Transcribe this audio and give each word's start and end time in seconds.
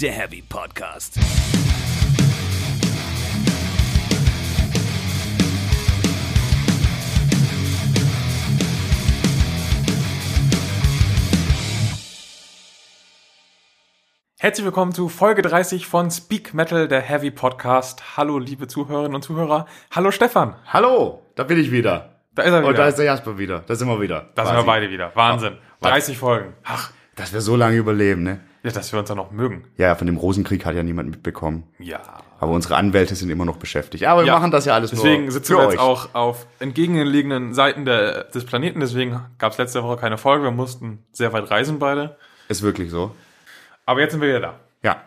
der 0.00 0.12
Heavy 0.12 0.42
Podcast. 0.42 1.18
Herzlich 14.38 14.64
willkommen 14.64 14.92
zu 14.92 15.08
Folge 15.08 15.42
30 15.42 15.86
von 15.86 16.10
Speak 16.10 16.52
Metal, 16.52 16.88
der 16.88 17.00
Heavy 17.00 17.30
Podcast. 17.30 18.16
Hallo, 18.16 18.38
liebe 18.38 18.66
Zuhörerinnen 18.66 19.14
und 19.14 19.22
Zuhörer. 19.22 19.66
Hallo, 19.92 20.10
Stefan. 20.10 20.56
Hallo, 20.66 21.22
da 21.36 21.44
bin 21.44 21.58
ich 21.60 21.70
wieder. 21.70 22.16
Da 22.34 22.42
ist 22.42 22.50
er 22.52 22.58
wieder. 22.60 22.68
Und 22.68 22.78
da 22.78 22.88
ist 22.88 22.96
der 22.98 23.04
Jasper 23.04 23.38
wieder. 23.38 23.60
Da 23.60 23.76
sind 23.76 23.86
wir 23.88 24.00
wieder. 24.00 24.30
da 24.34 24.44
sind 24.46 24.56
wir 24.56 24.64
beide 24.64 24.90
wieder. 24.90 25.12
Wahnsinn. 25.14 25.58
Was? 25.80 25.90
30 25.92 26.18
Folgen. 26.18 26.54
Ach, 26.64 26.90
Dass 27.14 27.32
wir 27.32 27.40
so 27.40 27.54
lange 27.54 27.76
überleben, 27.76 28.24
ne? 28.24 28.40
Ja, 28.62 28.70
dass 28.70 28.92
wir 28.92 28.98
uns 29.00 29.08
dann 29.08 29.16
noch 29.16 29.30
mögen. 29.32 29.64
Ja, 29.76 29.94
von 29.94 30.06
dem 30.06 30.16
Rosenkrieg 30.16 30.64
hat 30.64 30.74
ja 30.74 30.82
niemand 30.82 31.10
mitbekommen. 31.10 31.64
Ja. 31.78 32.00
Aber 32.38 32.52
unsere 32.52 32.76
Anwälte 32.76 33.14
sind 33.14 33.30
immer 33.30 33.44
noch 33.44 33.56
beschäftigt. 33.56 34.04
Aber 34.04 34.22
wir 34.22 34.28
Ja. 34.28 34.34
machen 34.38 34.50
das 34.50 34.64
ja 34.64 34.74
alles 34.74 34.90
Deswegen 34.90 35.24
nur 35.24 35.32
sitzen 35.32 35.56
wir 35.56 35.64
jetzt 35.70 35.78
auch 35.78 36.14
auf 36.14 36.46
entgegenliegenden 36.60 37.54
Seiten 37.54 37.84
der, 37.84 38.24
des 38.24 38.44
Planeten. 38.44 38.80
Deswegen 38.80 39.20
gab 39.38 39.52
es 39.52 39.58
letzte 39.58 39.82
Woche 39.82 39.96
keine 39.96 40.18
Folge. 40.18 40.44
Wir 40.44 40.50
mussten 40.50 41.04
sehr 41.12 41.32
weit 41.32 41.50
reisen 41.50 41.78
beide. 41.78 42.16
Ist 42.48 42.62
wirklich 42.62 42.90
so. 42.90 43.14
Aber 43.86 44.00
jetzt 44.00 44.12
sind 44.12 44.20
wir 44.20 44.28
wieder 44.28 44.40
da. 44.40 44.60
Ja. 44.82 45.02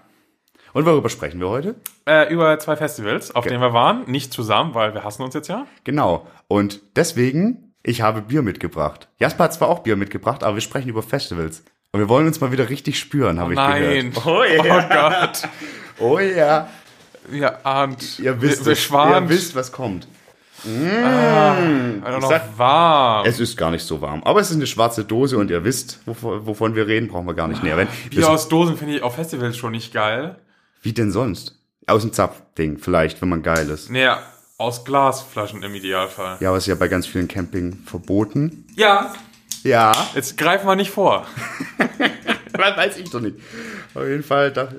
Und 0.74 0.86
worüber 0.86 1.10
sprechen 1.10 1.40
wir 1.40 1.48
heute? 1.50 1.76
Äh, 2.06 2.32
über 2.34 2.60
zwei 2.60 2.76
Festivals, 2.76 3.34
auf 3.34 3.46
denen 3.46 3.62
wir 3.62 3.72
waren. 3.74 4.04
Nicht 4.10 4.34
zusammen, 4.34 4.74
weil 4.74 4.94
wir 4.94 5.04
hassen 5.06 5.24
uns 5.24 5.34
jetzt 5.34 5.48
ja. 5.48 5.66
Genau. 5.86 6.28
Und 6.50 6.82
deswegen, 6.98 7.74
ich 7.84 8.02
habe 8.02 8.22
Bier 8.22 8.42
mitgebracht. 8.42 9.08
Jasper 9.20 9.46
hat 9.46 9.54
zwar 9.54 9.70
auch 9.70 9.80
Bier 9.80 9.96
mitgebracht, 9.96 10.44
aber 10.44 10.56
wir 10.56 10.62
sprechen 10.62 10.90
über 10.90 11.02
Festivals. 11.02 11.64
Und 11.96 12.02
wir 12.02 12.10
wollen 12.10 12.28
uns 12.28 12.42
mal 12.42 12.52
wieder 12.52 12.68
richtig 12.68 13.00
spüren, 13.00 13.40
habe 13.40 13.54
ich 13.54 13.56
Nein. 13.56 14.12
gehört. 14.12 14.26
Oh, 14.26 14.94
Gott. 14.94 15.50
Oh 15.98 16.20
ja. 16.20 16.68
Ihr 17.32 17.66
ahnt. 17.66 18.20
Ihr 18.20 18.42
wisst 18.42 18.66
wir, 18.66 18.76
wir. 18.76 19.22
Ihr 19.22 19.30
wisst, 19.30 19.56
was 19.56 19.72
kommt. 19.72 20.06
Also 20.66 22.20
noch 22.20 22.28
sag- 22.28 22.58
warm. 22.58 23.26
Es 23.26 23.40
ist 23.40 23.56
gar 23.56 23.72
nicht 23.72 23.86
so 23.86 24.02
warm. 24.02 24.24
Aber 24.26 24.42
es 24.42 24.50
ist 24.50 24.58
eine 24.58 24.68
schwarze 24.68 25.06
Dose 25.06 25.38
und 25.38 25.50
ihr 25.50 25.64
wisst, 25.64 26.02
wovon, 26.06 26.46
wovon 26.46 26.76
wir 26.76 26.86
reden, 26.86 27.08
brauchen 27.08 27.28
wir 27.28 27.34
gar 27.34 27.48
nicht 27.48 27.64
näher. 27.64 27.78
Wenn, 27.78 27.88
Bier 28.10 28.20
das, 28.20 28.30
aus 28.30 28.50
Dosen 28.50 28.76
finde 28.76 28.98
ich 28.98 29.02
auf 29.02 29.16
Festivals 29.16 29.56
schon 29.56 29.72
nicht 29.72 29.94
geil. 29.94 30.36
wie 30.82 30.92
denn 30.92 31.12
sonst? 31.14 31.58
Aus 31.88 32.02
dem 32.02 32.12
Zapfding, 32.12 32.78
vielleicht, 32.78 33.22
wenn 33.22 33.30
man 33.30 33.42
geil 33.42 33.70
ist. 33.70 33.90
Nee, 33.90 34.10
aus 34.58 34.84
Glasflaschen 34.84 35.64
im 35.64 35.74
Idealfall. 35.76 36.40
Ja, 36.42 36.50
aber 36.50 36.58
ist 36.58 36.68
ja 36.68 36.76
bei 36.76 36.90
ganz 36.90 37.08
vielen 37.08 37.30
Camping 37.30 37.78
verboten. 37.86 38.66
Ja, 38.76 39.14
Ja, 39.66 39.94
jetzt 40.14 40.38
greifen 40.38 40.68
wir 40.68 40.76
nicht 40.76 40.92
vor. 40.92 41.26
weiß 42.54 42.98
ich 42.98 43.10
doch 43.10 43.20
nicht. 43.20 43.38
Auf 43.96 44.04
jeden 44.04 44.22
Fall, 44.22 44.52
da, 44.52 44.70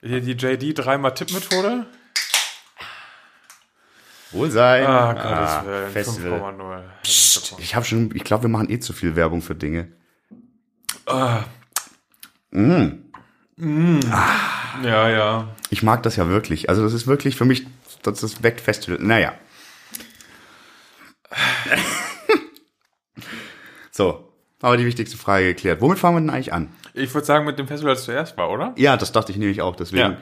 Hier 0.00 0.20
die 0.20 0.34
JD 0.34 0.78
dreimal 0.78 1.12
Tippmethode. 1.12 1.86
Wohlsein. 4.30 4.86
Ah, 4.86 5.12
Gottes 5.12 5.66
Willen. 5.66 5.90
Festival. 5.90 6.40
5,0. 7.02 7.58
Ich 7.58 7.74
habe 7.74 7.84
schon, 7.84 8.14
ich 8.14 8.22
glaube, 8.22 8.44
wir 8.44 8.48
machen 8.48 8.70
eh 8.70 8.78
zu 8.78 8.92
viel 8.92 9.16
Werbung 9.16 9.42
für 9.42 9.56
Dinge. 9.56 9.88
Ja, 14.84 15.08
ja. 15.08 15.48
Ich 15.70 15.82
mag 15.82 16.04
das 16.04 16.14
ja 16.14 16.28
wirklich. 16.28 16.68
Also 16.68 16.84
das 16.84 16.92
ist 16.92 17.08
wirklich 17.08 17.34
für 17.34 17.44
mich, 17.44 17.66
das 18.04 18.22
ist 18.22 18.44
weckt 18.44 18.60
Festival. 18.60 18.98
Naja. 19.00 19.34
so, 23.90 24.27
aber 24.62 24.76
die 24.76 24.86
wichtigste 24.86 25.16
Frage 25.16 25.46
geklärt. 25.46 25.80
Womit 25.80 25.98
fangen 25.98 26.16
wir 26.16 26.20
denn 26.20 26.30
eigentlich 26.30 26.52
an? 26.52 26.68
Ich 26.94 27.12
würde 27.14 27.26
sagen, 27.26 27.44
mit 27.44 27.58
dem 27.58 27.68
Festival, 27.68 27.94
das 27.94 28.04
zuerst 28.04 28.36
war, 28.36 28.50
oder? 28.50 28.72
Ja, 28.76 28.96
das 28.96 29.12
dachte 29.12 29.32
ich 29.32 29.38
nämlich 29.38 29.62
auch. 29.62 29.76
Deswegen 29.76 30.12
Ja. 30.12 30.16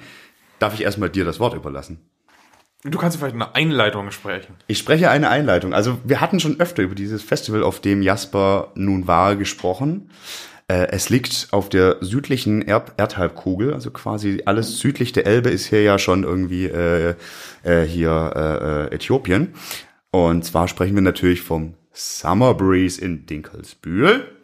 darf 0.58 0.74
ich 0.74 0.82
erstmal 0.82 1.08
dir 1.10 1.24
das 1.24 1.40
Wort 1.40 1.54
überlassen. 1.54 1.98
Du 2.84 2.98
kannst 2.98 3.16
vielleicht 3.16 3.34
eine 3.34 3.54
Einleitung 3.54 4.10
sprechen. 4.10 4.54
Ich 4.68 4.78
spreche 4.78 5.10
eine 5.10 5.28
Einleitung. 5.30 5.74
Also 5.74 5.98
wir 6.04 6.20
hatten 6.20 6.38
schon 6.38 6.60
öfter 6.60 6.82
über 6.82 6.94
dieses 6.94 7.22
Festival, 7.22 7.62
auf 7.64 7.80
dem 7.80 8.02
Jasper 8.02 8.70
nun 8.74 9.06
war, 9.08 9.34
gesprochen. 9.34 10.10
Äh, 10.68 10.88
es 10.90 11.08
liegt 11.08 11.48
auf 11.52 11.68
der 11.68 11.96
südlichen 12.00 12.60
Erd 12.62 12.92
Erdhalbkugel, 12.96 13.72
also 13.72 13.90
quasi 13.90 14.42
alles 14.46 14.78
südlich 14.78 15.12
der 15.12 15.26
Elbe 15.26 15.48
ist 15.50 15.66
hier 15.66 15.82
ja 15.82 15.98
schon 15.98 16.22
irgendwie 16.24 16.66
äh, 16.66 17.14
äh, 17.62 17.82
hier 17.84 18.32
äh, 18.36 18.92
äh, 18.92 18.94
Äthiopien. 18.94 19.54
Und 20.10 20.44
zwar 20.44 20.68
sprechen 20.68 20.94
wir 20.94 21.02
natürlich 21.02 21.40
vom 21.42 21.74
Summer 21.96 22.54
Breeze 22.54 23.00
in 23.00 23.26
Dinkelsbühl. 23.26 24.36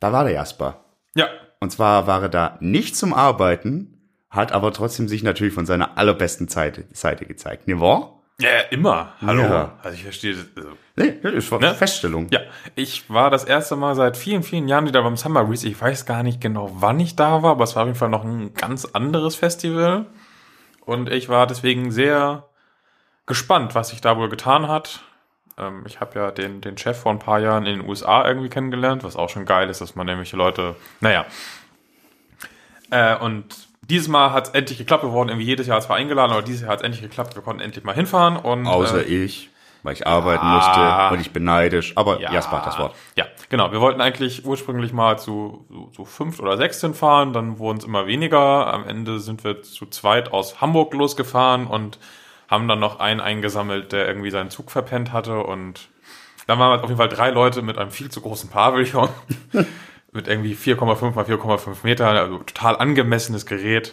Da 0.00 0.12
war 0.12 0.24
der 0.24 0.32
Jasper. 0.32 0.84
Ja. 1.14 1.28
Und 1.60 1.70
zwar 1.70 2.06
war 2.06 2.22
er 2.22 2.28
da 2.28 2.56
nicht 2.60 2.96
zum 2.96 3.12
Arbeiten, 3.12 4.10
hat 4.30 4.52
aber 4.52 4.72
trotzdem 4.72 5.06
sich 5.06 5.22
natürlich 5.22 5.54
von 5.54 5.66
seiner 5.66 5.98
allerbesten 5.98 6.48
Seite, 6.48 6.86
Seite 6.92 7.26
gezeigt. 7.26 7.68
Ne, 7.68 7.80
wahr? 7.80 8.22
Ja, 8.40 8.60
immer. 8.70 9.12
Hallo. 9.20 9.42
Ja. 9.42 9.78
Also 9.82 9.94
ich 9.94 10.02
verstehe 10.02 10.34
das. 10.34 10.46
Also 10.56 10.70
Nee, 10.96 11.18
das 11.22 11.34
ist 11.34 11.52
Ne? 11.52 11.74
Feststellung. 11.74 12.28
Ja, 12.30 12.40
ich 12.74 13.10
war 13.10 13.30
das 13.30 13.44
erste 13.44 13.76
Mal 13.76 13.94
seit 13.94 14.16
vielen, 14.16 14.42
vielen 14.42 14.66
Jahren 14.66 14.86
wieder 14.86 15.02
beim 15.02 15.16
Summer 15.16 15.44
Breeze. 15.44 15.68
Ich 15.68 15.80
weiß 15.80 16.06
gar 16.06 16.22
nicht 16.22 16.40
genau, 16.40 16.70
wann 16.74 16.98
ich 16.98 17.14
da 17.14 17.42
war, 17.42 17.52
aber 17.52 17.64
es 17.64 17.76
war 17.76 17.82
auf 17.82 17.88
jeden 17.88 17.98
Fall 17.98 18.08
noch 18.08 18.24
ein 18.24 18.54
ganz 18.54 18.84
anderes 18.86 19.36
Festival. 19.36 20.06
Und 20.80 21.10
ich 21.10 21.28
war 21.28 21.46
deswegen 21.46 21.90
sehr 21.90 22.48
gespannt, 23.26 23.74
was 23.74 23.90
sich 23.90 24.00
da 24.00 24.16
wohl 24.16 24.28
getan 24.28 24.68
hat. 24.68 25.00
Ähm, 25.58 25.84
ich 25.86 26.00
habe 26.00 26.18
ja 26.18 26.30
den, 26.30 26.60
den 26.60 26.76
Chef 26.78 26.98
vor 26.98 27.12
ein 27.12 27.18
paar 27.18 27.38
Jahren 27.40 27.66
in 27.66 27.78
den 27.80 27.88
USA 27.88 28.26
irgendwie 28.26 28.48
kennengelernt, 28.48 29.04
was 29.04 29.16
auch 29.16 29.28
schon 29.28 29.46
geil 29.46 29.68
ist, 29.70 29.80
dass 29.80 29.94
man 29.94 30.06
nämlich 30.06 30.32
Leute, 30.32 30.76
naja. 31.00 31.24
Äh, 32.90 33.16
und 33.16 33.68
dieses 33.88 34.08
Mal 34.08 34.32
hat 34.32 34.48
es 34.48 34.54
endlich 34.54 34.78
geklappt. 34.78 35.04
Wir 35.04 35.12
wurden 35.12 35.28
irgendwie 35.28 35.46
jedes 35.46 35.66
Jahr 35.66 35.80
zwar 35.80 35.96
eingeladen, 35.96 36.32
aber 36.32 36.42
dieses 36.42 36.62
Jahr 36.62 36.70
hat 36.70 36.78
es 36.80 36.84
endlich 36.84 37.02
geklappt. 37.02 37.34
Wir 37.34 37.42
konnten 37.42 37.60
endlich 37.60 37.84
mal 37.84 37.94
hinfahren. 37.94 38.36
Und, 38.36 38.66
Außer 38.66 39.06
äh, 39.06 39.24
ich, 39.24 39.50
weil 39.82 39.92
ich 39.92 40.06
arbeiten 40.06 40.44
Ja. 40.44 40.54
musste 40.54 41.14
und 41.14 41.20
ich 41.20 41.32
bin 41.32 41.44
neidisch. 41.44 41.92
Aber 41.96 42.20
Ja. 42.20 42.32
Jasper 42.32 42.58
hat 42.58 42.66
das 42.66 42.78
Wort. 42.78 42.94
Ja, 43.16 43.26
genau. 43.50 43.72
Wir 43.72 43.80
wollten 43.80 44.00
eigentlich 44.00 44.44
ursprünglich 44.44 44.92
mal 44.92 45.18
zu 45.18 45.66
so, 45.70 45.90
so 45.94 46.04
fünf 46.04 46.40
oder 46.40 46.56
sechs 46.56 46.80
hinfahren, 46.80 47.32
dann 47.32 47.58
wurden 47.58 47.78
es 47.78 47.84
immer 47.84 48.06
weniger. 48.06 48.72
Am 48.72 48.88
Ende 48.88 49.20
sind 49.20 49.44
wir 49.44 49.62
zu 49.62 49.86
zweit 49.86 50.32
aus 50.32 50.60
Hamburg 50.60 50.94
losgefahren 50.94 51.66
und 51.66 51.98
haben 52.48 52.68
dann 52.68 52.78
noch 52.80 53.00
einen 53.00 53.20
eingesammelt, 53.20 53.92
der 53.92 54.06
irgendwie 54.06 54.30
seinen 54.30 54.50
Zug 54.50 54.70
verpennt 54.70 55.12
hatte. 55.12 55.38
Und 55.42 55.88
dann 56.46 56.58
waren 56.58 56.70
wir 56.78 56.82
auf 56.82 56.88
jeden 56.88 56.98
Fall 56.98 57.08
drei 57.08 57.30
Leute 57.30 57.62
mit 57.62 57.78
einem 57.78 57.90
viel 57.90 58.10
zu 58.10 58.20
großen 58.20 58.50
Pavillon. 58.50 59.08
mit 60.12 60.28
irgendwie 60.28 60.54
4,5 60.54 61.14
mal 61.14 61.24
4,5 61.24 61.76
Metern, 61.82 62.16
also 62.16 62.38
total 62.38 62.76
angemessenes 62.76 63.46
Gerät. 63.46 63.92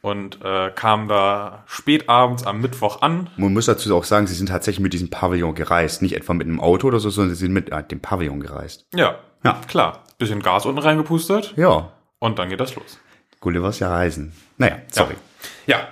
Und 0.00 0.38
äh, 0.44 0.70
kamen 0.70 1.08
da 1.08 1.64
spät 1.66 2.08
abends 2.08 2.46
am 2.46 2.60
Mittwoch 2.60 3.02
an. 3.02 3.30
Man 3.36 3.52
muss 3.52 3.66
dazu 3.66 3.94
auch 3.96 4.04
sagen, 4.04 4.28
sie 4.28 4.34
sind 4.34 4.48
tatsächlich 4.48 4.80
mit 4.80 4.92
diesem 4.92 5.10
Pavillon 5.10 5.56
gereist. 5.56 6.02
Nicht 6.02 6.14
etwa 6.14 6.34
mit 6.34 6.46
einem 6.46 6.60
Auto 6.60 6.86
oder 6.86 7.00
so, 7.00 7.10
sondern 7.10 7.34
sie 7.34 7.40
sind 7.46 7.52
mit 7.52 7.72
äh, 7.72 7.82
dem 7.82 8.00
Pavillon 8.00 8.38
gereist. 8.40 8.86
Ja, 8.94 9.16
Ja. 9.42 9.60
klar. 9.66 10.04
Bisschen 10.18 10.40
Gas 10.42 10.66
unten 10.66 10.78
reingepustet 10.80 11.52
Ja, 11.56 11.92
und 12.20 12.38
dann 12.38 12.48
geht 12.48 12.60
das 12.60 12.74
los. 12.76 12.98
Gullivers 13.40 13.78
ja 13.80 13.88
reisen. 13.90 14.32
Naja, 14.56 14.78
sorry. 14.90 15.14
Ja, 15.14 15.20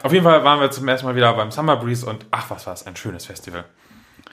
auf 0.03 0.13
jeden 0.13 0.25
Fall 0.25 0.43
waren 0.45 0.61
wir 0.61 0.71
zum 0.71 0.87
ersten 0.89 1.07
Mal 1.07 1.17
wieder 1.17 1.33
beim 1.35 1.51
Summer 1.51 1.77
Breeze 1.77 2.07
und 2.07 2.27
ach, 2.31 2.51
was 2.51 2.67
war 2.67 2.75
es, 2.75 2.87
ein 2.87 2.97
schönes 2.97 3.27
Festival. 3.27 3.65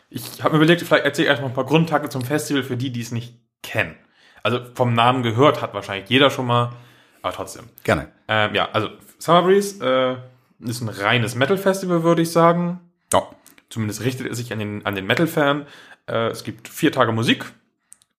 Ich 0.10 0.44
habe 0.44 0.52
mir 0.52 0.64
überlegt, 0.64 0.82
vielleicht 0.82 1.06
erzähle 1.06 1.26
ich 1.26 1.30
erstmal 1.30 1.52
ein 1.52 1.56
paar 1.56 1.66
Grundtakte 1.66 2.10
zum 2.10 2.24
Festival 2.24 2.64
für 2.64 2.78
die, 2.78 2.92
die 2.92 3.02
es 3.02 3.12
nicht 3.12 3.36
kennen. 3.62 3.96
Also 4.44 4.60
vom 4.76 4.94
Namen 4.94 5.24
gehört 5.24 5.62
hat 5.62 5.74
wahrscheinlich 5.74 6.10
jeder 6.10 6.30
schon 6.30 6.46
mal, 6.46 6.74
aber 7.22 7.34
trotzdem. 7.34 7.70
Gerne. 7.84 8.10
Ähm, 8.28 8.54
ja, 8.54 8.70
also 8.74 8.90
Summer 9.18 9.44
Breeze 9.44 9.84
äh, 9.84 10.68
ist 10.70 10.82
ein 10.82 10.90
reines 10.90 11.36
Metal-Festival, 11.36 12.04
würde 12.04 12.22
ich 12.22 12.32
sagen. 12.32 12.80
Ja. 13.12 13.24
Zumindest 13.70 14.04
richtet 14.04 14.30
es 14.30 14.38
sich 14.38 14.52
an 14.54 14.60
den, 14.60 14.86
an 14.86 14.96
den 14.96 15.06
Metal-Fan. 15.06 15.66
Äh, 16.08 16.28
es 16.28 16.44
gibt 16.44 16.68
vier 16.68 16.92
Tage 16.92 17.12
Musik. 17.12 17.46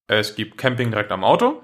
Es 0.07 0.35
gibt 0.35 0.59
Camping 0.59 0.91
direkt 0.91 1.13
am 1.13 1.25
Auto. 1.25 1.63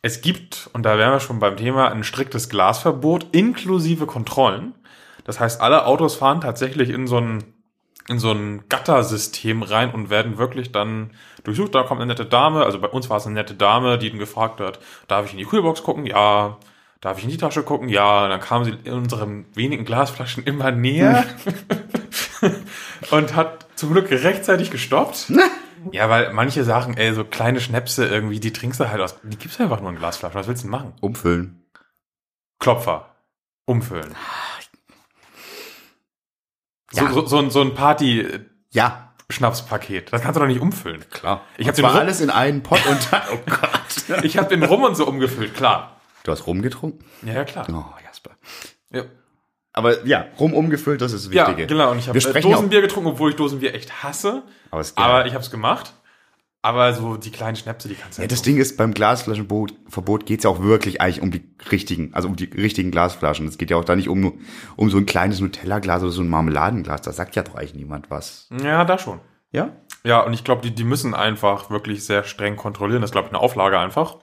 Es 0.00 0.20
gibt, 0.20 0.70
und 0.74 0.84
da 0.84 0.96
wären 0.96 1.12
wir 1.12 1.20
schon 1.20 1.40
beim 1.40 1.56
Thema, 1.56 1.90
ein 1.90 2.04
striktes 2.04 2.48
Glasverbot 2.48 3.26
inklusive 3.32 4.06
Kontrollen. 4.06 4.74
Das 5.24 5.40
heißt, 5.40 5.60
alle 5.60 5.86
Autos 5.86 6.14
fahren 6.14 6.40
tatsächlich 6.40 6.90
in 6.90 7.06
so 7.08 7.18
ein, 7.18 7.44
in 8.08 8.18
so 8.18 8.30
ein 8.30 8.68
Gattersystem 8.68 9.62
rein 9.62 9.92
und 9.92 10.08
werden 10.08 10.38
wirklich 10.38 10.70
dann 10.70 11.10
durchsucht. 11.42 11.74
Da 11.74 11.82
kommt 11.82 12.00
eine 12.00 12.08
nette 12.08 12.26
Dame, 12.26 12.64
also 12.64 12.78
bei 12.80 12.88
uns 12.88 13.10
war 13.10 13.16
es 13.16 13.26
eine 13.26 13.34
nette 13.34 13.54
Dame, 13.54 13.98
die 13.98 14.10
dann 14.10 14.20
gefragt 14.20 14.60
hat, 14.60 14.78
darf 15.08 15.26
ich 15.26 15.32
in 15.32 15.38
die 15.38 15.44
Kühlbox 15.44 15.82
gucken? 15.82 16.06
Ja. 16.06 16.58
Darf 17.00 17.18
ich 17.18 17.24
in 17.24 17.30
die 17.30 17.36
Tasche 17.36 17.62
gucken? 17.62 17.88
Ja. 17.88 18.24
Und 18.24 18.30
dann 18.30 18.40
kam 18.40 18.64
sie 18.64 18.74
in 18.84 18.92
unseren 18.92 19.46
wenigen 19.54 19.84
Glasflaschen 19.84 20.44
immer 20.44 20.70
näher 20.70 21.24
und 23.10 23.36
hat 23.36 23.66
zum 23.76 23.92
Glück 23.92 24.10
rechtzeitig 24.10 24.70
gestoppt. 24.70 25.30
Ja, 25.92 26.08
weil 26.10 26.32
manche 26.32 26.64
Sachen, 26.64 26.96
ey, 26.96 27.12
so 27.14 27.24
kleine 27.24 27.60
Schnäpse 27.60 28.06
irgendwie, 28.06 28.40
die 28.40 28.52
trinkst 28.52 28.80
du 28.80 28.88
halt 28.88 29.00
aus. 29.00 29.16
Die 29.22 29.36
gibt's 29.36 29.60
einfach 29.60 29.80
nur 29.80 29.90
in 29.90 29.96
Glasflaschen. 29.96 30.38
Was 30.38 30.48
willst 30.48 30.62
du 30.62 30.66
denn 30.66 30.70
machen? 30.72 30.94
Umfüllen. 31.00 31.64
Klopfer. 32.58 33.14
Umfüllen. 33.66 34.14
So, 36.90 37.04
Ja. 37.04 37.12
so, 37.12 37.26
so, 37.26 37.38
ein- 37.38 37.50
so 37.50 37.60
ein 37.60 37.74
Party-Schnapspaket. 37.74 40.04
Ja, 40.06 40.10
Das 40.10 40.22
kannst 40.22 40.36
du 40.36 40.40
doch 40.40 40.46
nicht 40.46 40.60
umfüllen. 40.60 41.04
klar. 41.10 41.42
Ich 41.56 41.62
Ich 41.62 41.68
hab 41.68 41.76
habe 41.76 41.88
Rum- 41.88 41.96
alles 42.00 42.20
in 42.20 42.30
einen 42.30 42.62
Pott 42.62 42.84
und 42.86 42.98
oh 43.32 43.38
Gott. 43.46 44.24
Ich 44.24 44.38
habe 44.38 44.48
den 44.48 44.62
Rum 44.64 44.82
und 44.84 44.96
so 44.96 45.06
umgefüllt, 45.06 45.54
klar. 45.54 46.00
Du 46.24 46.32
hast 46.32 46.46
rumgetrunken? 46.46 47.04
Ja, 47.22 47.34
ja, 47.34 47.44
klar. 47.44 47.66
Oh, 47.70 47.84
Jasper. 48.04 48.30
Ja. 48.90 49.02
Aber 49.78 50.04
ja, 50.06 50.26
rum 50.38 50.52
umgefüllt, 50.54 51.00
das 51.00 51.12
ist 51.12 51.26
das 51.26 51.32
Ja, 51.34 51.46
Wichtige. 51.46 51.66
genau. 51.68 51.92
Und 51.92 51.98
ich 51.98 52.08
habe 52.08 52.20
sprechen 52.20 52.50
Dosenbier 52.50 52.80
getrunken, 52.80 53.10
obwohl 53.10 53.30
ich 53.30 53.36
Dosenbier 53.36 53.74
echt 53.74 54.02
hasse. 54.02 54.42
Aber 54.70 54.80
es 54.80 54.94
geht. 54.94 55.04
Aber 55.04 55.26
ich 55.26 55.32
habe 55.34 55.42
es 55.44 55.50
gemacht. 55.50 55.92
Aber 56.60 56.92
so 56.92 57.16
die 57.16 57.30
kleinen 57.30 57.54
Schnäpse, 57.56 57.86
die 57.88 57.94
kannst 57.94 58.18
du 58.18 58.20
Ja, 58.20 58.24
halt 58.24 58.32
das 58.32 58.42
Ding 58.42 58.56
ist, 58.56 58.76
beim 58.76 58.92
Glasflaschenverbot 58.92 60.26
geht's 60.26 60.42
ja 60.44 60.50
auch 60.50 60.60
wirklich 60.60 61.00
eigentlich 61.00 61.22
um 61.22 61.30
die 61.30 61.48
richtigen, 61.70 62.12
also 62.14 62.26
um 62.28 62.34
die 62.34 62.46
richtigen 62.46 62.90
Glasflaschen. 62.90 63.46
Es 63.46 63.58
geht 63.58 63.70
ja 63.70 63.76
auch 63.76 63.84
da 63.84 63.94
nicht 63.94 64.08
um, 64.08 64.40
um 64.76 64.90
so 64.90 64.96
ein 64.98 65.06
kleines 65.06 65.40
Nutella-Glas 65.40 66.02
oder 66.02 66.10
so 66.10 66.20
ein 66.22 66.28
Marmeladenglas. 66.28 67.02
Da 67.02 67.12
sagt 67.12 67.36
ja 67.36 67.44
doch 67.44 67.54
eigentlich 67.54 67.74
niemand 67.74 68.10
was. 68.10 68.48
Ja, 68.62 68.84
da 68.84 68.98
schon. 68.98 69.20
Ja? 69.52 69.70
Ja, 70.04 70.20
und 70.20 70.34
ich 70.34 70.42
glaube, 70.44 70.62
die, 70.62 70.74
die 70.74 70.84
müssen 70.84 71.14
einfach 71.14 71.70
wirklich 71.70 72.04
sehr 72.04 72.24
streng 72.24 72.56
kontrollieren. 72.56 73.02
Das 73.02 73.10
ist, 73.10 73.12
glaube 73.12 73.28
ich, 73.28 73.32
eine 73.34 73.40
Auflage 73.42 73.78
einfach. 73.78 74.16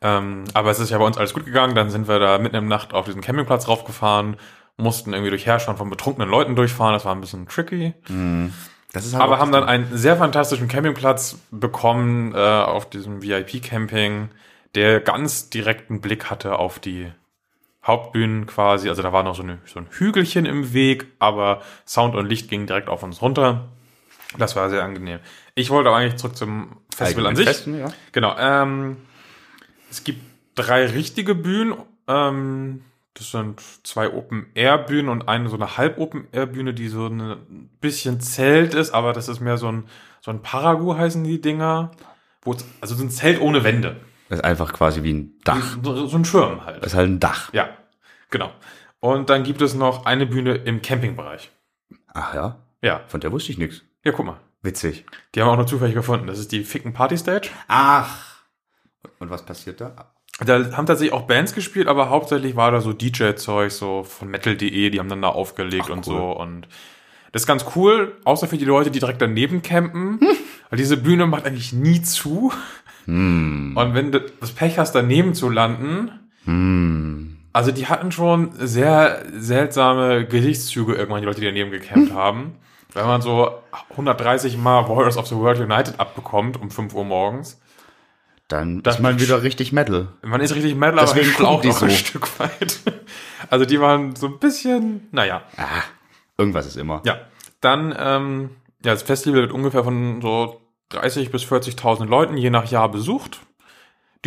Ähm, 0.00 0.44
aber 0.54 0.70
es 0.70 0.78
ist 0.78 0.90
ja 0.90 0.98
bei 0.98 1.04
uns 1.04 1.18
alles 1.18 1.34
gut 1.34 1.44
gegangen. 1.44 1.74
Dann 1.74 1.90
sind 1.90 2.08
wir 2.08 2.18
da 2.18 2.38
mitten 2.38 2.56
im 2.56 2.68
Nacht 2.68 2.94
auf 2.94 3.06
diesen 3.06 3.20
Campingplatz 3.20 3.68
raufgefahren, 3.68 4.36
mussten 4.76 5.12
irgendwie 5.12 5.30
durch 5.30 5.46
Herrschauen 5.46 5.76
von 5.76 5.90
betrunkenen 5.90 6.28
Leuten 6.28 6.54
durchfahren. 6.54 6.92
Das 6.92 7.04
war 7.04 7.14
ein 7.14 7.20
bisschen 7.20 7.48
tricky. 7.48 7.94
Ist 8.94 9.12
halt 9.12 9.22
Aber 9.22 9.38
haben 9.38 9.52
dann 9.52 9.64
einen 9.64 9.96
sehr 9.96 10.16
fantastischen 10.16 10.68
Campingplatz 10.68 11.38
bekommen 11.50 12.34
äh, 12.34 12.38
auf 12.38 12.88
diesem 12.88 13.22
VIP-Camping, 13.22 14.30
der 14.74 15.00
ganz 15.00 15.50
direkten 15.50 16.00
Blick 16.00 16.30
hatte 16.30 16.58
auf 16.58 16.78
die 16.78 17.12
Hauptbühnen 17.86 18.46
quasi. 18.46 18.88
Also 18.88 19.02
da 19.02 19.12
war 19.12 19.22
noch 19.22 19.34
so, 19.34 19.42
eine, 19.42 19.58
so 19.66 19.80
ein 19.80 19.86
Hügelchen 19.90 20.46
im 20.46 20.72
Weg, 20.72 21.06
aber 21.18 21.62
Sound 21.86 22.14
und 22.14 22.26
Licht 22.28 22.48
gingen 22.48 22.66
direkt 22.66 22.88
auf 22.88 23.02
uns 23.02 23.20
runter. 23.20 23.68
Das 24.36 24.56
war 24.56 24.68
sehr 24.70 24.82
angenehm. 24.82 25.20
Ich 25.54 25.70
wollte 25.70 25.88
aber 25.88 25.98
eigentlich 25.98 26.16
zurück 26.16 26.36
zum 26.36 26.76
Festival 26.94 27.26
an 27.26 27.36
sich. 27.36 27.46
Festen, 27.46 27.78
ja. 27.78 27.88
Genau. 28.12 28.36
Ähm, 28.38 28.98
es 29.90 30.04
gibt 30.04 30.20
drei 30.54 30.86
richtige 30.86 31.34
Bühnen. 31.34 31.74
Ähm, 32.06 32.82
das 33.14 33.30
sind 33.32 33.60
zwei 33.82 34.12
Open-Air-Bühnen 34.12 35.08
und 35.08 35.28
eine 35.28 35.48
so 35.48 35.56
eine 35.56 35.76
Halb-Open-Air-Bühne, 35.76 36.72
die 36.74 36.88
so 36.88 37.06
ein 37.06 37.68
bisschen 37.80 38.20
Zelt 38.20 38.74
ist, 38.74 38.92
aber 38.92 39.12
das 39.12 39.28
ist 39.28 39.40
mehr 39.40 39.58
so 39.58 39.70
ein, 39.70 39.84
so 40.20 40.30
ein 40.30 40.40
Paragu 40.42 40.96
heißen 40.96 41.24
die 41.24 41.40
Dinger. 41.40 41.90
Also 42.80 42.94
so 42.94 43.02
ein 43.04 43.10
Zelt 43.10 43.40
ohne 43.40 43.64
Wände. 43.64 43.96
Das 44.28 44.38
ist 44.38 44.44
einfach 44.44 44.72
quasi 44.72 45.02
wie 45.02 45.12
ein 45.12 45.34
Dach. 45.44 45.78
So, 45.82 46.06
so 46.06 46.16
ein 46.16 46.24
Schirm 46.24 46.64
halt. 46.64 46.78
Das 46.82 46.92
ist 46.92 46.96
halt 46.96 47.08
ein 47.10 47.20
Dach. 47.20 47.52
Ja, 47.52 47.70
genau. 48.30 48.52
Und 49.00 49.30
dann 49.30 49.42
gibt 49.42 49.62
es 49.62 49.74
noch 49.74 50.06
eine 50.06 50.26
Bühne 50.26 50.54
im 50.54 50.80
Campingbereich. 50.82 51.50
Ach 52.14 52.34
ja? 52.34 52.58
Ja, 52.82 53.00
Von 53.08 53.20
der 53.20 53.32
wusste 53.32 53.52
ich 53.52 53.58
nichts. 53.58 53.82
ja, 54.04 54.12
guck 54.12 54.26
mal. 54.26 54.38
Witzig. 54.62 55.04
Die 55.34 55.40
haben 55.40 55.48
wir 55.48 55.52
auch 55.52 55.56
noch 55.56 55.66
zufällig 55.66 55.94
gefunden. 55.94 56.26
Das 56.26 56.38
ist 56.38 56.50
die 56.52 56.64
Ficken 56.64 56.92
Party 56.92 57.16
Stage. 57.16 57.48
Ach. 57.68 58.27
Und 59.18 59.30
was 59.30 59.44
passiert 59.44 59.80
da? 59.80 60.12
Da 60.44 60.54
haben 60.76 60.86
tatsächlich 60.86 61.12
auch 61.12 61.22
Bands 61.22 61.52
gespielt, 61.54 61.88
aber 61.88 62.10
hauptsächlich 62.10 62.54
war 62.54 62.70
da 62.70 62.80
so 62.80 62.92
DJ-Zeug, 62.92 63.72
so 63.72 64.04
von 64.04 64.28
Metal.de, 64.28 64.90
die 64.90 64.98
haben 65.00 65.08
dann 65.08 65.22
da 65.22 65.28
aufgelegt 65.30 65.86
Ach, 65.88 65.92
und 65.92 66.06
cool. 66.06 66.14
so. 66.16 66.32
Und 66.32 66.68
das 67.32 67.42
ist 67.42 67.46
ganz 67.46 67.64
cool, 67.74 68.16
außer 68.24 68.46
für 68.46 68.56
die 68.56 68.64
Leute, 68.64 68.90
die 68.90 69.00
direkt 69.00 69.20
daneben 69.20 69.62
campen. 69.62 70.20
Weil 70.70 70.76
diese 70.76 70.96
Bühne 70.96 71.26
macht 71.26 71.44
eigentlich 71.46 71.72
nie 71.72 72.02
zu. 72.02 72.52
Hm. 73.06 73.72
Und 73.76 73.94
wenn 73.94 74.12
du 74.12 74.20
das 74.20 74.52
Pech 74.52 74.78
hast, 74.78 74.92
daneben 74.94 75.34
zu 75.34 75.48
landen, 75.48 76.12
Hm. 76.44 77.38
also 77.52 77.72
die 77.72 77.86
hatten 77.88 78.12
schon 78.12 78.52
sehr 78.52 79.24
seltsame 79.32 80.24
Gesichtszüge 80.26 80.94
irgendwann, 80.94 81.20
die 81.20 81.26
Leute, 81.26 81.40
die 81.40 81.46
daneben 81.46 81.70
gecampt 81.70 82.12
haben. 82.14 82.54
Wenn 82.94 83.06
man 83.06 83.20
so 83.22 83.50
130 83.90 84.56
Mal 84.56 84.88
Warriors 84.88 85.16
of 85.18 85.26
the 85.26 85.34
World 85.36 85.60
United 85.60 85.98
abbekommt 86.00 86.60
um 86.60 86.70
5 86.70 86.94
Uhr 86.94 87.04
morgens. 87.04 87.60
Dann 88.48 88.82
Das- 88.82 88.96
ist 88.96 89.00
man 89.02 89.20
wieder 89.20 89.42
richtig 89.42 89.72
Metal. 89.72 90.08
Man 90.22 90.40
ist 90.40 90.54
richtig 90.54 90.74
Metal, 90.74 90.98
aber 90.98 91.06
Deswegen 91.12 91.32
schlaucht 91.32 91.62
gucken 91.64 91.70
die 91.70 91.76
auch 91.76 91.82
ein 91.82 91.90
so. 91.90 91.96
Stück 92.06 92.40
weit. 92.40 92.80
Also 93.50 93.64
die 93.66 93.80
waren 93.80 94.16
so 94.16 94.26
ein 94.26 94.38
bisschen, 94.38 95.06
naja. 95.12 95.42
Ah, 95.56 95.82
irgendwas 96.38 96.66
ist 96.66 96.76
immer. 96.76 97.02
Ja, 97.04 97.18
dann, 97.60 97.94
ähm, 97.98 98.50
ja, 98.84 98.92
das 98.92 99.02
Festival 99.02 99.40
wird 99.42 99.52
ungefähr 99.52 99.84
von 99.84 100.20
so 100.22 100.60
30 100.90 101.30
bis 101.30 101.42
40.000 101.44 102.06
Leuten 102.06 102.36
je 102.36 102.48
nach 102.50 102.70
Jahr 102.70 102.90
besucht. 102.90 103.40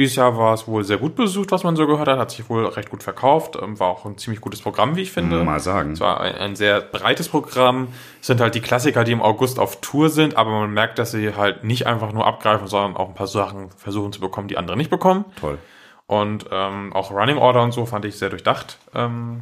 Dieses 0.02 0.16
Jahr 0.16 0.36
war 0.36 0.56
es 0.56 0.68
wohl 0.68 0.84
sehr 0.84 0.98
gut 0.98 1.14
besucht, 1.14 1.52
was 1.52 1.64
man 1.64 1.76
so 1.76 1.86
gehört 1.86 2.08
hat, 2.08 2.18
hat 2.18 2.32
sich 2.32 2.50
wohl 2.50 2.66
recht 2.66 2.90
gut 2.90 3.04
verkauft, 3.04 3.56
ähm, 3.62 3.80
war 3.80 3.90
auch 3.90 4.04
ein 4.04 4.18
ziemlich 4.18 4.42
gutes 4.42 4.60
Programm, 4.60 4.96
wie 4.96 5.02
ich 5.02 5.12
finde. 5.12 5.44
Mal 5.44 5.60
sagen. 5.60 5.92
Es 5.92 6.00
war 6.00 6.20
ein, 6.20 6.34
ein 6.34 6.56
sehr 6.56 6.82
breites 6.82 7.30
Programm. 7.30 7.90
Es 8.20 8.26
sind 8.26 8.42
halt 8.42 8.56
die 8.56 8.62
Klassiker, 8.62 9.04
die 9.04 9.12
im 9.12 9.22
August 9.22 9.60
auf 9.60 9.80
Tour 9.80 10.10
sind, 10.10 10.38
aber 10.38 10.50
man 10.50 10.74
merkt, 10.74 10.98
dass 10.98 11.12
sie 11.12 11.36
halt 11.36 11.64
nicht 11.64 11.86
einfach 11.86 12.14
nur 12.14 12.26
abgreifen, 12.26 12.66
sondern 12.66 12.98
auch 12.98 13.10
ein 13.10 13.14
paar 13.14 13.28
Sachen 13.28 13.70
versuchen 13.78 14.12
zu 14.12 14.20
bekommen, 14.20 14.48
die 14.48 14.58
andere 14.58 14.76
nicht 14.76 14.90
bekommen. 14.90 15.26
Toll. 15.40 15.60
Und 16.08 16.48
ähm, 16.52 16.94
auch 16.94 17.12
Running 17.12 17.38
Order 17.38 17.62
und 17.62 17.72
so 17.72 17.86
fand 17.86 18.04
ich 18.06 18.18
sehr 18.18 18.30
durchdacht. 18.30 18.80
Ähm, 18.96 19.42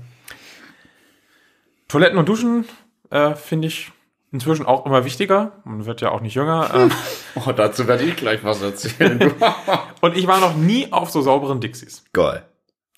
Toiletten 1.87 2.17
und 2.17 2.27
Duschen 2.27 2.65
äh, 3.11 3.33
finde 3.33 3.69
ich 3.69 3.93
inzwischen 4.31 4.65
auch 4.65 4.85
immer 4.85 5.05
wichtiger. 5.05 5.53
Man 5.63 5.85
wird 5.85 6.01
ja 6.01 6.11
auch 6.11 6.21
nicht 6.21 6.35
jünger. 6.35 6.69
ähm, 6.75 6.91
Oh, 7.35 7.51
dazu 7.51 7.87
werde 7.87 8.03
ich 8.03 8.15
gleich 8.15 8.43
was 8.43 8.61
erzählen. 8.61 9.33
und 10.01 10.15
ich 10.17 10.27
war 10.27 10.39
noch 10.39 10.55
nie 10.55 10.91
auf 10.91 11.09
so 11.11 11.21
sauberen 11.21 11.59
Dixies. 11.61 12.03
Geil. 12.13 12.43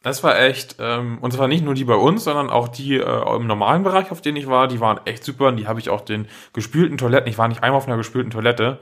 Das 0.03 0.23
war 0.23 0.39
echt, 0.39 0.77
ähm, 0.79 1.19
und 1.21 1.31
zwar 1.31 1.47
nicht 1.47 1.63
nur 1.63 1.75
die 1.75 1.83
bei 1.83 1.93
uns, 1.93 2.23
sondern 2.23 2.49
auch 2.49 2.67
die 2.69 2.95
äh, 2.97 3.35
im 3.35 3.45
normalen 3.45 3.83
Bereich, 3.83 4.09
auf 4.09 4.19
denen 4.19 4.37
ich 4.37 4.47
war, 4.47 4.67
die 4.67 4.79
waren 4.79 4.99
echt 5.05 5.23
super 5.23 5.49
und 5.49 5.57
die 5.57 5.67
habe 5.67 5.79
ich 5.79 5.89
auch 5.91 6.01
den 6.01 6.27
gespülten 6.53 6.97
Toiletten, 6.97 7.29
ich 7.29 7.37
war 7.37 7.47
nicht 7.47 7.61
einmal 7.61 7.77
auf 7.77 7.87
einer 7.87 7.97
gespülten 7.97 8.31
Toilette, 8.31 8.79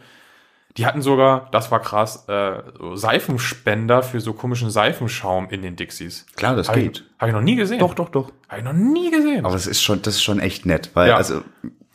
die 0.77 0.85
hatten 0.85 1.01
sogar, 1.01 1.49
das 1.51 1.71
war 1.71 1.81
krass, 1.81 2.25
äh, 2.29 2.61
so 2.77 2.95
Seifenspender 2.95 4.01
für 4.01 4.21
so 4.21 4.31
komischen 4.31 4.69
Seifenschaum 4.69 5.49
in 5.49 5.61
den 5.61 5.75
Dixies. 5.75 6.25
Klar, 6.37 6.55
das 6.55 6.69
Habe 6.69 6.79
geht. 6.83 6.99
ich, 6.99 7.19
hab 7.19 7.27
ich 7.27 7.33
noch 7.33 7.41
nie 7.41 7.55
gesehen. 7.57 7.79
Doch, 7.79 7.95
doch, 7.95 8.07
doch. 8.09 8.31
Habe 8.47 8.59
ich 8.59 8.63
noch 8.65 8.73
nie 8.73 9.11
gesehen. 9.11 9.45
Aber 9.45 9.55
es 9.55 9.67
ist 9.67 9.81
schon, 9.81 10.01
das 10.01 10.15
ist 10.15 10.23
schon 10.23 10.39
echt 10.39 10.65
nett, 10.65 10.91
weil 10.93 11.09
Ja. 11.09 11.17
also 11.17 11.41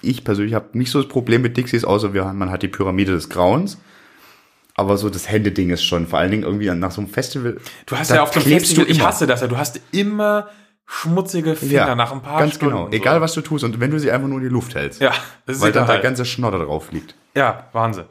ich 0.09 0.25
persönlich 0.25 0.55
habe 0.55 0.77
nicht 0.79 0.91
so 0.91 1.01
das 1.01 1.09
Problem 1.09 1.43
mit 1.43 1.57
Dixies, 1.57 1.85
außer 1.85 2.15
wir, 2.15 2.25
man 2.33 2.51
hat 2.51 2.63
die 2.63 2.69
Pyramide 2.69 3.13
des 3.13 3.29
Grauens. 3.29 3.79
Aber 4.77 4.97
so 4.97 5.09
das 5.09 5.31
Händeding 5.31 5.71
ist 5.71 5.85
schon, 5.85 6.07
vor 6.07 6.19
allen 6.19 6.33
Dingen 6.33 6.43
irgendwie 6.43 6.69
nach 6.71 6.91
so 6.91 7.01
einem 7.01 7.09
Festival. 7.09 7.59
du 7.87 7.97
hast 7.97 8.11
ja 8.11 8.23
auf 8.23 8.33
dem 8.33 8.43
Festival, 8.43 8.87
ich 8.89 9.01
hasse 9.01 9.27
das 9.27 9.41
ja, 9.41 9.47
du 9.47 9.57
hast 9.57 9.81
immer 9.93 10.49
schmutzige 10.87 11.55
Finger 11.55 11.95
nach 11.95 12.13
ein 12.13 12.23
paar 12.23 12.41
ganz 12.41 12.55
Stunden. 12.55 12.75
genau. 12.75 12.87
so. 12.87 12.93
Egal 12.93 13.21
was 13.21 13.33
du 13.35 13.41
tust 13.41 13.65
und 13.65 13.81
wenn 13.81 13.91
du 13.91 13.99
sie 13.99 14.11
einfach 14.11 14.29
nur 14.29 14.39
in 14.39 14.45
die 14.45 14.51
Luft 14.51 14.75
hältst. 14.75 15.01
Ja, 15.01 15.13
das 15.47 15.57
ist 15.57 15.63
weil 15.63 15.73
dann 15.73 15.85
egal. 15.85 15.97
der 15.97 16.03
ganze 16.03 16.25
Schnodder 16.25 16.59
drauf 16.59 16.93
liegt. 16.93 17.15
Ja, 17.37 17.69
Wahnsinn. 17.73 18.05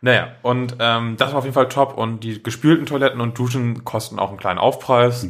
Naja, 0.00 0.32
und 0.42 0.76
ähm, 0.80 1.16
das 1.16 1.30
war 1.30 1.38
auf 1.38 1.44
jeden 1.44 1.54
Fall 1.54 1.68
top. 1.68 1.96
Und 1.96 2.20
die 2.24 2.42
gespülten 2.42 2.84
Toiletten 2.84 3.22
und 3.22 3.38
Duschen 3.38 3.84
kosten 3.84 4.18
auch 4.18 4.28
einen 4.28 4.38
kleinen 4.38 4.58
Aufpreis. 4.58 5.26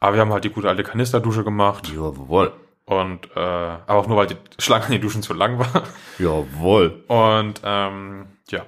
Aber 0.00 0.14
wir 0.14 0.20
haben 0.20 0.32
halt 0.32 0.44
die 0.44 0.50
gute 0.50 0.68
alte 0.68 0.82
Kanisterdusche 0.82 1.44
gemacht. 1.44 1.90
Jawohl. 1.94 2.52
Und 3.00 3.28
äh, 3.36 3.38
aber 3.38 3.96
auch 3.96 4.06
nur, 4.06 4.16
weil 4.16 4.26
die 4.26 4.36
Schlange 4.58 4.86
an 4.86 4.92
den 4.92 5.00
Duschen 5.00 5.22
zu 5.22 5.34
lang 5.34 5.58
war. 5.58 5.84
Jawohl. 6.18 7.04
Und 7.08 7.60
ähm, 7.64 8.26
ja. 8.50 8.66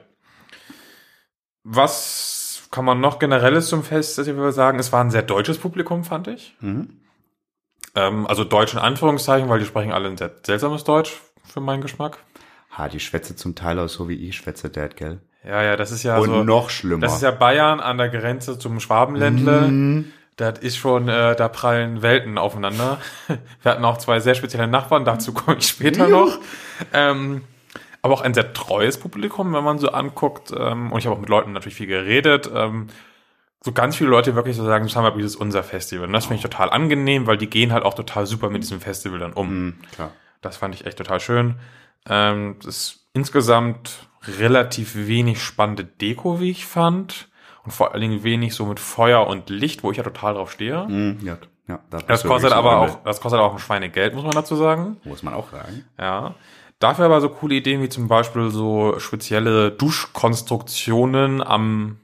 Was 1.64 2.68
kann 2.70 2.84
man 2.84 3.00
noch 3.00 3.18
generelles 3.18 3.68
zum 3.68 3.82
Festival 3.82 4.52
sagen? 4.52 4.78
Es 4.78 4.92
war 4.92 5.02
ein 5.02 5.10
sehr 5.10 5.22
deutsches 5.22 5.58
Publikum, 5.58 6.04
fand 6.04 6.28
ich. 6.28 6.56
Mhm. 6.60 7.00
Ähm, 7.94 8.26
also 8.26 8.44
deutsch 8.44 8.74
in 8.74 8.80
Anführungszeichen, 8.80 9.48
weil 9.48 9.60
die 9.60 9.66
sprechen 9.66 9.92
alle 9.92 10.08
ein 10.08 10.16
sehr 10.16 10.32
seltsames 10.42 10.84
Deutsch 10.84 11.20
für 11.44 11.60
meinen 11.60 11.82
Geschmack. 11.82 12.18
Ha, 12.76 12.88
die 12.88 13.00
schwätze 13.00 13.36
zum 13.36 13.54
Teil 13.54 13.78
auch 13.78 13.88
so 13.88 14.08
wie 14.08 14.14
ich 14.14 14.36
schwätze, 14.36 14.68
Dad, 14.68 14.96
gell? 14.96 15.20
Ja, 15.46 15.62
ja, 15.62 15.76
das 15.76 15.92
ist 15.92 16.02
ja 16.02 16.16
und 16.18 16.30
so. 16.30 16.42
noch 16.42 16.70
schlimmer. 16.70 17.02
Das 17.02 17.16
ist 17.16 17.22
ja 17.22 17.30
Bayern 17.30 17.80
an 17.80 17.98
der 17.98 18.08
Grenze 18.08 18.58
zum 18.58 18.80
Schwabenländle. 18.80 19.60
Mhm. 19.68 20.12
Das 20.36 20.58
ist 20.58 20.76
schon, 20.76 21.08
äh, 21.08 21.36
da 21.36 21.48
prallen 21.48 22.02
Welten 22.02 22.38
aufeinander. 22.38 22.98
Wir 23.62 23.72
hatten 23.72 23.84
auch 23.84 23.98
zwei 23.98 24.18
sehr 24.20 24.34
spezielle 24.34 24.66
Nachbarn, 24.66 25.04
dazu 25.04 25.32
komme 25.32 25.58
ich 25.58 25.68
später 25.68 26.08
noch. 26.08 26.38
Ähm, 26.92 27.42
aber 28.02 28.14
auch 28.14 28.20
ein 28.20 28.34
sehr 28.34 28.52
treues 28.52 28.98
Publikum, 28.98 29.54
wenn 29.54 29.64
man 29.64 29.78
so 29.78 29.90
anguckt. 29.90 30.52
Ähm, 30.56 30.92
und 30.92 30.98
ich 30.98 31.06
habe 31.06 31.16
auch 31.16 31.20
mit 31.20 31.28
Leuten 31.28 31.52
natürlich 31.52 31.76
viel 31.76 31.86
geredet. 31.86 32.50
Ähm, 32.52 32.88
so 33.64 33.72
ganz 33.72 33.96
viele 33.96 34.10
Leute 34.10 34.34
wirklich 34.34 34.56
so 34.56 34.64
sagen, 34.64 34.88
Summer 34.88 35.12
Breeze 35.12 35.28
ist 35.28 35.36
unser 35.36 35.62
Festival. 35.62 36.06
Und 36.06 36.12
das 36.12 36.26
finde 36.26 36.36
ich 36.36 36.42
total 36.42 36.68
angenehm, 36.68 37.26
weil 37.26 37.38
die 37.38 37.48
gehen 37.48 37.72
halt 37.72 37.84
auch 37.84 37.94
total 37.94 38.26
super 38.26 38.50
mit 38.50 38.62
diesem 38.62 38.80
Festival 38.80 39.18
dann 39.18 39.32
um. 39.32 39.66
Mhm, 39.66 39.74
klar. 39.92 40.10
Das 40.42 40.58
fand 40.58 40.74
ich 40.74 40.84
echt 40.84 40.98
total 40.98 41.20
schön. 41.20 41.54
Ähm, 42.06 42.56
das 42.58 42.66
ist 42.66 43.06
insgesamt 43.14 44.06
relativ 44.38 44.96
wenig 44.96 45.42
spannende 45.42 45.84
Deko, 45.84 46.40
wie 46.40 46.50
ich 46.50 46.66
fand. 46.66 47.28
Und 47.64 47.72
vor 47.72 47.92
allen 47.92 48.00
Dingen 48.02 48.22
wenig 48.22 48.54
so 48.54 48.66
mit 48.66 48.78
Feuer 48.78 49.26
und 49.26 49.48
Licht, 49.48 49.82
wo 49.82 49.90
ich 49.90 49.96
ja 49.96 50.02
total 50.02 50.34
drauf 50.34 50.52
stehe. 50.52 50.86
Mhm, 50.86 51.18
ja, 51.22 51.38
ja, 51.66 51.80
da 51.90 51.98
Das 51.98 52.22
du 52.22 52.28
kostet 52.28 52.52
aber 52.52 52.78
auch, 52.78 53.02
das 53.04 53.20
kostet 53.20 53.40
auch 53.40 53.52
ein 53.52 53.58
Schweinegeld, 53.58 54.14
muss 54.14 54.24
man 54.24 54.32
dazu 54.32 54.54
sagen. 54.54 54.98
Muss 55.04 55.22
man 55.22 55.32
auch 55.32 55.50
sagen. 55.50 55.84
Ja. 55.98 56.34
Dafür 56.78 57.06
aber 57.06 57.20
so 57.22 57.30
coole 57.30 57.54
Ideen 57.54 57.80
wie 57.80 57.88
zum 57.88 58.08
Beispiel 58.08 58.50
so 58.50 58.98
spezielle 58.98 59.70
Duschkonstruktionen 59.70 61.42
am, 61.42 61.98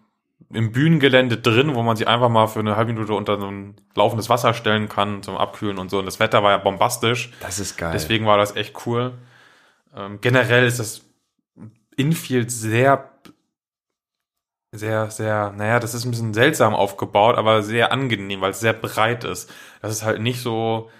im 0.48 0.72
Bühnengelände 0.72 1.36
drin, 1.36 1.74
wo 1.74 1.82
man 1.82 1.96
sie 1.96 2.06
einfach 2.06 2.30
mal 2.30 2.46
für 2.46 2.60
eine 2.60 2.76
halbe 2.76 2.94
Minute 2.94 3.12
unter 3.12 3.38
so 3.38 3.46
ein 3.46 3.74
laufendes 3.94 4.30
Wasser 4.30 4.54
stellen 4.54 4.88
kann 4.88 5.22
zum 5.22 5.36
Abkühlen 5.36 5.78
und 5.78 5.90
so. 5.90 5.98
Und 5.98 6.06
das 6.06 6.20
Wetter 6.20 6.42
war 6.42 6.52
ja 6.52 6.58
bombastisch. 6.58 7.32
Das 7.40 7.58
ist 7.58 7.76
geil. 7.76 7.90
Deswegen 7.92 8.24
war 8.24 8.38
das 8.38 8.56
echt 8.56 8.86
cool. 8.86 9.12
Ähm, 9.94 10.18
generell 10.22 10.64
ist 10.64 10.78
das 10.78 11.02
Infield 11.96 12.50
sehr 12.50 13.09
sehr, 14.72 15.10
sehr, 15.10 15.52
naja, 15.56 15.80
das 15.80 15.94
ist 15.94 16.04
ein 16.04 16.10
bisschen 16.10 16.34
seltsam 16.34 16.74
aufgebaut, 16.74 17.36
aber 17.36 17.62
sehr 17.62 17.92
angenehm, 17.92 18.40
weil 18.40 18.52
es 18.52 18.60
sehr 18.60 18.72
breit 18.72 19.24
ist. 19.24 19.52
Das 19.82 19.90
ist 19.92 20.04
halt 20.04 20.20
nicht 20.20 20.40
so 20.40 20.90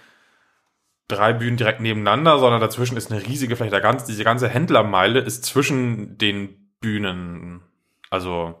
drei 1.07 1.33
Bühnen 1.33 1.57
direkt 1.57 1.81
nebeneinander, 1.81 2.39
sondern 2.39 2.61
dazwischen 2.61 2.97
ist 2.97 3.11
eine 3.11 3.25
riesige 3.25 3.55
Fläche. 3.55 3.71
Der 3.71 3.81
ganze, 3.81 4.07
diese 4.07 4.23
ganze 4.23 4.49
Händlermeile 4.49 5.19
ist 5.19 5.45
zwischen 5.45 6.17
den 6.17 6.71
Bühnen. 6.79 7.61
Also 8.09 8.55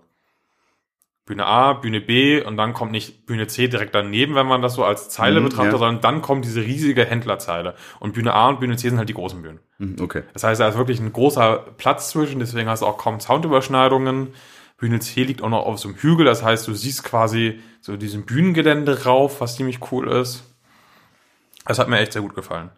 Bühne 1.25 1.45
A, 1.45 1.73
Bühne 1.73 2.01
B 2.01 2.41
und 2.41 2.57
dann 2.57 2.73
kommt 2.73 2.91
nicht 2.91 3.25
Bühne 3.25 3.47
C 3.47 3.67
direkt 3.67 3.93
daneben, 3.95 4.35
wenn 4.35 4.47
man 4.47 4.61
das 4.61 4.73
so 4.73 4.83
als 4.83 5.09
Zeile 5.09 5.39
Mhm, 5.39 5.45
betrachtet, 5.45 5.73
ja. 5.73 5.77
sondern 5.77 6.01
dann 6.01 6.21
kommt 6.21 6.43
diese 6.45 6.61
riesige 6.61 7.05
Händlerzeile. 7.05 7.75
Und 7.99 8.13
Bühne 8.13 8.33
A 8.33 8.49
und 8.49 8.59
Bühne 8.59 8.75
C 8.75 8.89
sind 8.89 8.97
halt 8.97 9.07
die 9.07 9.13
großen 9.13 9.41
Bühnen. 9.41 9.59
Mhm, 9.77 9.95
Okay. 10.01 10.23
Das 10.33 10.43
heißt, 10.43 10.59
da 10.59 10.67
ist 10.67 10.77
wirklich 10.77 10.99
ein 10.99 11.13
großer 11.13 11.57
Platz 11.77 12.09
zwischen, 12.09 12.39
deswegen 12.39 12.67
hast 12.69 12.81
du 12.81 12.85
auch 12.85 12.97
kaum 12.97 13.19
Soundüberschneidungen. 13.19 14.33
Bühne 14.81 14.99
C 14.99 15.23
liegt 15.23 15.43
auch 15.43 15.49
noch 15.49 15.63
auf 15.65 15.79
so 15.79 15.87
einem 15.87 15.97
Hügel, 15.97 16.25
das 16.25 16.43
heißt, 16.43 16.67
du 16.67 16.73
siehst 16.73 17.03
quasi 17.03 17.61
so 17.81 17.97
diesen 17.97 18.25
Bühnengelände 18.25 19.03
rauf, 19.05 19.39
was 19.39 19.55
ziemlich 19.55 19.91
cool 19.91 20.09
ist. 20.09 20.43
Das 21.65 21.77
hat 21.77 21.87
mir 21.87 21.99
echt 21.99 22.13
sehr 22.13 22.23
gut 22.23 22.33
gefallen. 22.33 22.71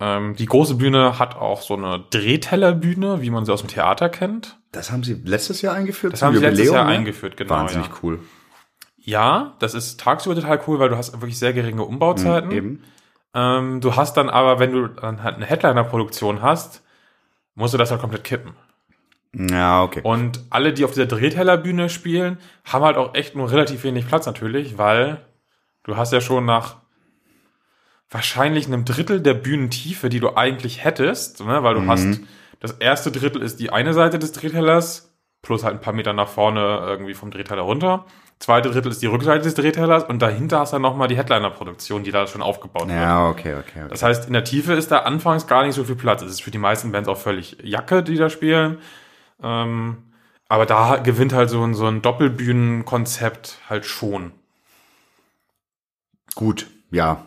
Ähm, 0.00 0.36
die 0.36 0.44
große 0.44 0.74
Bühne 0.74 1.18
hat 1.18 1.34
auch 1.34 1.62
so 1.62 1.74
eine 1.76 2.04
Drehtellerbühne, 2.10 3.22
wie 3.22 3.30
man 3.30 3.46
sie 3.46 3.52
aus 3.52 3.60
dem 3.60 3.68
Theater 3.68 4.10
kennt. 4.10 4.58
Das 4.70 4.92
haben 4.92 5.02
sie 5.02 5.14
letztes 5.14 5.62
Jahr 5.62 5.74
eingeführt? 5.74 6.12
Das 6.12 6.20
haben 6.20 6.36
sie 6.36 6.42
letztes 6.42 6.70
Jahr 6.70 6.84
ne? 6.84 6.90
eingeführt, 6.90 7.38
genau. 7.38 7.54
Wahnsinnig 7.54 7.86
ja. 7.86 7.94
cool. 8.02 8.20
ja, 8.98 9.54
das 9.60 9.72
ist 9.72 9.98
tagsüber 9.98 10.34
total 10.34 10.60
cool, 10.66 10.78
weil 10.78 10.90
du 10.90 10.98
hast 10.98 11.14
wirklich 11.14 11.38
sehr 11.38 11.54
geringe 11.54 11.84
Umbauten. 11.84 12.50
Eben. 12.50 12.84
Ähm, 13.32 13.80
du 13.80 13.96
hast 13.96 14.18
dann 14.18 14.28
aber, 14.28 14.58
wenn 14.58 14.72
du 14.72 14.88
dann 14.88 15.22
halt 15.22 15.36
eine 15.36 15.46
Headliner-Produktion 15.46 16.42
hast, 16.42 16.82
musst 17.54 17.72
du 17.72 17.78
das 17.78 17.90
halt 17.90 18.02
komplett 18.02 18.24
kippen. 18.24 18.52
Ja, 19.36 19.82
okay. 19.82 20.00
Und 20.02 20.40
alle, 20.50 20.72
die 20.72 20.84
auf 20.84 20.92
dieser 20.92 21.06
Drehtellerbühne 21.06 21.88
spielen, 21.88 22.38
haben 22.64 22.84
halt 22.84 22.96
auch 22.96 23.14
echt 23.14 23.34
nur 23.34 23.50
relativ 23.50 23.82
wenig 23.84 24.06
Platz 24.06 24.26
natürlich, 24.26 24.78
weil 24.78 25.20
du 25.82 25.96
hast 25.96 26.12
ja 26.12 26.20
schon 26.20 26.44
nach 26.44 26.76
wahrscheinlich 28.10 28.66
einem 28.66 28.84
Drittel 28.84 29.20
der 29.20 29.34
Bühnentiefe, 29.34 30.08
die 30.08 30.20
du 30.20 30.36
eigentlich 30.36 30.84
hättest, 30.84 31.44
ne, 31.44 31.62
weil 31.62 31.74
du 31.74 31.80
Mhm. 31.80 31.90
hast, 31.90 32.20
das 32.60 32.72
erste 32.72 33.10
Drittel 33.10 33.42
ist 33.42 33.58
die 33.60 33.70
eine 33.70 33.92
Seite 33.92 34.18
des 34.18 34.32
Drehtellers, 34.32 35.12
plus 35.42 35.64
halt 35.64 35.74
ein 35.74 35.80
paar 35.80 35.92
Meter 35.92 36.12
nach 36.12 36.28
vorne 36.28 36.60
irgendwie 36.86 37.14
vom 37.14 37.30
Drehteller 37.30 37.62
runter. 37.62 38.04
Zweite 38.38 38.70
Drittel 38.70 38.90
ist 38.90 39.00
die 39.02 39.06
Rückseite 39.06 39.42
des 39.44 39.54
Drehtellers 39.54 40.04
und 40.04 40.20
dahinter 40.20 40.60
hast 40.60 40.72
du 40.72 40.76
dann 40.76 40.82
nochmal 40.82 41.08
die 41.08 41.16
Headliner-Produktion, 41.16 42.02
die 42.02 42.10
da 42.10 42.26
schon 42.26 42.42
aufgebaut 42.42 42.88
wird. 42.88 42.98
ja, 42.98 43.28
okay, 43.28 43.54
okay. 43.54 43.80
okay. 43.80 43.86
Das 43.88 44.02
heißt, 44.02 44.26
in 44.26 44.32
der 44.32 44.44
Tiefe 44.44 44.72
ist 44.74 44.90
da 44.90 45.00
anfangs 45.00 45.46
gar 45.46 45.64
nicht 45.64 45.74
so 45.74 45.84
viel 45.84 45.96
Platz. 45.96 46.22
Es 46.22 46.30
ist 46.32 46.42
für 46.42 46.50
die 46.50 46.58
meisten 46.58 46.92
Bands 46.92 47.08
auch 47.08 47.16
völlig 47.16 47.56
Jacke, 47.62 48.02
die 48.02 48.16
da 48.16 48.30
spielen. 48.30 48.78
Ähm, 49.42 49.98
aber 50.48 50.66
da 50.66 50.96
gewinnt 50.96 51.32
halt 51.32 51.50
so 51.50 51.62
ein, 51.62 51.74
so 51.74 51.86
ein 51.86 52.02
Doppelbühnenkonzept 52.02 53.58
halt 53.68 53.86
schon. 53.86 54.32
Gut, 56.34 56.66
ja. 56.90 57.26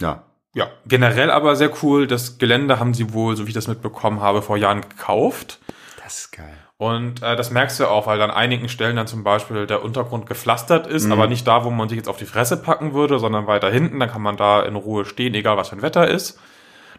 Ja. 0.00 0.22
Ja, 0.54 0.70
generell 0.86 1.30
aber 1.30 1.54
sehr 1.54 1.70
cool. 1.82 2.06
Das 2.06 2.38
Gelände 2.38 2.80
haben 2.80 2.94
sie 2.94 3.12
wohl, 3.12 3.36
so 3.36 3.44
wie 3.44 3.50
ich 3.50 3.54
das 3.54 3.68
mitbekommen 3.68 4.20
habe, 4.20 4.40
vor 4.40 4.56
Jahren 4.56 4.80
gekauft. 4.80 5.58
Das 6.02 6.18
ist 6.20 6.32
geil. 6.32 6.56
Und 6.78 7.22
äh, 7.22 7.36
das 7.36 7.50
merkst 7.50 7.80
du 7.80 7.86
auch, 7.86 8.06
weil 8.06 8.20
an 8.20 8.30
einigen 8.30 8.68
Stellen 8.68 8.96
dann 8.96 9.06
zum 9.06 9.24
Beispiel 9.24 9.66
der 9.66 9.82
Untergrund 9.82 10.26
gepflastert 10.26 10.86
ist, 10.86 11.10
aber 11.10 11.26
nicht 11.26 11.46
da, 11.46 11.64
wo 11.64 11.70
man 11.70 11.88
sich 11.88 11.96
jetzt 11.96 12.08
auf 12.08 12.18
die 12.18 12.26
Fresse 12.26 12.58
packen 12.58 12.92
würde, 12.92 13.18
sondern 13.18 13.46
weiter 13.46 13.70
hinten. 13.70 13.98
Dann 13.98 14.10
kann 14.10 14.22
man 14.22 14.36
da 14.36 14.62
in 14.62 14.76
Ruhe 14.76 15.04
stehen, 15.06 15.34
egal 15.34 15.56
was 15.56 15.70
für 15.70 15.76
ein 15.76 15.82
Wetter 15.82 16.08
ist. 16.08 16.38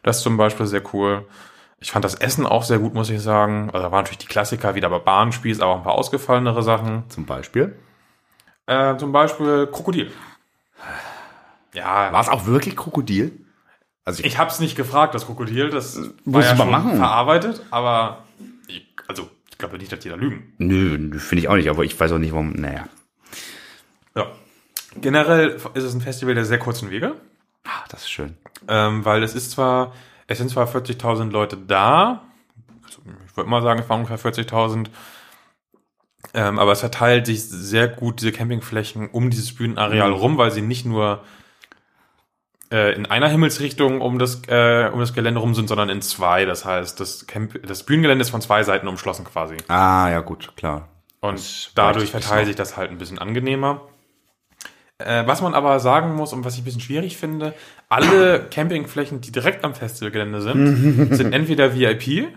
Das 0.03 0.17
ist 0.17 0.23
zum 0.23 0.37
Beispiel 0.37 0.65
sehr 0.65 0.81
cool. 0.93 1.25
Ich 1.79 1.91
fand 1.91 2.03
das 2.05 2.15
Essen 2.15 2.45
auch 2.45 2.63
sehr 2.63 2.79
gut, 2.79 2.93
muss 2.95 3.09
ich 3.09 3.21
sagen. 3.21 3.69
Also 3.71 3.85
da 3.85 3.91
waren 3.91 3.99
natürlich 4.03 4.17
die 4.19 4.25
Klassiker 4.27 4.73
wieder 4.75 4.89
bei 4.89 4.99
Bahnspieß, 4.99 5.59
aber 5.61 5.73
auch 5.73 5.77
ein 5.77 5.83
paar 5.83 5.93
ausgefallenere 5.95 6.63
Sachen. 6.63 7.03
Zum 7.09 7.25
Beispiel. 7.25 7.77
Äh, 8.65 8.97
zum 8.97 9.11
Beispiel 9.11 9.67
Krokodil. 9.67 10.11
Ja, 11.73 12.11
War 12.11 12.21
es 12.21 12.29
auch 12.29 12.45
wirklich 12.47 12.75
Krokodil? 12.75 13.31
Also 14.05 14.23
ich 14.23 14.37
hab's 14.37 14.59
nicht 14.59 14.75
gefragt, 14.75 15.13
das 15.13 15.25
Krokodil, 15.25 15.69
das 15.69 15.97
war 15.97 16.05
Muss 16.25 16.45
ja 16.45 16.53
ich 16.53 16.57
schon 16.57 16.71
machen. 16.71 16.95
verarbeitet, 16.95 17.61
aber 17.71 18.23
ich, 18.67 18.87
also 19.07 19.29
ich 19.51 19.57
glaube 19.57 19.77
nicht, 19.77 19.91
dass 19.91 19.99
die 19.99 20.09
da 20.09 20.15
lügen. 20.15 20.53
Nö, 20.57 21.19
finde 21.19 21.41
ich 21.41 21.49
auch 21.49 21.55
nicht, 21.55 21.69
aber 21.69 21.83
ich 21.83 21.99
weiß 21.99 22.13
auch 22.13 22.17
nicht, 22.17 22.31
warum. 22.31 22.53
Naja. 22.53 22.87
Ja. 24.15 24.27
Generell 24.95 25.59
ist 25.73 25.83
es 25.83 25.93
ein 25.93 26.01
Festival 26.01 26.35
der 26.35 26.45
sehr 26.45 26.57
kurzen 26.57 26.89
Wege, 26.89 27.15
Ah, 27.65 27.83
das 27.89 28.03
ist 28.03 28.09
schön. 28.09 28.37
ähm, 28.69 29.03
weil 29.03 29.21
es 29.23 29.35
ist 29.35 29.51
zwar, 29.51 29.93
es 30.27 30.37
sind 30.37 30.49
zwar 30.49 30.67
40.000 30.67 31.31
Leute 31.31 31.57
da, 31.57 32.23
also 32.83 33.01
ich 33.25 33.37
würde 33.37 33.49
mal 33.49 33.61
sagen, 33.61 33.79
es 33.79 33.89
waren 33.89 34.05
ungefähr 34.05 34.31
40.000, 34.31 34.87
ähm, 36.33 36.59
aber 36.59 36.71
es 36.73 36.81
verteilt 36.81 37.25
sich 37.25 37.43
sehr 37.43 37.87
gut 37.87 38.19
diese 38.19 38.31
Campingflächen 38.31 39.09
um 39.09 39.29
dieses 39.29 39.55
Bühnenareal 39.55 40.11
rum, 40.11 40.37
weil 40.37 40.51
sie 40.51 40.61
nicht 40.61 40.85
nur 40.85 41.23
äh, 42.71 42.93
in 42.95 43.05
einer 43.05 43.29
Himmelsrichtung 43.29 44.01
um 44.01 44.19
das, 44.19 44.41
äh, 44.47 44.89
um 44.91 44.99
das 44.99 45.13
Gelände 45.13 45.39
rum 45.39 45.55
sind, 45.55 45.67
sondern 45.69 45.89
in 45.89 46.01
zwei. 46.01 46.45
Das 46.45 46.65
heißt, 46.65 46.99
das, 46.99 47.27
Camp 47.27 47.65
das 47.65 47.83
Bühnengelände 47.83 48.21
ist 48.21 48.29
von 48.29 48.41
zwei 48.41 48.63
Seiten 48.63 48.87
umschlossen 48.87 49.25
quasi. 49.25 49.57
Ah, 49.69 50.09
ja, 50.09 50.19
gut, 50.19 50.55
klar. 50.57 50.89
Und 51.21 51.37
Das 51.37 51.71
dadurch 51.75 52.11
verteilt 52.11 52.45
so. 52.45 52.47
sich 52.47 52.55
das 52.55 52.75
halt 52.77 52.91
ein 52.91 52.97
bisschen 52.97 53.19
angenehmer. 53.19 53.81
Äh, 54.99 55.27
was 55.27 55.41
man 55.41 55.53
aber 55.53 55.79
sagen 55.79 56.15
muss 56.15 56.33
und 56.33 56.43
was 56.43 56.55
ich 56.55 56.61
ein 56.61 56.65
bisschen 56.65 56.81
schwierig 56.81 57.17
finde, 57.17 57.53
alle 57.87 58.47
Campingflächen, 58.49 59.21
die 59.21 59.31
direkt 59.31 59.63
am 59.63 59.75
Festivalgelände 59.75 60.41
sind, 60.41 61.13
sind 61.15 61.33
entweder 61.33 61.75
VIP 61.75 62.29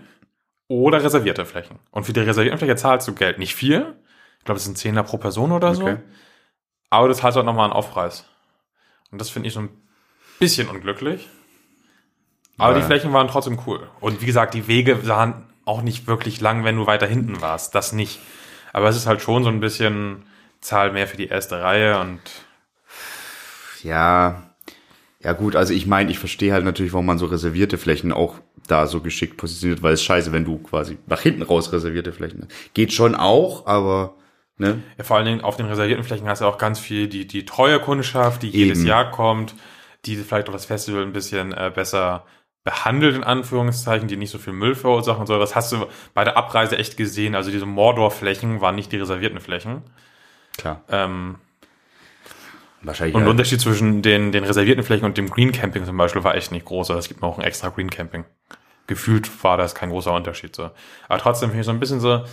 oder 0.67 1.03
reservierte 1.03 1.45
Flächen. 1.45 1.79
Und 1.89 2.05
für 2.05 2.13
die 2.13 2.19
reservierten 2.19 2.59
Fläche 2.59 2.75
zahlst 2.75 3.07
du 3.07 3.13
Geld. 3.15 3.39
Nicht 3.39 3.55
viel. 3.55 3.95
Ich 4.39 4.45
glaube, 4.45 4.57
es 4.57 4.63
sind 4.65 4.77
Zehner 4.77 5.03
pro 5.03 5.17
Person 5.17 5.51
oder 5.51 5.73
so. 5.75 5.83
Okay. 5.83 5.97
Aber 6.89 7.07
das 7.07 7.23
hat 7.23 7.35
halt 7.35 7.45
nochmal 7.45 7.65
einen 7.65 7.73
Aufpreis. 7.73 8.25
Und 9.11 9.19
das 9.19 9.29
finde 9.29 9.47
ich 9.47 9.53
so 9.53 9.61
ein 9.61 9.69
bisschen 10.39 10.67
unglücklich. 10.69 11.27
Aber 12.57 12.73
Ja. 12.73 12.79
die 12.79 12.85
Flächen 12.85 13.11
waren 13.11 13.27
trotzdem 13.27 13.59
cool. 13.65 13.89
Und 13.99 14.21
wie 14.21 14.25
gesagt, 14.25 14.53
die 14.53 14.67
Wege 14.67 15.07
waren 15.07 15.45
auch 15.65 15.81
nicht 15.81 16.07
wirklich 16.07 16.41
lang, 16.41 16.63
wenn 16.63 16.75
du 16.77 16.85
weiter 16.85 17.07
hinten 17.07 17.41
warst. 17.41 17.73
Das 17.75 17.91
nicht. 17.91 18.19
Aber 18.71 18.87
es 18.87 18.95
ist 18.95 19.07
halt 19.07 19.21
schon 19.21 19.43
so 19.43 19.49
ein 19.49 19.59
bisschen 19.59 20.23
Zahl 20.59 20.91
mehr 20.91 21.07
für 21.07 21.17
die 21.17 21.27
erste 21.27 21.61
Reihe 21.61 21.99
und 21.99 22.19
Ja. 23.83 24.43
Ja, 25.23 25.33
gut, 25.33 25.55
also 25.55 25.73
ich 25.73 25.85
meine, 25.85 26.09
ich 26.09 26.17
verstehe 26.17 26.51
halt 26.51 26.65
natürlich, 26.65 26.93
warum 26.93 27.05
man 27.05 27.19
so 27.19 27.27
reservierte 27.27 27.77
Flächen 27.77 28.11
auch 28.11 28.39
da 28.67 28.87
so 28.87 29.01
geschickt 29.01 29.37
positioniert, 29.37 29.83
weil 29.83 29.93
es 29.93 30.03
scheiße, 30.03 30.31
wenn 30.31 30.45
du 30.45 30.57
quasi 30.57 30.97
nach 31.05 31.21
hinten 31.21 31.43
raus 31.43 31.71
reservierte 31.71 32.11
Flächen 32.11 32.41
hast. 32.43 32.73
Geht 32.73 32.91
schon 32.91 33.13
auch, 33.13 33.67
aber, 33.67 34.15
ne? 34.57 34.81
ja, 34.97 35.03
vor 35.03 35.17
allen 35.17 35.27
Dingen 35.27 35.41
auf 35.41 35.57
den 35.57 35.67
reservierten 35.67 36.03
Flächen 36.03 36.27
hast 36.27 36.41
du 36.41 36.45
auch 36.45 36.57
ganz 36.57 36.79
viel 36.79 37.07
die, 37.07 37.27
die 37.27 37.45
treue 37.45 37.79
Kundschaft, 37.79 38.41
die 38.41 38.49
jedes 38.49 38.79
Eben. 38.79 38.87
Jahr 38.87 39.11
kommt, 39.11 39.53
die 40.05 40.15
vielleicht 40.15 40.49
auch 40.49 40.53
das 40.53 40.65
Festival 40.65 41.03
ein 41.03 41.13
bisschen 41.13 41.53
äh, 41.53 41.71
besser 41.73 42.25
behandelt, 42.63 43.15
in 43.15 43.23
Anführungszeichen, 43.23 44.07
die 44.07 44.17
nicht 44.17 44.31
so 44.31 44.37
viel 44.37 44.53
Müll 44.53 44.75
verursachen 44.75 45.21
und 45.21 45.27
so. 45.27 45.37
Das 45.37 45.55
hast 45.55 45.71
du 45.71 45.85
bei 46.13 46.23
der 46.23 46.37
Abreise 46.37 46.77
echt 46.77 46.97
gesehen. 46.97 47.35
Also 47.35 47.51
diese 47.51 47.65
Mordor-Flächen 47.65 48.61
waren 48.61 48.75
nicht 48.75 48.91
die 48.91 48.97
reservierten 48.97 49.39
Flächen. 49.39 49.81
Klar. 50.57 50.83
Ähm, 50.89 51.37
Wahrscheinlich. 52.83 53.15
Und 53.15 53.21
der. 53.21 53.29
Unterschied 53.31 53.61
zwischen 53.61 54.01
den, 54.01 54.31
den 54.31 54.43
reservierten 54.43 54.83
Flächen 54.83 55.05
und 55.05 55.17
dem 55.17 55.29
Green 55.29 55.51
Camping 55.51 55.85
zum 55.85 55.97
Beispiel 55.97 56.23
war 56.23 56.35
echt 56.35 56.51
nicht 56.51 56.65
groß. 56.65 56.89
Also 56.89 56.99
es 56.99 57.07
gibt 57.07 57.21
noch 57.21 57.37
ein 57.37 57.43
extra 57.43 57.69
Green 57.69 57.89
Camping. 57.89 58.25
Gefühlt 58.87 59.43
war 59.43 59.57
das 59.57 59.75
kein 59.75 59.89
großer 59.89 60.11
Unterschied 60.11 60.55
so. 60.55 60.71
Aber 61.07 61.19
trotzdem 61.19 61.49
finde 61.49 61.61
ich 61.61 61.65
so 61.65 61.71
ein 61.71 61.79
bisschen 61.79 61.99
so, 61.99 62.25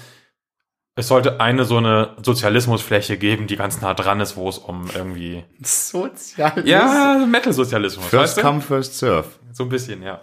es 0.97 1.07
sollte 1.07 1.39
eine 1.41 1.65
so 1.65 1.77
eine 1.77 2.17
Sozialismusfläche 2.23 3.19
geben, 3.19 3.47
die 3.47 3.55
ganz 3.57 3.81
nah 3.81 3.95
dran 3.95 4.21
ist, 4.21 4.37
wo 4.37 4.49
es 4.49 4.59
um 4.59 4.91
irgendwie, 4.93 5.45
Sozial. 5.63 6.67
ja, 6.67 7.25
Metal-Sozialismus, 7.25 8.07
First 8.07 8.23
weißt 8.23 8.39
du? 8.39 8.43
come, 8.43 8.61
first 8.61 8.99
serve. 8.99 9.29
So 9.53 9.63
ein 9.65 9.69
bisschen, 9.69 10.03
ja. 10.03 10.23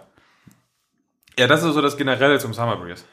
Ja, 1.38 1.46
das 1.46 1.62
ist 1.62 1.72
so 1.72 1.80
das 1.80 1.96
Generelle 1.96 2.38
zum 2.38 2.52
Summer 2.52 2.76
Breeze. 2.76 3.04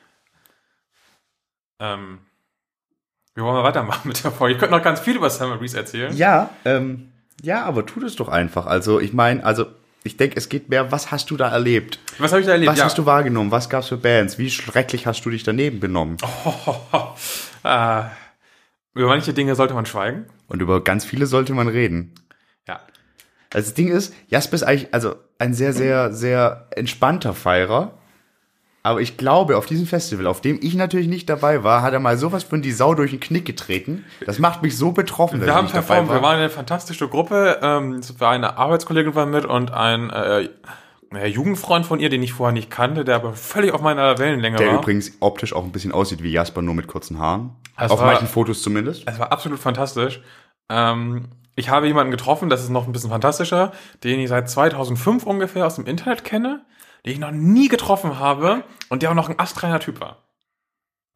Ähm, 1.80 2.20
wir 3.36 3.44
wollen 3.44 3.56
mal 3.56 3.64
weitermachen 3.64 4.08
mit 4.08 4.24
der 4.24 4.32
Folge. 4.32 4.54
Ich 4.54 4.60
könnte 4.60 4.76
noch 4.76 4.84
ganz 4.84 5.00
viel 5.00 5.16
über 5.16 5.30
Summer 5.30 5.58
Breeze 5.58 5.78
erzählen. 5.78 6.16
Ja, 6.16 6.52
ähm, 6.66 7.12
ja, 7.42 7.64
aber 7.64 7.86
tu 7.86 8.00
das 8.00 8.16
doch 8.16 8.30
einfach. 8.30 8.68
Also, 8.68 9.00
ich 9.00 9.14
meine, 9.14 9.44
also, 9.44 9.66
ich 10.04 10.18
denke, 10.18 10.38
es 10.38 10.50
geht 10.50 10.70
mehr, 10.70 10.92
was 10.92 11.12
hast 11.12 11.32
du 11.32 11.38
da 11.38 11.50
erlebt? 11.50 12.00
Was 12.20 12.32
habe 12.32 12.42
ich 12.42 12.46
da 12.48 12.54
erlebt? 12.54 12.72
Was 12.72 12.84
hast 12.84 12.98
du 12.98 13.06
wahrgenommen? 13.06 13.52
Was 13.52 13.70
gab's 13.70 13.88
für 13.88 13.98
Bands? 13.98 14.38
Wie 14.38 14.50
schrecklich 14.50 15.08
hast 15.08 15.26
du 15.26 15.30
dich 15.30 15.44
daneben 15.44 15.80
benommen? 15.80 16.18
äh, 17.64 18.04
über 18.94 19.08
manche 19.08 19.34
Dinge 19.34 19.56
sollte 19.56 19.74
man 19.74 19.86
schweigen. 19.86 20.26
Und 20.48 20.62
über 20.62 20.84
ganz 20.84 21.06
viele 21.06 21.26
sollte 21.26 21.54
man 21.54 21.68
reden. 21.68 22.14
Ja. 22.68 22.82
Also 23.54 23.70
das 23.70 23.74
Ding 23.74 23.88
ist, 23.88 24.14
Jasper 24.28 24.56
ist 24.56 24.64
eigentlich 24.64 24.94
also 24.94 25.16
ein 25.40 25.54
sehr, 25.54 25.74
sehr, 25.74 26.14
sehr 26.14 26.68
entspannter 26.72 27.34
Feierer. 27.34 27.98
Aber 28.86 29.00
ich 29.00 29.16
glaube, 29.16 29.56
auf 29.58 29.66
diesem 29.66 29.88
Festival, 29.88 30.28
auf 30.28 30.42
dem 30.42 30.60
ich 30.62 30.76
natürlich 30.76 31.08
nicht 31.08 31.30
dabei 31.30 31.64
war, 31.64 31.82
hat 31.82 31.94
er 31.94 32.00
mal 32.02 32.18
sowas 32.18 32.44
von 32.44 32.62
die 32.62 32.74
Sau 32.74 32.94
durch 32.96 33.12
den 33.12 33.22
Knick 33.22 33.46
getreten. 33.46 34.04
Das 34.26 34.40
macht 34.40 34.62
mich 34.62 34.78
so 34.78 34.92
betroffen, 34.92 35.40
dass 35.40 35.48
Wir 35.48 35.52
ich 35.52 35.56
haben 35.56 35.64
nicht 35.66 35.74
performt, 35.74 36.10
dabei 36.10 36.16
wir 36.20 36.22
war. 36.22 36.30
waren 36.32 36.40
eine 36.40 36.50
fantastische 36.50 37.08
Gruppe. 37.08 37.60
Ähm, 37.62 37.94
es 37.94 38.20
war 38.20 38.32
eine 38.32 38.58
Arbeitskollegin 38.58 39.16
war 39.16 39.26
mit 39.26 39.46
und 39.46 39.72
ein 39.72 40.10
äh, 40.10 40.50
naja, 41.12 41.28
Jugendfreund 41.28 41.86
von 41.86 42.02
ihr, 42.02 42.10
den 42.10 42.22
ich 42.24 42.34
vorher 42.34 42.52
nicht 42.54 42.70
kannte, 42.70 43.06
der 43.06 43.16
aber 43.16 43.34
völlig 43.34 43.72
auf 43.72 43.82
meiner 43.82 44.18
Wellenlänge 44.18 44.58
Der 44.58 44.68
war. 44.68 44.80
übrigens 44.80 45.14
optisch 45.22 45.54
auch 45.54 45.64
ein 45.64 45.72
bisschen 45.72 45.94
aussieht 45.94 46.22
wie 46.22 46.32
Jasper, 46.32 46.62
nur 46.62 46.74
mit 46.74 46.88
kurzen 46.88 47.20
Haaren. 47.20 47.52
Es 47.78 47.90
Auf 47.90 48.00
war- 48.02 48.08
manchen 48.08 48.28
Fotos 48.28 48.62
zumindest. 48.64 49.04
Es 49.08 49.18
war 49.18 49.32
absolut 49.32 49.60
fantastisch. 49.60 50.22
Ähm, 50.70 51.26
ich 51.56 51.70
habe 51.70 51.88
jemanden 51.88 52.12
getroffen, 52.12 52.50
das 52.50 52.64
ist 52.64 52.70
noch 52.70 52.88
ein 52.88 52.92
bisschen 52.92 53.12
fantastischer, 53.12 53.72
den 54.04 54.20
ich 54.20 54.28
seit 54.28 54.50
2005 54.50 55.24
ungefähr 55.26 55.68
aus 55.68 55.76
dem 55.76 55.86
Internet 55.86 56.24
kenne, 56.24 56.66
den 57.06 57.14
ich 57.14 57.20
noch 57.20 57.32
nie 57.32 57.68
getroffen 57.68 58.20
habe 58.20 58.64
und 58.90 59.02
der 59.02 59.12
auch 59.12 59.16
noch 59.16 59.30
ein 59.30 59.40
astreiner 59.40 59.80
Typ 59.80 60.00
war. 60.00 60.18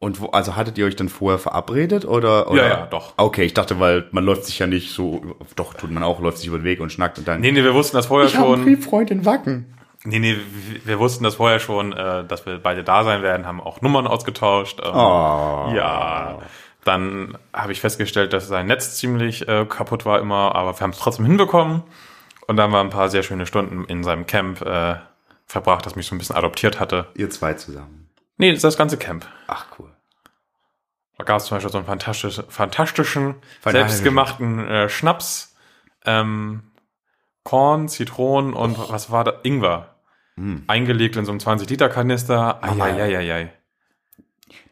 Und 0.00 0.20
wo, 0.20 0.26
also 0.26 0.54
hattet 0.54 0.78
ihr 0.78 0.86
euch 0.86 0.94
dann 0.94 1.08
vorher 1.08 1.40
verabredet 1.40 2.04
oder, 2.04 2.50
oder? 2.50 2.62
Ja, 2.62 2.68
ja, 2.68 2.86
doch. 2.86 3.14
Okay, 3.16 3.42
ich 3.42 3.54
dachte, 3.54 3.80
weil 3.80 4.06
man 4.12 4.24
läuft 4.24 4.44
sich 4.44 4.58
ja 4.60 4.68
nicht 4.68 4.92
so, 4.92 5.34
doch, 5.56 5.74
tut 5.74 5.90
man 5.90 6.04
auch, 6.04 6.20
läuft 6.20 6.38
sich 6.38 6.46
über 6.46 6.58
den 6.58 6.64
Weg 6.64 6.78
und 6.80 6.92
schnackt 6.92 7.18
und 7.18 7.26
dann. 7.26 7.40
Nee, 7.40 7.50
nee, 7.50 7.64
wir 7.64 7.74
wussten 7.74 7.96
das 7.96 8.06
vorher 8.06 8.28
ich 8.28 8.34
schon. 8.34 8.62
Brieffreund 8.62 9.10
in 9.10 9.24
Wacken. 9.26 9.74
Nee, 10.04 10.20
nee, 10.20 10.36
wir- 10.84 10.98
wussten 11.00 11.24
das 11.24 11.34
vorher 11.34 11.58
schon, 11.58 11.92
äh, 11.92 12.24
dass 12.24 12.46
wir 12.46 12.58
beide 12.58 12.84
da 12.84 13.02
sein 13.02 13.22
werden, 13.22 13.44
haben 13.46 13.60
auch 13.60 13.80
Nummern 13.80 14.06
ausgetauscht. 14.06 14.78
Ähm, 14.84 14.92
Oh. 14.94 15.72
Ja. 15.74 16.38
Dann 16.84 17.36
habe 17.52 17.72
ich 17.72 17.80
festgestellt, 17.80 18.32
dass 18.32 18.46
sein 18.46 18.66
Netz 18.66 18.96
ziemlich 18.96 19.48
äh, 19.48 19.66
kaputt 19.68 20.06
war 20.06 20.20
immer, 20.20 20.54
aber 20.54 20.74
wir 20.78 20.80
haben 20.80 20.90
es 20.92 20.98
trotzdem 20.98 21.24
hinbekommen. 21.26 21.82
Und 22.46 22.56
dann 22.56 22.70
wir 22.70 22.78
ein 22.80 22.90
paar 22.90 23.08
sehr 23.08 23.24
schöne 23.24 23.46
Stunden 23.46 23.84
in 23.86 24.04
seinem 24.04 24.26
Camp 24.26 24.62
äh, 24.62 24.94
verbracht, 25.48 25.86
das 25.86 25.96
mich 25.96 26.06
so 26.06 26.14
ein 26.14 26.18
bisschen 26.18 26.36
adoptiert 26.36 26.78
hatte. 26.78 27.08
Ihr 27.14 27.30
zwei 27.30 27.54
zusammen. 27.54 28.10
Nee, 28.36 28.50
das 28.50 28.58
ist 28.58 28.64
das 28.64 28.76
ganze 28.76 28.98
Camp. 28.98 29.26
Ach, 29.48 29.66
cool. 29.78 29.90
Da 31.16 31.24
gab 31.24 31.38
es 31.38 31.46
zum 31.46 31.56
Beispiel 31.56 31.72
so 31.72 31.78
einen 31.78 31.86
fantastisch, 31.86 32.40
fantastischen, 32.48 33.34
Fantastischen. 33.60 33.72
selbstgemachten 33.88 34.68
äh, 34.68 34.88
Schnaps, 34.88 35.56
ähm, 36.04 36.62
Korn, 37.42 37.88
Zitronen 37.88 38.52
und 38.52 38.78
was 38.90 39.10
war 39.10 39.24
da? 39.24 39.40
Ingwer. 39.42 39.94
Eingelegt 40.68 41.16
in 41.16 41.24
so 41.24 41.32
einem 41.32 41.40
20-Liter-Kanister. 41.40 42.60
Mama. 42.62 42.84
Eieieiei. 42.84 43.52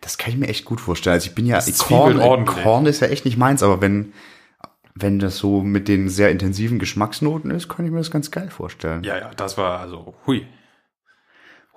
Das 0.00 0.16
kann 0.16 0.33
ich 0.33 0.38
mir 0.38 0.47
echt 0.47 0.64
gut 0.64 0.80
vorstellen. 0.80 1.14
Also 1.14 1.26
ich 1.28 1.35
bin 1.35 1.45
ja, 1.45 1.56
Das 1.56 1.78
Korn, 1.78 2.21
ordentlich. 2.21 2.62
Korn 2.62 2.87
ist 2.87 3.00
ja 3.00 3.09
echt 3.09 3.25
nicht 3.25 3.37
meins, 3.37 3.64
aber 3.64 3.80
wenn, 3.80 4.12
wenn 4.95 5.18
das 5.18 5.38
so 5.38 5.62
mit 5.62 5.88
den 5.88 6.09
sehr 6.09 6.30
intensiven 6.30 6.78
Geschmacksnoten 6.78 7.50
ist, 7.50 7.68
kann 7.68 7.85
ich 7.85 7.90
mir 7.90 7.99
das 7.99 8.12
ganz 8.12 8.30
geil 8.30 8.49
vorstellen. 8.50 9.02
Ja, 9.02 9.18
ja, 9.18 9.30
das 9.35 9.59
war 9.59 9.80
also, 9.80 10.14
hui. 10.26 10.47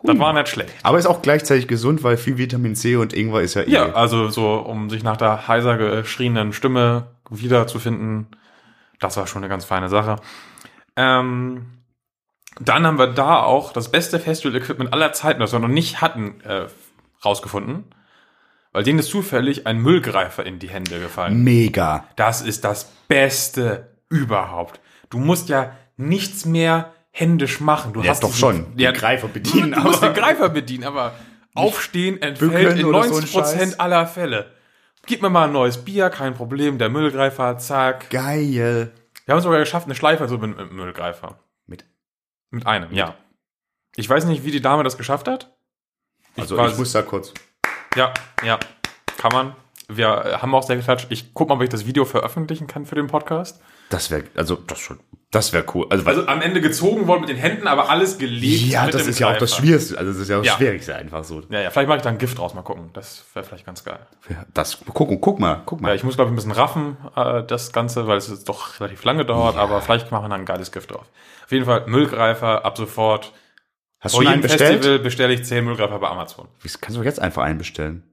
Das 0.03 0.17
war 0.17 0.33
nicht 0.33 0.47
schlecht. 0.47 0.73
Aber 0.83 0.97
ist 0.97 1.05
auch 1.05 1.21
gleichzeitig 1.21 1.67
gesund, 1.67 2.03
weil 2.03 2.17
viel 2.17 2.37
Vitamin 2.37 2.75
C 2.75 2.95
und 2.95 3.13
Ingwer 3.13 3.41
ist 3.41 3.55
ja 3.55 3.63
eh. 3.63 3.69
Ja, 3.69 3.93
also 3.93 4.29
so, 4.29 4.53
um 4.53 4.89
sich 4.89 5.03
nach 5.03 5.17
der 5.17 5.47
heiser 5.47 5.77
geschrienen 5.77 6.53
Stimme 6.53 7.07
wiederzufinden, 7.29 8.27
das 8.99 9.17
war 9.17 9.27
schon 9.27 9.43
eine 9.43 9.49
ganz 9.49 9.65
feine 9.65 9.89
Sache. 9.89 10.17
Ähm, 10.95 11.65
dann 12.59 12.85
haben 12.85 12.97
wir 12.97 13.07
da 13.07 13.41
auch 13.41 13.71
das 13.71 13.91
beste 13.91 14.19
Festival-Equipment 14.19 14.93
aller 14.93 15.13
Zeiten, 15.13 15.39
das 15.39 15.51
wir 15.51 15.59
noch 15.59 15.67
nicht 15.67 16.01
hatten, 16.01 16.41
äh, 16.41 16.67
rausgefunden. 17.23 17.85
Weil 18.71 18.83
denen 18.83 18.99
ist 18.99 19.09
zufällig 19.09 19.65
ein 19.65 19.79
Müllgreifer 19.79 20.45
in 20.45 20.59
die 20.59 20.69
Hände 20.69 20.99
gefallen. 20.99 21.43
Mega. 21.43 22.05
Das 22.15 22.41
ist 22.41 22.63
das 22.63 22.91
Beste 23.07 23.95
überhaupt. 24.09 24.79
Du 25.09 25.17
musst 25.17 25.49
ja 25.49 25.71
nichts 25.97 26.45
mehr 26.45 26.93
händisch 27.11 27.59
machen. 27.59 27.93
Du 27.93 28.01
Ja, 28.01 28.11
hast 28.11 28.23
doch 28.23 28.29
diesen- 28.29 28.39
schon. 28.39 28.65
Ja, 28.77 28.91
Den 28.91 28.99
Greifer 28.99 29.27
bedienen, 29.27 29.71
Du 29.73 29.79
musst 29.81 30.03
aber- 30.03 30.13
den 30.13 30.21
Greifer 30.21 30.49
bedienen, 30.49 30.83
aber 30.83 31.13
aufstehen 31.55 32.21
entfällt 32.21 32.77
in 32.79 32.85
oder 32.85 33.03
so 33.03 33.05
ein 33.05 33.09
90 33.21 33.31
Prozent 33.33 33.61
Scheiß. 33.71 33.79
aller 33.79 34.07
Fälle. 34.07 34.51
Gib 35.05 35.21
mir 35.21 35.29
mal 35.29 35.45
ein 35.45 35.51
neues 35.53 35.83
Bier, 35.83 36.09
kein 36.09 36.33
Problem. 36.35 36.77
Der 36.77 36.89
Müllgreifer, 36.89 37.57
zack. 37.57 38.09
Geil. 38.09 38.91
Wir 39.25 39.31
haben 39.33 39.39
es 39.39 39.43
sogar 39.43 39.59
geschafft, 39.59 39.85
eine 39.85 39.95
Schleife 39.95 40.27
zu 40.27 40.37
mit 40.37 40.57
dem 40.59 40.75
Müllgreifer. 40.75 41.39
Mit. 41.65 41.85
Mit 42.51 42.65
einem, 42.67 42.91
ja. 42.93 43.15
Ich 43.95 44.07
weiß 44.09 44.25
nicht, 44.25 44.43
wie 44.45 44.51
die 44.51 44.61
Dame 44.61 44.83
das 44.83 44.97
geschafft 44.97 45.27
hat. 45.27 45.51
Also 46.37 46.57
war- 46.57 46.69
ich 46.69 46.77
muss 46.77 46.91
da 46.91 47.01
kurz. 47.01 47.33
Ja, 47.95 48.13
ja, 48.45 48.59
kann 49.17 49.31
man. 49.33 49.55
Wir 49.87 50.37
haben 50.41 50.53
auch 50.53 50.61
sehr 50.63 50.75
geklatscht. 50.77 51.07
Ich 51.09 51.33
guck 51.33 51.49
mal, 51.49 51.55
ob 51.55 51.61
ich 51.63 51.69
das 51.69 51.87
Video 51.87 52.05
veröffentlichen 52.05 52.67
kann 52.67 52.85
für 52.85 52.93
den 52.95 53.07
Podcast. 53.07 53.59
Das 53.89 54.11
wäre, 54.11 54.25
also 54.35 54.55
das 54.55 54.77
schon, 54.79 54.99
das 55.31 55.53
wäre 55.53 55.63
cool. 55.75 55.85
Also, 55.89 56.05
Also 56.07 56.25
am 56.27 56.41
Ende 56.41 56.59
gezogen 56.59 57.05
worden 57.07 57.21
mit 57.21 57.29
den 57.29 57.37
Händen, 57.37 57.67
aber 57.67 57.89
alles 57.89 58.17
gelegt. 58.17 58.63
ja, 58.63 58.87
das 58.87 59.05
ist 59.07 59.19
ja 59.19 59.31
auch 59.31 59.37
das. 59.37 59.55
Schwierigste. 59.55 59.97
Also 59.97 60.11
das 60.11 60.21
ist 60.21 60.29
ja 60.29 60.37
auch 60.37 60.41
das 60.41 60.47
Ja. 60.47 60.57
Schwierigste 60.57 60.95
einfach 60.95 61.23
so. 61.23 61.41
Ja, 61.49 61.61
ja, 61.61 61.69
vielleicht 61.69 61.87
mache 61.87 61.97
ich 61.97 62.03
da 62.03 62.09
ein 62.09 62.17
Gift 62.17 62.37
draus, 62.39 62.53
mal 62.55 62.61
gucken. 62.63 62.89
Das 62.93 63.25
wäre 63.33 63.45
vielleicht 63.45 63.65
ganz 63.65 63.83
geil. 63.83 63.99
Das 64.53 64.79
guck, 64.93 65.21
guck 65.21 65.39
mal, 65.39 65.61
guck 65.65 65.79
Ja, 65.81 65.87
mal. 65.87 65.95
ich 65.95 66.03
muss, 66.03 66.15
glaube 66.15 66.29
ich, 66.29 66.33
ein 66.33 66.35
bisschen 66.35 66.51
raffen, 66.51 66.97
äh, 67.15 67.43
das 67.43 67.71
Ganze, 67.71 68.07
weil 68.07 68.17
es 68.17 68.27
jetzt 68.29 68.49
doch 68.49 68.79
relativ 68.79 69.03
lange 69.03 69.23
dauert, 69.25 69.55
aber 69.57 69.81
vielleicht 69.81 70.11
machen 70.11 70.23
wir 70.25 70.29
dann 70.29 70.41
ein 70.41 70.45
geiles 70.45 70.71
Gift 70.71 70.91
drauf. 70.91 71.05
Auf 71.45 71.51
jeden 71.51 71.65
Fall 71.65 71.83
Müllgreifer 71.87 72.65
ab 72.65 72.77
sofort. 72.77 73.31
Hast 73.99 74.13
Vor 74.13 74.21
du 74.21 74.25
schon 74.27 74.33
einen 74.33 74.41
jedem 74.43 74.51
bestellt? 74.57 74.73
Festival 74.77 74.99
bestelle 74.99 75.33
ich 75.33 75.43
10 75.43 75.65
Müllgreifer 75.65 75.99
bei 75.99 76.07
Amazon. 76.07 76.47
Wie 76.61 76.69
kannst 76.69 76.95
du 76.95 77.01
doch 77.01 77.05
jetzt 77.05 77.19
einfach 77.21 77.43
einen 77.43 77.57
bestellen? 77.57 78.03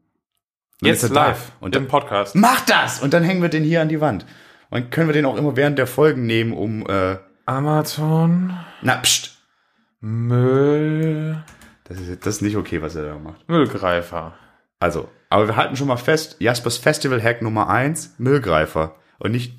Dann 0.81 0.89
Jetzt 0.89 1.05
da. 1.05 1.29
live 1.29 1.53
Und 1.61 1.75
im 1.77 1.89
Podcast. 1.89 2.35
mach 2.35 2.61
das! 2.67 3.01
Und 3.01 3.15
dann 3.15 3.23
hängen 3.23 3.41
wir 3.41 3.49
den 3.49 3.63
hier 3.65 3.81
an 3.81 3.89
die 3.89 4.01
Wand. 4.03 4.27
Und 4.71 4.81
dann 4.81 4.91
können 4.91 5.09
wir 5.09 5.13
den 5.15 5.25
auch 5.27 5.37
immer 5.37 5.57
während 5.57 5.79
der 5.79 5.87
Folgen 5.87 6.27
nehmen, 6.27 6.53
um, 6.53 6.87
äh, 6.89 7.17
Amazon 7.47 8.53
na, 8.83 8.97
pst. 8.97 9.37
Müll 10.01 11.43
Das 11.85 11.99
ist, 12.01 12.27
das 12.27 12.37
ist 12.37 12.43
nicht 12.43 12.57
okay, 12.57 12.83
was 12.83 12.95
er 12.95 13.05
da 13.05 13.19
macht. 13.19 13.49
Müllgreifer. 13.49 14.35
Also, 14.81 15.09
aber 15.31 15.49
wir 15.49 15.57
halten 15.57 15.77
schon 15.77 15.89
mal 15.89 15.97
fest, 15.97 16.37
Jaspers 16.39 16.77
Festival 16.79 17.23
Hack 17.23 17.43
Nummer 17.43 17.69
eins 17.69 18.15
Müllgreifer. 18.19 18.97
Und 19.19 19.33
nicht, 19.33 19.55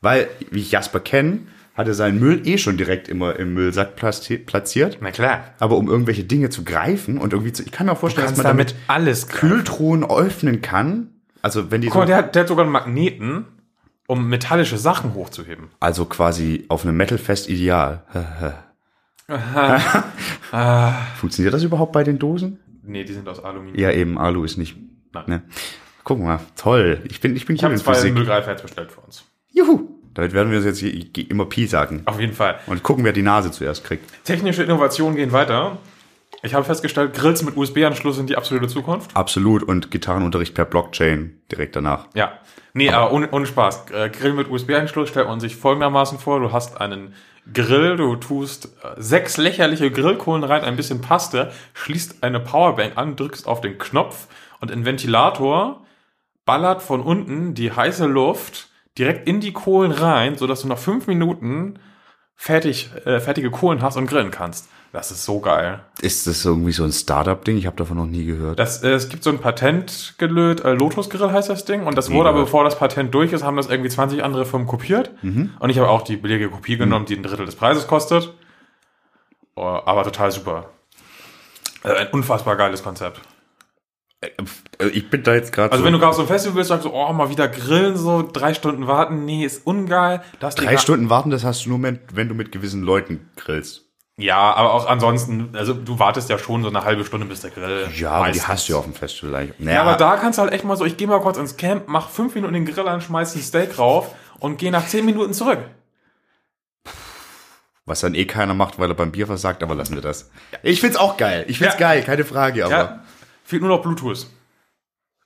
weil, 0.00 0.28
wie 0.50 0.60
ich 0.60 0.70
Jasper 0.70 1.00
kenne, 1.00 1.40
hat 1.74 1.88
er 1.88 1.94
seinen 1.94 2.20
Müll 2.20 2.46
eh 2.46 2.56
schon 2.56 2.76
direkt 2.76 3.08
immer 3.08 3.36
im 3.36 3.52
Müllsack 3.54 3.98
platzi- 3.98 4.44
platziert. 4.44 4.98
Na 5.00 5.10
klar. 5.10 5.44
Aber 5.58 5.76
um 5.76 5.88
irgendwelche 5.88 6.24
Dinge 6.24 6.48
zu 6.48 6.62
greifen 6.64 7.18
und 7.18 7.32
irgendwie 7.32 7.52
zu, 7.52 7.64
ich 7.64 7.72
kann 7.72 7.86
mir 7.86 7.92
auch 7.92 7.98
vorstellen, 7.98 8.28
dass 8.28 8.36
man 8.36 8.44
damit 8.46 8.70
damit 8.70 8.82
alles 8.88 9.26
greifen. 9.28 9.48
Kühltruhen 9.48 10.04
öffnen 10.08 10.62
kann. 10.62 11.10
Also, 11.42 11.70
wenn 11.70 11.80
die 11.80 11.88
Guck 11.88 11.96
mal, 11.96 12.02
so, 12.02 12.06
der 12.08 12.16
hat, 12.18 12.34
der 12.34 12.42
hat 12.42 12.48
sogar 12.48 12.64
einen 12.64 12.72
Magneten, 12.72 13.46
um 14.06 14.28
metallische 14.28 14.78
Sachen 14.78 15.14
hochzuheben. 15.14 15.68
also 15.80 16.04
quasi 16.04 16.64
auf 16.68 16.84
einem 16.84 16.96
Metalfest 16.96 17.48
ideal. 17.48 18.02
Funktioniert 21.16 21.54
das 21.54 21.62
überhaupt 21.62 21.92
bei 21.92 22.04
den 22.04 22.18
Dosen? 22.18 22.60
Nee, 22.82 23.04
die 23.04 23.14
sind 23.14 23.28
aus 23.28 23.42
Aluminium. 23.42 23.78
Ja, 23.78 23.90
eben, 23.90 24.18
Alu 24.18 24.44
ist 24.44 24.58
nicht. 24.58 24.76
Nein. 25.12 25.24
Ne? 25.26 25.42
Guck 26.04 26.20
mal, 26.20 26.40
toll. 26.56 27.00
Ich 27.04 27.20
bin, 27.20 27.34
ich 27.34 27.46
bin 27.46 27.56
Ich 27.56 27.64
habe 27.64 27.74
zwei 27.76 27.94
Physik. 27.94 28.14
Müllgreifer 28.14 28.50
jetzt 28.50 28.62
bestellt 28.62 28.92
für 28.92 29.00
uns. 29.00 29.24
Juhu! 29.52 29.88
Damit 30.12 30.32
werden 30.32 30.50
wir 30.50 30.58
uns 30.58 30.66
jetzt 30.66 30.78
hier 30.78 31.30
immer 31.30 31.46
Pi 31.46 31.66
sagen. 31.66 32.02
Auf 32.04 32.20
jeden 32.20 32.34
Fall. 32.34 32.60
Und 32.66 32.82
gucken, 32.82 33.04
wer 33.04 33.12
die 33.12 33.22
Nase 33.22 33.50
zuerst 33.50 33.84
kriegt. 33.84 34.04
Technische 34.24 34.62
Innovationen 34.62 35.16
gehen 35.16 35.32
weiter. 35.32 35.78
Ich 36.44 36.52
habe 36.52 36.64
festgestellt, 36.64 37.14
Grills 37.14 37.42
mit 37.42 37.56
USB-Anschluss 37.56 38.16
sind 38.16 38.28
die 38.28 38.36
absolute 38.36 38.68
Zukunft. 38.68 39.16
Absolut. 39.16 39.62
Und 39.62 39.90
Gitarrenunterricht 39.90 40.54
per 40.54 40.66
Blockchain 40.66 41.40
direkt 41.50 41.74
danach. 41.74 42.06
Ja. 42.14 42.38
Nee, 42.74 42.90
aber, 42.90 43.12
ohne, 43.12 43.30
ohne 43.30 43.46
Spaß. 43.46 43.90
Äh, 43.92 44.10
Grill 44.10 44.34
mit 44.34 44.50
USB-Anschluss 44.50 45.08
stellt 45.08 45.26
man 45.26 45.40
sich 45.40 45.56
folgendermaßen 45.56 46.18
vor. 46.18 46.40
Du 46.40 46.52
hast 46.52 46.82
einen 46.82 47.14
Grill, 47.52 47.96
du 47.96 48.16
tust 48.16 48.66
äh, 48.66 49.00
sechs 49.00 49.38
lächerliche 49.38 49.90
Grillkohlen 49.90 50.44
rein, 50.44 50.64
ein 50.64 50.76
bisschen 50.76 51.00
Paste, 51.00 51.50
schließt 51.72 52.22
eine 52.22 52.40
Powerbank 52.40 52.96
an, 52.96 53.16
drückst 53.16 53.46
auf 53.46 53.62
den 53.62 53.78
Knopf 53.78 54.28
und 54.60 54.70
ein 54.70 54.84
Ventilator 54.84 55.86
ballert 56.44 56.82
von 56.82 57.00
unten 57.00 57.54
die 57.54 57.72
heiße 57.72 58.04
Luft 58.04 58.68
direkt 58.98 59.26
in 59.26 59.40
die 59.40 59.54
Kohlen 59.54 59.92
rein, 59.92 60.36
sodass 60.36 60.60
du 60.60 60.68
nach 60.68 60.78
fünf 60.78 61.06
Minuten 61.06 61.78
fertig, 62.36 62.90
äh, 63.06 63.20
fertige 63.20 63.50
Kohlen 63.50 63.80
hast 63.80 63.96
und 63.96 64.06
grillen 64.06 64.30
kannst. 64.30 64.68
Das 64.94 65.10
ist 65.10 65.24
so 65.24 65.40
geil. 65.40 65.80
Ist 66.02 66.28
das 66.28 66.44
irgendwie 66.44 66.70
so 66.70 66.84
ein 66.84 66.92
Startup-Ding? 66.92 67.56
Ich 67.56 67.66
habe 67.66 67.74
davon 67.74 67.96
noch 67.96 68.06
nie 68.06 68.24
gehört. 68.24 68.60
Das, 68.60 68.84
äh, 68.84 68.92
es 68.92 69.08
gibt 69.08 69.24
so 69.24 69.30
ein 69.30 69.40
Patent 69.40 70.14
gelöst, 70.18 70.64
äh, 70.64 70.72
Lotus 70.72 71.10
Grill 71.10 71.32
heißt 71.32 71.50
das 71.50 71.64
Ding, 71.64 71.84
und 71.84 71.98
das 71.98 72.12
wurde 72.12 72.28
aber, 72.28 72.42
bevor 72.42 72.62
das 72.62 72.78
Patent 72.78 73.12
durch 73.12 73.32
ist, 73.32 73.42
haben 73.42 73.56
das 73.56 73.68
irgendwie 73.68 73.90
20 73.90 74.22
andere 74.22 74.46
Firmen 74.46 74.68
kopiert. 74.68 75.10
Und 75.22 75.68
ich 75.68 75.78
habe 75.78 75.88
auch 75.88 76.02
die 76.02 76.16
billige 76.16 76.48
Kopie 76.48 76.76
genommen, 76.76 77.06
die 77.06 77.16
ein 77.16 77.24
Drittel 77.24 77.44
des 77.44 77.56
Preises 77.56 77.88
kostet. 77.88 78.34
Oh, 79.56 79.62
aber 79.62 80.04
total 80.04 80.30
super. 80.30 80.70
Äh, 81.82 81.92
ein 81.92 82.08
unfassbar 82.12 82.54
geiles 82.54 82.84
Konzept. 82.84 83.20
Äh, 84.20 84.30
Ich 84.92 85.10
bin 85.10 85.24
da 85.24 85.34
jetzt 85.34 85.52
gerade 85.52 85.72
Also 85.72 85.82
so 85.82 85.86
wenn 85.86 85.92
du 85.92 85.98
gerade 85.98 86.10
auf 86.10 86.16
so 86.16 86.22
ein 86.22 86.28
Festival 86.28 86.54
bist, 86.56 86.68
sagst 86.68 86.84
du, 86.84 86.90
oh, 86.92 87.12
mal 87.12 87.30
wieder 87.30 87.48
grillen, 87.48 87.96
so 87.96 88.22
drei 88.22 88.54
Stunden 88.54 88.86
warten, 88.86 89.24
nee, 89.24 89.44
ist 89.44 89.66
ungeil. 89.66 90.22
Das 90.38 90.54
drei 90.54 90.76
Stunden 90.76 91.10
warten, 91.10 91.30
das 91.30 91.42
hast 91.42 91.64
du 91.66 91.70
nur, 91.70 91.78
mit, 91.78 92.14
wenn 92.14 92.28
du 92.28 92.36
mit 92.36 92.52
gewissen 92.52 92.82
Leuten 92.84 93.28
grillst. 93.34 93.83
Ja, 94.16 94.52
aber 94.54 94.72
auch 94.74 94.86
ansonsten, 94.86 95.50
also 95.56 95.74
du 95.74 95.98
wartest 95.98 96.30
ja 96.30 96.38
schon 96.38 96.62
so 96.62 96.68
eine 96.68 96.84
halbe 96.84 97.04
Stunde, 97.04 97.26
bis 97.26 97.40
der 97.40 97.50
Grill. 97.50 97.88
Ja, 97.96 98.12
aber 98.12 98.30
die 98.30 98.40
hast 98.42 98.68
du 98.68 98.74
ja 98.74 98.78
auf 98.78 98.84
dem 98.84 98.94
Festival 98.94 99.34
eigentlich. 99.34 99.58
Naja, 99.58 99.76
Ja, 99.78 99.82
aber 99.82 99.96
da 99.96 100.16
kannst 100.16 100.38
du 100.38 100.42
halt 100.42 100.52
echt 100.52 100.62
mal 100.64 100.76
so, 100.76 100.84
ich 100.84 100.96
gehe 100.96 101.08
mal 101.08 101.20
kurz 101.20 101.36
ins 101.36 101.56
Camp, 101.56 101.84
mach 101.88 102.08
fünf 102.10 102.34
Minuten 102.36 102.54
den 102.54 102.64
Grill 102.64 102.86
an, 102.86 103.00
schmeiß 103.00 103.34
ein 103.34 103.42
Steak 103.42 103.76
rauf 103.78 104.14
und 104.38 104.58
gehe 104.58 104.70
nach 104.70 104.86
zehn 104.86 105.04
Minuten 105.04 105.32
zurück. 105.34 105.58
was 107.86 108.00
dann 108.00 108.14
eh 108.14 108.24
keiner 108.24 108.54
macht, 108.54 108.78
weil 108.78 108.88
er 108.90 108.94
beim 108.94 109.12
Bier 109.12 109.26
versagt, 109.26 109.62
aber 109.62 109.74
lassen 109.74 109.94
wir 109.94 110.00
das. 110.02 110.30
Ich 110.62 110.80
find's 110.80 110.96
auch 110.96 111.16
geil. 111.18 111.44
Ich 111.48 111.58
find's 111.58 111.74
Ja. 111.74 111.80
geil, 111.80 112.02
keine 112.02 112.24
Frage, 112.24 112.64
aber. 112.64 112.74
Ja, 112.74 113.04
fehlt 113.44 113.60
nur 113.62 113.70
noch 113.76 113.82
Bluetooth. 113.82 114.26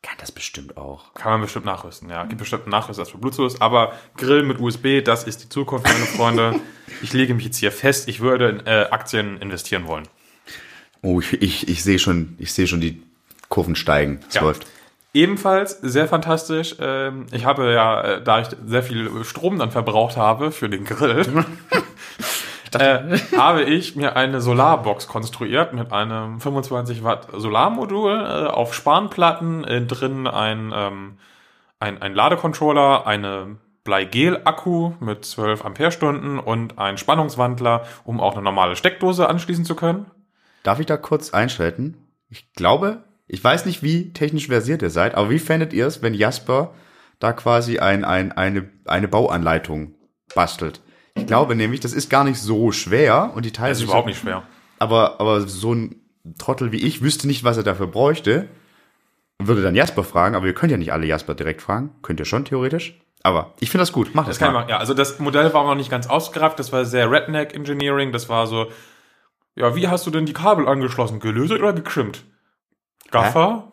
Kann 0.03 0.17
das 0.21 0.31
bestimmt 0.31 0.77
auch. 0.77 1.13
Kann 1.15 1.33
man 1.33 1.41
bestimmt 1.41 1.65
nachrüsten, 1.65 2.09
ja. 2.09 2.25
Gibt 2.25 2.39
bestimmt 2.39 2.63
einen 2.65 2.71
Nachrüster 2.71 3.05
für 3.05 3.19
Bluetooth, 3.19 3.61
aber 3.61 3.93
Grill 4.17 4.45
mit 4.45 4.61
USB, 4.61 5.03
das 5.05 5.25
ist 5.25 5.43
die 5.43 5.49
Zukunft, 5.49 5.87
meine 5.87 6.07
Freunde. 6.07 6.61
ich 7.03 7.13
lege 7.13 7.35
mich 7.35 7.45
jetzt 7.45 7.57
hier 7.59 7.73
fest, 7.73 8.09
ich 8.09 8.21
würde 8.21 8.49
in 8.49 8.67
äh, 8.67 8.87
Aktien 8.91 9.39
investieren 9.39 9.87
wollen. 9.89 10.07
Oh, 11.03 11.21
ich, 11.21 11.33
ich, 11.43 11.69
ich 11.69 11.83
sehe 11.83 11.99
schon, 11.99 12.37
ich 12.39 12.53
sehe 12.53 12.67
schon 12.69 12.81
die 12.81 13.03
Kurven 13.49 13.75
steigen. 13.77 14.21
Es 14.29 14.35
Ja. 14.37 14.43
läuft. 14.43 14.67
Ebenfalls 15.15 15.81
sehr 15.81 16.07
fantastisch. 16.07 16.77
Ähm, 16.81 17.27
ich 17.33 17.45
habe 17.45 17.73
ja, 17.73 18.01
äh, 18.03 18.23
da 18.23 18.41
ich 18.41 18.49
sehr 18.67 18.83
viel 18.85 19.25
Strom 19.25 19.59
dann 19.59 19.71
verbraucht 19.73 20.17
habe 20.17 20.53
für 20.53 20.69
den 20.69 20.85
Grill, 20.85 21.25
äh, 22.75 23.19
habe 23.37 23.63
ich 23.63 23.97
mir 23.97 24.17
eine 24.17 24.41
Solarbox 24.41 25.09
konstruiert 25.09 25.73
mit 25.73 25.93
einem 25.93 26.41
25 26.41 27.05
Watt 27.05 27.29
Solarmodul 27.33 28.21
äh, 28.21 28.47
auf 28.47 28.75
Spanplatten, 28.75 29.65
äh, 29.65 29.85
drin 29.85 30.27
ein, 30.27 30.73
ähm, 30.75 31.19
ein, 31.81 32.03
ein 32.03 32.15
Ladecontroller, 32.15 33.07
eine 33.07 33.57
Bleigel-Akku 33.85 34.93
mit 35.01 35.25
12 35.25 35.65
Ampere-Stunden 35.65 36.39
und 36.39 36.79
ein 36.79 36.99
Spannungswandler, 36.99 37.87
um 38.05 38.21
auch 38.21 38.35
eine 38.35 38.43
normale 38.43 38.77
Steckdose 38.77 39.29
anschließen 39.29 39.65
zu 39.65 39.75
können. 39.75 40.11
Darf 40.63 40.81
ich 40.81 40.87
da 40.87 40.97
kurz 40.97 41.33
einschalten? 41.33 41.97
Ich 42.29 42.53
glaube, 42.53 43.05
ich 43.27 43.43
weiß 43.43 43.65
nicht, 43.65 43.83
wie 43.83 44.13
technisch 44.13 44.49
versiert 44.49 44.83
ihr 44.83 44.91
seid, 44.91 45.15
aber 45.15 45.31
wie 45.31 45.39
fändet 45.39 45.73
ihr 45.73 45.87
es, 45.87 46.03
wenn 46.03 46.15
Jasper 46.15 46.75
da 47.19 47.33
quasi 47.33 47.79
ein, 47.79 48.05
ein, 48.05 48.33
eine, 48.33 48.69
eine 48.85 49.09
Bauanleitung 49.09 49.95
bastelt? 50.35 50.83
Ich 51.19 51.27
glaube 51.27 51.55
nämlich, 51.55 51.81
das 51.81 51.93
ist 51.93 52.09
gar 52.11 52.25
nicht 52.25 52.41
so 52.41 52.73
schwer 52.73 53.33
und 53.35 53.45
die 53.45 53.53
Teile 53.53 53.71
Das 53.71 53.79
ist 53.79 53.85
überhaupt 53.85 54.07
nicht 54.07 54.21
schwer. 54.21 54.43
Aber, 54.79 55.21
aber 55.21 55.43
so 55.43 55.75
ein 55.75 55.97
Trottel 56.39 56.73
wie 56.73 56.79
ich 56.85 57.03
wüsste 57.03 57.27
nicht, 57.27 57.45
was 57.45 57.57
er 57.57 57.63
dafür 57.63 57.87
bräuchte. 57.87 58.49
Würde 59.41 59.63
dann 59.63 59.75
Jasper 59.75 60.05
fragen, 60.05 60.35
aber 60.35 60.47
ihr 60.47 60.55
könnt 60.55 60.73
ja 60.73 60.79
nicht 60.79 60.93
alle 60.93 61.07
Jasper 61.07 61.35
direkt 61.35 61.63
fragen. 61.63 61.91
Könnt 62.03 62.21
ihr 62.21 62.27
schon 62.27 62.45
theoretisch. 62.45 63.01
Aber 63.23 63.55
ich 63.61 63.71
finde 63.71 63.83
das 63.83 63.93
gut. 63.93 64.11
Mach 64.15 64.25
das, 64.25 64.37
Das 64.37 64.39
kann 64.39 64.53
mal. 64.53 64.61
machen. 64.61 64.71
Ja, 64.71 64.79
also 64.79 64.95
das 64.95 65.19
Modell 65.19 65.53
war 65.55 65.65
noch 65.65 65.75
nicht 65.75 65.91
ganz 65.91 66.09
ausgereift. 66.09 66.59
Das 66.59 66.73
war 66.73 66.85
sehr 66.85 67.11
Redneck 67.11 67.55
Engineering. 67.55 68.13
Das 68.13 68.29
war 68.29 68.47
so, 68.47 68.67
ja, 69.55 69.75
wie 69.77 69.89
hast 69.89 70.07
du 70.07 70.11
denn 70.11 70.27
die 70.27 70.33
Kabel 70.33 70.67
angeschlossen? 70.69 71.21
Gelötet 71.21 71.61
oder 71.61 71.73
gekrimmt? 71.73 72.25
Gaffer? 73.11 73.73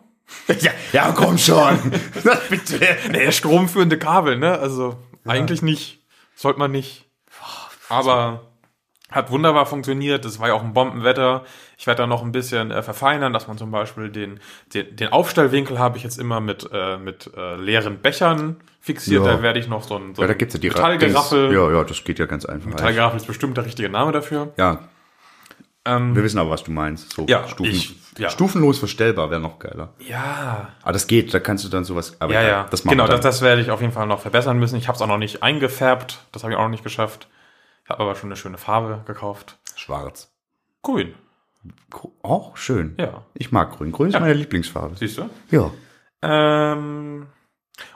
Ja, 0.60 0.72
ja, 0.92 1.12
komm 1.12 1.38
schon. 1.38 1.78
Bitte. 2.50 2.80
Nee, 3.10 3.30
stromführende 3.30 3.98
Kabel, 3.98 4.38
ne? 4.38 4.58
Also 4.58 4.96
eigentlich 5.24 5.62
nicht. 5.62 6.04
Sollte 6.34 6.58
man 6.58 6.70
nicht. 6.72 7.05
Aber 7.88 8.42
hat 9.10 9.30
wunderbar 9.30 9.66
funktioniert. 9.66 10.24
Das 10.24 10.40
war 10.40 10.48
ja 10.48 10.54
auch 10.54 10.64
ein 10.64 10.72
Bombenwetter. 10.72 11.44
Ich 11.78 11.86
werde 11.86 12.02
da 12.02 12.06
noch 12.08 12.22
ein 12.22 12.32
bisschen 12.32 12.70
äh, 12.72 12.82
verfeinern, 12.82 13.32
dass 13.32 13.46
man 13.46 13.56
zum 13.56 13.70
Beispiel 13.70 14.10
den, 14.10 14.40
den, 14.74 14.96
den 14.96 15.08
Aufstellwinkel 15.12 15.78
habe 15.78 15.96
ich 15.96 16.02
jetzt 16.02 16.18
immer 16.18 16.40
mit, 16.40 16.68
äh, 16.72 16.96
mit 16.98 17.30
äh, 17.36 17.54
leeren 17.56 17.98
Bechern 18.00 18.56
fixiert. 18.80 19.24
Ja. 19.24 19.36
Da 19.36 19.42
werde 19.42 19.60
ich 19.60 19.68
noch 19.68 19.84
so 19.84 19.96
ein, 19.96 20.14
so 20.16 20.22
Ja, 20.22 20.28
da 20.28 20.34
gibt's 20.34 20.54
ja 20.54 20.60
die 20.60 20.68
Metallgeraffel. 20.68 21.52
Ja, 21.52 21.70
ja, 21.70 21.84
das 21.84 22.02
geht 22.02 22.18
ja 22.18 22.26
ganz 22.26 22.44
einfach. 22.46 22.68
Metallgeraffel 22.68 23.18
ist 23.20 23.26
bestimmt 23.26 23.56
der 23.56 23.64
richtige 23.64 23.88
Name 23.88 24.10
dafür. 24.12 24.52
Ja, 24.56 24.80
Ähm, 25.84 26.16
wir 26.16 26.24
wissen 26.24 26.38
aber, 26.40 26.50
was 26.50 26.64
du 26.64 26.72
meinst. 26.72 27.12
So 27.12 27.26
Ja, 27.28 27.46
Stufen, 27.46 27.70
ich- 27.70 27.94
ja. 28.18 28.28
Stufenlos 28.28 28.80
verstellbar 28.80 29.30
wäre 29.30 29.40
noch 29.40 29.60
geiler. 29.60 29.90
ja, 30.00 30.70
Aber 30.82 30.92
das 30.92 31.06
geht, 31.06 31.32
da 31.32 31.38
kannst 31.38 31.64
du 31.64 31.68
dann 31.68 31.84
sowas. 31.84 32.16
Aber 32.20 32.32
ja, 32.34 32.42
ja. 32.42 32.66
Das 32.72 32.84
machen 32.84 32.96
genau, 32.98 33.06
das, 33.08 33.20
das 33.20 33.40
werde 33.42 33.60
ich 33.62 33.70
auf 33.70 33.80
jeden 33.82 33.92
Fall 33.92 34.06
noch 34.08 34.18
verbessern 34.20 34.58
müssen. 34.58 34.74
Ich 34.76 34.88
habe 34.88 34.96
es 34.96 35.02
auch 35.02 35.06
noch 35.06 35.18
nicht 35.18 35.44
eingefärbt. 35.44 36.24
Das 36.32 36.42
habe 36.42 36.52
ich 36.52 36.58
auch 36.58 36.62
noch 36.64 36.70
nicht 36.70 36.82
geschafft. 36.82 37.28
Ich 37.86 37.90
habe 37.90 38.02
aber 38.02 38.16
schon 38.16 38.28
eine 38.30 38.36
schöne 38.36 38.58
Farbe 38.58 39.02
gekauft. 39.06 39.58
Schwarz. 39.76 40.32
Grün. 40.82 41.14
Gr- 41.88 42.08
Oh, 42.22 42.50
schön. 42.54 42.96
Ja. 42.98 43.22
Ich 43.34 43.52
mag 43.52 43.76
grün. 43.76 43.92
Grün 43.92 44.08
ist 44.08 44.14
Ja. 44.14 44.20
meine 44.20 44.32
Lieblingsfarbe. 44.34 44.96
Siehst 44.96 45.18
du? 45.18 45.30
Ja. 45.52 45.70
Ähm, 46.22 47.26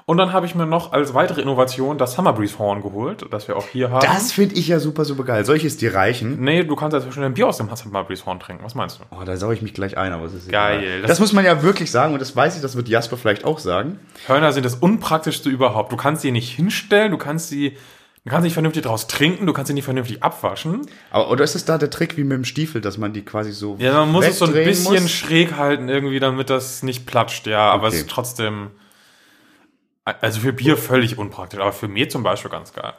und 0.07 0.17
dann 0.19 0.33
habe 0.33 0.47
ich 0.47 0.55
mir 0.55 0.67
noch 0.67 0.93
als 0.93 1.15
weitere 1.15 1.41
Innovation 1.41 1.99
das 1.99 2.13
Summer 2.13 2.33
Breeze 2.33 2.59
Horn 2.59 2.83
geholt, 2.83 3.27
das 3.33 3.49
wir 3.49 3.57
auch 3.57 3.67
hier 3.67 3.91
haben. 3.91 4.07
Das 4.07 4.31
finde 4.31 4.55
ich 4.57 4.69
ja 4.69 4.79
super, 4.79 5.05
super 5.05 5.25
geil. 5.25 5.45
Solches 5.45 5.77
die 5.77 5.87
reichen. 5.89 6.41
Nee, 6.41 6.63
du 6.65 6.77
kannst 6.77 6.95
jetzt 6.95 7.13
schon 7.13 7.25
ein 7.25 7.35
Bier 7.35 7.49
aus 7.49 7.57
dem 7.57 7.75
Summer 7.75 8.05
Breeze 8.05 8.25
Horn 8.27 8.39
trinken. 8.39 8.63
Was 8.65 8.77
meinst 8.77 9.01
du? 9.01 9.05
Oh, 9.11 9.25
da 9.25 9.37
saue 9.37 9.55
ich 9.55 9.63
mich 9.63 9.75
gleich 9.75 9.97
ein, 9.99 10.13
aber 10.13 10.25
es 10.27 10.35
ist 10.35 10.49
Geil. 10.53 10.83
egal. 10.85 11.01
Das- 11.03 11.09
Das, 11.11 11.21
muss 11.21 11.33
man 11.33 11.45
ja 11.45 11.63
wirklich 11.63 11.91
sagen 11.91 12.13
und 12.13 12.21
das 12.21 12.37
weiß 12.37 12.55
ich, 12.55 12.63
das 12.63 12.77
wird 12.77 12.89
Jasper 12.89 13.17
vielleicht 13.17 13.45
auch 13.45 13.59
sagen. 13.59 13.99
Hörner 14.27 14.53
sind 14.53 14.65
das 14.65 14.77
unpraktischste 14.77 15.49
überhaupt. 15.49 15.91
Du 15.91 15.97
kannst 15.97 16.23
sie 16.23 16.31
nicht 16.31 16.51
hinstellen, 16.55 17.11
du 17.11 17.19
kannst 17.19 17.49
sie, 17.49 17.77
du 18.25 18.31
kannst 18.31 18.45
nicht 18.45 18.55
vernünftig 18.55 18.83
draus 18.83 19.07
trinken, 19.07 19.47
du 19.47 19.53
kannst 19.53 19.69
sie 19.69 19.75
nicht 19.75 19.85
vernünftig 19.85 20.23
abwaschen. 20.23 20.83
Aber 21.11 21.31
oder 21.31 21.45
ist 21.45 21.55
es 21.55 21.65
da 21.65 21.79
der 21.79 21.91
Trick 21.91 22.17
wie 22.17 22.25
mit 22.25 22.33
dem 22.37 22.45
Stiefel, 22.45 22.81
dass 22.81 22.99
man 22.99 23.13
die 23.13 23.23
quasi 23.25 23.53
so 23.53 23.77
Ja, 23.79 23.93
man 24.01 24.13
muss 24.13 24.27
es 24.27 24.39
so 24.39 24.47
ein 24.47 24.53
bisschen 24.53 25.03
muss? 25.03 25.11
schräg 25.11 25.57
halten 25.57 25.89
irgendwie, 25.89 26.21
damit 26.21 26.51
das 26.51 26.83
nicht 26.83 27.07
platscht, 27.07 27.47
ja. 27.47 27.71
Aber 27.71 27.87
Okay. 27.89 27.97
es 27.97 28.03
ist 28.03 28.11
trotzdem, 28.11 28.71
also 30.05 30.41
für 30.41 30.53
Bier 30.53 30.77
völlig 30.77 31.19
unpraktisch, 31.19 31.61
aber 31.61 31.73
für 31.73 31.89
Mehl 31.89 32.09
zum 32.09 32.23
Beispiel 32.23 32.51
ganz 32.51 32.73
geil. 32.73 32.93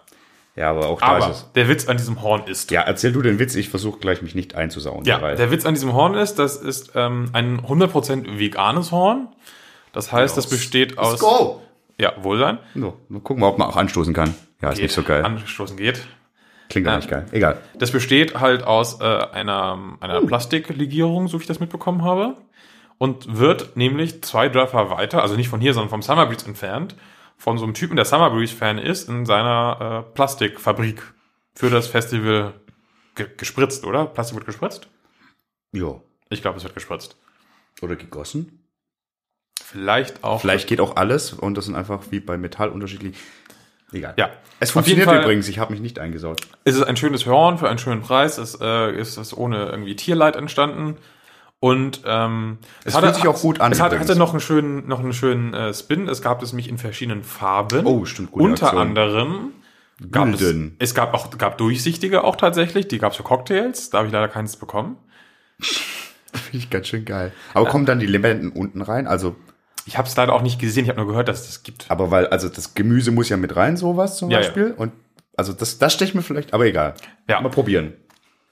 Ja, 0.55 0.69
aber 0.69 0.87
auch 0.87 0.99
da 0.99 1.17
ist 1.17 1.23
Aber 1.23 1.31
es. 1.33 1.45
der 1.55 1.69
Witz 1.69 1.87
an 1.87 1.95
diesem 1.95 2.21
Horn 2.21 2.45
ist, 2.45 2.71
Ja, 2.71 2.81
erzähl 2.81 3.13
du 3.13 3.21
den 3.21 3.39
Witz, 3.39 3.55
ich 3.55 3.69
versuche 3.69 3.99
gleich 3.99 4.21
mich 4.21 4.35
nicht 4.35 4.53
einzusauen. 4.55 5.05
Ja, 5.05 5.15
dabei. 5.15 5.35
der 5.35 5.49
Witz 5.49 5.65
an 5.65 5.75
diesem 5.75 5.93
Horn 5.93 6.13
ist, 6.15 6.35
das 6.39 6.57
ist 6.57 6.91
ähm, 6.95 7.29
ein 7.31 7.61
100% 7.61 8.37
veganes 8.37 8.91
Horn. 8.91 9.29
Das 9.93 10.11
heißt, 10.11 10.35
das 10.35 10.47
besteht 10.47 10.97
aus... 10.97 11.11
Let's 11.11 11.21
go! 11.21 11.61
Ja, 11.97 12.13
Wohlsein. 12.21 12.57
So, 12.75 12.97
mal 13.07 13.21
gucken 13.21 13.41
wir, 13.43 13.47
ob 13.47 13.57
man 13.59 13.67
auch 13.69 13.77
anstoßen 13.77 14.13
kann. 14.13 14.35
Ja, 14.61 14.69
ist 14.69 14.81
nicht 14.81 14.93
so 14.93 15.03
geil. 15.03 15.23
Anstoßen 15.23 15.77
geht. 15.77 16.05
Klingt 16.69 16.87
auch 16.87 16.95
nicht 16.95 17.09
geil. 17.09 17.25
Egal. 17.31 17.59
Das 17.77 17.91
besteht 17.91 18.39
halt 18.39 18.63
aus 18.63 19.01
äh, 19.01 19.03
einer, 19.03 19.97
einer 19.99 20.21
Plastiklegierung, 20.21 21.27
so 21.27 21.37
wie 21.39 21.43
ich 21.43 21.47
das 21.47 21.59
mitbekommen 21.59 22.03
habe. 22.03 22.37
Und 22.97 23.37
wird 23.37 23.75
nämlich 23.75 24.23
zwei 24.23 24.47
Dörfer 24.47 24.91
weiter, 24.91 25.23
also 25.23 25.35
nicht 25.35 25.49
von 25.49 25.59
hier, 25.59 25.73
sondern 25.73 25.89
vom 25.89 26.03
Summer 26.03 26.27
Breeze 26.27 26.45
entfernt, 26.45 26.95
von 27.35 27.57
so 27.57 27.63
einem 27.63 27.73
Typen, 27.73 27.95
der 27.95 28.05
Summer 28.05 28.29
Breeze 28.29 28.55
Fan 28.55 28.77
ist, 28.77 29.09
in 29.09 29.25
seiner 29.25 30.05
äh, 30.07 30.13
Plastikfabrik 30.13 31.01
für 31.55 31.69
das 31.69 31.87
Festival 31.87 32.53
ge 33.15 33.27
gespritzt, 33.35 33.85
oder? 33.85 34.05
Plastik 34.05 34.35
wird 34.35 34.45
gespritzt? 34.45 34.87
Jo. 35.73 36.03
Ich 36.29 36.41
glaube, 36.41 36.57
es 36.57 36.63
wird 36.63 36.75
gespritzt. 36.75 37.17
Oder 37.81 37.95
gegossen. 37.95 38.59
Vielleicht 39.61 40.23
auch. 40.23 40.41
Vielleicht 40.41 40.67
geht 40.67 40.79
auch 40.79 40.95
alles 40.95 41.33
und 41.33 41.55
das 41.55 41.65
sind 41.65 41.75
einfach 41.75 42.03
wie 42.11 42.19
bei 42.19 42.37
Metall 42.37 42.69
unterschiedlich. 42.69 43.17
Egal. 43.91 44.13
Ja. 44.17 44.29
Es 44.59 44.71
funktioniert 44.71 45.07
Fall- 45.07 45.21
übrigens, 45.21 45.47
ich 45.47 45.59
habe 45.59 45.71
mich 45.73 45.81
nicht 45.81 45.99
eingesaut. 45.99 46.41
Es 46.63 46.75
ist 46.75 46.83
ein 46.83 46.95
schönes 46.97 47.25
Horn 47.25 47.57
für 47.57 47.67
einen 47.69 47.79
schönen 47.79 48.01
Preis. 48.01 48.37
Es 48.37 48.57
äh, 48.61 48.91
ist 48.95 49.17
es 49.17 49.35
ohne 49.35 49.65
irgendwie 49.69 49.95
Tierleid 49.95 50.35
entstanden. 50.35 50.97
Und 51.59 52.01
ähm, 52.05 52.57
Es 52.85 52.97
fühlt 52.97 53.15
sich 53.15 53.27
auch 53.27 53.39
gut 53.39 53.59
an 53.61 53.71
Es 53.71 53.79
hat, 53.79 53.91
übrigens. 53.91 54.09
hatte 54.09 54.17
noch 54.19 54.31
einen 54.31 54.39
schönen, 54.39 54.87
noch 54.87 54.99
einen 54.99 55.13
schönen 55.13 55.53
äh, 55.53 55.73
Spin. 55.73 56.07
Es 56.07 56.21
gab 56.21 56.41
es 56.41 56.53
nämlich 56.53 56.69
in 56.69 56.77
verschiedenen 56.79 57.23
Farben. 57.23 57.85
Oh, 57.85 58.05
stimmt, 58.05 58.31
gute 58.31 58.45
Unter 58.45 58.67
Aktion. 58.67 58.81
anderem 58.81 59.51
gab 60.09 60.27
es, 60.29 60.39
Gülden. 60.39 60.75
es 60.79 60.95
gab 60.95 61.13
auch 61.13 61.29
gab 61.37 61.59
durchsichtige 61.59 62.23
auch 62.23 62.35
tatsächlich. 62.35 62.87
Die 62.87 62.97
gab 62.97 63.11
es 63.11 63.17
für 63.17 63.23
Cocktails. 63.23 63.91
Da 63.91 63.99
habe 63.99 64.07
ich 64.07 64.13
leider 64.13 64.27
keins 64.27 64.57
bekommen. 64.57 64.97
Finde 65.59 66.57
ich 66.57 66.69
ganz 66.69 66.87
schön 66.87 67.05
geil. 67.05 67.31
Aber 67.53 67.67
kommen 67.67 67.85
dann 67.85 67.99
die 67.99 68.05
Limetten 68.07 68.51
unten 68.51 68.81
rein? 68.81 69.05
Also, 69.05 69.35
Ich 69.91 69.97
habe 69.97 70.07
es 70.07 70.15
leider 70.15 70.31
auch 70.33 70.41
nicht 70.41 70.57
gesehen. 70.57 70.85
Ich 70.85 70.89
habe 70.89 70.99
nur 71.01 71.09
gehört, 71.09 71.27
dass 71.27 71.41
es 71.41 71.47
das 71.47 71.63
gibt. 71.63 71.91
aber 71.91 72.11
weil, 72.11 72.27
also 72.27 72.47
das 72.47 72.75
Gemüse 72.75 73.11
muss 73.11 73.27
ja 73.27 73.35
mit 73.35 73.57
rein, 73.57 73.75
sowas 73.75 74.15
zum 74.15 74.29
Ja, 74.31 74.37
ja. 74.39 74.43
Beispiel. 74.45 74.73
Und 74.77 74.93
also 75.35 75.51
das, 75.51 75.79
das 75.79 75.91
steche 75.93 76.09
ich 76.11 76.15
mir 76.15 76.21
vielleicht, 76.21 76.53
aber 76.53 76.65
egal. 76.65 76.93
Ja. 77.29 77.41
Mal 77.41 77.49
probieren. 77.49 77.93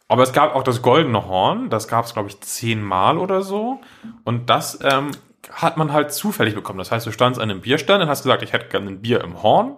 Aber 0.09 0.23
es 0.23 0.33
gab 0.33 0.53
auch 0.53 0.63
das 0.63 0.81
goldene 0.81 1.27
Horn, 1.27 1.69
das 1.69 1.87
gab 1.87 2.03
es, 2.03 2.11
glaube 2.13 2.27
ich, 2.27 2.41
zehnmal 2.41 3.17
oder 3.17 3.41
so. 3.41 3.79
Und 4.25 4.49
das 4.49 4.79
ähm, 4.83 5.11
hat 5.49 5.77
man 5.77 5.93
halt 5.93 6.11
zufällig 6.11 6.55
bekommen. 6.55 6.79
Das 6.79 6.91
heißt, 6.91 7.07
du 7.07 7.11
standst 7.11 7.39
an 7.39 7.49
einem 7.49 7.61
Bierstand 7.61 8.03
und 8.03 8.09
hast 8.09 8.23
gesagt, 8.23 8.43
ich 8.43 8.51
hätte 8.51 8.67
gerne 8.67 8.87
ein 8.89 9.01
Bier 9.01 9.23
im 9.23 9.41
Horn, 9.41 9.77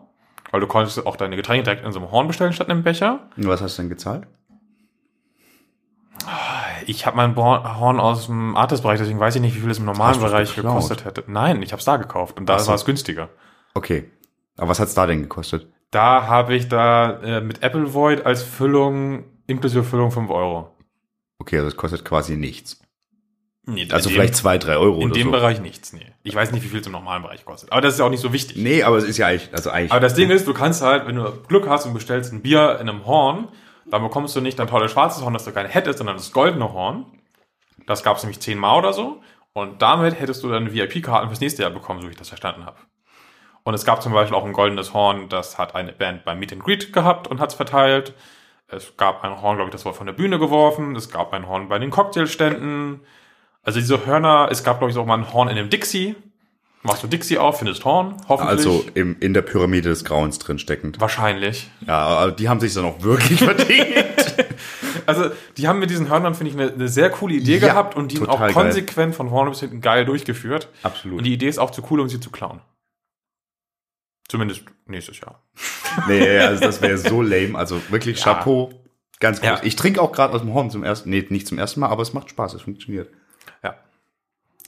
weil 0.49 0.61
du 0.61 0.67
konntest 0.67 1.05
auch 1.05 1.15
deine 1.15 1.35
Getränke 1.35 1.63
direkt 1.65 1.85
in 1.85 1.91
so 1.91 1.99
einem 1.99 2.09
Horn 2.11 2.25
bestellen 2.27 2.53
statt 2.53 2.69
einem 2.71 2.81
Becher. 2.81 3.19
Und 3.37 3.47
was 3.47 3.61
hast 3.61 3.77
du 3.77 3.83
denn 3.83 3.89
gezahlt? 3.89 4.23
Ich 6.87 7.05
habe 7.05 7.17
mein 7.17 7.35
Horn 7.35 7.99
aus 7.99 8.27
dem 8.27 8.55
Artist-Bereich, 8.55 8.99
deswegen 8.99 9.19
weiß 9.19 9.35
ich 9.35 9.41
nicht, 9.41 9.55
wie 9.55 9.59
viel 9.59 9.69
es 9.71 9.79
im 9.79 9.85
normalen 9.85 10.15
es 10.15 10.21
Bereich 10.21 10.55
geklaut? 10.55 10.75
gekostet 10.75 11.05
hätte. 11.05 11.23
Nein, 11.27 11.61
ich 11.61 11.71
habe 11.71 11.79
es 11.79 11.85
da 11.85 11.97
gekauft 11.97 12.37
und 12.39 12.47
da 12.47 12.59
so. 12.59 12.67
war 12.69 12.75
es 12.75 12.85
günstiger. 12.85 13.29
Okay. 13.73 14.09
Aber 14.57 14.69
was 14.69 14.79
hat's 14.79 14.93
da 14.93 15.05
denn 15.07 15.21
gekostet? 15.21 15.67
Da 15.91 16.27
habe 16.27 16.55
ich 16.55 16.67
da 16.69 17.19
äh, 17.21 17.41
mit 17.41 17.63
Apple 17.63 17.93
Void 17.93 18.25
als 18.25 18.43
Füllung, 18.43 19.23
inklusive 19.47 19.83
Füllung 19.83 20.11
5 20.11 20.29
Euro. 20.29 20.75
Okay, 21.39 21.57
also 21.57 21.69
das 21.69 21.77
kostet 21.77 22.05
quasi 22.05 22.37
nichts. 22.37 22.79
Nee, 23.65 23.87
Also 23.91 24.09
dem- 24.09 24.15
vielleicht 24.15 24.35
zwei, 24.35 24.57
drei 24.57 24.77
Euro 24.77 25.01
In 25.01 25.11
dem 25.11 25.25
so. 25.27 25.31
Bereich 25.31 25.61
nichts, 25.61 25.93
nee. 25.93 26.05
Ich 26.23 26.33
weiß 26.33 26.51
nicht, 26.51 26.63
wie 26.63 26.67
viel 26.67 26.79
es 26.79 26.85
im 26.87 26.91
normalen 26.93 27.21
Bereich 27.23 27.45
kostet. 27.45 27.71
Aber 27.71 27.81
das 27.81 27.93
ist 27.93 27.99
ja 27.99 28.05
auch 28.05 28.09
nicht 28.09 28.19
so 28.21 28.33
wichtig. 28.33 28.57
Nee, 28.57 28.83
aber 28.83 28.97
es 28.97 29.03
ist 29.03 29.17
ja 29.17 29.27
eigentlich, 29.27 29.49
also 29.53 29.69
eigentlich. 29.69 29.91
Aber 29.91 29.99
das 29.99 30.15
Ding 30.15 30.29
ist, 30.31 30.47
du 30.47 30.53
kannst 30.53 30.81
halt, 30.81 31.07
wenn 31.07 31.15
du 31.15 31.31
Glück 31.47 31.67
hast 31.69 31.85
und 31.85 31.93
bestellst 31.93 32.33
ein 32.33 32.41
Bier 32.41 32.79
in 32.81 32.89
einem 32.89 33.05
Horn, 33.05 33.49
dann 33.91 34.03
bekommst 34.03 34.35
du 34.35 34.41
nicht 34.41 34.57
dein 34.57 34.67
tolles 34.67 34.91
schwarzes 34.91 35.23
Horn, 35.23 35.33
das 35.33 35.45
du 35.45 35.51
gerne 35.51 35.69
hättest, 35.69 35.97
sondern 35.97 36.15
das 36.15 36.31
goldene 36.31 36.73
Horn. 36.73 37.05
Das 37.85 38.03
gab 38.03 38.17
es 38.17 38.23
nämlich 38.23 38.39
zehnmal 38.39 38.79
oder 38.79 38.93
so. 38.93 39.21
Und 39.53 39.81
damit 39.81 40.19
hättest 40.19 40.43
du 40.43 40.49
dann 40.49 40.73
VIP-Karten 40.73 41.27
fürs 41.27 41.41
nächste 41.41 41.63
Jahr 41.63 41.71
bekommen, 41.71 42.01
so 42.01 42.07
wie 42.07 42.11
ich 42.11 42.17
das 42.17 42.29
verstanden 42.29 42.65
habe. 42.65 42.77
Und 43.63 43.73
es 43.73 43.85
gab 43.85 44.01
zum 44.01 44.13
Beispiel 44.13 44.35
auch 44.35 44.45
ein 44.45 44.53
goldenes 44.53 44.93
Horn, 44.93 45.29
das 45.29 45.57
hat 45.57 45.75
eine 45.75 45.91
Band 45.91 46.23
beim 46.23 46.39
Meet 46.39 46.53
and 46.53 46.63
Greet 46.63 46.93
gehabt 46.93 47.27
und 47.27 47.39
hat 47.39 47.49
es 47.49 47.55
verteilt. 47.55 48.15
Es 48.67 48.95
gab 48.95 49.23
ein 49.23 49.41
Horn, 49.41 49.57
glaube 49.57 49.69
ich, 49.69 49.73
das 49.73 49.85
war 49.85 49.93
von 49.93 50.07
der 50.07 50.13
Bühne 50.13 50.39
geworfen. 50.39 50.95
Es 50.95 51.09
gab 51.09 51.33
ein 51.33 51.47
Horn 51.47 51.67
bei 51.67 51.77
den 51.77 51.89
Cocktailständen. 51.89 53.01
Also 53.61 53.79
diese 53.79 54.05
Hörner, 54.05 54.47
es 54.49 54.63
gab, 54.63 54.79
glaube 54.79 54.91
ich, 54.91 54.97
auch 54.97 55.05
mal 55.05 55.17
ein 55.17 55.33
Horn 55.33 55.49
in 55.49 55.57
einem 55.57 55.69
Dixie. 55.69 56.15
Machst 56.83 57.03
du 57.03 57.07
Dixie 57.07 57.37
auf, 57.37 57.59
findest 57.59 57.85
Horn, 57.85 58.17
hoffentlich. 58.27 58.57
also 58.57 58.83
im, 58.95 59.15
in 59.19 59.33
der 59.35 59.43
Pyramide 59.43 59.89
des 59.89 60.03
Grauens 60.03 60.39
drin 60.39 60.57
steckend. 60.57 60.99
wahrscheinlich. 60.99 61.69
Ja, 61.85 61.97
aber 61.99 62.31
die 62.31 62.49
haben 62.49 62.59
sich 62.59 62.73
dann 62.73 62.85
auch 62.85 63.01
wirklich 63.03 63.39
verdient. 63.43 64.05
Also, 65.07 65.31
die 65.57 65.67
haben 65.67 65.79
mit 65.79 65.89
diesen 65.89 66.09
Hörnern, 66.09 66.35
finde 66.35 66.51
ich, 66.51 66.57
eine, 66.59 66.71
eine 66.71 66.87
sehr 66.87 67.09
coole 67.09 67.33
Idee 67.33 67.57
Ja, 67.57 67.69
gehabt 67.69 67.95
und 67.95 68.11
die 68.11 68.17
sind 68.17 68.27
auch 68.29 68.33
total 68.33 68.53
geil. 68.53 68.63
konsequent 68.63 69.15
von 69.15 69.29
vorne 69.29 69.49
bis 69.49 69.59
hinten 69.59 69.81
geil 69.81 70.05
durchgeführt. 70.05 70.69
Absolut. 70.83 71.17
Und 71.17 71.23
die 71.23 71.33
Idee 71.33 71.47
ist 71.47 71.57
auch 71.57 71.71
zu 71.71 71.81
cool, 71.89 71.99
um 72.01 72.07
sie 72.07 72.19
zu 72.19 72.29
klauen. 72.29 72.61
Zumindest 74.27 74.63
nächstes 74.85 75.19
Jahr. 75.19 75.43
Nee, 76.07 76.37
also 76.39 76.63
das 76.63 76.81
wäre 76.81 76.97
so 76.97 77.21
lame. 77.21 77.57
Also 77.57 77.81
wirklich 77.89 78.19
Ja. 78.19 78.23
Chapeau. 78.35 78.71
Ganz 79.19 79.39
groß. 79.41 79.49
Ja. 79.49 79.59
Ich 79.63 79.75
trinke 79.75 80.01
auch 80.01 80.11
gerade 80.13 80.33
aus 80.33 80.41
dem 80.41 80.53
Horn 80.53 80.69
zum 80.69 80.83
ersten, 80.85 81.09
nee, 81.09 81.25
nicht 81.29 81.47
zum 81.47 81.57
ersten 81.57 81.81
Mal, 81.81 81.89
aber 81.89 82.01
es 82.03 82.13
macht 82.13 82.29
Spaß, 82.29 82.53
es 82.53 82.61
funktioniert. 82.61 83.09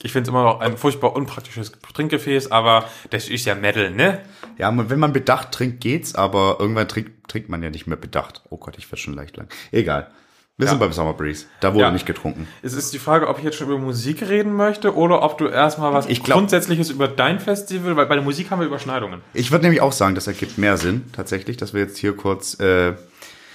Ich 0.02 0.12
finde 0.12 0.24
es 0.24 0.28
immer 0.28 0.42
noch 0.44 0.60
ein 0.60 0.76
furchtbar 0.76 1.14
unpraktisches 1.16 1.72
Trinkgefäß, 1.94 2.50
aber 2.50 2.84
das 3.10 3.28
ist 3.28 3.46
ja 3.46 3.54
Metal, 3.54 3.90
ne? 3.90 4.20
Ja, 4.58 4.70
wenn 4.90 4.98
man 4.98 5.12
bedacht 5.12 5.52
trinkt, 5.52 5.80
geht's, 5.80 6.14
aber 6.14 6.56
irgendwann 6.60 6.88
trinkt, 6.88 7.28
trinkt 7.28 7.48
man 7.48 7.62
ja 7.62 7.70
nicht 7.70 7.86
mehr 7.86 7.96
bedacht. 7.96 8.42
Oh 8.50 8.56
Gott, 8.58 8.76
ich 8.78 8.86
werde 8.88 8.98
schon 8.98 9.14
leicht 9.14 9.36
lang. 9.36 9.48
Egal. 9.72 10.10
Wir 10.56 10.66
Ja. 10.66 10.70
sind 10.70 10.78
beim 10.78 10.92
Summer 10.92 11.14
Breeze. 11.14 11.46
Da 11.60 11.72
wurde 11.74 11.84
Ja. 11.84 11.90
nicht 11.90 12.06
getrunken. 12.06 12.46
Es 12.62 12.74
ist 12.74 12.92
die 12.92 12.98
Frage, 13.00 13.26
ob 13.28 13.38
ich 13.38 13.44
jetzt 13.44 13.56
schon 13.56 13.66
über 13.68 13.78
Musik 13.78 14.22
reden 14.22 14.52
möchte 14.54 14.94
oder 14.94 15.22
ob 15.22 15.36
du 15.38 15.48
erstmal 15.48 15.92
was 15.92 16.06
Ich 16.06 16.22
glaub- 16.22 16.38
Grundsätzliches 16.38 16.90
über 16.90 17.08
dein 17.08 17.40
Festival, 17.40 17.96
weil 17.96 18.06
bei 18.06 18.14
der 18.14 18.22
Musik 18.22 18.50
haben 18.50 18.60
wir 18.60 18.66
Überschneidungen. 18.66 19.20
Ich 19.32 19.50
würde 19.50 19.64
nämlich 19.64 19.80
auch 19.80 19.90
sagen, 19.92 20.14
das 20.14 20.26
ergibt 20.28 20.56
mehr 20.58 20.76
Sinn, 20.76 21.06
tatsächlich, 21.12 21.56
dass 21.56 21.72
wir 21.74 21.80
jetzt 21.80 21.98
hier 21.98 22.14
kurz, 22.16 22.60
äh, 22.60 22.94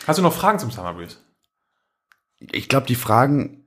Hast 0.07 0.17
du 0.19 0.23
noch 0.23 0.33
Fragen 0.33 0.59
zum 0.59 0.71
Summer 0.71 0.93
Breeze? 0.93 1.17
ich 2.51 2.67
glaube, 2.67 2.87
die 2.87 2.95
Fragen 2.95 3.63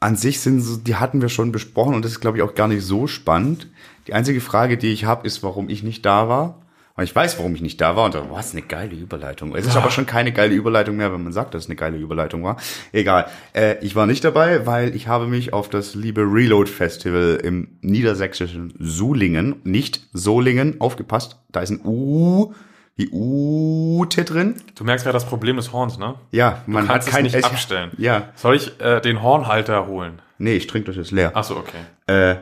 an 0.00 0.16
sich 0.16 0.40
sind 0.40 0.60
so, 0.60 0.76
die 0.76 0.96
hatten 0.96 1.20
wir 1.20 1.28
schon 1.28 1.52
besprochen 1.52 1.94
und 1.94 2.04
das 2.04 2.12
ist, 2.12 2.20
glaube 2.20 2.38
ich, 2.38 2.42
auch 2.42 2.54
gar 2.54 2.68
nicht 2.68 2.82
so 2.82 3.06
spannend. 3.06 3.68
Die 4.06 4.14
einzige 4.14 4.40
Frage, 4.40 4.78
die 4.78 4.92
ich 4.92 5.04
habe, 5.04 5.26
ist, 5.26 5.42
warum 5.42 5.68
ich 5.68 5.82
nicht 5.82 6.04
da 6.06 6.28
war. 6.28 6.62
Und 6.96 7.04
ich 7.04 7.14
weiß, 7.14 7.38
warum 7.38 7.54
ich 7.54 7.62
nicht 7.62 7.80
da 7.80 7.96
war 7.96 8.06
und 8.06 8.14
da, 8.14 8.30
was 8.30 8.52
eine 8.52 8.62
geile 8.62 8.94
Überleitung. 8.94 9.54
Es 9.54 9.66
ist 9.66 9.76
aber 9.76 9.90
schon 9.90 10.06
keine 10.06 10.32
geile 10.32 10.54
Überleitung 10.54 10.96
mehr, 10.96 11.12
wenn 11.12 11.22
man 11.22 11.32
sagt, 11.32 11.54
dass 11.54 11.64
es 11.64 11.68
eine 11.68 11.76
geile 11.76 11.96
Überleitung 11.96 12.42
war. 12.42 12.56
Egal. 12.92 13.26
Äh, 13.54 13.76
ich 13.84 13.94
war 13.94 14.06
nicht 14.06 14.24
dabei, 14.24 14.66
weil 14.66 14.94
ich 14.94 15.06
habe 15.06 15.26
mich 15.26 15.52
auf 15.52 15.68
das 15.68 15.94
liebe 15.94 16.22
Reload 16.22 16.70
Festival 16.70 17.38
im 17.42 17.68
niedersächsischen 17.80 18.74
Sulingen, 18.78 19.56
nicht 19.64 20.08
Solingen, 20.12 20.80
aufgepasst. 20.80 21.38
Da 21.52 21.60
ist 21.60 21.70
ein 21.70 21.80
U 21.84 22.52
wie 23.00 23.08
Ute 23.12 24.24
drin. 24.24 24.56
Du 24.74 24.84
merkst 24.84 25.06
ja 25.06 25.12
das 25.12 25.24
Problem 25.26 25.56
des 25.56 25.72
Horns, 25.72 25.98
ne? 25.98 26.16
Ja, 26.32 26.62
man 26.66 26.88
hat 26.88 27.06
es 27.08 27.20
nicht 27.22 27.34
es- 27.34 27.44
abstellen. 27.44 27.90
Ja, 27.96 28.28
Soll 28.36 28.56
ich 28.56 28.78
äh, 28.80 29.00
den 29.00 29.22
Hornhalter 29.22 29.86
holen? 29.86 30.20
nee, 30.38 30.54
ich 30.54 30.66
trinke 30.66 30.86
das 30.88 30.96
jetzt 30.96 31.10
leer. 31.10 31.36
Achso, 31.36 31.56
okay. 31.56 31.78
Äh, 32.06 32.36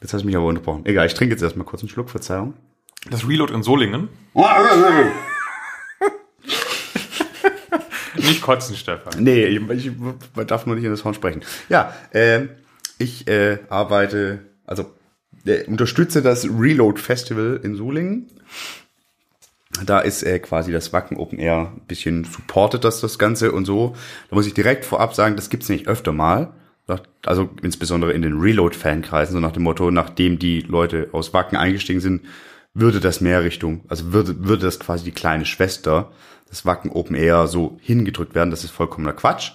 jetzt 0.00 0.12
hast 0.12 0.22
du 0.22 0.26
mich 0.26 0.36
aber 0.36 0.46
unterbrochen. 0.46 0.84
Egal, 0.86 1.06
ich 1.06 1.14
trinke 1.14 1.34
jetzt 1.34 1.42
erstmal 1.42 1.64
kurz 1.66 1.82
einen 1.82 1.88
Schluck, 1.90 2.10
Verzeihung. 2.10 2.54
Das 3.10 3.26
Reload 3.26 3.52
in 3.54 3.62
Solingen. 3.62 4.08
Nicht 8.16 8.42
kotzen, 8.42 8.76
Stefan. 8.76 9.22
Nee, 9.22 9.44
ich, 9.46 9.70
ich 9.70 9.92
man 10.34 10.46
darf 10.46 10.66
nur 10.66 10.74
nicht 10.76 10.84
in 10.84 10.90
das 10.90 11.04
Horn 11.04 11.14
sprechen. 11.14 11.42
Ja, 11.68 11.94
ähm, 12.12 12.50
ich 12.98 13.26
äh, 13.28 13.58
arbeite, 13.68 14.40
also 14.66 14.84
äh, 15.46 15.64
unterstütze 15.64 16.20
das 16.22 16.44
Reload 16.46 17.00
Festival 17.00 17.60
in 17.62 17.76
Solingen. 17.76 18.28
Da 19.84 20.00
ist 20.00 20.22
äh, 20.22 20.38
quasi 20.40 20.72
das 20.72 20.92
Wacken 20.92 21.16
Open 21.16 21.38
Air 21.38 21.72
ein 21.74 21.86
bisschen 21.86 22.24
supportet 22.24 22.84
das 22.84 23.00
das 23.00 23.18
Ganze 23.18 23.52
und 23.52 23.64
so. 23.64 23.94
Da 24.28 24.36
muss 24.36 24.46
ich 24.46 24.54
direkt 24.54 24.84
vorab 24.84 25.14
sagen, 25.14 25.36
das 25.36 25.48
gibt's 25.48 25.68
nicht 25.68 25.86
öfter 25.86 26.12
mal. 26.12 26.52
Also 27.24 27.50
insbesondere 27.62 28.12
in 28.12 28.22
den 28.22 28.40
Reload-Fankreisen, 28.40 29.34
so 29.34 29.40
nach 29.40 29.52
dem 29.52 29.62
Motto, 29.62 29.92
nachdem 29.92 30.40
die 30.40 30.60
Leute 30.60 31.10
aus 31.12 31.32
Wacken 31.32 31.56
eingestiegen 31.56 32.00
sind, 32.00 32.22
würde 32.74 32.98
das 32.98 33.20
mehr 33.20 33.44
Richtung, 33.44 33.84
also 33.88 34.12
würde, 34.12 34.44
würde 34.44 34.64
das 34.64 34.80
quasi 34.80 35.04
die 35.04 35.12
kleine 35.12 35.44
Schwester, 35.44 36.10
das 36.48 36.66
Wacken 36.66 36.90
Open 36.90 37.14
Air, 37.14 37.46
so 37.46 37.78
hingedrückt 37.80 38.34
werden. 38.34 38.50
Das 38.50 38.64
ist 38.64 38.70
vollkommener 38.70 39.12
Quatsch. 39.12 39.52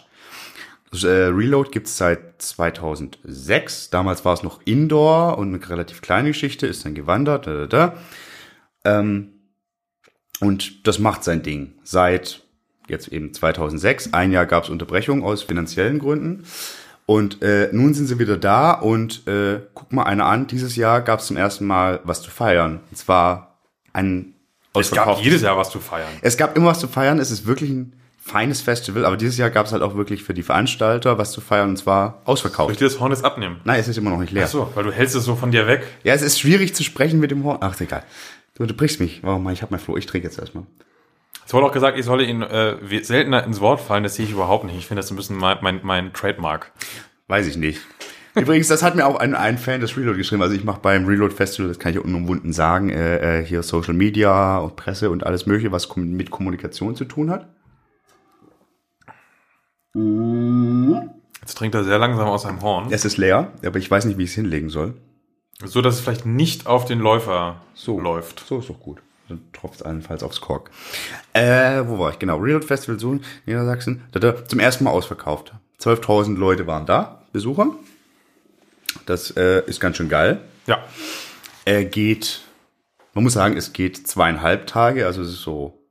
Das, 0.91 1.03
äh, 1.03 1.25
Reload 1.25 1.71
gibt's 1.71 1.97
seit 1.97 2.41
2006. 2.41 3.89
Damals 3.89 4.23
war 4.23 4.33
es 4.33 4.43
noch 4.43 4.61
Indoor 4.63 5.37
und 5.37 5.53
eine 5.53 5.69
relativ 5.69 6.01
kleine 6.01 6.29
Geschichte, 6.29 6.67
ist 6.67 6.85
dann 6.85 6.95
gewandert. 6.95 7.47
Da, 7.47 7.65
da, 7.65 7.67
da. 7.67 7.97
Ähm, 8.85 9.34
und 10.41 10.87
das 10.87 10.99
macht 10.99 11.23
sein 11.23 11.41
Ding. 11.43 11.73
Seit 11.83 12.41
jetzt 12.87 13.07
eben 13.07 13.33
2006. 13.33 14.13
Ein 14.13 14.31
Jahr 14.31 14.45
gab's 14.45 14.69
Unterbrechung 14.69 15.23
aus 15.23 15.43
finanziellen 15.43 15.99
Gründen. 15.99 16.43
Und 17.07 17.41
äh, 17.43 17.69
nun 17.71 17.93
sind 17.93 18.07
sie 18.07 18.17
wieder 18.19 18.37
da 18.37 18.71
und 18.71 19.27
äh, 19.27 19.59
guck 19.75 19.93
mal 19.93 20.03
einer 20.03 20.25
an. 20.25 20.47
Dieses 20.47 20.75
Jahr 20.75 21.01
gab's 21.01 21.27
zum 21.27 21.37
ersten 21.37 21.65
Mal 21.65 21.99
was 22.03 22.21
zu 22.21 22.31
feiern. 22.31 22.79
Und 22.89 22.97
zwar 22.97 23.59
ein 23.93 24.33
Es 24.73 24.91
gab 24.91 25.19
jedes 25.21 25.41
Jahr 25.41 25.55
was 25.57 25.69
zu 25.69 25.79
feiern. 25.79 26.09
es 26.21 26.35
gab 26.35 26.57
immer 26.57 26.67
was 26.67 26.79
zu 26.79 26.87
feiern. 26.87 27.19
Es 27.19 27.29
ist 27.31 27.45
wirklich 27.45 27.69
ein 27.69 27.93
feines 28.19 28.61
Festival, 28.61 29.05
aber 29.05 29.17
dieses 29.17 29.37
Jahr 29.37 29.51
gab 29.51 29.67
es 29.67 29.71
halt 29.71 29.83
auch 29.83 29.95
wirklich 29.95 30.23
für 30.23 30.33
die 30.33 30.41
Veranstalter 30.41 31.19
was 31.19 31.31
zu 31.31 31.41
feiern 31.41 31.69
und 31.69 31.77
zwar 31.77 32.07
Soll 32.09 32.21
ich 32.23 32.27
ausverkauft. 32.27 32.79
dir 32.79 32.85
das 32.85 32.99
Horn 32.99 33.11
jetzt 33.11 33.23
abnehmen? 33.23 33.57
Nein, 33.65 33.79
es 33.79 33.87
ist 33.87 33.99
immer 33.99 34.09
noch 34.09 34.17
nicht 34.17 34.31
leer. 34.31 34.45
Achso, 34.45 34.71
weil 34.73 34.83
du 34.83 34.91
hältst 34.91 35.15
es 35.15 35.25
so 35.25 35.35
von 35.35 35.51
dir 35.51 35.67
weg. 35.67 35.83
Ja, 36.03 36.15
es 36.15 36.23
ist 36.23 36.39
schwierig 36.39 36.73
zu 36.73 36.83
sprechen 36.83 37.19
mit 37.19 37.29
dem 37.29 37.43
Horn. 37.43 37.59
Ach, 37.61 37.79
egal. 37.79 38.01
Du 38.55 38.63
unterbrichst 38.63 38.99
mich. 38.99 39.21
Warum 39.23 39.43
mal? 39.43 39.53
Ich 39.53 39.61
habe 39.61 39.71
mein 39.71 39.79
Floh. 39.79 39.97
Ich 39.97 40.05
trinke 40.05 40.27
jetzt 40.27 40.39
erstmal. 40.39 40.65
Es 41.45 41.53
wurde 41.53 41.67
auch 41.67 41.71
gesagt, 41.71 41.97
ich 41.97 42.05
solle 42.05 42.23
ihn 42.23 42.41
äh, 42.41 43.03
seltener 43.03 43.43
ins 43.43 43.61
Wort 43.61 43.79
fallen. 43.79 44.03
Das 44.03 44.15
sehe 44.15 44.25
ich 44.25 44.31
überhaupt 44.31 44.63
nicht. 44.63 44.77
Ich 44.77 44.87
finde 44.87 45.01
das 45.01 45.11
ein 45.11 45.17
bisschen 45.17 45.37
mein, 45.37 45.57
mein, 45.61 45.81
mein 45.83 46.13
Trademark. 46.13 46.71
Weiß 47.27 47.45
ich 47.47 47.57
nicht. 47.57 47.81
Übrigens, 48.33 48.67
das 48.67 48.83
hat 48.83 48.95
mir 48.95 49.05
auch 49.05 49.17
ein, 49.17 49.35
ein 49.35 49.57
Fan 49.57 49.79
des 49.81 49.95
Reload 49.95 50.17
geschrieben. 50.17 50.41
Also 50.41 50.55
ich 50.55 50.63
mache 50.63 50.81
beim 50.81 51.05
Reload 51.05 51.33
Festival, 51.33 51.69
das 51.69 51.79
kann 51.79 51.93
ich 51.93 51.99
unumwunden 51.99 52.51
sagen, 52.51 52.89
äh, 52.89 53.39
äh, 53.39 53.45
hier 53.45 53.63
Social 53.63 53.93
Media 53.93 54.57
und 54.57 54.75
Presse 54.75 55.09
und 55.09 55.25
alles 55.25 55.45
mögliche, 55.45 55.71
was 55.71 55.95
mit 55.95 56.31
Kommunikation 56.31 56.95
zu 56.95 57.05
tun 57.05 57.29
hat. 57.29 57.47
Jetzt 61.41 61.55
trinkt 61.57 61.75
er 61.75 61.85
sehr 61.85 61.97
langsam 61.97 62.27
aus 62.27 62.41
seinem 62.41 62.61
Horn. 62.61 62.87
Es 62.89 63.05
ist 63.05 63.17
leer, 63.17 63.53
aber 63.65 63.77
ich 63.77 63.89
weiß 63.89 64.03
nicht, 64.05 64.17
wie 64.17 64.23
ich 64.23 64.31
es 64.31 64.35
hinlegen 64.35 64.69
soll. 64.69 64.95
So, 65.63 65.81
dass 65.81 65.95
es 65.95 66.01
vielleicht 66.01 66.25
nicht 66.25 66.67
auf 66.67 66.85
den 66.85 66.99
Läufer 66.99 67.61
So 67.73 67.99
läuft. 67.99 68.43
So 68.45 68.59
ist 68.59 68.69
doch 68.69 68.79
gut. 68.79 69.01
Dann 69.29 69.41
tropft 69.53 69.75
es 69.75 69.81
allenfalls 69.81 70.21
aufs 70.21 70.41
Kork. 70.41 70.69
Äh, 71.33 71.83
wo 71.85 71.97
war 71.97 72.11
ich? 72.11 72.19
Genau, 72.19 72.37
Reload 72.37 72.65
Festival 72.65 72.99
Sohn, 72.99 73.23
Niedersachsen. 73.45 74.03
Zum 74.47 74.59
ersten 74.59 74.83
Mal 74.83 74.91
ausverkauft. 74.91 75.53
12.000 75.81 76.37
Leute 76.37 76.67
waren 76.67 76.85
da, 76.85 77.23
Besucher. 77.31 77.67
Das 79.05 79.31
äh, 79.31 79.63
ist 79.65 79.79
ganz 79.79 79.97
schön 79.97 80.09
geil. 80.09 80.41
Ja. 80.67 80.83
Er 81.65 81.85
geht, 81.85 82.41
man 83.13 83.23
muss 83.23 83.33
sagen, 83.33 83.57
es 83.57 83.73
geht 83.73 84.07
zweieinhalb 84.07 84.67
Tage, 84.67 85.05
also 85.05 85.21
es 85.21 85.29
ist 85.29 85.41
so 85.41 85.85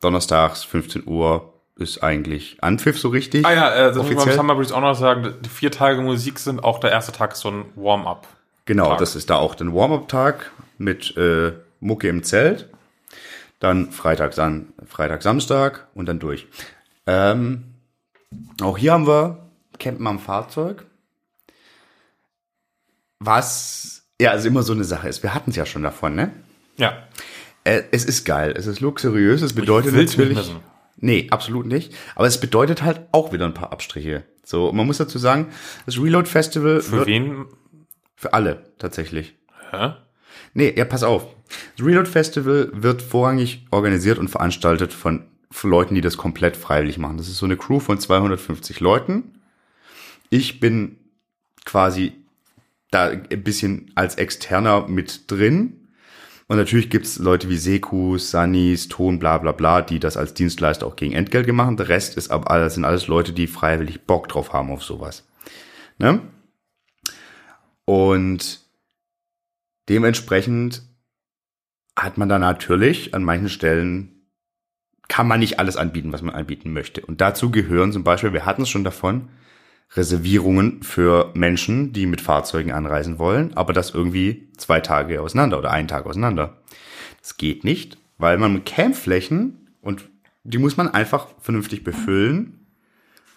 donnerstags 0.00 0.64
15 0.64 1.06
Uhr 1.06 1.52
ist 1.76 2.02
eigentlich 2.02 2.56
Anpfiff 2.60 2.98
so 2.98 3.08
richtig. 3.08 3.46
Ah 3.46 3.52
ja, 3.52 3.74
äh, 3.74 3.78
das 3.88 3.96
muss 3.96 4.06
man 4.06 4.08
beim 4.08 4.16
Offiziell. 4.18 4.36
Summer 4.36 4.54
Breeze 4.56 4.74
auch 4.74 4.80
noch 4.80 4.94
sagen. 4.94 5.34
Die 5.40 5.48
vier 5.48 5.70
Tage 5.70 6.00
Musik 6.00 6.38
sind 6.38 6.64
auch 6.64 6.80
der 6.80 6.90
erste 6.90 7.12
Tag 7.12 7.36
so 7.36 7.50
ein 7.50 7.66
Warm-up. 7.76 8.26
Genau, 8.68 8.90
Tag. 8.90 8.98
das 8.98 9.16
ist 9.16 9.30
da 9.30 9.36
auch 9.36 9.54
der 9.54 9.74
Warm-up-Tag 9.74 10.50
mit 10.76 11.16
äh, 11.16 11.52
Mucke 11.80 12.06
im 12.06 12.22
Zelt. 12.22 12.68
Dann 13.60 13.92
Freitag, 13.92 14.34
San 14.34 14.74
Freitag, 14.86 15.22
Samstag 15.22 15.88
und 15.94 16.06
dann 16.06 16.18
durch. 16.18 16.46
Ähm, 17.06 17.64
auch 18.60 18.76
hier 18.76 18.92
haben 18.92 19.06
wir 19.06 19.48
Campen 19.78 20.06
am 20.06 20.18
Fahrzeug. 20.18 20.84
Was 23.20 24.02
ja 24.20 24.32
also 24.32 24.48
immer 24.48 24.62
so 24.62 24.74
eine 24.74 24.84
Sache 24.84 25.08
ist. 25.08 25.22
Wir 25.22 25.32
hatten 25.32 25.48
es 25.48 25.56
ja 25.56 25.64
schon 25.64 25.82
davon, 25.82 26.14
ne? 26.14 26.30
Ja. 26.76 27.08
Äh, 27.64 27.84
es 27.90 28.04
ist 28.04 28.26
geil, 28.26 28.52
es 28.54 28.66
ist 28.66 28.80
luxuriös, 28.80 29.40
es 29.40 29.54
bedeutet 29.54 29.94
natürlich. 29.94 30.54
Nee, 30.98 31.28
absolut 31.30 31.64
nicht. 31.64 31.94
Aber 32.16 32.26
es 32.26 32.38
bedeutet 32.38 32.82
halt 32.82 33.00
auch 33.12 33.32
wieder 33.32 33.46
ein 33.46 33.54
paar 33.54 33.72
Abstriche. 33.72 34.24
So, 34.44 34.72
man 34.72 34.86
muss 34.86 34.98
dazu 34.98 35.18
sagen, 35.18 35.48
das 35.86 35.98
Reload 35.98 36.28
Festival 36.28 36.80
Für 36.80 37.06
wen? 37.06 37.46
Für 38.18 38.34
alle 38.34 38.64
tatsächlich. 38.78 39.36
Hä? 39.70 39.92
Nee, 40.52 40.74
ja, 40.76 40.84
pass 40.84 41.04
auf. 41.04 41.26
Das 41.76 41.86
Reload 41.86 42.10
Festival 42.10 42.70
wird 42.74 43.00
vorrangig 43.00 43.66
organisiert 43.70 44.18
und 44.18 44.28
veranstaltet 44.28 44.92
von, 44.92 45.24
von 45.52 45.70
Leuten, 45.70 45.94
die 45.94 46.00
das 46.00 46.16
komplett 46.16 46.56
freiwillig 46.56 46.98
machen. 46.98 47.16
Das 47.16 47.28
ist 47.28 47.38
so 47.38 47.46
eine 47.46 47.56
Crew 47.56 47.78
von 47.78 48.00
250 48.00 48.80
Leuten. 48.80 49.40
Ich 50.30 50.58
bin 50.58 50.98
quasi 51.64 52.12
da 52.90 53.08
ein 53.08 53.44
bisschen 53.44 53.92
als 53.94 54.16
Externer 54.16 54.88
mit 54.88 55.30
drin. 55.30 55.88
Und 56.48 56.56
natürlich 56.56 56.90
gibt's 56.90 57.18
Leute 57.18 57.48
wie 57.48 57.56
Sekus, 57.56 58.32
Sunnis, 58.32 58.88
Ton, 58.88 59.20
bla 59.20 59.38
bla 59.38 59.52
bla, 59.52 59.80
die 59.80 60.00
das 60.00 60.16
als 60.16 60.34
Dienstleister 60.34 60.86
auch 60.86 60.96
gegen 60.96 61.14
Entgelt 61.14 61.46
machen. 61.52 61.76
Der 61.76 61.88
Rest 61.88 62.16
ist 62.16 62.32
aber 62.32 62.50
alles, 62.50 62.74
sind 62.74 62.84
alles 62.84 63.06
Leute, 63.06 63.32
die 63.32 63.46
freiwillig 63.46 64.06
Bock 64.06 64.26
drauf 64.28 64.52
haben 64.52 64.72
auf 64.72 64.82
sowas. 64.82 65.24
Ne? 65.98 66.20
Und 67.88 68.60
dementsprechend 69.88 70.82
hat 71.96 72.18
man 72.18 72.28
da 72.28 72.38
natürlich 72.38 73.14
an 73.14 73.24
manchen 73.24 73.48
Stellen 73.48 74.26
kann 75.08 75.26
man 75.26 75.40
nicht 75.40 75.58
alles 75.58 75.78
anbieten, 75.78 76.12
was 76.12 76.20
man 76.20 76.34
anbieten 76.34 76.74
möchte. 76.74 77.00
Und 77.00 77.22
dazu 77.22 77.50
gehören 77.50 77.90
zum 77.92 78.04
Beispiel, 78.04 78.34
wir 78.34 78.44
hatten 78.44 78.60
es 78.60 78.68
schon 78.68 78.84
davon, 78.84 79.30
Reservierungen 79.92 80.82
für 80.82 81.30
Menschen, 81.32 81.94
die 81.94 82.04
mit 82.04 82.20
Fahrzeugen 82.20 82.72
anreisen 82.72 83.18
wollen, 83.18 83.54
aber 83.54 83.72
das 83.72 83.94
irgendwie 83.94 84.50
zwei 84.58 84.80
Tage 84.80 85.22
auseinander 85.22 85.58
oder 85.58 85.70
einen 85.70 85.88
Tag 85.88 86.04
auseinander. 86.04 86.58
Das 87.22 87.38
geht 87.38 87.64
nicht, 87.64 87.96
weil 88.18 88.36
man 88.36 88.66
Campflächen 88.66 89.70
und 89.80 90.10
die 90.44 90.58
muss 90.58 90.76
man 90.76 90.88
einfach 90.88 91.28
vernünftig 91.40 91.84
befüllen. 91.84 92.66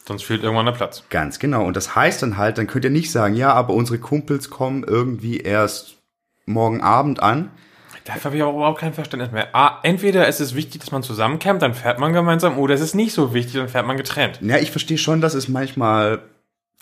Sonst 0.07 0.23
fehlt 0.23 0.43
irgendwann 0.43 0.65
der 0.65 0.73
Platz. 0.73 1.03
Ganz 1.09 1.39
genau. 1.39 1.65
Und 1.65 1.75
das 1.77 1.95
heißt 1.95 2.23
dann 2.23 2.37
halt, 2.37 2.57
dann 2.57 2.67
könnt 2.67 2.85
ihr 2.85 2.91
nicht 2.91 3.11
sagen, 3.11 3.35
ja, 3.35 3.53
aber 3.53 3.73
unsere 3.73 3.99
Kumpels 3.99 4.49
kommen 4.49 4.83
irgendwie 4.83 5.37
erst 5.37 5.97
morgen 6.45 6.81
Abend 6.81 7.21
an. 7.21 7.51
Dafür 8.05 8.25
habe 8.25 8.37
ich 8.37 8.43
auch 8.43 8.55
überhaupt 8.55 8.79
kein 8.79 8.93
Verständnis 8.93 9.31
mehr. 9.31 9.49
Ah, 9.53 9.79
entweder 9.83 10.27
ist 10.27 10.39
es 10.39 10.55
wichtig, 10.55 10.81
dass 10.81 10.91
man 10.91 11.03
zusammencampt, 11.03 11.61
dann 11.61 11.75
fährt 11.75 11.99
man 11.99 12.13
gemeinsam, 12.13 12.57
oder 12.57 12.73
es 12.73 12.81
ist 12.81 12.95
nicht 12.95 13.13
so 13.13 13.33
wichtig, 13.33 13.53
dann 13.53 13.69
fährt 13.69 13.85
man 13.85 13.95
getrennt. 13.95 14.39
Ja, 14.41 14.57
ich 14.57 14.71
verstehe 14.71 14.97
schon, 14.97 15.21
dass 15.21 15.35
es 15.35 15.47
manchmal 15.47 16.23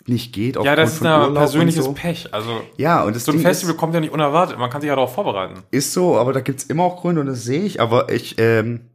nicht 0.06 0.32
geht. 0.32 0.56
Ja, 0.56 0.74
das 0.76 0.94
ist 0.94 1.04
ein 1.04 1.34
persönliches 1.34 1.84
so. 1.84 1.92
Pech. 1.92 2.32
Also 2.32 2.62
ja, 2.78 3.02
und 3.02 3.14
das 3.14 3.26
so 3.26 3.32
ein 3.32 3.36
Ding 3.36 3.46
Festival 3.46 3.74
ist, 3.74 3.78
kommt 3.78 3.94
ja 3.94 4.00
nicht 4.00 4.12
unerwartet. 4.12 4.58
Man 4.58 4.70
kann 4.70 4.80
sich 4.80 4.88
ja 4.88 4.96
darauf 4.96 5.14
vorbereiten. 5.14 5.62
Ist 5.70 5.92
so, 5.92 6.16
aber 6.16 6.32
da 6.32 6.40
gibt's 6.40 6.64
immer 6.64 6.84
auch 6.84 7.00
Gründe 7.00 7.20
und 7.20 7.26
das 7.26 7.44
sehe 7.44 7.62
ich. 7.62 7.80
Aber 7.80 8.10
ich, 8.10 8.38
ähm, 8.38 8.89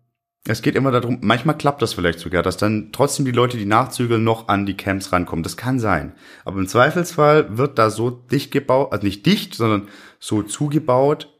es 0.47 0.61
geht 0.61 0.75
immer 0.75 0.91
darum, 0.91 1.17
manchmal 1.21 1.57
klappt 1.57 1.81
das 1.81 1.93
vielleicht 1.93 2.19
sogar, 2.19 2.43
dass 2.43 2.57
dann 2.57 2.91
trotzdem 2.91 3.25
die 3.25 3.31
Leute, 3.31 3.57
die 3.57 3.65
nachzügeln, 3.65 4.23
noch 4.23 4.47
an 4.47 4.67
die 4.67 4.77
Camps 4.77 5.11
rankommen. 5.11 5.41
Das 5.41 5.57
kann 5.57 5.79
sein. 5.79 6.13
Aber 6.43 6.59
im 6.59 6.67
Zweifelsfall 6.67 7.57
wird 7.57 7.79
da 7.79 7.89
so 7.89 8.11
dicht 8.11 8.51
gebaut, 8.51 8.91
also 8.91 9.05
nicht 9.05 9.25
dicht, 9.25 9.55
sondern 9.55 9.87
so 10.19 10.43
zugebaut 10.43 11.33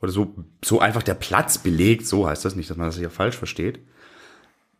oder 0.00 0.10
so, 0.10 0.34
so 0.64 0.80
einfach 0.80 1.04
der 1.04 1.14
Platz 1.14 1.58
belegt, 1.58 2.06
so 2.06 2.28
heißt 2.28 2.44
das 2.44 2.56
nicht, 2.56 2.68
dass 2.68 2.76
man 2.76 2.86
das 2.86 2.98
hier 2.98 3.10
falsch 3.10 3.36
versteht, 3.36 3.80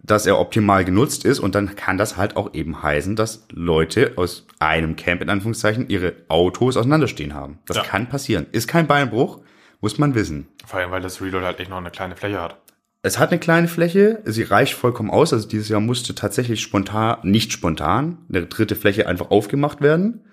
dass 0.02 0.26
er 0.26 0.40
optimal 0.40 0.84
genutzt 0.84 1.24
ist 1.24 1.38
und 1.38 1.54
dann 1.54 1.76
kann 1.76 1.96
das 1.96 2.16
halt 2.16 2.36
auch 2.36 2.54
eben 2.54 2.82
heißen, 2.82 3.14
dass 3.14 3.46
Leute 3.50 4.14
aus 4.16 4.46
einem 4.58 4.96
Camp 4.96 5.22
in 5.22 5.30
Anführungszeichen 5.30 5.88
ihre 5.88 6.14
Autos 6.26 6.76
auseinanderstehen 6.76 7.34
haben. 7.34 7.60
Das 7.66 7.76
ja. 7.76 7.82
kann 7.84 8.08
passieren. 8.08 8.46
Ist 8.50 8.66
kein 8.66 8.88
Beinbruch, 8.88 9.40
muss 9.80 9.98
man 9.98 10.16
wissen. 10.16 10.48
Vor 10.66 10.80
allem, 10.80 10.90
weil 10.90 11.02
das 11.02 11.20
Reload 11.20 11.44
halt 11.44 11.60
echt 11.60 11.70
noch 11.70 11.78
eine 11.78 11.90
kleine 11.92 12.16
Fläche 12.16 12.40
hat. 12.40 12.60
Es 13.02 13.18
hat 13.18 13.30
eine 13.30 13.38
kleine 13.38 13.68
Fläche, 13.68 14.20
sie 14.24 14.42
reicht 14.42 14.74
vollkommen 14.74 15.10
aus. 15.10 15.32
Also 15.32 15.48
dieses 15.48 15.68
Jahr 15.68 15.80
musste 15.80 16.14
tatsächlich 16.14 16.60
spontan, 16.60 17.18
nicht 17.22 17.52
spontan, 17.52 18.18
eine 18.28 18.46
dritte 18.46 18.74
Fläche 18.74 19.06
einfach 19.06 19.30
aufgemacht 19.30 19.80
werden. 19.80 20.24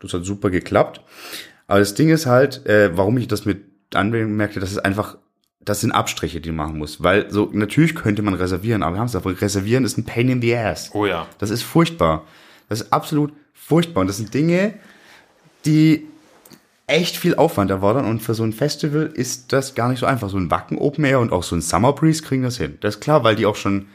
Das 0.00 0.12
hat 0.12 0.24
super 0.24 0.50
geklappt. 0.50 1.00
Aber 1.66 1.78
das 1.78 1.94
Ding 1.94 2.10
ist 2.10 2.26
halt, 2.26 2.66
äh, 2.66 2.96
warum 2.96 3.16
ich 3.16 3.28
das 3.28 3.44
mit 3.46 3.64
anmerkte, 3.94 4.60
das 4.60 4.70
ist 4.70 4.78
einfach, 4.78 5.18
das 5.60 5.80
sind 5.80 5.92
Abstriche, 5.92 6.40
die 6.40 6.50
man 6.50 6.66
machen 6.66 6.78
muss. 6.78 7.02
Weil 7.02 7.30
so, 7.30 7.48
natürlich 7.52 7.94
könnte 7.94 8.22
man 8.22 8.34
reservieren, 8.34 8.82
aber 8.82 8.96
wir 8.96 9.00
haben 9.00 9.06
es 9.06 9.16
aber 9.16 9.40
reservieren 9.40 9.84
ist 9.84 9.96
ein 9.96 10.04
Pain 10.04 10.28
in 10.28 10.42
the 10.42 10.54
ass. 10.56 10.90
Oh 10.92 11.06
ja. 11.06 11.26
Das 11.38 11.50
ist 11.50 11.62
furchtbar. 11.62 12.26
Das 12.68 12.82
ist 12.82 12.92
absolut 12.92 13.32
furchtbar. 13.54 14.02
Und 14.02 14.08
das 14.08 14.18
sind 14.18 14.34
Dinge, 14.34 14.74
die 15.64 16.06
echt 16.90 17.16
viel 17.16 17.36
Aufwand 17.36 17.70
erfordern 17.70 18.04
und 18.04 18.20
für 18.20 18.34
so 18.34 18.42
ein 18.42 18.52
Festival 18.52 19.06
ist 19.06 19.52
das 19.52 19.74
gar 19.74 19.88
nicht 19.88 20.00
so 20.00 20.06
einfach. 20.06 20.28
So 20.28 20.36
ein 20.36 20.50
Wacken 20.50 20.78
Open 20.78 21.04
Air 21.04 21.20
und 21.20 21.32
auch 21.32 21.42
so 21.42 21.54
ein 21.54 21.62
Summer 21.62 21.92
Breeze 21.92 22.22
kriegen 22.22 22.42
das 22.42 22.56
hin. 22.56 22.78
Das 22.80 22.96
ist 22.96 23.00
klar, 23.00 23.24
weil 23.24 23.36
die 23.36 23.46
auch 23.46 23.56
schon 23.56 23.88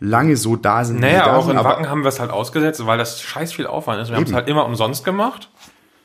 lange 0.00 0.36
so 0.36 0.56
da 0.56 0.84
sind. 0.84 1.00
Naja, 1.00 1.26
da 1.26 1.36
auch 1.36 1.44
sind, 1.44 1.58
in 1.58 1.64
Wacken 1.64 1.88
haben 1.88 2.02
wir 2.02 2.08
es 2.08 2.20
halt 2.20 2.30
ausgesetzt, 2.30 2.84
weil 2.86 2.98
das 2.98 3.20
scheiß 3.20 3.52
viel 3.52 3.66
Aufwand 3.66 4.00
ist. 4.00 4.08
Wir 4.08 4.16
haben 4.16 4.24
es 4.24 4.32
halt 4.32 4.48
immer 4.48 4.64
umsonst 4.64 5.04
gemacht 5.04 5.50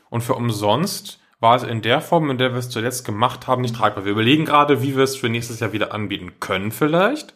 und 0.09 0.21
für 0.21 0.35
umsonst 0.35 1.19
war 1.39 1.55
es 1.55 1.63
in 1.63 1.81
der 1.81 2.01
Form, 2.01 2.29
in 2.29 2.37
der 2.37 2.51
wir 2.51 2.59
es 2.59 2.69
zuletzt 2.69 3.05
gemacht 3.05 3.47
haben, 3.47 3.61
nicht 3.61 3.75
tragbar. 3.75 4.05
Wir 4.05 4.11
überlegen 4.11 4.45
gerade, 4.45 4.81
wie 4.81 4.95
wir 4.95 5.03
es 5.03 5.15
für 5.15 5.29
nächstes 5.29 5.59
Jahr 5.59 5.71
wieder 5.71 5.93
anbieten 5.93 6.39
können 6.39 6.71
vielleicht. 6.71 7.35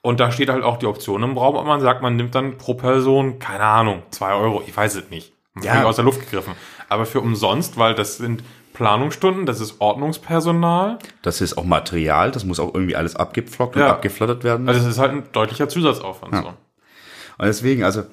Und 0.00 0.20
da 0.20 0.30
steht 0.30 0.50
halt 0.50 0.64
auch 0.64 0.78
die 0.78 0.86
Option 0.86 1.22
im 1.22 1.36
Raum, 1.36 1.54
ob 1.56 1.66
man 1.66 1.80
sagt, 1.80 2.02
man 2.02 2.16
nimmt 2.16 2.34
dann 2.34 2.58
pro 2.58 2.74
Person, 2.74 3.38
keine 3.38 3.64
Ahnung, 3.64 4.02
zwei 4.10 4.32
Euro, 4.34 4.62
ich 4.66 4.76
weiß 4.76 4.96
es 4.96 5.10
nicht. 5.10 5.32
Ja. 5.62 5.84
Aus 5.84 5.96
der 5.96 6.04
Luft 6.04 6.20
gegriffen 6.20 6.54
aber 6.94 7.06
für 7.06 7.20
umsonst, 7.20 7.76
weil 7.76 7.94
das 7.94 8.16
sind 8.16 8.42
Planungsstunden, 8.72 9.46
das 9.46 9.60
ist 9.60 9.80
Ordnungspersonal. 9.80 10.98
Das 11.22 11.40
ist 11.40 11.56
auch 11.58 11.64
Material, 11.64 12.30
das 12.30 12.44
muss 12.44 12.58
auch 12.58 12.74
irgendwie 12.74 12.96
alles 12.96 13.14
abgepflockt 13.14 13.76
ja. 13.76 13.84
und 13.84 13.90
abgeflattert 13.90 14.44
werden. 14.44 14.68
Also 14.68 14.80
es 14.80 14.86
ist 14.86 14.98
halt 14.98 15.12
ein 15.12 15.24
deutlicher 15.32 15.68
Zusatzaufwand. 15.68 16.32
Ja. 16.32 16.42
So. 16.42 16.48
Und 16.48 17.46
deswegen, 17.46 17.84
also 17.84 18.04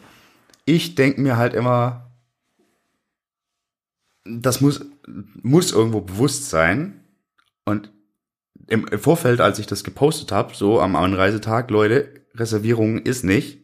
ich 0.65 0.95
denke 0.95 1.21
mir 1.21 1.37
halt 1.37 1.53
immer, 1.53 2.11
das 4.23 4.61
muss, 4.61 4.85
muss 5.41 5.71
irgendwo 5.71 6.01
bewusst 6.01 6.49
sein. 6.49 7.03
Und 7.65 7.91
im 8.67 8.87
Vorfeld, 8.99 9.41
als 9.41 9.57
ich 9.57 9.67
das 9.67 9.83
gepostet 9.83 10.31
habe, 10.31 10.53
so 10.55 10.79
am 10.79 10.95
Anreisetag, 10.95 11.71
Leute, 11.71 12.21
Reservierung 12.35 12.99
ist 12.99 13.23
nicht 13.23 13.60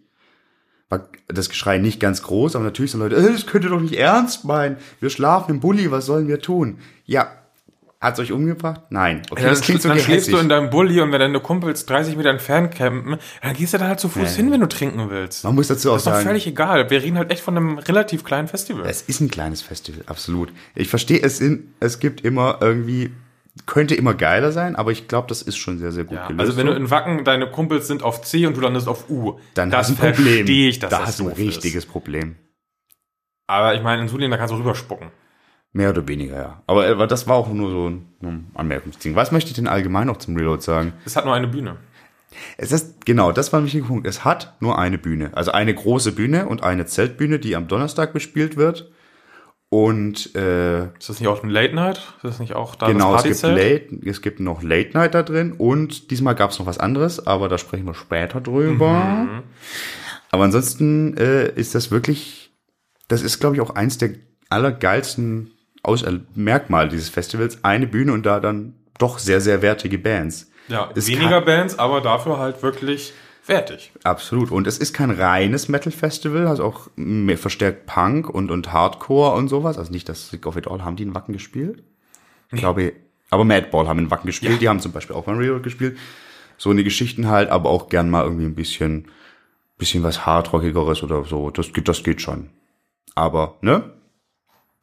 war 0.90 1.10
das 1.28 1.50
Geschrei 1.50 1.78
nicht 1.78 2.00
ganz 2.00 2.24
groß, 2.24 2.56
aber 2.56 2.66
natürlich 2.66 2.92
sind 2.92 3.02
Leute, 3.02 3.16
äh, 3.16 3.32
das 3.32 3.46
könnt 3.46 3.66
ihr 3.66 3.70
doch 3.70 3.82
nicht 3.82 3.96
ernst 3.96 4.46
meinen. 4.46 4.78
Wir 5.00 5.10
schlafen 5.10 5.52
im 5.52 5.60
Bulli, 5.60 5.92
was 5.92 6.06
sollen 6.06 6.28
wir 6.28 6.40
tun? 6.40 6.80
Ja, 7.06 7.30
hat's 8.00 8.20
euch 8.20 8.32
umgebracht? 8.32 8.82
Nein. 8.90 9.24
Okay, 9.30 9.44
ja, 9.44 9.50
das 9.50 9.62
klingt 9.62 9.82
so 9.82 9.90
Dann 9.90 10.00
schläfst 10.00 10.32
du 10.32 10.38
in 10.38 10.50
deinem 10.50 10.70
Bulli 10.70 11.02
und 11.02 11.12
wenn 11.12 11.20
deine 11.20 11.40
Kumpels 11.40 11.86
30 11.86 12.16
Meter 12.16 12.30
entfernt 12.30 12.74
campen, 12.74 13.18
dann 13.42 13.54
gehst 13.54 13.74
du 13.74 13.78
da 13.78 13.88
halt 13.88 14.00
zu 14.00 14.08
Fuß 14.08 14.32
nee. 14.32 14.36
hin, 14.36 14.52
wenn 14.52 14.62
du 14.62 14.68
trinken 14.68 15.10
willst. 15.10 15.44
Man 15.44 15.56
muss 15.56 15.68
dazu 15.68 15.92
auch 15.92 16.00
sagen. 16.00 16.14
Das 16.14 16.20
ist 16.20 16.24
doch 16.24 16.30
völlig 16.30 16.48
egal. 16.48 16.90
Wir 16.90 17.04
reden 17.04 17.18
halt 17.18 17.32
echt 17.32 17.42
von 17.42 17.58
einem 17.58 17.80
relativ 17.80 18.24
kleinen 18.24 18.48
Festival. 18.48 18.86
Es 18.88 19.02
ist 19.02 19.20
ein 19.20 19.30
kleines 19.30 19.62
Festival, 19.62 20.04
absolut. 20.06 20.54
Ich 20.76 20.90
verstehe, 20.90 21.22
es, 21.22 21.42
in, 21.42 21.74
es 21.80 22.00
gibt 22.00 22.22
immer 22.22 22.60
irgendwie 22.62 23.12
könnte 23.66 23.96
immer 23.96 24.14
geiler 24.14 24.52
sein, 24.52 24.76
aber 24.76 24.92
ich 24.92 25.08
glaube, 25.08 25.28
das 25.28 25.42
ist 25.42 25.58
schon 25.58 25.80
sehr, 25.80 25.92
sehr 25.92 26.04
gut 26.04 26.18
ja, 26.18 26.28
gelöst. 26.28 26.42
Also 26.42 26.58
wenn 26.58 26.68
du 26.68 26.74
in 26.74 26.90
Wacken, 26.90 27.24
deine 27.24 27.50
Kumpels 27.50 27.88
sind 27.88 28.04
auf 28.04 28.22
C 28.22 28.46
und 28.46 28.56
du 28.58 28.62
landest 28.62 28.88
auf 28.88 29.10
U, 29.10 29.40
dann 29.54 29.72
das 29.72 29.90
hast 29.90 30.00
du 30.00 30.06
ein 30.06 30.14
Problem. 30.14 30.48
Ich, 30.48 30.80
da 30.80 30.88
das 30.88 31.00
hast 31.00 31.20
du 31.20 31.30
ein 31.30 31.34
richtiges 31.34 31.86
ist. 31.86 31.92
Problem. 31.92 32.36
Aber 33.48 33.76
ich 33.76 33.82
meine, 33.82 34.02
in 34.02 34.08
Sulin, 34.10 34.30
da 34.30 34.38
kannst 34.38 34.54
du 34.54 34.58
rüberspucken. 34.58 35.10
Mehr 35.74 35.90
oder 35.90 36.08
weniger, 36.08 36.36
ja. 36.36 36.64
Aber, 36.68 36.88
aber 36.88 37.08
das 37.08 37.28
war 37.28 37.36
auch 37.36 37.52
nur 37.52 37.70
so 37.70 37.90
ein, 37.90 38.08
ein 38.22 38.52
Anmerkungsding. 38.56 39.16
Was 39.16 39.32
möchte 39.32 39.50
ich 39.50 39.56
denn 39.56 39.68
allgemein 39.68 40.08
noch 40.08 40.18
zum 40.18 40.36
Reload 40.36 40.62
sagen? 40.62 40.94
Es 41.06 41.16
hat 41.16 41.26
nur 41.26 41.34
eine 41.34 41.48
Bühne. 41.48 41.78
Es 42.58 42.72
ist, 42.72 43.06
genau, 43.06 43.32
das 43.32 43.54
war 43.54 43.62
ein 43.62 43.66
wichtiger 43.66 43.88
Punkt. 43.88 44.08
Es 44.08 44.26
hat 44.26 44.56
nur 44.60 44.78
eine 44.78 44.98
Bühne. 44.98 45.32
Also 45.34 45.52
eine 45.52 45.74
große 45.74 46.12
Bühne 46.12 46.48
und 46.48 46.64
eine 46.64 46.86
Zeltbühne, 46.86 47.40
die 47.40 47.56
am 47.56 47.68
Donnerstag 47.68 48.14
bespielt 48.14 48.58
wird. 48.58 48.92
Und 49.70 50.34
äh, 50.36 50.86
ist 50.86 51.10
das 51.10 51.20
nicht 51.20 51.28
auch 51.28 51.44
ein 51.44 51.50
Late 51.50 51.76
Night? 51.76 51.98
Ist 51.98 52.24
das 52.24 52.40
nicht 52.40 52.54
auch 52.54 52.76
da 52.76 52.88
genau, 52.88 53.14
das 53.14 53.26
es 53.26 53.42
gibt, 53.42 53.54
Late, 53.54 54.00
es 54.06 54.22
gibt 54.22 54.40
noch 54.40 54.64
Late 54.64 54.92
Night 54.94 55.14
da 55.14 55.24
drin 55.24 55.52
und 55.52 56.10
diesmal 56.10 56.36
gab 56.36 56.52
es 56.52 56.60
noch 56.60 56.66
was 56.66 56.78
anderes, 56.78 57.28
aber 57.28 57.50
da 57.50 57.58
sprechen 57.58 57.86
wir 57.86 57.94
später 57.94 58.40
drüber. 58.40 58.94
Mhm. 58.94 59.44
Aber 60.32 60.44
ansonsten 60.46 61.18
äh, 61.18 61.52
ist 61.52 61.76
das 61.76 61.92
wirklich, 61.92 62.52
das 63.10 63.22
ist 63.22 63.40
glaube 63.40 63.56
ich 63.56 63.62
auch 63.62 63.72
eins 63.72 63.98
der 63.98 64.12
allergeilsten 64.50 65.52
Aus 65.84 66.04
äh, 66.04 66.20
Merkmale 66.34 66.88
dieses 66.88 67.10
Festivals. 67.10 67.66
Eine 67.66 67.88
Bühne 67.88 68.14
und 68.14 68.26
da 68.26 68.40
dann 68.40 68.76
doch 68.98 69.20
sehr, 69.20 69.42
sehr 69.42 69.62
wertige 69.62 69.98
Bands. 69.98 70.50
Ja, 70.70 70.90
es 70.96 71.08
weniger 71.08 71.42
Bands, 71.42 71.78
aber 71.78 72.00
dafür 72.00 72.40
halt 72.40 72.64
wirklich 72.64 73.14
Fertig. 73.48 73.94
Absolut. 74.04 74.52
Und 74.52 74.68
es 74.68 74.78
ist 74.78 74.92
kein 74.92 75.10
reines 75.10 75.70
Metal-Festival, 75.70 76.48
also 76.48 76.66
auch 76.66 76.90
mehr 76.98 77.38
verstärkt 77.38 77.86
Punk 77.86 78.30
und, 78.30 78.52
und 78.52 78.74
Hardcore 78.74 79.38
und 79.38 79.48
sowas. 79.48 79.78
Also 79.78 79.90
nicht 79.94 80.10
das 80.10 80.28
Sick 80.28 80.46
of 80.46 80.58
It 80.58 80.68
All. 80.68 80.84
Haben 80.84 80.98
die 80.98 81.04
in 81.04 81.16
Wacken 81.16 81.32
gespielt? 81.32 81.82
Ich 82.52 82.60
glaube, 82.60 82.92
aber 83.30 83.46
Madball 83.46 83.88
haben 83.88 84.00
in 84.00 84.12
Wacken 84.12 84.28
gespielt. 84.28 84.52
Ja. 84.52 84.58
Die 84.58 84.68
haben 84.68 84.82
zum 84.82 84.92
Beispiel 84.92 85.16
auch 85.16 85.24
beim 85.24 85.38
Reload 85.38 85.64
gespielt. 85.64 85.98
So 86.58 86.72
eine 86.72 86.84
Geschichten 86.84 87.30
halt, 87.30 87.50
aber 87.50 87.70
auch 87.70 87.88
gern 87.88 88.10
mal 88.10 88.26
irgendwie 88.26 88.44
ein 88.44 88.54
bisschen, 88.54 89.08
bisschen 89.78 90.04
was 90.04 90.26
Hardrockigeres 90.26 91.02
oder 91.02 91.24
so. 91.24 91.50
Das 91.50 91.72
geht, 91.72 91.88
das 91.88 92.04
geht 92.04 92.22
schon. 92.22 92.50
Aber, 93.16 93.56
ne? 93.62 93.94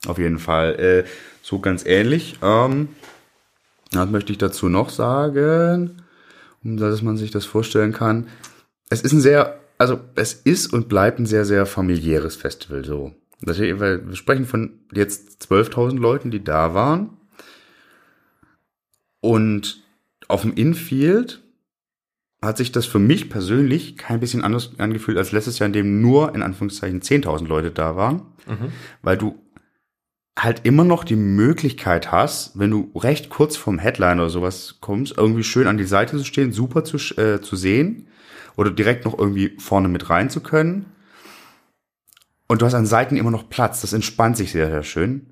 Auf 0.07 0.17
jeden 0.17 0.39
Fall, 0.39 0.81
äh, 0.81 1.05
so 1.43 1.59
ganz 1.59 1.85
ähnlich. 1.85 2.39
Ähm, 2.41 2.89
was 3.93 4.09
möchte 4.09 4.33
ich 4.33 4.39
dazu 4.39 4.71
noch 4.71 4.89
sagen? 4.89 6.01
Um 6.65 6.79
dass 6.79 7.03
man 7.03 7.19
sich 7.19 7.31
das 7.31 7.45
vorstellen 7.45 7.93
kann 7.93 8.29
es 8.91 9.03
ist 9.03 9.13
ein 9.13 9.21
sehr, 9.21 9.61
also 9.79 10.01
es 10.15 10.35
ist 10.35 10.73
und 10.73 10.89
bleibt 10.89 11.19
ein 11.19 11.27
sehr, 11.27 11.45
sehr 11.45 11.67
familiäres 11.67 12.37
Festival 12.37 12.85
so. 12.85 13.15
Das, 13.41 13.59
wir 13.59 14.15
sprechen 14.15 14.47
von 14.47 14.81
jetzt 14.93 15.45
12.000 15.51 15.99
Leuten, 15.99 16.31
die 16.31 16.43
da 16.43 16.75
waren. 16.75 17.11
Und 19.21 19.83
auf 20.29 20.43
dem 20.43 20.55
Infield 20.55 21.43
hat 22.41 22.57
sich 22.57 22.73
das 22.73 22.87
für 22.87 22.99
mich 22.99 23.31
persönlich 23.31 23.97
kein 23.97 24.21
bisschen 24.21 24.45
anders 24.45 24.73
angefühlt 24.79 25.19
als 25.19 25.33
letztes 25.33 25.59
Jahr, 25.59 25.67
in 25.67 25.73
dem 25.73 26.01
nur 26.01 26.35
in 26.35 26.43
Anführungszeichen 26.43 27.01
10.000 27.01 27.47
Leute 27.47 27.71
da 27.71 27.97
waren, 27.97 28.23
mhm. 28.47 28.73
weil 29.03 29.17
du 29.17 29.39
halt 30.39 30.63
immer 30.65 30.85
noch 30.85 31.05
die 31.05 31.17
Möglichkeit 31.17 32.13
hast, 32.13 32.59
wenn 32.59 32.71
du 32.71 32.91
recht 32.97 33.31
kurz 33.31 33.57
vom 33.57 33.79
Headline 33.79 34.21
oder 34.21 34.31
sowas 34.31 34.79
kommst, 34.81 35.17
irgendwie 35.17 35.45
schön 35.45 35.67
an 35.67 35.79
die 35.79 35.85
Seite 35.85 36.19
zu 36.19 36.25
stehen, 36.25 36.53
super 36.53 36.85
zu, 36.85 36.97
äh, 37.17 37.41
zu 37.41 37.57
sehen 37.57 38.09
oder 38.57 38.71
direkt 38.71 39.05
noch 39.05 39.19
irgendwie 39.19 39.57
vorne 39.59 39.89
mit 39.89 40.11
rein 40.11 40.31
zu 40.31 40.41
können. 40.41 40.87
Und 42.47 42.63
du 42.63 42.67
hast 42.67 42.75
an 42.75 42.87
Seiten 42.87 43.17
immer 43.17 43.31
noch 43.31 43.49
Platz. 43.49 43.81
Das 43.81 43.93
entspannt 43.93 44.37
sich 44.37 44.53
sehr, 44.53 44.71
sehr 44.71 44.83
schön. 44.83 45.27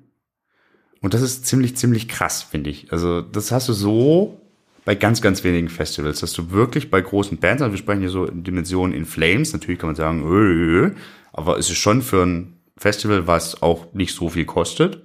Und 1.01 1.13
das 1.13 1.21
ist 1.21 1.45
ziemlich, 1.45 1.77
ziemlich 1.77 2.07
krass, 2.07 2.43
finde 2.43 2.69
ich. 2.69 2.91
Also, 2.91 3.21
das 3.21 3.51
hast 3.51 3.69
du 3.69 3.73
so 3.73 4.41
bei 4.85 4.95
ganz, 4.95 5.21
ganz 5.21 5.43
wenigen 5.43 5.69
Festivals, 5.69 6.19
dass 6.19 6.33
du 6.33 6.51
wirklich 6.51 6.89
bei 6.89 7.01
großen 7.01 7.37
Bands, 7.37 7.61
also 7.61 7.73
wir 7.73 7.77
sprechen 7.77 8.01
hier 8.01 8.09
so 8.09 8.25
in 8.25 8.43
Dimensionen 8.43 8.93
in 8.93 9.05
Flames, 9.05 9.53
natürlich 9.53 9.79
kann 9.79 9.89
man 9.89 9.95
sagen, 9.95 10.23
öh, 10.25 10.91
aber 11.31 11.57
es 11.57 11.69
ist 11.69 11.77
schon 11.77 12.01
für 12.01 12.25
ein 12.25 12.57
Festival, 12.77 13.27
was 13.27 13.61
auch 13.61 13.93
nicht 13.93 14.13
so 14.13 14.29
viel 14.29 14.45
kostet, 14.45 15.03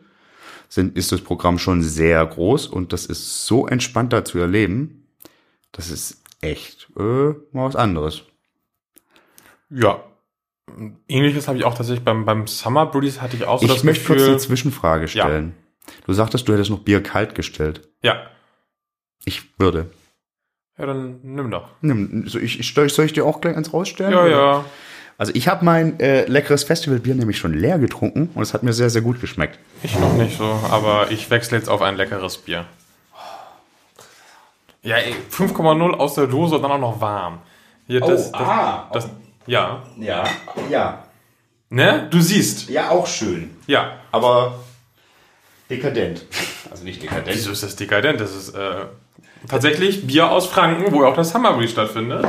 sind, 0.69 0.97
ist 0.97 1.13
das 1.13 1.21
Programm 1.21 1.59
schon 1.59 1.83
sehr 1.83 2.25
groß 2.27 2.67
und 2.67 2.93
das 2.93 3.07
ist 3.07 3.47
so 3.47 3.67
entspannt 3.67 4.13
da 4.13 4.25
zu 4.25 4.39
erleben. 4.39 5.07
Das 5.73 5.91
ist 5.91 6.23
echt 6.41 6.89
äh, 6.99 7.03
mal 7.53 7.67
was 7.67 7.77
anderes. 7.77 8.23
Ja, 9.71 10.03
Ähnliches 11.09 11.49
habe 11.49 11.59
ich 11.59 11.65
auch 11.65 11.75
tatsächlich 11.75 12.05
beim, 12.05 12.25
beim 12.25 12.47
Summer 12.47 12.87
Breeze 12.87 13.21
hatte 13.23 13.37
ich 13.37 13.45
auch 13.45 13.59
so 13.59 13.67
Ich 13.67 13.73
das 13.73 13.85
möchte 13.85 14.05
kurz 14.05 14.19
Gefühl. 14.19 14.33
eine 14.33 14.39
Zwischenfrage 14.39 15.09
stellen. 15.09 15.55
Du 16.07 16.13
sagtest, 16.13 16.47
du 16.49 16.53
hättest 16.53 16.71
noch 16.71 16.81
Bier 16.81 17.03
kalt 17.03 17.35
gestellt. 17.35 17.89
ja. 18.03 18.29
Ich 19.25 19.59
würde. 19.59 19.91
Ja, 20.79 20.87
dann 20.87 21.19
nimm 21.23 21.51
doch. 21.51 21.69
Nimm, 21.83 22.29
so 22.29 22.39
ich, 22.39 22.61
ich, 22.61 22.73
soll 22.73 22.87
ich 22.87 22.95
soll 22.95 23.05
ich 23.05 23.13
dir 23.13 23.27
auch 23.27 23.41
gleich 23.41 23.57
eins 23.57 23.73
rausstellen? 23.75 24.13
Ja, 24.13 24.21
oder? 24.23 24.31
ja. 24.31 24.65
Also 25.19 25.33
ich 25.35 25.49
habe 25.49 25.65
mein 25.65 25.99
äh, 26.01 26.25
leckeres 26.27 26.63
Festivalbier 26.65 27.15
nämlich 27.17 27.37
schon 27.37 27.53
leer 27.53 27.79
getrunken 27.79 28.31
und 28.35 28.43
es 28.43 28.55
hat 28.55 28.63
mir 28.63 28.73
sehr, 28.73 28.89
sehr 28.89 29.03
gut 29.03 29.21
geschmeckt. 29.21 29.59
Ich 29.83 29.99
noch 29.99 30.15
nicht 30.15 30.39
so, 30.39 30.45
aber 30.45 31.11
ich 31.11 31.29
wechsle 31.31 31.59
jetzt 31.59 31.69
auf 31.69 31.83
ein 31.83 31.97
leckeres 31.97 32.39
Bier. 32.39 32.65
Ja, 34.83 34.97
ey, 34.97 35.15
5,0 35.31 35.95
aus 35.95 36.15
der 36.15 36.27
Dose 36.27 36.57
und 36.57 36.63
dann 36.63 36.73
auch 36.73 36.79
noch 36.79 37.01
warm. 37.01 37.41
Hier, 37.87 38.01
das, 38.01 38.31
das, 38.31 38.41
ah, 38.41 38.89
das, 38.93 39.09
ja. 39.47 39.83
ja, 39.99 40.25
ja. 40.71 41.05
Ne? 41.71 42.07
Du 42.11 42.21
siehst. 42.21 42.69
Ja, 42.69 42.91
auch 42.91 43.07
schön. 43.07 43.57
Ja. 43.67 43.99
Aber 44.13 44.61
dekadent. 45.71 46.25
Also 46.71 46.85
nicht 46.85 47.03
dekadent. 47.03 47.35
Wieso 47.35 47.51
ist 47.51 47.63
das 47.63 47.77
dekadent? 47.77 48.21
Das 48.21 48.37
ist 48.37 48.51
äh, 48.51 48.85
tatsächlich 49.49 50.07
Bier 50.07 50.31
aus 50.31 50.47
Franken, 50.47 50.93
wo 50.93 51.03
ja 51.03 51.09
auch 51.09 51.17
das 51.17 51.31
Summer 51.31 51.55
Breeze 51.55 51.73
stattfindet. 51.73 52.27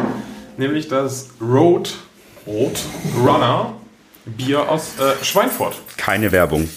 Nämlich 0.56 0.88
das 0.88 1.32
Road, 1.42 1.94
Road 2.48 2.80
Runner 3.18 3.74
Bier 4.26 4.70
aus 4.70 4.98
äh, 4.98 5.22
Schweinfurt. 5.26 5.76
Keine 5.98 6.32
Werbung. 6.32 6.70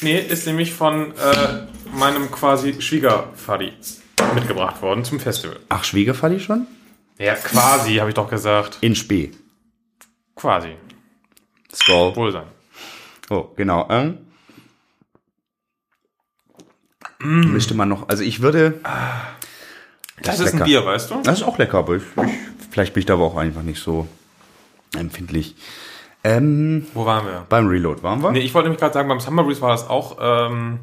Nee, 0.00 0.20
ist 0.20 0.46
nämlich 0.46 0.72
von 0.74 1.10
äh, 1.10 1.66
meinem 1.92 2.30
quasi 2.30 2.80
Schwiegervati 2.80 3.72
mitgebracht 4.34 4.82
worden 4.82 5.04
zum 5.04 5.20
Festival. 5.20 5.58
Ach, 5.68 5.84
Schwiegerfalli 5.84 6.40
schon? 6.40 6.66
Ja, 7.18 7.34
quasi, 7.34 7.96
habe 7.96 8.10
ich 8.10 8.14
doch 8.14 8.28
gesagt. 8.28 8.78
In 8.80 8.94
Spee. 8.94 9.32
Quasi. 10.34 10.76
Skull. 11.74 12.14
Wohl 12.16 12.32
sein. 12.32 12.46
Oh, 13.30 13.48
genau. 13.56 13.86
Ähm, 13.90 14.18
Müsste 17.18 17.74
man 17.74 17.88
noch, 17.88 18.08
also 18.08 18.22
ich 18.22 18.40
würde, 18.42 18.78
Das, 20.22 20.34
ist 20.38 20.40
ist 20.40 20.52
ein 20.52 20.58
lecker. 20.58 20.64
Bier, 20.66 20.84
weißt 20.86 21.10
du? 21.10 21.22
das 21.22 21.38
ist 21.40 21.44
auch 21.46 21.56
lecker, 21.58 21.78
aber 21.78 21.96
ich, 21.96 22.02
ich, 22.02 22.32
vielleicht 22.70 22.92
bin 22.92 23.00
ich 23.00 23.06
da 23.06 23.14
aber 23.14 23.24
auch 23.24 23.36
einfach 23.36 23.62
nicht 23.62 23.80
so 23.82 24.06
empfindlich. 24.96 25.56
Ähm, 26.22 26.86
Wo 26.92 27.06
waren 27.06 27.24
wir? 27.26 27.46
beim 27.48 27.66
Reload 27.68 28.02
waren 28.02 28.22
wir? 28.22 28.32
Nee, 28.32 28.40
ich 28.40 28.52
wollte 28.52 28.68
nämlich 28.68 28.80
gerade 28.80 28.92
sagen, 28.94 29.08
beim 29.08 29.20
Summer 29.20 29.44
Breeze 29.44 29.60
war 29.62 29.70
das 29.70 29.88
auch, 29.88 30.18
ähm, 30.20 30.80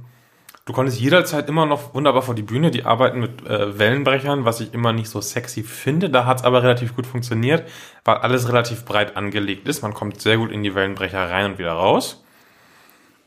du 0.66 0.74
konntest 0.74 1.00
jederzeit 1.00 1.50
immer 1.50 1.66
noch 1.66 1.94
wunderbar 1.94 2.22
vor 2.22 2.36
die 2.36 2.42
Bühne, 2.42 2.72
die 2.72 2.86
arbeiten 2.86 3.20
mit 3.20 3.46
äh, 3.46 3.78
Wellenbrechern, 3.78 4.46
was 4.46 4.60
ich 4.60 4.74
immer 4.74 4.94
nicht 4.94 5.10
so 5.10 5.22
sexy 5.22 5.64
finde. 5.64 6.10
Da 6.10 6.26
hat 6.26 6.40
es 6.40 6.44
aber 6.44 6.64
relativ 6.64 6.96
gut 6.96 7.06
funktioniert, 7.06 7.68
weil 8.06 8.18
alles 8.18 8.48
relativ 8.48 8.86
breit 8.86 9.18
angelegt 9.18 9.68
ist. 9.68 9.82
Man 9.82 9.94
kommt 9.94 10.22
sehr 10.22 10.38
gut 10.38 10.52
in 10.52 10.64
die 10.64 10.76
Wellenbrecher 10.76 11.30
rein 11.30 11.52
und 11.52 11.58
wieder 11.60 11.74
raus. 11.74 12.24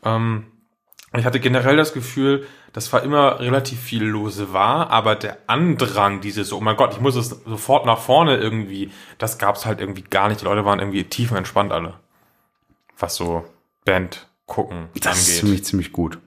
Ähm, 0.05 0.47
ich 1.17 1.25
hatte 1.25 1.41
generell 1.41 1.77
das 1.77 1.93
Gefühl, 1.93 2.47
dass 2.73 2.87
zwar 2.87 3.03
immer 3.03 3.41
relativ 3.41 3.81
viel 3.81 4.05
lose 4.05 4.53
war, 4.53 4.91
aber 4.91 5.15
der 5.15 5.39
Andrang, 5.47 6.21
dieses, 6.21 6.53
oh 6.53 6.61
mein 6.61 6.77
Gott, 6.77 6.93
ich 6.93 7.01
muss 7.01 7.17
es 7.17 7.31
sofort 7.31 7.87
nach 7.87 7.99
vorne 7.99 8.37
irgendwie, 8.37 8.91
das 9.19 9.39
gab 9.39 9.57
es 9.57 9.65
halt 9.65 9.81
irgendwie 9.81 10.03
gar 10.03 10.29
nicht. 10.29 10.43
Die 10.43 10.45
Leute 10.45 10.65
waren 10.65 10.79
irgendwie 10.79 11.05
tiefenentspannt 11.05 11.73
alle. 11.73 11.95
Was 12.99 13.15
so 13.17 13.45
Band 13.85 14.29
gucken 14.47 14.89
Das 15.01 15.19
ist 15.19 15.29
angeht. 15.29 15.41
ziemlich, 15.41 15.65
ziemlich 15.65 15.93
gut. 15.93 16.19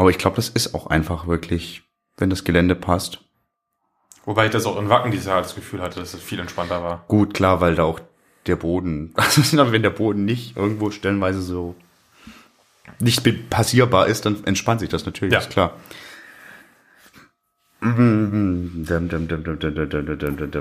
Aber 0.00 0.08
ich 0.08 0.16
glaube, 0.16 0.36
das 0.36 0.48
ist 0.48 0.74
auch 0.74 0.86
einfach 0.86 1.26
wirklich, 1.26 1.82
wenn 2.16 2.30
das 2.30 2.44
Gelände 2.44 2.74
passt. 2.74 3.20
Wobei 4.24 4.46
ich 4.46 4.50
das 4.50 4.64
auch 4.64 4.78
in 4.78 4.88
Wacken 4.88 5.10
dieses 5.10 5.26
Jahr 5.26 5.42
das 5.42 5.54
Gefühl 5.54 5.82
hatte, 5.82 6.00
dass 6.00 6.14
es 6.14 6.22
viel 6.22 6.40
entspannter 6.40 6.82
war. 6.82 7.04
Gut, 7.06 7.34
klar, 7.34 7.60
weil 7.60 7.74
da 7.74 7.82
auch 7.82 8.00
der 8.46 8.56
Boden, 8.56 9.12
also 9.16 9.72
wenn 9.72 9.82
der 9.82 9.90
Boden 9.90 10.24
nicht 10.24 10.56
irgendwo 10.56 10.90
stellenweise 10.90 11.42
so 11.42 11.74
nicht 12.98 13.50
passierbar 13.50 14.06
ist, 14.06 14.24
dann 14.24 14.42
entspannt 14.44 14.80
sich 14.80 14.88
das 14.88 15.04
natürlich, 15.04 15.34
ja. 15.34 15.40
ist 15.40 15.50
klar. 15.50 15.74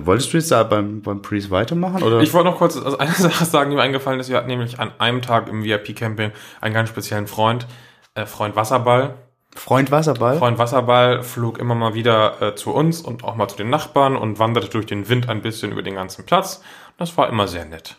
Wolltest 0.06 0.34
du 0.34 0.38
jetzt 0.38 0.52
da 0.52 0.64
beim, 0.64 1.02
beim 1.02 1.22
Priest 1.22 1.50
weitermachen? 1.50 2.04
Oder? 2.04 2.20
Ich 2.20 2.34
wollte 2.34 2.50
noch 2.50 2.58
kurz 2.58 2.76
also 2.76 2.98
eine 2.98 3.12
Sache 3.18 3.46
sagen, 3.46 3.70
die 3.70 3.78
mir 3.78 3.84
eingefallen 3.84 4.20
ist. 4.20 4.28
Wir 4.28 4.36
hatten 4.36 4.50
nämlich 4.50 4.82
an 4.82 4.92
einem 5.00 5.22
Tag 5.22 5.48
im 5.48 5.64
VIP-Camping 5.64 6.34
einen 6.60 6.74
ganz 6.74 6.90
speziellen 6.90 7.28
Freund, 7.28 7.68
äh, 8.16 8.26
Freund 8.26 8.58
Wasserball, 8.58 9.16
Freund 9.60 9.92
Wasserball? 9.92 10.38
Freund 10.38 10.58
Wasserball 10.58 11.22
flog 11.22 11.58
immer 11.60 11.76
mal 11.76 11.94
wieder 11.94 12.42
äh, 12.42 12.56
zu 12.56 12.72
uns 12.72 13.02
und 13.02 13.24
auch 13.24 13.36
mal 13.36 13.48
zu 13.50 13.58
den 13.58 13.70
Nachbarn 13.70 14.16
und 14.16 14.40
wanderte 14.40 14.70
durch 14.70 14.86
den 14.86 15.10
Wind 15.10 15.28
ein 15.28 15.42
bisschen 15.42 15.72
über 15.72 15.84
den 15.84 15.96
ganzen 15.96 16.26
Platz. 16.26 16.62
Das 16.98 17.18
war 17.18 17.28
immer 17.30 17.48
sehr 17.48 17.66
nett. 17.66 17.98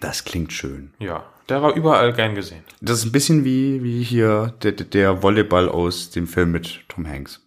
Das 0.00 0.24
klingt 0.24 0.52
schön. 0.52 0.92
Ja, 0.98 1.24
der 1.48 1.62
war 1.62 1.74
überall 1.74 2.12
gern 2.12 2.34
gesehen. 2.34 2.62
Das 2.80 2.98
ist 2.98 3.04
ein 3.06 3.12
bisschen 3.12 3.44
wie, 3.44 3.82
wie 3.82 4.02
hier 4.02 4.52
der, 4.62 4.72
der 4.72 5.22
Volleyball 5.22 5.68
aus 5.68 6.10
dem 6.10 6.26
Film 6.26 6.50
mit 6.52 6.80
Tom 6.88 7.06
Hanks. 7.06 7.40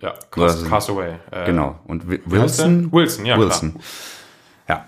Ja, 0.00 0.14
Cast, 0.30 0.60
so. 0.60 0.68
Castaway. 0.68 1.14
Äh, 1.32 1.46
Genau. 1.46 1.80
Und 1.86 2.08
Wi- 2.08 2.20
wie 2.26 2.38
heißt 2.38 2.60
der? 2.60 2.66
Wilson? 2.66 2.92
Wilson, 2.92 3.26
ja. 3.26 3.38
Wilson. 3.38 3.76
Ja. 4.68 4.84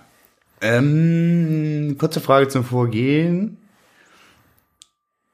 Ähm, 0.61 1.97
kurze 1.99 2.21
Frage 2.21 2.47
zum 2.49 2.65
Vorgehen. 2.65 3.57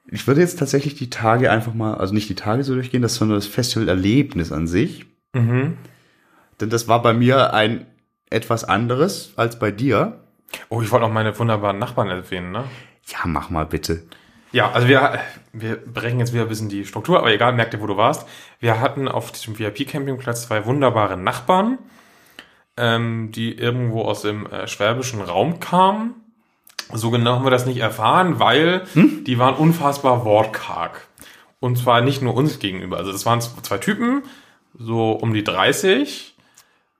Ich 0.09 0.25
würde 0.27 0.41
jetzt 0.41 0.59
tatsächlich 0.59 0.95
die 0.95 1.09
Tage 1.09 1.51
einfach 1.51 1.73
mal, 1.73 1.95
also 1.95 2.13
nicht 2.13 2.29
die 2.29 2.35
Tage 2.35 2.63
so 2.63 2.73
durchgehen, 2.73 3.01
das 3.01 3.15
sondern 3.15 3.37
das 3.37 3.47
Festivalerlebnis 3.47 4.51
an 4.51 4.67
sich. 4.67 5.05
Mhm. 5.33 5.77
Denn 6.59 6.69
das 6.69 6.87
war 6.87 7.01
bei 7.01 7.13
mir 7.13 7.53
ein 7.53 7.85
etwas 8.29 8.63
anderes 8.63 9.33
als 9.35 9.59
bei 9.59 9.71
dir. 9.71 10.19
Oh, 10.69 10.81
ich 10.81 10.91
wollte 10.91 11.05
auch 11.05 11.11
meine 11.11 11.37
wunderbaren 11.37 11.77
Nachbarn 11.77 12.09
erwähnen, 12.09 12.51
ne? 12.51 12.63
Ja, 13.07 13.19
mach 13.25 13.49
mal 13.49 13.65
bitte. 13.65 14.03
Ja, 14.51 14.71
also 14.71 14.87
wir, 14.87 15.19
wir 15.51 15.75
brechen 15.75 16.19
jetzt 16.19 16.33
wieder 16.33 16.43
ein 16.43 16.49
bisschen 16.49 16.69
die 16.69 16.85
Struktur, 16.85 17.19
aber 17.19 17.31
egal, 17.31 17.53
merkt 17.53 17.73
ihr, 17.73 17.81
wo 17.81 17.87
du 17.87 17.97
warst. 17.97 18.27
Wir 18.59 18.79
hatten 18.79 19.07
auf 19.07 19.31
diesem 19.31 19.59
VIP-Campingplatz 19.59 20.47
zwei 20.47 20.65
wunderbare 20.65 21.17
Nachbarn, 21.17 21.77
ähm, 22.77 23.31
die 23.31 23.57
irgendwo 23.57 24.03
aus 24.03 24.21
dem 24.21 24.45
äh, 24.45 24.67
schwäbischen 24.67 25.21
Raum 25.21 25.59
kamen. 25.59 26.15
So 26.93 27.11
genau 27.11 27.35
haben 27.35 27.45
wir 27.45 27.51
das 27.51 27.65
nicht 27.65 27.79
erfahren, 27.79 28.39
weil 28.39 28.83
die 28.95 29.37
waren 29.37 29.55
unfassbar 29.55 30.25
wortkarg. 30.25 31.07
Und 31.59 31.77
zwar 31.77 32.01
nicht 32.01 32.21
nur 32.21 32.35
uns 32.35 32.59
gegenüber. 32.59 32.97
Also 32.97 33.11
das 33.11 33.25
waren 33.25 33.41
zwei 33.41 33.77
Typen, 33.77 34.23
so 34.77 35.11
um 35.11 35.33
die 35.33 35.43
30, 35.43 36.35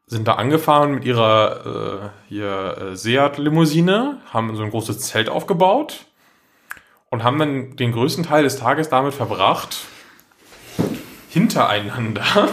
sind 0.07 0.27
da 0.27 0.35
angefahren 0.35 0.95
mit 0.95 1.05
ihrer 1.05 2.11
äh, 2.25 2.29
hier 2.29 2.77
äh, 2.77 2.95
Seat-Limousine, 2.95 4.17
haben 4.31 4.55
so 4.55 4.63
ein 4.63 4.71
großes 4.71 4.99
Zelt 4.99 5.29
aufgebaut 5.29 6.05
und 7.09 7.23
haben 7.23 7.37
dann 7.37 7.75
den 7.75 7.91
größten 7.91 8.23
Teil 8.23 8.43
des 8.43 8.57
Tages 8.57 8.89
damit 8.89 9.13
verbracht, 9.13 9.77
hintereinander 11.29 12.49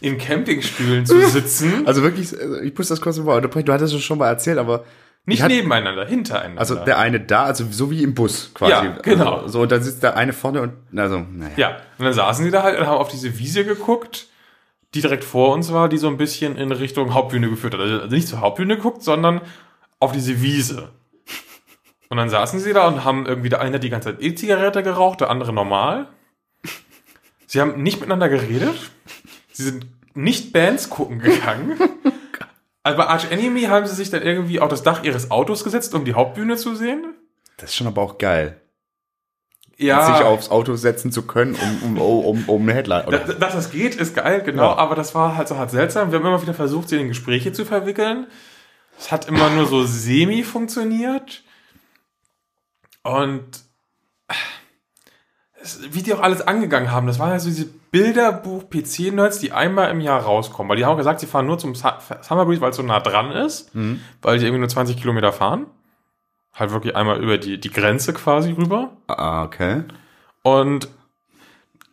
in 0.00 0.18
Campingstühlen 0.18 1.06
zu 1.06 1.20
sitzen. 1.28 1.86
Also 1.86 2.02
wirklich, 2.02 2.38
also 2.38 2.58
ich 2.60 2.76
muss 2.76 2.88
das 2.88 3.00
kurz 3.00 3.18
mal 3.18 3.36
unterbrechen. 3.36 3.66
Du 3.66 3.72
hattest 3.72 3.94
es 3.94 4.02
schon 4.02 4.18
mal 4.18 4.28
erzählt, 4.28 4.58
aber 4.58 4.84
Nicht 5.24 5.38
ich 5.38 5.42
hatte- 5.44 5.54
nebeneinander, 5.54 6.04
hintereinander. 6.04 6.58
also 6.60 6.74
der 6.74 6.98
eine 6.98 7.20
da, 7.20 7.44
also 7.44 7.64
so 7.70 7.90
wie 7.90 8.02
im 8.02 8.14
Bus 8.14 8.50
quasi. 8.54 8.72
Ja, 8.72 8.98
genau. 9.02 9.36
Also, 9.36 9.48
so, 9.48 9.60
und 9.62 9.70
dann 9.72 9.82
sitzt 9.82 10.02
der 10.02 10.16
eine 10.16 10.32
vorne 10.32 10.62
und, 10.62 10.72
also, 10.98 11.18
naja. 11.20 11.52
ja, 11.56 11.68
und 11.98 12.04
dann 12.04 12.12
saßen 12.12 12.44
sie 12.44 12.50
da 12.50 12.62
halt 12.64 12.78
und 12.78 12.86
haben 12.86 12.98
auf 12.98 13.08
diese 13.08 13.38
Wiese 13.38 13.64
geguckt, 13.64 14.26
die 14.94 15.00
direkt 15.00 15.24
vor 15.24 15.54
uns 15.54 15.72
war, 15.72 15.88
die 15.88 15.96
so 15.98 16.08
ein 16.08 16.16
bisschen 16.16 16.56
in 16.56 16.72
Richtung 16.72 17.14
Hauptbühne 17.14 17.48
geführt 17.48 17.74
hat. 17.74 17.80
Also 17.80 18.06
nicht 18.06 18.26
zur 18.28 18.40
Hauptbühne 18.40 18.76
geguckt, 18.76 19.02
sondern 19.04 19.40
auf 20.00 20.12
diese 20.12 20.42
Wiese. 20.42 20.90
Und 22.08 22.16
dann 22.18 22.28
saßen 22.28 22.58
sie 22.60 22.72
da 22.74 22.88
und 22.88 23.04
haben 23.04 23.24
irgendwie 23.24 23.48
der 23.48 23.60
eine 23.62 23.76
hat 23.76 23.84
die 23.84 23.88
ganze 23.90 24.10
Zeit 24.10 24.20
E-Zigarette 24.22 24.82
geraucht, 24.82 25.20
der 25.20 25.30
andere 25.30 25.52
normal. 25.52 26.08
Sie 27.46 27.60
haben 27.60 27.82
nicht 27.82 28.00
miteinander 28.00 28.28
geredet. 28.28 28.74
Sie 29.52 29.62
sind 29.62 29.86
nicht 30.14 30.52
Bands 30.52 30.90
gucken 30.90 31.20
gegangen. 31.20 31.78
Also 32.82 32.98
bei 32.98 33.06
Arch 33.06 33.30
Enemy 33.30 33.62
haben 33.62 33.86
sie 33.86 33.94
sich 33.94 34.10
dann 34.10 34.22
irgendwie 34.22 34.58
auf 34.60 34.68
das 34.68 34.82
Dach 34.82 35.02
ihres 35.04 35.30
Autos 35.30 35.62
gesetzt, 35.64 35.94
um 35.94 36.04
die 36.04 36.14
Hauptbühne 36.14 36.56
zu 36.56 36.74
sehen. 36.74 37.14
Das 37.58 37.70
ist 37.70 37.76
schon 37.76 37.86
aber 37.86 38.02
auch 38.02 38.18
geil. 38.18 38.60
Ja, 39.78 40.06
Sich 40.16 40.24
aufs 40.24 40.50
Auto 40.50 40.76
setzen 40.76 41.10
zu 41.12 41.22
können, 41.26 41.54
um, 41.82 41.96
um, 41.98 42.24
um, 42.24 42.48
um 42.48 42.62
eine 42.62 42.74
Headline. 42.74 43.06
Oder? 43.06 43.18
Da- 43.20 43.32
Dass 43.34 43.54
das 43.54 43.70
geht, 43.70 43.94
ist 43.96 44.14
geil, 44.14 44.42
genau. 44.42 44.64
Ja. 44.64 44.76
Aber 44.76 44.94
das 44.94 45.14
war 45.14 45.36
halt 45.36 45.48
so 45.48 45.56
halt 45.58 45.70
seltsam. 45.70 46.12
Wir 46.12 46.18
haben 46.18 46.26
immer 46.26 46.42
wieder 46.42 46.54
versucht, 46.54 46.88
sie 46.88 47.00
in 47.00 47.08
Gespräche 47.08 47.52
zu 47.52 47.64
verwickeln. 47.64 48.26
Es 48.98 49.10
hat 49.10 49.26
immer 49.28 49.48
nur 49.50 49.66
so 49.66 49.84
semi 49.84 50.42
funktioniert. 50.44 51.42
Und 53.02 53.64
wie 55.90 56.02
die 56.02 56.12
auch 56.14 56.20
alles 56.20 56.40
angegangen 56.46 56.90
haben, 56.90 57.06
das 57.06 57.18
waren 57.18 57.30
ja 57.30 57.38
so 57.38 57.48
diese 57.48 57.66
Bilderbuch-PC-Nerds, 57.92 59.38
die 59.38 59.52
einmal 59.52 59.90
im 59.90 60.00
Jahr 60.00 60.20
rauskommen. 60.22 60.68
Weil 60.70 60.76
die 60.76 60.84
haben 60.84 60.92
auch 60.92 60.96
gesagt, 60.98 61.20
sie 61.20 61.26
fahren 61.26 61.46
nur 61.46 61.58
zum 61.58 61.74
Su- 61.74 61.88
Summer 62.22 62.44
Breeze, 62.46 62.60
weil 62.60 62.70
es 62.70 62.76
so 62.76 62.82
nah 62.82 63.00
dran 63.00 63.30
ist. 63.32 63.70
Weil 64.22 64.38
die 64.38 64.44
irgendwie 64.46 64.60
nur 64.60 64.68
20 64.68 64.96
Kilometer 64.96 65.32
fahren. 65.32 65.66
Halt 66.54 66.70
wirklich 66.72 66.94
einmal 66.96 67.22
über 67.22 67.38
die, 67.38 67.58
die 67.58 67.70
Grenze 67.70 68.12
quasi 68.12 68.52
rüber. 68.52 68.90
Ah, 69.06 69.44
okay. 69.44 69.84
Und 70.42 70.88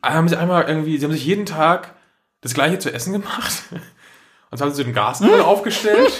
haben 0.03 0.27
sie 0.27 0.37
einmal 0.37 0.63
irgendwie, 0.67 0.97
sie 0.97 1.05
haben 1.05 1.11
sich 1.13 1.25
jeden 1.25 1.45
Tag 1.45 1.93
das 2.41 2.53
gleiche 2.53 2.79
zu 2.79 2.91
essen 2.93 3.13
gemacht. 3.13 3.63
Und 4.51 4.59
haben 4.61 4.73
sie 4.73 4.83
den 4.83 4.93
Gasgrill 4.93 5.41
aufgestellt. 5.45 6.11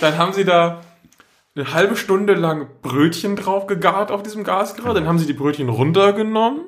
Dann 0.00 0.16
haben 0.16 0.32
sie 0.32 0.44
da 0.46 0.80
eine 1.58 1.72
halbe 1.72 1.96
Stunde 1.96 2.34
lang 2.34 2.68
Brötchen 2.82 3.36
drauf 3.36 3.66
gegart 3.66 4.10
auf 4.10 4.22
diesem 4.22 4.44
Gasgrill. 4.44 4.94
Dann 4.94 5.08
haben 5.08 5.18
sie 5.18 5.26
die 5.26 5.32
Brötchen 5.32 5.68
runtergenommen. 5.68 6.62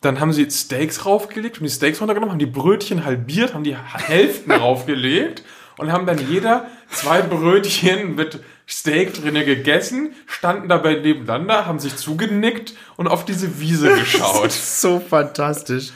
Dann 0.00 0.20
haben 0.20 0.32
sie 0.32 0.48
Steaks 0.50 1.04
raufgelegt, 1.04 1.56
haben 1.56 1.64
die 1.64 1.70
Steaks 1.70 2.00
runtergenommen, 2.00 2.32
haben 2.32 2.38
die 2.38 2.46
Brötchen 2.46 3.04
halbiert, 3.04 3.54
haben 3.54 3.64
die 3.64 3.76
Hälften 3.76 4.52
raufgelegt 4.52 5.42
und 5.78 5.92
haben 5.92 6.06
dann 6.06 6.18
jeder 6.28 6.66
zwei 6.90 7.22
Brötchen 7.22 8.14
mit 8.14 8.40
Steak 8.68 9.14
drinne 9.14 9.44
gegessen, 9.44 10.14
standen 10.26 10.68
dabei 10.68 10.94
nebeneinander, 10.94 11.66
haben 11.66 11.78
sich 11.78 11.96
zugenickt 11.96 12.74
und 12.96 13.08
auf 13.08 13.24
diese 13.24 13.60
Wiese 13.60 13.94
geschaut. 13.98 14.52
so 14.52 15.00
fantastisch. 15.00 15.92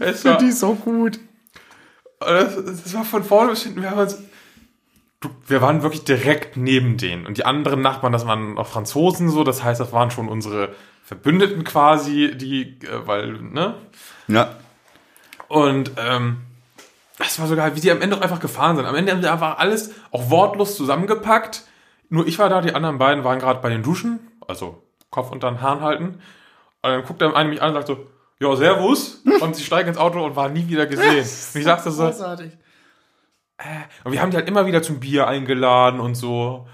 Es 0.00 0.24
war, 0.24 0.38
Die 0.38 0.46
ist 0.48 0.60
so 0.60 0.74
gut. 0.74 1.18
das, 2.20 2.56
das 2.64 2.94
war 2.94 3.04
von 3.04 3.24
vorne 3.24 3.50
bis 3.50 3.62
hinten, 3.62 3.82
wir 3.82 3.90
haben 3.90 4.00
uns, 4.00 4.18
wir 5.46 5.62
waren 5.62 5.82
wirklich 5.82 6.04
direkt 6.04 6.56
neben 6.56 6.96
denen 6.96 7.26
und 7.26 7.38
die 7.38 7.44
anderen 7.44 7.80
Nachbarn, 7.80 8.12
das 8.12 8.26
waren 8.26 8.58
auch 8.58 8.66
Franzosen 8.66 9.28
so, 9.28 9.44
das 9.44 9.62
heißt, 9.62 9.80
das 9.80 9.92
waren 9.92 10.10
schon 10.10 10.28
unsere 10.28 10.74
Verbündeten 11.04 11.64
quasi, 11.64 12.32
die, 12.36 12.78
äh, 12.82 13.06
weil, 13.06 13.32
ne? 13.32 13.74
Ja. 14.28 14.56
Und 15.48 15.92
ähm, 15.98 16.38
das 17.18 17.38
war 17.38 17.46
sogar, 17.46 17.76
wie 17.76 17.80
sie 17.80 17.90
am 17.90 18.00
Ende 18.00 18.16
auch 18.16 18.22
einfach 18.22 18.40
gefahren 18.40 18.76
sind. 18.76 18.86
Am 18.86 18.94
Ende 18.94 19.12
haben 19.12 19.22
sie 19.22 19.30
einfach 19.30 19.58
alles 19.58 19.92
auch 20.10 20.30
wortlos 20.30 20.76
zusammengepackt. 20.76 21.62
Nur 22.08 22.26
ich 22.26 22.38
war 22.38 22.48
da, 22.48 22.60
die 22.60 22.74
anderen 22.74 22.98
beiden 22.98 23.22
waren 23.22 23.38
gerade 23.38 23.60
bei 23.60 23.68
den 23.68 23.82
Duschen, 23.82 24.18
also 24.48 24.82
Kopf 25.10 25.30
unter 25.30 25.50
den 25.50 25.60
Haaren 25.60 25.80
halten. 25.80 26.04
Und 26.82 26.90
dann 26.90 27.04
guckt 27.04 27.20
der 27.20 27.36
eine 27.36 27.48
mich 27.48 27.62
an 27.62 27.68
und 27.68 27.74
sagt 27.74 27.86
so, 27.86 28.06
ja, 28.40 28.56
servus. 28.56 29.22
Und 29.40 29.56
sie 29.56 29.62
steigen 29.62 29.88
ins 29.88 29.98
Auto 29.98 30.22
und 30.24 30.36
waren 30.36 30.52
nie 30.52 30.68
wieder 30.68 30.86
gesehen. 30.86 31.24
Und 31.54 31.60
ich 31.60 31.64
dachte 31.64 31.90
so, 31.90 32.04
Großartig. 32.04 32.52
Und 34.04 34.12
wir 34.12 34.20
haben 34.20 34.30
die 34.30 34.36
halt 34.36 34.48
immer 34.48 34.66
wieder 34.66 34.82
zum 34.82 35.00
Bier 35.00 35.26
eingeladen 35.28 36.00
und 36.00 36.14
so. 36.14 36.66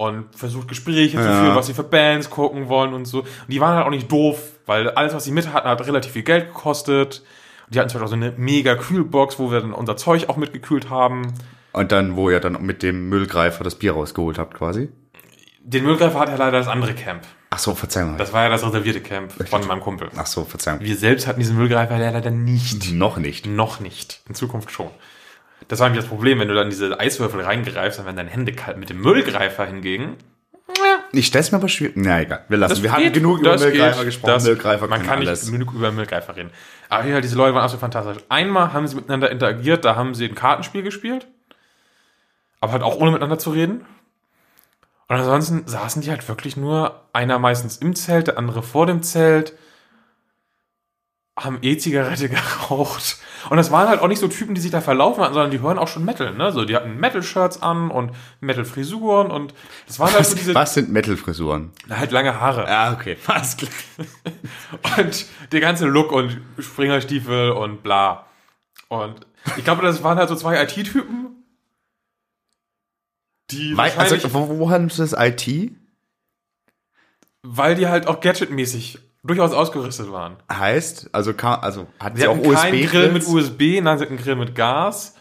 Und 0.00 0.32
versucht 0.36 0.68
Gespräche 0.68 1.16
zu 1.18 1.24
Ja. 1.24 1.40
führen, 1.42 1.56
was 1.56 1.66
sie 1.66 1.74
für 1.74 1.82
Bands 1.82 2.30
gucken 2.30 2.68
wollen 2.68 2.94
und 2.94 3.04
so. 3.06 3.22
Und 3.22 3.28
die 3.48 3.60
waren 3.60 3.74
halt 3.76 3.84
auch 3.86 3.90
nicht 3.90 4.10
doof, 4.12 4.40
weil 4.64 4.90
alles, 4.90 5.12
was 5.12 5.24
sie 5.24 5.32
mit 5.32 5.52
hatten, 5.52 5.66
hat 5.68 5.84
relativ 5.84 6.12
viel 6.12 6.22
Geld 6.22 6.46
gekostet. 6.46 7.24
Und 7.66 7.74
die 7.74 7.80
hatten 7.80 7.88
zum 7.90 8.00
Beispiel 8.00 8.04
auch 8.18 8.20
so 8.20 8.26
eine 8.26 8.32
mega 8.38 8.76
Kühlbox, 8.76 9.40
wo 9.40 9.50
wir 9.50 9.60
dann 9.60 9.72
unser 9.72 9.96
Zeug 9.96 10.28
auch 10.28 10.36
mitgekühlt 10.36 10.88
haben. 10.88 11.34
Und 11.72 11.90
dann, 11.90 12.14
wo 12.14 12.30
ihr 12.30 12.38
dann 12.38 12.62
mit 12.64 12.84
dem 12.84 13.08
Müllgreifer 13.08 13.64
das 13.64 13.74
Bier 13.74 13.92
rausgeholt 13.92 14.38
habt, 14.38 14.54
quasi. 14.54 14.88
Den 15.64 15.82
Müllgreifer 15.82 16.20
hat 16.20 16.28
ja 16.28 16.36
leider 16.36 16.58
das 16.58 16.68
andere 16.68 16.94
Camp. 16.94 17.22
Ach 17.50 17.58
so, 17.58 17.74
Verzeihung. 17.74 18.16
Das 18.18 18.32
war 18.32 18.44
ja 18.44 18.50
das 18.50 18.64
reservierte 18.64 19.00
Camp 19.00 19.32
von 19.48 19.66
meinem 19.66 19.80
Kumpel. 19.80 20.10
Ach 20.16 20.26
so, 20.26 20.44
Verzeihung. 20.44 20.78
Wir 20.80 20.94
selbst 20.96 21.26
hatten 21.26 21.40
diesen 21.40 21.56
Müllgreifer 21.56 21.98
leider 21.98 22.30
nicht. 22.30 22.92
Noch 22.92 23.16
nicht. 23.16 23.46
Noch 23.46 23.80
nicht. 23.80 24.20
In 24.28 24.34
Zukunft 24.36 24.70
schon. 24.70 24.90
Das 25.68 25.80
war 25.80 25.88
nämlich 25.88 26.02
das 26.02 26.08
Problem, 26.08 26.40
wenn 26.40 26.48
du 26.48 26.54
dann 26.54 26.70
diese 26.70 26.98
Eiswürfel 26.98 27.42
reingreifst, 27.42 27.98
dann 27.98 28.06
werden 28.06 28.16
deine 28.16 28.30
Hände 28.30 28.52
kalt. 28.52 28.78
Mit 28.78 28.90
dem 28.90 29.00
Müllgreifer 29.00 29.66
hingegen. 29.66 30.16
Ich 31.12 31.26
stell's 31.26 31.52
mir 31.52 31.58
aber 31.58 31.68
schwierig. 31.68 31.94
Na 31.96 32.20
egal, 32.20 32.44
wir 32.48 32.58
lassen. 32.58 32.74
Das 32.74 32.82
wir 32.82 32.92
geht, 33.02 33.14
genug 33.14 33.40
über 33.40 33.56
Müllgreifer 33.56 33.98
geht, 33.98 34.06
gesprochen. 34.06 34.42
Müllgreifer 34.44 34.88
Man 34.88 35.02
kann 35.02 35.18
nicht 35.20 35.28
alles. 35.28 35.50
genug 35.50 35.72
über 35.72 35.90
Müllgreifer 35.92 36.36
reden. 36.36 36.50
Aber 36.88 37.06
ja, 37.06 37.20
diese 37.20 37.36
Leute 37.36 37.54
waren 37.54 37.62
absolut 37.62 37.80
fantastisch. 37.80 38.22
Einmal 38.28 38.72
haben 38.72 38.86
sie 38.86 38.96
miteinander 38.96 39.30
interagiert, 39.30 39.84
da 39.84 39.96
haben 39.96 40.14
sie 40.14 40.26
ein 40.26 40.34
Kartenspiel 40.34 40.82
gespielt. 40.82 41.26
Aber 42.60 42.72
halt 42.72 42.82
auch 42.82 42.96
ohne 42.96 43.10
miteinander 43.12 43.38
zu 43.38 43.50
reden. 43.50 43.84
Und 45.08 45.16
ansonsten 45.16 45.66
saßen 45.66 46.02
die 46.02 46.10
halt 46.10 46.28
wirklich 46.28 46.56
nur, 46.56 47.02
einer 47.12 47.38
meistens 47.38 47.78
im 47.78 47.94
Zelt, 47.94 48.26
der 48.26 48.36
andere 48.36 48.62
vor 48.62 48.86
dem 48.86 49.02
Zelt, 49.02 49.54
haben 51.38 51.58
E-Zigarette 51.62 52.28
geraucht. 52.28 53.18
Und 53.50 53.56
das 53.56 53.70
waren 53.70 53.88
halt 53.88 54.00
auch 54.00 54.08
nicht 54.08 54.18
so 54.18 54.28
Typen, 54.28 54.54
die 54.54 54.60
sich 54.60 54.70
da 54.70 54.80
verlaufen 54.80 55.22
hatten, 55.22 55.32
sondern 55.34 55.50
die 55.50 55.60
hören 55.60 55.78
auch 55.78 55.88
schon 55.88 56.04
Metal, 56.04 56.34
ne? 56.34 56.52
So, 56.52 56.64
die 56.64 56.74
hatten 56.76 56.96
Metal-Shirts 56.98 57.62
an 57.62 57.90
und 57.90 58.12
Metal-Frisuren 58.40 59.30
und 59.30 59.54
das 59.86 59.98
waren 60.00 60.12
halt 60.12 60.26
so 60.26 60.34
diese, 60.36 60.54
was 60.54 60.74
sind 60.74 60.90
Metal-Frisuren? 60.90 61.70
halt 61.88 62.10
lange 62.10 62.38
Haare. 62.40 62.66
Ah, 62.68 62.92
okay. 62.92 63.16
Was? 63.26 63.56
Und 64.98 65.26
der 65.52 65.60
ganze 65.60 65.86
Look 65.86 66.12
und 66.12 66.40
Springerstiefel 66.58 67.50
und 67.50 67.82
bla. 67.82 68.26
Und 68.88 69.26
ich 69.56 69.64
glaube, 69.64 69.82
das 69.82 70.02
waren 70.02 70.18
halt 70.18 70.28
so 70.28 70.34
zwei 70.36 70.62
IT-Typen, 70.62 71.44
die 73.50 73.76
Wei- 73.76 73.84
wahrscheinlich, 73.96 74.24
Also, 74.24 74.34
wo, 74.34 74.58
wo 74.58 74.70
haben 74.70 74.90
Sie 74.90 74.98
das 75.02 75.14
IT? 75.16 75.72
weil 77.42 77.76
die 77.76 77.86
halt 77.86 78.08
auch 78.08 78.20
gadgetmäßig 78.20 78.98
durchaus 79.28 79.52
ausgerüstet 79.52 80.10
waren. 80.10 80.36
Heißt, 80.52 81.10
also, 81.12 81.32
also 81.38 81.86
hatten 82.00 82.16
Sie 82.16 82.22
Sie 82.22 82.28
auch 82.28 82.36
hatten 82.36 82.54
keinen 82.54 82.86
Grill 82.86 83.12
mit? 83.12 83.26
USB, 83.26 83.80
nein, 83.80 83.98
sie 83.98 84.04
hatten 84.04 84.14
einen 84.14 84.22
Grill 84.22 84.36
mit 84.36 84.54
Gas. 84.54 85.14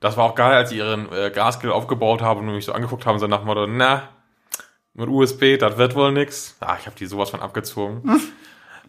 Das 0.00 0.16
war 0.16 0.24
auch 0.24 0.34
geil, 0.34 0.52
als 0.54 0.70
sie 0.70 0.78
ihren 0.78 1.10
äh, 1.12 1.30
Gasgrill 1.30 1.70
aufgebaut 1.72 2.20
haben 2.20 2.40
und 2.46 2.54
mich 2.54 2.64
so 2.64 2.72
angeguckt 2.72 3.06
haben, 3.06 3.18
so 3.18 3.26
nach 3.26 3.38
dem 3.38 3.46
Motto, 3.46 3.66
na, 3.66 4.08
mit 4.94 5.08
USB, 5.08 5.56
das 5.58 5.76
wird 5.78 5.94
wohl 5.94 6.12
nix. 6.12 6.56
Ah, 6.60 6.76
ich 6.78 6.86
habe 6.86 6.96
die 6.96 7.06
sowas 7.06 7.30
von 7.30 7.40
abgezogen. 7.40 8.20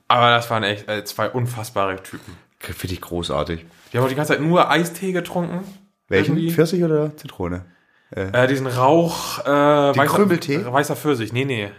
Aber 0.07 0.29
das 0.29 0.49
waren 0.49 0.63
echt 0.63 0.87
äh, 0.89 1.03
zwei 1.03 1.29
unfassbare 1.29 2.01
Typen. 2.03 2.35
Finde 2.59 2.93
ich 2.93 3.01
großartig. 3.01 3.65
Die 3.91 3.97
haben 3.97 4.05
auch 4.05 4.09
die 4.09 4.15
ganze 4.15 4.33
Zeit 4.33 4.41
nur 4.41 4.69
Eistee 4.69 5.11
getrunken. 5.11 5.63
Welchen? 6.07 6.35
Irgendwie. 6.37 6.51
Pfirsich 6.51 6.83
oder 6.83 7.15
Zitrone? 7.17 7.65
Äh, 8.11 8.47
diesen 8.47 8.67
Rauch, 8.67 9.39
äh, 9.39 9.47
weißer, 9.49 10.05
Krümeltee? 10.05 10.63
weißer 10.65 10.95
Pfirsich. 10.95 11.33
Nee, 11.33 11.45
nee. 11.45 11.71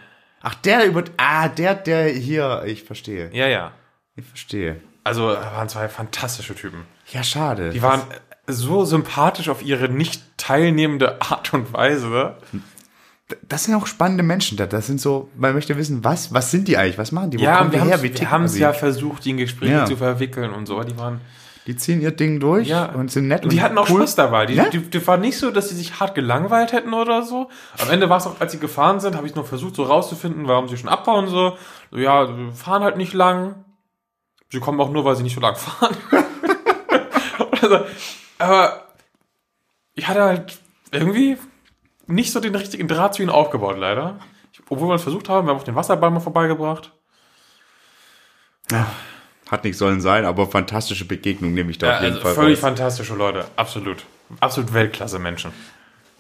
Ach, 0.49 0.55
der 0.55 0.87
über. 0.87 1.03
Ah, 1.17 1.49
der, 1.49 1.75
der 1.75 2.09
hier. 2.09 2.63
Ich 2.67 2.85
verstehe. 2.85 3.31
Ja, 3.33 3.49
ja. 3.49 3.73
Ich 4.15 4.25
verstehe. 4.25 4.81
Also 5.03 5.25
waren 5.27 5.69
zwei 5.69 5.89
fantastische 5.89 6.55
Typen. 6.55 6.83
Ja, 7.13 7.25
schade. 7.25 7.71
Die 7.71 7.83
waren 7.83 8.01
äh, 8.01 8.53
so 8.53 8.85
sympathisch 8.85 9.49
auf 9.49 9.63
ihre 9.65 9.89
nicht 9.89 10.23
teilnehmende 10.37 11.21
Art 11.21 11.53
und 11.53 11.73
Weise. 11.73 12.37
Das 13.49 13.65
sind 13.65 13.75
auch 13.75 13.89
spannende 13.89 14.23
Menschen. 14.23 14.57
da. 14.57 14.67
Das 14.67 14.87
sind 14.87 15.01
so, 15.01 15.29
man 15.37 15.53
möchte 15.53 15.77
wissen, 15.77 16.05
was, 16.05 16.33
was 16.33 16.53
sind 16.53 16.69
die 16.69 16.77
eigentlich? 16.77 16.97
Was 16.99 17.11
machen 17.11 17.33
die? 17.33 17.41
Wo 17.41 17.43
Ja, 17.43 17.59
kommen 17.59 17.73
wir 17.73 17.83
her? 17.83 17.95
haben 17.95 18.03
Wie 18.05 18.15
wir 18.17 18.31
haben 18.31 18.45
es 18.45 18.53
sie? 18.53 18.61
ja 18.61 18.73
versucht, 18.73 19.25
die 19.25 19.31
in 19.31 19.37
Gespräche 19.39 19.73
Ja. 19.73 19.85
zu 19.85 19.97
verwickeln 19.97 20.53
und 20.53 20.67
so. 20.67 20.81
Die 20.85 20.97
waren 20.97 21.21
Die 21.67 21.75
ziehen 21.77 22.01
ihr 22.01 22.13
Ding 22.13 22.39
durch 22.39 22.69
ja 22.69 22.87
und 22.93 23.11
sind 23.11 23.27
nett 23.27 23.43
und 23.43 23.53
die 23.53 23.61
hatten 23.61 23.77
auch 23.77 23.89
cool. 23.91 23.99
Spaß 24.03 24.15
dabei. 24.15 24.47
Die, 24.47 24.55
Ja? 24.55 24.69
die, 24.69 24.79
die 24.79 25.07
war 25.07 25.17
nicht 25.17 25.37
so, 25.39 25.51
dass 25.51 25.69
sie 25.69 25.75
sich 25.75 25.99
hart 25.99 26.15
gelangweilt 26.15 26.73
hätten 26.73 26.95
oder 26.95 27.23
so. 27.23 27.49
Am 27.83 27.91
Ende 27.91 28.09
war 28.09 28.19
es 28.19 28.27
auch, 28.27 28.41
als 28.41 28.53
sie 28.53 28.59
gefahren 28.61 29.01
sind, 29.01 29.17
habe 29.17 29.27
ich 29.27 29.35
noch 29.35 29.47
versucht, 29.47 29.75
so 29.75 29.83
rauszufinden, 29.83 30.47
warum 30.47 30.69
sie 30.69 30.77
schon 30.77 30.89
abbauen 30.89 31.27
so. 31.27 31.57
so 31.91 31.99
ja, 31.99 32.29
wir 32.37 32.53
fahren 32.53 32.85
halt 32.85 32.97
nicht 32.97 33.13
lang. 33.15 33.65
Sie 34.51 34.61
kommen 34.61 34.81
auch 34.81 34.91
nur, 34.91 35.05
weil 35.05 35.17
sie 35.17 35.25
nicht 35.25 35.35
so 35.35 35.41
lang 35.41 35.57
fahren. 35.57 35.97
also, 37.61 37.81
aber 38.39 38.83
ich 39.95 40.07
hatte 40.07 40.23
halt 40.23 40.59
irgendwie 40.93 41.37
nicht 42.07 42.33
so 42.33 42.39
den 42.39 42.55
richtigen 42.55 42.87
Draht 42.87 43.15
zu 43.15 43.23
ihnen 43.23 43.31
aufgebaut, 43.31 43.77
leider. 43.77 44.21
Obwohl 44.69 44.89
wir 44.89 44.95
es 44.95 45.03
versucht 45.03 45.29
haben, 45.29 45.47
wir 45.47 45.51
haben 45.53 45.61
auch 45.61 45.65
den 45.65 45.75
Wasserball 45.75 46.11
mal 46.11 46.21
vorbeigebracht. 46.21 46.93
Hat 49.51 49.65
nicht 49.65 49.77
sollen 49.79 50.01
sein, 50.01 50.25
aber 50.25 50.47
fantastische 50.49 51.05
Begegnung 51.07 51.55
nehme 51.55 51.71
ich 51.71 51.79
da 51.79 51.87
Ja, 51.87 51.97
auf 51.97 52.01
jeden 52.03 52.13
also 52.15 52.25
Fall 52.27 52.35
völlig 52.35 52.57
raus. 52.59 52.61
fantastische 52.63 53.15
Leute, 53.15 53.45
absolut. 53.57 54.05
Absolut 54.41 54.75
Weltklasse 54.75 55.19
Menschen. 55.21 55.53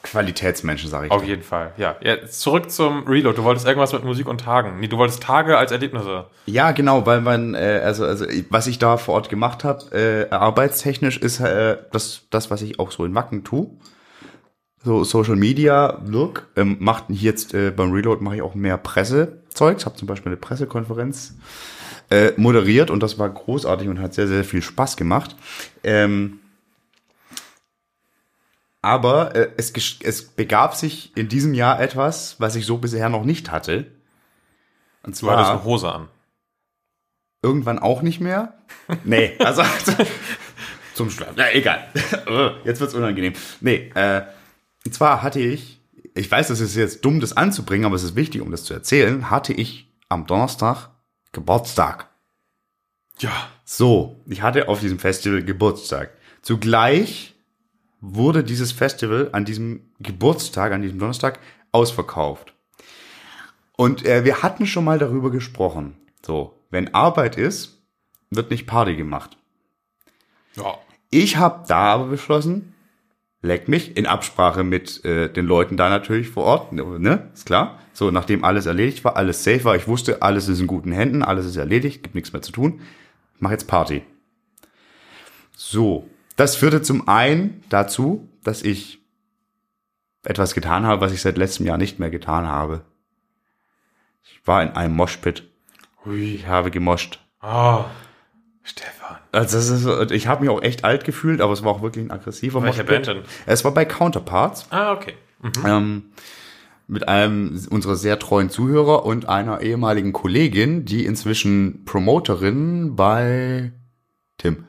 Qualitätsmenschen, 0.03 0.89
sage 0.89 1.07
ich. 1.07 1.13
Auf 1.13 1.23
dir. 1.23 1.31
jeden 1.31 1.43
Fall. 1.43 1.73
Ja, 1.77 1.97
jetzt 2.01 2.41
zurück 2.41 2.71
zum 2.71 3.05
Reload. 3.09 3.37
Du 3.37 3.43
wolltest 3.43 3.67
irgendwas 3.67 3.93
mit 3.93 4.05
Musik 4.05 4.29
und 4.29 4.41
Tagen. 4.41 4.79
Nee, 4.79 4.87
du 4.87 4.97
wolltest 4.99 5.21
Tage 5.23 5.59
als 5.59 5.73
Erlebnisse. 5.73 6.27
Ja, 6.47 6.71
genau, 6.71 7.05
weil 7.07 7.21
man, 7.21 7.55
äh, 7.55 7.81
also, 7.83 8.05
also 8.05 8.25
was 8.51 8.69
ich 8.69 8.79
da 8.79 8.99
vor 8.99 9.15
Ort 9.15 9.29
gemacht 9.29 9.65
habe, 9.65 9.85
äh, 10.31 10.31
arbeitstechnisch, 10.33 11.17
ist 11.19 11.41
äh, 11.41 11.79
das, 11.91 12.23
das, 12.31 12.51
was 12.53 12.63
ich 12.63 12.79
auch 12.79 12.93
so 12.93 13.05
in 13.05 13.15
Wacken 13.17 13.43
tue. 13.43 13.71
So 14.85 15.03
Social 15.03 15.35
Media 15.35 16.01
Look 16.07 16.47
ähm, 16.55 16.77
macht 16.79 17.07
jetzt 17.09 17.53
äh, 17.55 17.73
beim 17.73 17.91
Reload 17.91 18.23
mache 18.23 18.37
ich 18.37 18.43
auch 18.43 18.55
mehr 18.55 18.77
Pressezeugs. 18.77 19.85
Habe 19.85 19.97
zum 19.97 20.07
Beispiel 20.07 20.31
eine 20.31 20.37
Pressekonferenz 20.37 21.35
äh, 22.11 22.33
moderiert 22.37 22.91
und 22.91 23.03
das 23.03 23.19
war 23.19 23.29
großartig 23.29 23.89
und 23.89 24.01
hat 24.01 24.15
sehr 24.15 24.29
sehr 24.29 24.45
viel 24.45 24.63
Spaß 24.63 24.97
gemacht. 24.97 25.37
Ähm, 25.83 26.41
aber 28.83 29.35
äh, 29.35 29.51
es, 29.57 29.73
es 30.03 30.23
begab 30.23 30.75
sich 30.77 31.17
in 31.17 31.29
diesem 31.29 31.55
Jahr 31.55 31.81
etwas, 31.81 32.37
was 32.39 32.55
ich 32.57 32.67
so 32.67 32.79
bisher 32.79 33.09
noch 33.09 33.25
nicht 33.25 33.51
hatte. 33.51 33.87
Und 35.03 35.21
Du 35.21 35.31
hattest 35.31 35.47
zwar 35.47 35.51
eine 35.53 35.65
Hose 35.65 35.93
an. 35.93 36.09
irgendwann 37.43 37.79
auch 37.79 38.03
nicht 38.03 38.21
mehr. 38.21 38.55
Nee, 39.05 39.33
also 39.41 39.63
zum 40.95 41.11
Schlafen. 41.11 41.37
Ja, 41.39 41.47
egal. 41.53 41.89
Jetzt 42.65 42.81
wird's 42.81 42.95
unangenehm. 42.95 43.33
Nee, 43.61 43.91
äh, 43.95 44.23
und 44.85 44.95
zwar 44.95 45.23
hatte 45.23 45.41
ich, 45.41 45.81
ich 46.15 46.31
weiß, 46.31 46.49
das 46.49 46.61
ist 46.61 46.77
jetzt 46.77 47.05
dumm, 47.05 47.19
das 47.21 47.37
anzubringen, 47.37 47.85
aber 47.85 47.97
es 47.97 48.03
ist 48.05 48.15
wichtig, 48.17 48.41
um 48.41 48.51
das 48.53 48.63
zu 48.65 48.73
erzählen, 48.75 49.29
hatte 49.31 49.53
ich 49.53 49.93
am 50.09 50.27
Donnerstag 50.27 50.91
Geburtstag. 51.37 52.09
Ja. 53.19 53.31
So, 53.65 54.23
ich 54.27 54.41
hatte 54.41 54.69
auf 54.69 54.81
diesem 54.81 54.99
Festival 54.99 55.43
Geburtstag. 55.43 56.17
Zugleich 56.41 57.35
wurde 58.01 58.43
dieses 58.43 58.73
Festival 58.73 59.29
an 59.33 59.45
diesem 59.45 59.93
Geburtstag, 60.01 60.73
an 60.73 60.81
diesem 60.81 60.99
Donnerstag, 60.99 61.39
ausverkauft. 61.73 62.55
Und 63.77 64.07
äh, 64.07 64.25
wir 64.25 64.43
hatten 64.43 64.67
schon 64.67 64.85
mal 64.85 64.99
darüber 64.99 65.31
gesprochen. 65.31 65.99
So, 66.25 66.59
wenn 66.71 66.95
Arbeit 66.95 67.37
ist, 67.37 67.83
wird 68.31 68.51
nicht 68.51 68.67
Party 68.67 68.97
gemacht. 68.97 69.37
Ja. 70.55 70.79
Ich 71.11 71.37
habe 71.37 71.67
da 71.69 71.93
aber 71.93 72.07
beschlossen, 72.07 72.75
leck 73.43 73.69
mich, 73.69 73.95
in 73.95 74.07
Absprache 74.07 74.65
mit 74.65 75.05
äh, 75.05 75.31
den 75.31 75.45
Leuten 75.45 75.77
da 75.77 75.91
natürlich 75.91 76.31
vor 76.31 76.45
Ort, 76.45 76.73
ne, 76.73 77.31
ist 77.35 77.45
klar. 77.45 77.79
So, 77.97 78.11
nachdem 78.11 78.45
alles 78.45 78.67
erledigt 78.67 79.05
war, 79.05 79.17
alles 79.17 79.43
safe 79.43 79.65
war, 79.65 79.75
ich 79.75 79.89
wusste, 79.89 80.21
alles 80.21 80.49
ist 80.49 80.61
in 80.61 80.67
guten 80.67 80.93
Händen, 80.93 81.23
alles 81.23 81.47
ist 81.47 81.57
erledigt, 81.57 82.03
gibt 82.03 82.15
nichts 82.15 82.31
mehr 82.31 82.43
zu 82.43 82.53
tun, 82.53 82.83
mach 83.39 83.51
jetzt 83.51 83.69
Party. 83.69 84.03
So, 85.57 86.07
das 86.37 86.57
führte 86.57 86.83
zum 86.83 87.09
einen 87.09 87.65
dazu, 87.71 88.29
dass 88.45 88.61
ich 88.61 88.99
etwas 90.25 90.53
getan 90.53 90.85
habe, 90.85 91.01
was 91.01 91.11
ich 91.15 91.23
seit 91.23 91.39
letztem 91.39 91.65
Jahr 91.65 91.79
nicht 91.79 91.99
mehr 91.99 92.11
getan 92.11 92.47
habe. 92.47 92.85
Ich 94.25 94.47
war 94.47 94.63
in 94.63 94.73
einem 94.73 94.95
Moshpit. 94.95 95.45
Hui. 96.05 96.35
Ich 96.35 96.47
habe 96.47 96.71
gemoscht. 96.71 97.19
Oh, 97.41 97.87
Stefan. 98.63 99.17
Also 99.33 99.57
das 99.57 99.71
ist, 99.71 100.11
ich 100.11 100.27
habe 100.27 100.43
mich 100.43 100.51
auch 100.51 100.61
echt 100.61 100.85
alt 100.85 101.05
gefühlt, 101.05 101.41
aber 101.41 101.55
es 101.55 101.65
war 101.65 101.73
auch 101.73 101.81
wirklich 101.81 102.05
ein 102.05 102.11
aggressiver 102.11 102.63
Welche 102.63 102.83
Moshpit. 102.83 103.07
Band 103.07 103.07
denn? 103.07 103.23
Es 103.47 103.65
war 103.65 103.73
bei 103.73 103.87
Counterparts. 103.87 104.67
Ah, 104.69 104.93
okay. 104.93 105.15
ähm, 105.65 106.13
mit 106.89 107.09
einem 107.09 107.61
unserer 107.71 107.97
sehr 107.97 108.19
treuen 108.19 108.51
Zuhörer 108.51 109.05
und 109.05 109.29
einer 109.29 109.61
ehemaligen 109.61 110.13
Kollegin, 110.13 110.85
die 110.85 111.05
inzwischen 111.05 111.85
Promoterin 111.85 112.95
bei 112.95 113.73
Tim. 114.39 114.65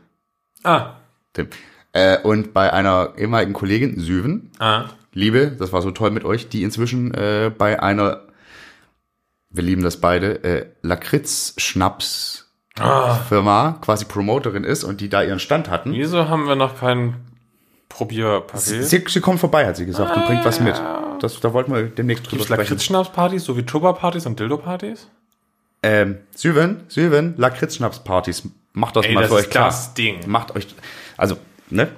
Ah, 0.63 0.95
Tim. 1.33 1.49
Äh, 1.93 2.19
und 2.21 2.53
bei 2.53 2.73
einer 2.73 3.13
ehemaligen 3.17 3.53
Kollegin, 3.53 3.99
Süven, 3.99 4.51
ah. 4.59 4.85
Liebe, 5.13 5.55
das 5.57 5.73
war 5.73 5.81
so 5.81 5.91
toll 5.91 6.11
mit 6.11 6.25
euch, 6.25 6.49
die 6.49 6.63
inzwischen 6.63 7.13
äh, 7.13 7.51
bei 7.55 7.81
einer, 7.81 8.23
wir 9.49 9.63
lieben 9.63 9.83
das 9.83 9.97
beide, 9.97 10.43
äh, 10.43 10.65
Lakritz-Schnaps-Firma 10.81 13.67
ah. 13.67 13.77
quasi 13.81 14.05
Promoterin 14.05 14.63
ist 14.63 14.83
und 14.83 15.01
die 15.01 15.09
da 15.09 15.23
ihren 15.23 15.39
Stand 15.39 15.69
hatten. 15.69 15.93
Wieso 15.93 16.29
haben 16.29 16.47
wir 16.47 16.55
noch 16.55 16.79
kein 16.79 17.15
Probierpaket? 17.89 18.83
Sie, 18.83 19.03
sie 19.07 19.21
kommt 19.21 19.39
vorbei, 19.39 19.67
hat 19.67 19.77
sie 19.77 19.85
gesagt, 19.85 20.17
und 20.17 20.25
bringt 20.25 20.45
was 20.45 20.59
mit. 20.59 20.81
Das, 21.19 21.39
da 21.39 21.53
wollten 21.53 21.73
wir 21.73 21.83
demnächst 21.83 22.29
drüber 22.29 22.43
sprechen. 22.43 22.61
Lakritz-Schnaps-Partys, 22.61 23.43
so 23.43 23.57
wie 23.57 23.63
Tupper-Partys 23.63 24.25
und 24.25 24.39
Dildo-Partys? 24.39 25.07
Ähm, 25.83 26.17
Süven, 26.35 26.81
Süven, 26.87 27.35
Lakritz-Schnaps-Partys. 27.37 28.43
Macht 28.73 28.95
das 28.95 29.05
Ey, 29.05 29.13
mal 29.13 29.21
das 29.21 29.29
für 29.29 29.35
euch 29.35 29.49
klar. 29.49 29.65
das 29.67 29.93
Ding. 29.93 30.19
Macht 30.27 30.55
euch, 30.55 30.67
also, 31.17 31.37
ne? 31.69 31.89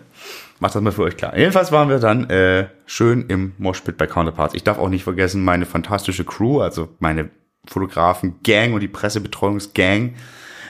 Macht 0.60 0.76
das 0.76 0.82
mal 0.82 0.92
für 0.92 1.04
euch 1.04 1.16
klar. 1.16 1.38
Jedenfalls 1.38 1.72
waren 1.72 1.90
wir 1.90 2.00
dann 2.00 2.30
äh, 2.30 2.68
schön 2.86 3.26
im 3.28 3.54
Moshpit 3.58 3.98
bei 3.98 4.08
Counterparts. 4.08 4.54
Ich 4.54 4.64
darf 4.64 4.78
auch 4.78 4.90
nicht 4.90 5.04
vergessen, 5.04 5.44
meine 5.44 5.66
fantastische 5.66 6.26
Crew, 6.26 6.62
also 6.62 6.90
meine 7.00 7.30
Fotografen-Gang 7.66 8.74
und 8.74 8.82
die 8.82 8.88
Pressebetreuungsgang 8.88 10.16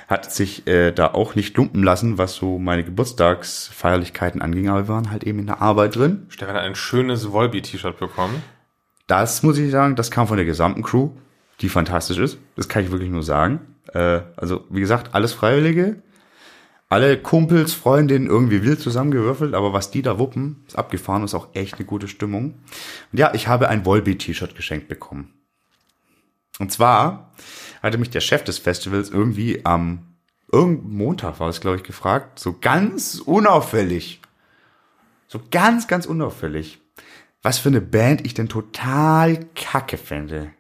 hat 0.09 0.33
sich 0.33 0.67
äh, 0.67 0.91
da 0.91 1.13
auch 1.13 1.35
nicht 1.35 1.55
lumpen 1.55 1.83
lassen, 1.83 2.17
was 2.17 2.33
so 2.33 2.57
meine 2.57 2.83
Geburtstagsfeierlichkeiten 2.83 4.41
anging, 4.41 4.67
aber 4.67 4.87
wir 4.87 4.87
waren 4.87 5.11
halt 5.11 5.23
eben 5.23 5.37
in 5.37 5.45
der 5.45 5.61
Arbeit 5.61 5.95
drin. 5.95 6.25
Stefan 6.29 6.55
hat 6.55 6.63
ein 6.63 6.73
schönes 6.73 7.31
Volby-T-Shirt 7.31 7.99
bekommen. 7.99 8.41
Das 9.05 9.43
muss 9.43 9.59
ich 9.59 9.69
sagen, 9.69 9.95
das 9.95 10.09
kam 10.09 10.27
von 10.27 10.37
der 10.37 10.47
gesamten 10.47 10.81
Crew, 10.81 11.11
die 11.61 11.69
fantastisch 11.69 12.17
ist. 12.17 12.39
Das 12.55 12.67
kann 12.67 12.83
ich 12.83 12.89
wirklich 12.91 13.11
nur 13.11 13.21
sagen. 13.21 13.61
Äh, 13.93 14.21
also, 14.35 14.65
wie 14.71 14.79
gesagt, 14.79 15.13
alles 15.13 15.33
Freiwillige. 15.33 16.01
Alle 16.91 17.17
Kumpels, 17.17 17.75
Freundinnen 17.75 18.25
irgendwie 18.25 18.63
wild 18.63 18.79
zusammengewürfelt, 18.79 19.53
aber 19.53 19.73
was 19.73 19.91
die 19.91 20.01
da 20.01 20.17
wuppen, 20.17 20.63
ist 20.67 20.75
abgefahren, 20.75 21.23
ist 21.23 21.35
auch 21.35 21.49
echt 21.53 21.75
eine 21.75 21.85
gute 21.85 22.07
Stimmung. 22.07 22.55
Und 23.11 23.19
ja, 23.19 23.31
ich 23.35 23.47
habe 23.47 23.69
ein 23.69 23.85
Volbeat-T-Shirt 23.85 24.55
geschenkt 24.55 24.87
bekommen. 24.87 25.35
Und 26.57 26.71
zwar 26.71 27.31
hatte 27.81 27.97
mich 27.97 28.09
der 28.09 28.21
Chef 28.21 28.43
des 28.43 28.57
Festivals 28.57 29.09
irgendwie 29.09 29.65
am 29.65 30.05
irgendein 30.51 30.91
Montag 30.91 31.39
war 31.39 31.49
es, 31.49 31.61
glaube 31.61 31.77
ich, 31.77 31.83
gefragt, 31.83 32.39
so 32.39 32.55
ganz 32.59 33.21
unauffällig. 33.23 34.19
So 35.27 35.39
ganz, 35.51 35.87
ganz 35.87 36.05
unauffällig. 36.05 36.79
Was 37.41 37.59
für 37.59 37.69
eine 37.69 37.81
Band 37.81 38.25
ich 38.25 38.33
denn 38.33 38.49
total 38.49 39.45
kacke 39.55 39.97
fände. 39.97 40.51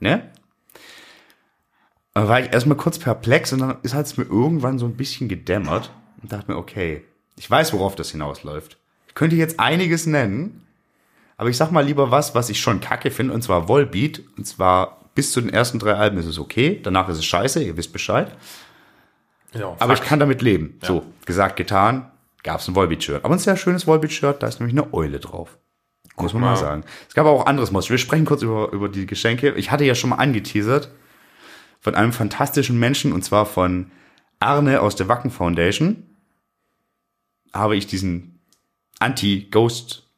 Ne? 0.00 0.30
Da 2.14 2.28
war 2.28 2.40
ich 2.40 2.52
erstmal 2.52 2.76
kurz 2.76 2.98
perplex 2.98 3.52
und 3.52 3.60
dann 3.60 3.76
ist 3.82 3.94
halt 3.94 4.16
mir 4.16 4.24
irgendwann 4.24 4.78
so 4.78 4.86
ein 4.86 4.96
bisschen 4.96 5.28
gedämmert 5.28 5.92
und 6.22 6.32
dachte 6.32 6.50
mir, 6.50 6.56
okay, 6.56 7.04
ich 7.36 7.50
weiß, 7.50 7.72
worauf 7.72 7.96
das 7.96 8.10
hinausläuft. 8.10 8.78
Ich 9.08 9.14
könnte 9.14 9.36
jetzt 9.36 9.60
einiges 9.60 10.06
nennen, 10.06 10.66
aber 11.36 11.50
ich 11.50 11.56
sag 11.56 11.70
mal 11.70 11.84
lieber 11.84 12.10
was, 12.10 12.34
was 12.34 12.48
ich 12.48 12.60
schon 12.60 12.80
kacke 12.80 13.10
finde, 13.10 13.34
und 13.34 13.42
zwar 13.42 13.68
Volbeat. 13.68 14.22
Und 14.36 14.46
zwar 14.46 15.03
bis 15.14 15.32
zu 15.32 15.40
den 15.40 15.50
ersten 15.50 15.78
drei 15.78 15.94
Alben 15.94 16.18
ist 16.18 16.26
es 16.26 16.38
okay, 16.38 16.80
danach 16.82 17.08
ist 17.08 17.18
es 17.18 17.24
scheiße, 17.24 17.62
ihr 17.62 17.76
wisst 17.76 17.92
Bescheid. 17.92 18.34
Ja, 19.52 19.76
Aber 19.78 19.94
ich 19.94 20.02
kann 20.02 20.18
damit 20.18 20.42
leben. 20.42 20.78
So, 20.82 21.04
gesagt, 21.26 21.56
getan, 21.56 22.10
gab's 22.42 22.66
ein 22.66 22.74
Volbeat-Shirt. 22.74 23.24
Aber 23.24 23.34
ein 23.34 23.38
sehr 23.38 23.56
schönes 23.56 23.86
Volbeat-Shirt, 23.86 24.42
da 24.42 24.48
ist 24.48 24.58
nämlich 24.58 24.76
eine 24.76 24.92
Eule 24.92 25.20
drauf. 25.20 25.58
Muss 26.16 26.32
man 26.32 26.42
mal 26.42 26.56
sagen. 26.56 26.84
Es 27.08 27.14
gab 27.14 27.26
aber 27.26 27.40
auch 27.40 27.46
anderes 27.46 27.72
Mods. 27.72 27.90
Wir 27.90 27.98
sprechen 27.98 28.24
kurz 28.24 28.42
über, 28.42 28.70
über 28.72 28.88
die 28.88 29.06
Geschenke. 29.06 29.52
Ich 29.54 29.72
hatte 29.72 29.84
ja 29.84 29.96
schon 29.96 30.10
mal 30.10 30.16
angeteasert 30.16 30.90
von 31.80 31.94
einem 31.94 32.12
fantastischen 32.12 32.78
Menschen, 32.78 33.12
und 33.12 33.22
zwar 33.24 33.46
von 33.46 33.90
Arne 34.38 34.80
aus 34.80 34.96
der 34.96 35.08
Wacken 35.08 35.30
Foundation, 35.30 36.04
habe 37.52 37.76
ich 37.76 37.86
diesen 37.86 38.40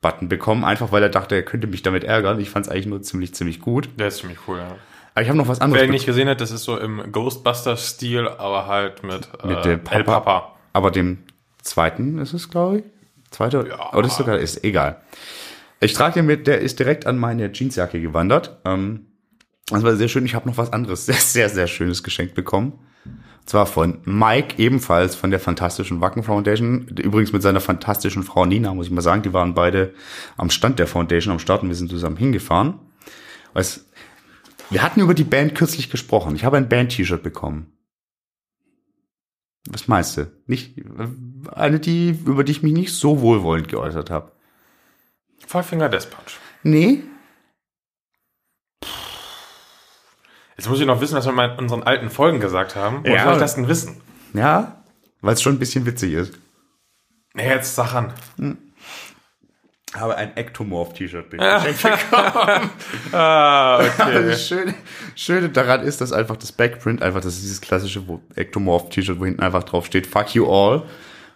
Anti-Ghost-Button 0.07 0.29
bekommen, 0.29 0.65
einfach 0.65 0.93
weil 0.93 1.03
er 1.03 1.09
dachte, 1.09 1.35
er 1.35 1.43
könnte 1.43 1.67
mich 1.67 1.83
damit 1.83 2.05
ärgern. 2.05 2.41
Ich 2.41 2.51
fand 2.51 2.67
es 2.67 2.73
eigentlich 2.73 2.87
nur 2.87 3.03
ziemlich, 3.03 3.35
ziemlich 3.35 3.61
gut. 3.61 3.89
Der 3.99 4.09
ist 4.09 4.19
ziemlich 4.19 4.39
cool, 4.47 4.59
ja. 4.59 4.77
Aber 5.15 5.23
ich 5.23 5.29
habe 5.29 5.39
noch 5.39 5.49
was 5.49 5.61
anderes. 5.61 5.81
Wer 5.81 5.87
ihn 5.87 5.93
nicht 5.93 6.07
gesehen 6.07 6.29
hat, 6.29 6.41
das 6.41 6.51
ist 6.51 6.65
so 6.65 6.79
im 6.79 7.11
Ghostbusters-Stil, 7.11 8.29
aber 8.29 8.67
halt 8.67 9.03
mit, 9.03 9.29
Mit 9.45 9.59
äh, 9.59 9.63
dem 9.63 9.81
El 9.91 10.05
Papa. 10.05 10.21
Papa. 10.21 10.53
Aber 10.73 10.91
dem 10.91 11.19
zweiten 11.63 12.19
ist 12.19 12.35
es, 12.35 12.51
glaube 12.51 12.79
ich. 12.79 12.85
Zweiter, 13.31 13.67
Ja. 13.67 13.93
oder 13.95 14.07
ist 14.07 14.17
sogar, 14.17 14.39
ist 14.39 14.63
egal. 14.63 15.01
Ich 15.81 15.95
trage 15.95 16.15
den 16.15 16.27
mit, 16.27 16.47
der 16.47 16.61
ist 16.61 16.79
direkt 16.79 17.07
an 17.07 17.19
meine 17.19 17.51
Jeansjacke 17.53 18.01
gewandert. 18.01 18.59
Ähm, 18.65 19.07
das 19.69 19.83
war 19.83 19.97
sehr 19.97 20.09
schön. 20.09 20.25
Ich 20.25 20.35
habe 20.35 20.49
noch 20.49 20.59
was 20.59 20.73
anderes, 20.73 21.07
sehr, 21.07 21.15
sehr, 21.17 21.49
sehr 21.49 21.67
schönes 21.67 22.03
geschenkt 22.03 22.35
bekommen. 22.35 22.79
Zwar 23.47 23.67
von 23.67 24.01
Mike, 24.05 24.61
ebenfalls 24.61 25.15
von 25.15 25.31
der 25.31 25.39
fantastischen 25.39 26.01
Wacken 26.01 26.25
Foundation. 26.25 26.89
Übrigens 26.89 27.33
mit 27.33 27.43
seiner 27.43 27.61
fantastischen 27.61 28.25
Frau 28.25 28.45
Nina, 28.45 28.75
muss 28.75 28.87
ich 28.87 28.93
mal 28.93 29.03
sagen. 29.03 29.23
Die 29.23 29.33
waren 29.33 29.55
beide 29.55 29.95
am 30.37 30.51
Stand 30.51 30.81
der 30.81 30.89
Foundation 30.89 31.33
am 31.33 31.39
Start 31.39 31.63
und 31.63 31.69
wir 31.69 31.77
sind 31.77 31.89
zusammen 31.89 32.17
hingefahren. 32.17 32.81
Weißt, 33.55 33.87
wir 34.71 34.83
hatten 34.83 35.01
über 35.01 35.15
die 35.15 35.25
Band 35.25 35.55
kürzlich 35.55 35.91
gesprochen. 35.91 36.35
Ich 36.35 36.45
habe 36.45 36.57
ein 36.57 36.69
Band-T-Shirt 36.69 37.23
bekommen. 37.23 37.73
Was 39.69 39.87
meinst 39.87 40.17
du? 40.17 40.31
Nicht 40.47 40.81
eine, 41.53 41.79
die, 41.79 42.11
über 42.11 42.43
die 42.43 42.53
ich 42.53 42.63
mich 42.65 42.73
nicht 42.73 42.93
so 42.95 43.21
wohlwollend 43.21 43.69
geäußert 43.69 44.11
habe. 44.11 44.33
Five 45.47 45.67
Finger 45.67 45.89
Death 45.89 46.11
Punch. 46.11 46.39
Nee? 46.65 47.03
Jetzt 50.57 50.69
muss 50.69 50.81
ich 50.81 50.87
noch 50.87 51.01
wissen, 51.01 51.17
was 51.17 51.27
wir 51.27 51.33
mal 51.33 51.51
in 51.51 51.59
unseren 51.59 51.83
alten 51.83 52.09
Folgen 52.11 52.41
gesagt 52.41 52.77
haben. 52.77 53.05
Wo 53.05 53.09
Ja. 53.09 53.25
soll 53.25 53.35
ich 53.35 53.39
das 53.41 53.55
denn 53.57 53.69
wissen? 53.69 54.01
Ja, 54.33 54.83
weil 55.21 55.35
es 55.35 55.43
schon 55.43 55.55
ein 55.55 55.59
bisschen 55.59 55.85
witzig 55.87 56.13
ist. 56.15 56.35
Nee, 57.35 57.49
jetzt 57.49 57.75
sag 57.75 57.95
an. 57.95 58.13
Habe 59.95 60.17
ein 60.17 60.37
Ektomorph-T-Shirt 60.37 61.31
geschenkt 61.31 62.07
Ah, 63.13 63.79
okay. 63.81 64.29
Das 64.29 64.47
Schöne, 64.47 64.75
Schöne 65.15 65.49
daran 65.49 65.83
ist, 65.83 66.01
dass 66.01 66.13
einfach 66.13 66.37
das 66.37 66.53
Backprint, 66.53 67.03
einfach 67.03 67.21
das 67.21 67.35
ist 67.35 67.43
dieses 67.45 67.61
klassische 67.61 68.03
Ektomorph-T-Shirt, 68.35 69.19
wo 69.21 69.25
hinten 69.25 69.41
einfach 69.43 69.63
drauf 69.65 69.87
steht, 69.87 70.07
fuck 70.07 70.35
you 70.35 70.47
all. 70.51 70.83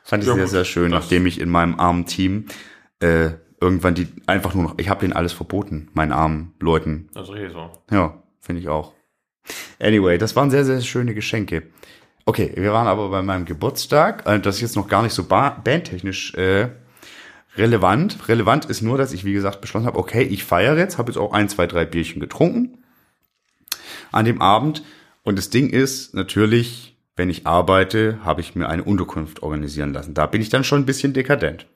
Fand 0.02 0.22
ich 0.24 0.28
Ja, 0.28 0.34
sehr, 0.34 0.48
sehr 0.48 0.64
schön, 0.64 0.90
Das- 0.92 1.02
nachdem 1.04 1.26
ich 1.26 1.40
in 1.40 1.48
meinem 1.48 1.78
armen 1.78 2.06
Team 2.06 2.46
äh, 3.00 3.30
irgendwann 3.60 3.94
die 3.94 4.08
einfach 4.26 4.54
nur 4.54 4.64
noch, 4.64 4.74
ich 4.78 4.88
habe 4.90 5.00
denen 5.00 5.12
alles 5.14 5.32
verboten, 5.32 5.88
meinen 5.94 6.12
armen 6.12 6.54
Leuten. 6.60 7.08
Also 7.14 7.34
hier 7.36 7.50
so. 7.50 7.70
Ja, 7.90 8.22
finde 8.40 8.60
ich 8.62 8.68
auch. 8.68 8.92
Anyway, 9.78 10.18
das 10.18 10.36
waren 10.36 10.50
sehr, 10.50 10.64
sehr 10.64 10.80
schöne 10.80 11.14
Geschenke. 11.14 11.64
Okay, 12.26 12.52
wir 12.54 12.72
waren 12.72 12.86
aber 12.86 13.08
bei 13.08 13.22
meinem 13.22 13.44
Geburtstag. 13.44 14.26
Äh, 14.26 14.40
Das 14.40 14.56
ist 14.56 14.60
jetzt 14.62 14.76
noch 14.76 14.88
gar 14.88 15.02
nicht 15.02 15.14
so 15.14 15.24
ba 15.24 15.50
bandtechnisch 15.50 16.34
äh, 16.34 16.68
relevant. 17.56 18.28
Relevant 18.28 18.66
ist 18.66 18.82
nur, 18.82 18.98
dass 18.98 19.12
ich, 19.12 19.24
wie 19.24 19.32
gesagt, 19.32 19.60
beschlossen 19.60 19.86
habe, 19.86 19.98
okay, 19.98 20.22
ich 20.22 20.44
feiere 20.44 20.76
jetzt, 20.76 20.98
habe 20.98 21.10
jetzt 21.10 21.18
auch 21.18 21.32
ein, 21.32 21.48
zwei, 21.48 21.66
drei 21.66 21.84
Bierchen 21.84 22.20
getrunken 22.20 22.78
an 24.12 24.24
dem 24.24 24.40
Abend. 24.40 24.82
Und 25.22 25.38
das 25.38 25.50
Ding 25.50 25.68
ist 25.70 26.14
natürlich, 26.14 26.96
wenn 27.16 27.30
ich 27.30 27.46
arbeite, 27.46 28.18
habe 28.24 28.40
ich 28.40 28.54
mir 28.54 28.68
eine 28.68 28.84
Unterkunft 28.84 29.42
organisieren 29.42 29.92
lassen. 29.92 30.14
Da 30.14 30.26
bin 30.26 30.40
ich 30.40 30.48
dann 30.48 30.64
schon 30.64 30.82
ein 30.82 30.86
bisschen 30.86 31.12
dekadent. 31.12 31.66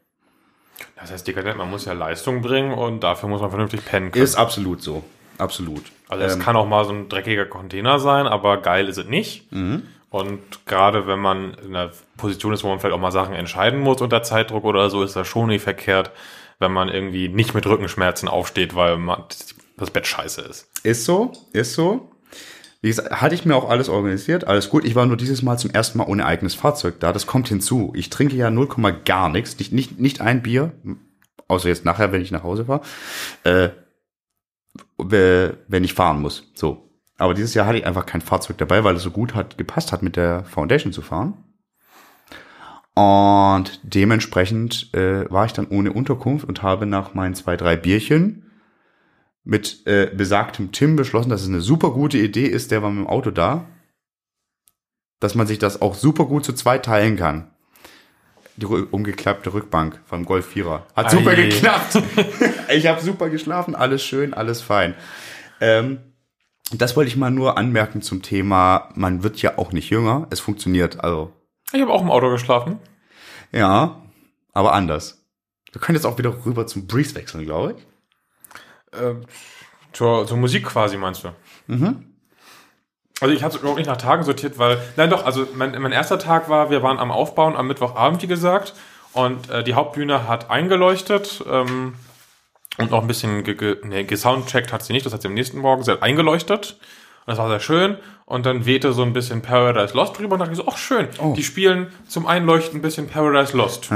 Das 0.96 1.10
heißt, 1.10 1.26
dekadent, 1.26 1.58
man 1.58 1.70
muss 1.70 1.84
ja 1.84 1.92
Leistung 1.92 2.40
bringen 2.40 2.72
und 2.72 3.00
dafür 3.00 3.28
muss 3.28 3.40
man 3.40 3.50
vernünftig 3.50 3.84
pennen 3.84 4.10
können. 4.10 4.24
Ist 4.24 4.36
absolut 4.36 4.82
so. 4.82 5.04
Absolut. 5.38 5.84
Also 6.08 6.24
es 6.24 6.34
Ähm, 6.34 6.40
kann 6.40 6.56
auch 6.56 6.66
mal 6.66 6.84
so 6.84 6.92
ein 6.92 7.08
dreckiger 7.08 7.46
Container 7.46 7.98
sein, 7.98 8.26
aber 8.26 8.58
geil 8.58 8.88
ist 8.88 8.98
es 8.98 9.06
nicht. 9.06 9.50
Mhm. 9.52 9.82
Und 10.10 10.40
gerade 10.66 11.06
wenn 11.08 11.18
man 11.18 11.54
in 11.54 11.74
einer 11.74 11.90
Position 12.16 12.52
ist, 12.52 12.62
wo 12.62 12.68
man 12.68 12.78
vielleicht 12.78 12.94
auch 12.94 13.00
mal 13.00 13.10
Sachen 13.10 13.34
entscheiden 13.34 13.80
muss 13.80 14.00
unter 14.00 14.22
Zeitdruck 14.22 14.64
oder 14.64 14.88
so, 14.88 15.02
ist 15.02 15.16
das 15.16 15.26
schon 15.26 15.48
nicht 15.48 15.62
verkehrt, 15.62 16.12
wenn 16.60 16.72
man 16.72 16.88
irgendwie 16.88 17.28
nicht 17.28 17.52
mit 17.52 17.66
Rückenschmerzen 17.66 18.28
aufsteht, 18.28 18.76
weil 18.76 18.96
man, 18.96 19.24
das 19.76 19.90
Bett 19.90 20.06
scheiße 20.06 20.42
ist. 20.42 20.68
Ist 20.84 21.04
so, 21.04 21.32
ist 21.52 21.74
so. 21.74 22.10
Wie 22.80 22.88
gesagt, 22.88 23.22
hatte 23.22 23.34
ich 23.34 23.44
mir 23.44 23.56
auch 23.56 23.68
alles 23.68 23.88
organisiert, 23.88 24.46
alles 24.46 24.68
gut. 24.68 24.84
Ich 24.84 24.94
war 24.94 25.06
nur 25.06 25.16
dieses 25.16 25.42
Mal 25.42 25.56
zum 25.56 25.70
ersten 25.70 25.98
Mal 25.98 26.06
ohne 26.06 26.26
eigenes 26.26 26.54
Fahrzeug 26.54 27.00
da. 27.00 27.12
Das 27.12 27.26
kommt 27.26 27.48
hinzu. 27.48 27.92
Ich 27.96 28.10
trinke 28.10 28.36
ja 28.36 28.50
0, 28.50 28.68
gar 29.04 29.30
nichts, 29.30 29.58
nicht, 29.58 29.72
nicht, 29.72 29.98
nicht 29.98 30.20
ein 30.20 30.42
Bier, 30.42 30.72
außer 31.48 31.68
jetzt 31.68 31.84
nachher, 31.84 32.12
wenn 32.12 32.20
ich 32.20 32.30
nach 32.30 32.42
Hause 32.42 32.66
fahre, 32.66 32.82
äh, 33.44 33.70
wenn 34.98 35.84
ich 35.84 35.94
fahren 35.94 36.20
muss. 36.20 36.50
So. 36.54 36.90
Aber 37.16 37.34
dieses 37.34 37.54
Jahr 37.54 37.66
hatte 37.66 37.78
ich 37.78 37.86
einfach 37.86 38.06
kein 38.06 38.20
Fahrzeug 38.20 38.58
dabei, 38.58 38.84
weil 38.84 38.96
es 38.96 39.02
so 39.02 39.10
gut 39.10 39.34
hat 39.34 39.56
gepasst 39.56 39.92
hat, 39.92 40.02
mit 40.02 40.16
der 40.16 40.44
Foundation 40.44 40.92
zu 40.92 41.02
fahren. 41.02 41.44
Und 42.94 43.80
dementsprechend 43.82 44.94
äh, 44.94 45.30
war 45.30 45.46
ich 45.46 45.52
dann 45.52 45.66
ohne 45.66 45.92
Unterkunft 45.92 46.46
und 46.46 46.62
habe 46.62 46.86
nach 46.86 47.14
meinen 47.14 47.34
zwei, 47.34 47.56
drei 47.56 47.76
Bierchen 47.76 48.52
mit 49.42 49.86
äh, 49.86 50.10
besagtem 50.14 50.72
Tim 50.72 50.96
beschlossen, 50.96 51.28
dass 51.28 51.42
es 51.42 51.48
eine 51.48 51.60
super 51.60 51.90
gute 51.90 52.18
Idee 52.18 52.46
ist, 52.46 52.70
der 52.70 52.82
war 52.82 52.90
mit 52.90 53.04
dem 53.04 53.08
Auto 53.08 53.30
da, 53.30 53.66
dass 55.20 55.34
man 55.34 55.46
sich 55.46 55.58
das 55.58 55.82
auch 55.82 55.94
super 55.94 56.26
gut 56.26 56.44
zu 56.44 56.52
zweit 56.54 56.84
teilen 56.84 57.16
kann. 57.16 57.53
Die 58.56 58.66
umgeklappte 58.66 59.52
Rückbank 59.52 60.00
vom 60.06 60.24
Golf 60.24 60.54
4er. 60.54 60.82
Hat 60.94 61.10
super 61.10 61.30
Ei. 61.30 61.34
geklappt. 61.48 61.98
ich 62.72 62.86
habe 62.86 63.00
super 63.00 63.28
geschlafen, 63.28 63.74
alles 63.74 64.04
schön, 64.04 64.32
alles 64.32 64.62
fein. 64.62 64.94
Ähm, 65.60 65.98
das 66.72 66.96
wollte 66.96 67.08
ich 67.08 67.16
mal 67.16 67.30
nur 67.30 67.58
anmerken 67.58 68.00
zum 68.00 68.22
Thema, 68.22 68.90
man 68.94 69.22
wird 69.22 69.42
ja 69.42 69.58
auch 69.58 69.72
nicht 69.72 69.90
jünger. 69.90 70.26
Es 70.30 70.40
funktioniert, 70.40 71.02
also 71.02 71.32
Ich 71.72 71.80
habe 71.80 71.92
auch 71.92 72.02
im 72.02 72.10
Auto 72.10 72.30
geschlafen. 72.30 72.78
ja, 73.52 74.00
aber 74.52 74.72
anders. 74.72 75.20
Wir 75.72 75.80
können 75.80 75.96
jetzt 75.96 76.06
auch 76.06 76.18
wieder 76.18 76.46
rüber 76.46 76.66
zum 76.68 76.86
Breeze 76.86 77.16
wechseln, 77.16 77.44
glaube 77.44 77.74
ich. 77.76 78.98
Äh, 79.00 79.14
zur, 79.92 80.26
zur 80.28 80.36
Musik 80.36 80.64
quasi, 80.66 80.96
meinst 80.96 81.24
du? 81.24 81.30
Mhm. 81.66 82.13
Also 83.20 83.34
ich 83.34 83.42
habe 83.42 83.54
es 83.54 83.60
überhaupt 83.60 83.78
nicht 83.78 83.86
nach 83.86 83.96
Tagen 83.96 84.24
sortiert, 84.24 84.58
weil, 84.58 84.78
nein 84.96 85.08
doch, 85.08 85.24
also 85.24 85.46
mein, 85.54 85.70
mein 85.80 85.92
erster 85.92 86.18
Tag 86.18 86.48
war, 86.48 86.70
wir 86.70 86.82
waren 86.82 86.98
am 86.98 87.10
Aufbauen 87.12 87.56
am 87.56 87.68
Mittwochabend, 87.68 88.22
wie 88.22 88.26
gesagt, 88.26 88.74
und 89.12 89.48
äh, 89.50 89.62
die 89.62 89.74
Hauptbühne 89.74 90.26
hat 90.28 90.50
eingeleuchtet 90.50 91.42
ähm, 91.48 91.94
und 92.78 92.90
noch 92.90 93.00
ein 93.02 93.06
bisschen 93.06 93.44
ge, 93.44 93.54
ge, 93.54 93.76
nee, 93.84 94.02
gesoundcheckt 94.02 94.72
hat 94.72 94.82
sie 94.82 94.92
nicht, 94.92 95.06
das 95.06 95.12
hat 95.12 95.22
sie 95.22 95.28
am 95.28 95.34
nächsten 95.34 95.58
Morgen, 95.58 95.84
sie 95.84 95.92
hat 95.92 96.02
eingeleuchtet 96.02 96.72
und 97.24 97.30
das 97.30 97.38
war 97.38 97.48
sehr 97.48 97.60
schön 97.60 97.96
und 98.26 98.46
dann 98.46 98.66
wehte 98.66 98.92
so 98.92 99.02
ein 99.02 99.12
bisschen 99.12 99.42
Paradise 99.42 99.94
Lost 99.96 100.18
drüber 100.18 100.32
und 100.34 100.40
dachte 100.40 100.52
ich 100.52 100.58
so, 100.58 100.66
ach 100.68 100.76
schön, 100.76 101.08
Oh. 101.18 101.34
die 101.36 101.44
spielen 101.44 101.86
zum 102.08 102.26
Einleuchten 102.26 102.80
ein 102.80 102.82
bisschen 102.82 103.08
Paradise 103.08 103.56
Lost. 103.56 103.90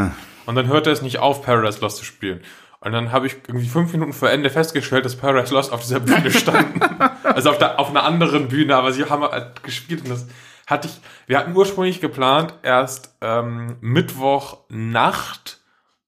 Und 0.47 0.55
dann 0.55 0.67
hörte 0.69 0.91
es 0.91 1.03
nicht 1.03 1.19
auf, 1.19 1.43
Paradise 1.43 1.81
Lost 1.81 1.99
zu 1.99 2.05
spielen. 2.05 2.41
Und 2.81 2.93
dann 2.93 3.11
habe 3.11 3.27
ich 3.27 3.37
irgendwie 3.49 3.69
fünf 3.69 3.93
Minuten 3.93 4.13
vor 4.13 4.31
Ende 4.31 4.51
festgestellt, 4.51 5.05
dass 5.05 5.17
Paradise 5.17 5.53
Lost 5.53 5.73
auf 5.73 5.81
dieser 5.81 6.01
Bühne 6.01 6.31
standen. 6.31 6.81
also 7.25 7.51
auf, 7.51 7.59
der, 7.59 7.79
auf 7.81 7.91
einer 7.91 8.05
anderen 8.05 8.49
Bühne, 8.49 8.77
aber 8.77 8.93
sie 8.93 9.05
haben 9.05 9.23
halt 9.23 9.63
gespielt 9.65 10.03
und 10.03 10.11
das 10.11 10.27
hatte 10.69 10.89
ich, 10.89 11.01
wir 11.27 11.39
hatten 11.39 11.57
ursprünglich 11.57 12.01
geplant, 12.01 12.55
erst 12.63 13.17
ähm, 13.21 13.79
Mittwochnacht 13.81 15.61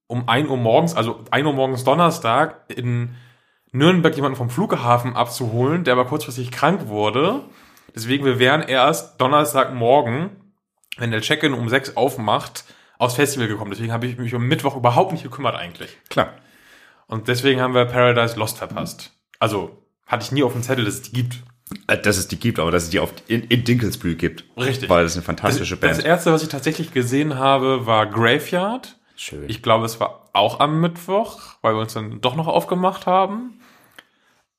um 0.06 0.28
1 0.28 0.48
Uhr 0.48 0.56
morgens, 0.56 0.94
also 0.94 1.24
1 1.30 1.46
Uhr 1.46 1.54
morgens 1.54 1.82
Donnerstag 1.82 2.64
in 2.68 3.16
Nürnberg 3.72 4.14
jemanden 4.14 4.36
vom 4.36 4.50
Flughafen 4.50 5.16
abzuholen, 5.16 5.84
der 5.84 5.94
aber 5.94 6.04
kurzfristig 6.04 6.50
krank 6.50 6.88
wurde. 6.88 7.40
Deswegen, 7.94 8.24
wir 8.24 8.38
wären 8.38 8.62
erst 8.62 9.20
Donnerstagmorgen, 9.20 10.30
wenn 10.98 11.10
der 11.10 11.20
Check-in 11.20 11.54
um 11.54 11.68
6 11.68 11.96
aufmacht, 11.96 12.64
aufs 12.98 13.14
Festival 13.14 13.48
gekommen. 13.48 13.70
Deswegen 13.70 13.92
habe 13.92 14.06
ich 14.06 14.18
mich 14.18 14.34
um 14.34 14.46
Mittwoch 14.46 14.76
überhaupt 14.76 15.12
nicht 15.12 15.22
gekümmert 15.22 15.56
eigentlich. 15.56 15.96
Klar. 16.10 16.34
Und 17.10 17.28
deswegen 17.28 17.60
haben 17.60 17.74
wir 17.74 17.84
Paradise 17.84 18.38
Lost 18.38 18.58
verpasst. 18.58 19.12
Also, 19.38 19.76
hatte 20.06 20.24
ich 20.24 20.32
nie 20.32 20.42
auf 20.42 20.52
dem 20.52 20.62
Zettel, 20.62 20.84
dass 20.84 20.94
es 20.94 21.02
die 21.02 21.12
gibt. 21.12 21.42
Äh, 21.86 21.98
Dass 21.98 22.16
es 22.16 22.28
die 22.28 22.38
gibt, 22.38 22.58
aber 22.58 22.70
dass 22.70 22.84
es 22.84 22.90
die 22.90 22.98
auf, 23.00 23.12
in, 23.28 23.42
in 23.44 23.64
Dinkelsbühl 23.64 24.14
gibt. 24.16 24.44
Richtig. 24.56 24.88
Weil 24.88 25.04
das 25.04 25.14
eine 25.14 25.22
fantastische 25.22 25.76
Das 25.76 25.96
Band. 25.98 26.04
erste, 26.04 26.32
was 26.32 26.42
ich 26.42 26.48
tatsächlich 26.48 26.92
gesehen 26.92 27.36
habe, 27.38 27.86
war 27.86 28.06
Graveyard. 28.06 28.96
Schön. 29.16 29.44
Ich 29.48 29.62
glaube, 29.62 29.84
es 29.86 30.00
war 30.00 30.30
auch 30.32 30.60
am 30.60 30.80
Mittwoch, 30.80 31.40
weil 31.62 31.74
wir 31.74 31.80
uns 31.80 31.92
dann 31.94 32.20
doch 32.20 32.34
noch 32.36 32.46
aufgemacht 32.48 33.06
haben. 33.06 33.60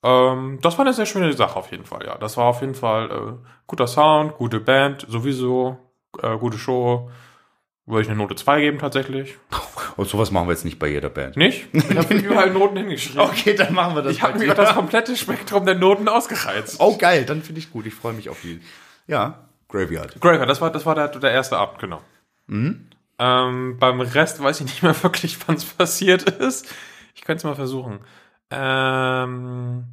Ähm, 0.03 0.59
das 0.61 0.77
war 0.77 0.85
eine 0.85 0.93
sehr 0.93 1.05
schöne 1.05 1.31
Sache 1.33 1.55
auf 1.57 1.71
jeden 1.71 1.85
Fall, 1.85 2.05
ja. 2.05 2.17
Das 2.17 2.37
war 2.37 2.45
auf 2.45 2.61
jeden 2.61 2.75
Fall 2.75 3.09
äh, 3.11 3.47
guter 3.67 3.87
Sound, 3.87 4.35
gute 4.35 4.59
Band, 4.59 5.05
sowieso, 5.09 5.77
äh, 6.21 6.37
gute 6.37 6.57
Show. 6.57 7.09
Würde 7.85 8.03
ich 8.03 8.09
eine 8.09 8.17
Note 8.17 8.35
2 8.35 8.61
geben 8.61 8.79
tatsächlich. 8.79 9.37
Und 9.97 10.07
sowas 10.07 10.31
machen 10.31 10.47
wir 10.47 10.53
jetzt 10.53 10.65
nicht 10.65 10.79
bei 10.79 10.87
jeder 10.87 11.09
Band. 11.09 11.35
Nicht? 11.35 11.67
Ich 11.73 11.97
habe 11.97 12.13
überall 12.13 12.51
Noten 12.51 12.77
hingeschrieben. 12.77 13.21
Okay, 13.21 13.55
dann 13.55 13.73
machen 13.73 13.95
wir 13.95 14.01
das. 14.03 14.13
Ich 14.13 14.21
habe 14.21 14.37
mir 14.37 14.53
das 14.53 14.73
komplette 14.75 15.15
Spektrum 15.17 15.65
der 15.65 15.75
Noten 15.75 16.07
ausgereizt. 16.07 16.77
Oh, 16.79 16.97
geil, 16.97 17.25
dann 17.25 17.41
finde 17.41 17.59
ich 17.59 17.71
gut. 17.71 17.85
Ich 17.87 17.93
freue 17.93 18.13
mich 18.13 18.29
auf 18.29 18.39
die. 18.41 18.61
Ja, 19.07 19.45
Graveyard. 19.67 20.19
Graveyard, 20.21 20.49
das 20.49 20.61
war, 20.61 20.71
das 20.71 20.85
war 20.85 20.95
der, 20.95 21.07
der 21.07 21.31
erste 21.31 21.57
Abend, 21.57 21.79
genau. 21.79 22.01
Ähm, 22.47 23.77
beim 23.79 24.01
Rest 24.01 24.41
weiß 24.41 24.59
ich 24.59 24.65
nicht 24.65 24.83
mehr 24.83 24.95
wirklich, 25.03 25.37
wann 25.47 25.55
es 25.55 25.65
passiert 25.65 26.23
ist. 26.23 26.67
Ich 27.15 27.21
könnte 27.21 27.39
es 27.39 27.43
mal 27.43 27.55
versuchen. 27.55 27.99
Ähm, 28.49 29.85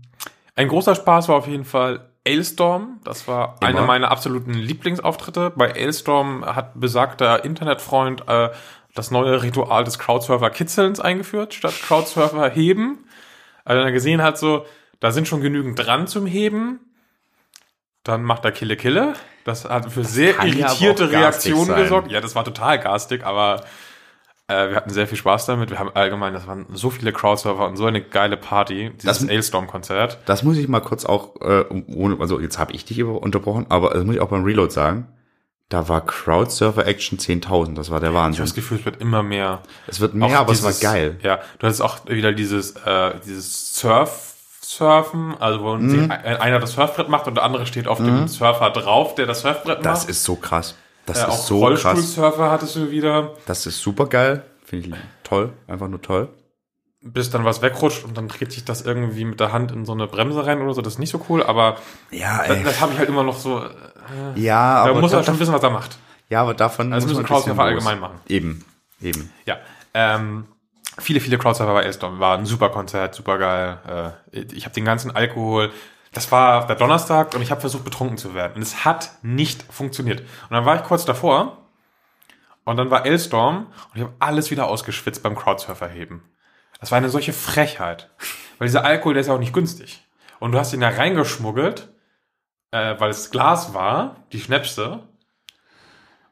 ein 0.57 0.69
großer 0.69 0.95
Spaß 0.95 1.29
war 1.29 1.37
auf 1.37 1.47
jeden 1.47 1.65
Fall 1.65 2.11
Ailstorm. 2.29 3.01
Das 3.05 3.27
war 3.27 3.57
Immer. 3.61 3.69
einer 3.69 3.83
meiner 3.83 4.11
absoluten 4.11 4.53
Lieblingsauftritte. 4.53 5.53
Bei 5.57 5.75
Ailstorm 5.75 6.45
hat 6.45 6.79
besagter 6.79 7.45
Internetfreund 7.45 8.29
äh, 8.29 8.51
das 8.95 9.11
neue 9.11 9.43
Ritual 9.43 9.85
des 9.85 9.99
Crowdsurfer-Kitzelns 9.99 11.01
eingeführt, 11.01 11.55
statt 11.55 11.75
Crowdsurfer 11.87 12.51
heben. 12.51 13.07
Also 13.65 13.83
er 13.83 13.93
gesehen 13.93 14.23
hat 14.23 14.39
so, 14.39 14.67
da 15.01 15.11
sind 15.11 15.29
schon 15.29 15.41
genügend 15.41 15.79
dran 15.79 16.07
zum 16.07 16.27
Heben. 16.27 16.81
Dann 18.03 18.23
macht 18.23 18.45
er 18.45 18.53
Kille 18.53 18.77
Kille. 18.77 19.15
Das 19.45 19.65
hat 19.65 19.93
für 19.93 20.05
sehr 20.05 20.33
ja 20.33 20.39
aber 20.39 20.49
irritierte 20.49 21.11
Reaktionen 21.11 21.75
gesorgt. 21.77 22.11
Ja, 22.11 22.21
das 22.21 22.35
war 22.35 22.45
total 22.45 22.79
garstig, 22.79 23.25
aber 23.25 23.65
äh, 24.49 24.71
wir 24.71 24.77
hatten 24.77 24.91
sehr 24.91 25.07
viel 25.07 25.19
Spaß 25.19 25.47
damit. 25.47 25.71
Wir 25.71 25.79
haben 25.79 25.91
allgemein, 25.95 26.33
das 26.33 26.47
waren 26.47 26.67
so 26.73 26.91
viele 26.91 27.13
Crowdsurfer 27.13 27.67
und 27.67 27.77
so 27.77 27.85
eine 27.87 28.01
geile 28.03 28.37
Party, 28.37 28.91
dieses 29.01 29.19
Das- 29.21 29.29
Ailstorm-Konzert. 29.29 30.19
Das 30.27 30.43
muss 30.43 30.57
ich 30.57 30.67
mal 30.69 30.81
kurz 30.81 31.05
auch, 31.05 31.37
äh, 31.41 31.65
ohne, 31.95 32.17
also 32.21 32.41
jetzt 32.41 32.59
habe 32.59 32.73
ich 32.73 32.85
dich 32.85 33.03
unterbrochen, 33.05 33.67
aber 33.69 33.91
das 33.91 34.05
muss 34.05 34.15
ich 34.15 34.21
auch 34.21 34.29
beim 34.31 34.45
Reload 34.45 34.73
sagen. 34.73 35.09
Da 35.69 35.87
war 35.91 36.01
Crowdsurfer 36.07 36.87
Action 36.87 37.19
10.000, 37.19 37.75
das 37.77 37.91
war 37.91 38.01
der 38.01 38.09
Ich 38.09 38.17
habe 38.17 38.25
Wahnsinn. 38.25 38.43
das 38.45 38.55
Gefühl, 38.55 38.79
es 38.79 38.85
wird 38.87 39.03
immer 39.03 39.23
mehr. 39.23 39.61
Es 39.87 40.01
wird 40.01 40.15
mehr, 40.15 40.29
Auch 40.29 40.33
aber 40.41 40.53
es 40.53 40.63
dieses- 40.63 40.83
war 40.83 40.93
geil. 40.93 41.19
Ja, 41.23 41.41
du 41.59 41.67
hattest 41.67 41.83
auch 41.83 41.99
wieder 42.07 42.33
dieses, 42.33 42.71
äh, 42.87 43.13
dieses 43.27 43.75
Surf, 43.77 44.35
Surfen, 44.63 45.35
also 45.39 45.63
wo 45.63 45.75
Mhm. 45.77 46.11
einer 46.11 46.59
das 46.59 46.73
Surfbrett 46.73 47.09
macht 47.09 47.27
und 47.27 47.35
der 47.37 47.45
andere 47.45 47.65
steht 47.67 47.87
auf 47.89 47.99
dem 47.99 48.29
Surfer 48.29 48.69
drauf, 48.71 49.15
der 49.15 49.25
das 49.27 49.41
Surfbrett 49.41 49.85
Das 49.85 50.01
macht. 50.03 50.11
ist 50.11 50.25
so 50.25 50.37
krass. 50.37 50.75
Das 51.09 51.19
äh, 51.19 51.23
ist 51.23 51.29
auch 51.29 51.39
so 51.39 51.61
krass. 51.61 51.85
Rollstuhlsurfer 51.85 52.51
hattest 52.51 52.77
du 52.77 52.91
wieder, 52.91 53.35
Das 53.47 53.67
ist 53.67 53.81
super 53.81 54.07
geil. 54.07 54.45
Finde 54.65 54.89
ich 54.89 54.95
toll. 55.25 55.53
Einfach 55.67 55.89
nur 55.89 56.01
toll. 56.03 56.29
bis 57.01 57.31
dann 57.31 57.45
was 57.45 57.63
wegrutscht 57.63 58.05
und 58.05 58.17
dann 58.19 58.29
dreht 58.29 58.53
sich 58.53 58.65
das 58.65 58.83
irgendwie 58.83 59.25
mit 59.25 59.41
der 59.41 59.53
Hand 59.53 59.73
in 59.73 59.85
so 59.87 59.93
eine 59.93 60.07
Bremse 60.07 60.45
rein 60.45 60.61
oder 60.61 60.75
so. 60.75 60.83
Das 60.83 60.95
ist 60.95 60.99
nicht 60.99 61.11
so 61.11 61.25
cool, 61.29 61.43
aber 61.43 61.77
Ja, 62.11 62.43
das, 62.47 62.63
das 62.65 62.81
habe 62.81 62.93
ich 62.93 62.99
halt 62.99 63.09
immer 63.09 63.23
noch 63.23 63.39
so. 63.39 63.61
äh, 63.65 63.71
Ja, 64.41 64.85
Da 64.85 64.91
aber, 64.91 65.01
muss 65.01 65.13
er 65.13 65.19
da, 65.21 65.25
schon 65.25 65.39
wissen, 65.41 65.55
was 65.55 65.63
er 65.63 65.71
macht. 65.71 65.97
ja, 66.29 66.43
aber 66.43 66.55
davon 66.55 66.91
muss 66.91 67.05
müssen 67.05 67.17
man 67.17 67.25
Crowdsurfer 67.27 67.63
allgemein 67.63 68.01
machen. 68.01 68.21
Eben, 68.29 68.65
eben. 69.01 69.33
Ja. 69.47 69.57
Ähm, 69.95 70.47
viele, 70.99 71.21
viele 71.21 71.39
Crowdsurfer 71.39 71.73
bei 71.73 71.85
Ailstorm. 71.85 72.19
War 72.21 72.37
ein 72.37 72.45
super 72.47 72.69
Konzert, 72.69 73.15
super 73.15 73.39
geil. 73.39 74.15
Äh, 74.33 74.41
ich 74.53 74.65
habe 74.67 74.75
den 74.75 74.85
ganzen 74.85 75.11
Alkohol. 75.15 75.71
Das 76.13 76.31
war 76.33 76.67
der 76.67 76.77
Donnerstag 76.77 77.35
und 77.35 77.43
ich 77.43 77.51
habe 77.51 77.61
versucht, 77.61 77.85
betrunken 77.85 78.17
zu 78.17 78.35
werden. 78.35 78.55
Und 78.57 78.63
es 78.63 78.85
hat 78.85 79.11
nicht 79.23 79.63
funktioniert. 79.73 80.21
Und 80.21 80.51
dann 80.51 80.65
war 80.65 80.77
ich 80.77 80.83
kurz 80.85 81.05
davor 81.05 81.59
und 82.65 82.77
dann 82.77 82.91
war 82.91 83.05
Ailstorm 83.05 83.67
und 83.93 83.97
ich 83.97 84.03
habe 84.03 84.15
alles 84.19 84.51
wieder 84.51 84.67
ausgeschwitzt 84.69 85.23
beim 85.23 85.37
Crowdsurfer-Heben. 85.37 86.23
Das 86.81 86.91
war 86.91 86.99
eine 86.99 87.09
solche 87.11 87.33
Frechheit. 87.33 88.11
Weil 88.59 88.69
dieser 88.69 88.85
Alkohol, 88.85 89.15
der 89.15 89.21
ist 89.21 89.27
ja 89.27 89.35
auch 89.35 89.39
nicht 89.39 89.53
günstig. 89.53 90.05
Und 90.41 90.53
du 90.53 90.59
hast 90.59 90.73
ihn 90.73 90.81
da 90.81 90.89
reingeschmuggelt, 90.89 91.89
äh, 92.71 92.95
weil 92.99 93.11
es 93.11 93.31
Glas 93.31 93.75
war, 93.75 94.17
die 94.33 94.41
Schnäpse, 94.41 95.03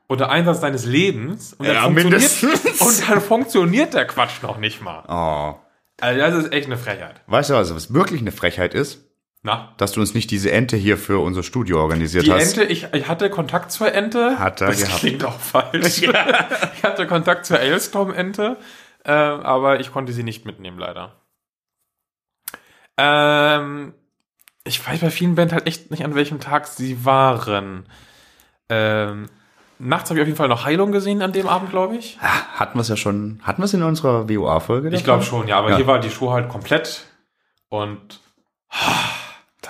unter 0.06 0.30
Einsatz 0.30 0.60
deines 0.60 0.84
Lebens. 0.84 1.54
Und 1.54 1.66
dann, 1.66 1.74
Ja, 1.74 1.82
funktioniert, 1.82 2.42
mindestens. 2.42 2.80
und 2.80 3.08
dann 3.10 3.20
funktioniert 3.20 3.94
der 3.94 4.06
Quatsch 4.06 4.42
noch 4.42 4.58
nicht 4.58 4.80
mal. 4.80 5.04
Oh. 5.08 5.60
Also 6.00 6.20
das 6.20 6.34
ist 6.44 6.52
echt 6.52 6.66
eine 6.66 6.76
Frechheit. 6.78 7.20
Weißt 7.26 7.50
du, 7.50 7.56
also 7.56 7.74
was 7.74 7.92
wirklich 7.92 8.20
eine 8.20 8.32
Frechheit 8.32 8.74
ist? 8.74 9.02
Na? 9.42 9.74
Dass 9.76 9.92
du 9.92 10.00
uns 10.00 10.12
nicht 10.14 10.30
diese 10.30 10.50
Ente 10.50 10.76
hier 10.76 10.98
für 10.98 11.20
unser 11.22 11.42
Studio 11.44 11.80
organisiert 11.80 12.26
Die 12.26 12.32
hast. 12.32 12.56
Ente, 12.56 12.64
ich, 12.72 12.88
ich 12.92 13.06
hatte 13.06 13.30
Kontakt 13.30 13.70
zur 13.70 13.92
Ente. 13.92 14.38
Hat 14.38 14.60
er 14.60 14.68
das 14.68 14.80
gehabt. 14.80 14.98
klingt 14.98 15.24
auch 15.24 15.38
falsch. 15.38 16.02
ich 16.02 16.82
hatte 16.82 17.06
Kontakt 17.06 17.46
zur 17.46 17.58
Ailstorm-Ente, 17.58 18.56
äh, 19.04 19.12
aber 19.12 19.78
ich 19.80 19.92
konnte 19.92 20.12
sie 20.12 20.24
nicht 20.24 20.44
mitnehmen, 20.46 20.78
leider. 20.78 21.12
Ähm, 22.96 23.94
ich 24.64 24.84
weiß 24.86 25.00
bei 25.00 25.10
vielen 25.10 25.34
Bands 25.34 25.52
halt 25.52 25.66
echt 25.66 25.90
nicht, 25.90 26.04
an 26.04 26.14
welchem 26.14 26.40
Tag 26.40 26.66
sie 26.66 27.04
waren. 27.04 27.86
Ähm, 28.68 29.28
nachts 29.78 30.10
habe 30.10 30.18
ich 30.18 30.22
auf 30.22 30.26
jeden 30.26 30.38
Fall 30.38 30.48
noch 30.48 30.64
Heilung 30.64 30.90
gesehen 30.90 31.22
an 31.22 31.32
dem 31.32 31.46
Abend, 31.46 31.70
glaube 31.70 31.96
ich. 31.96 32.18
Hatten 32.20 32.76
wir 32.78 32.80
es 32.82 32.88
ja 32.88 32.96
schon, 32.96 33.40
hatten 33.44 33.60
wir 33.62 33.66
es 33.66 33.74
in 33.74 33.82
unserer 33.82 34.28
WOA-Folge? 34.28 34.88
Ich 34.90 35.04
glaube 35.04 35.22
schon, 35.22 35.46
ja, 35.46 35.58
aber 35.58 35.70
Ja. 35.70 35.76
hier 35.76 35.86
war 35.86 36.00
die 36.00 36.10
Show 36.10 36.32
halt 36.32 36.48
komplett. 36.48 37.04
Und 37.68 38.20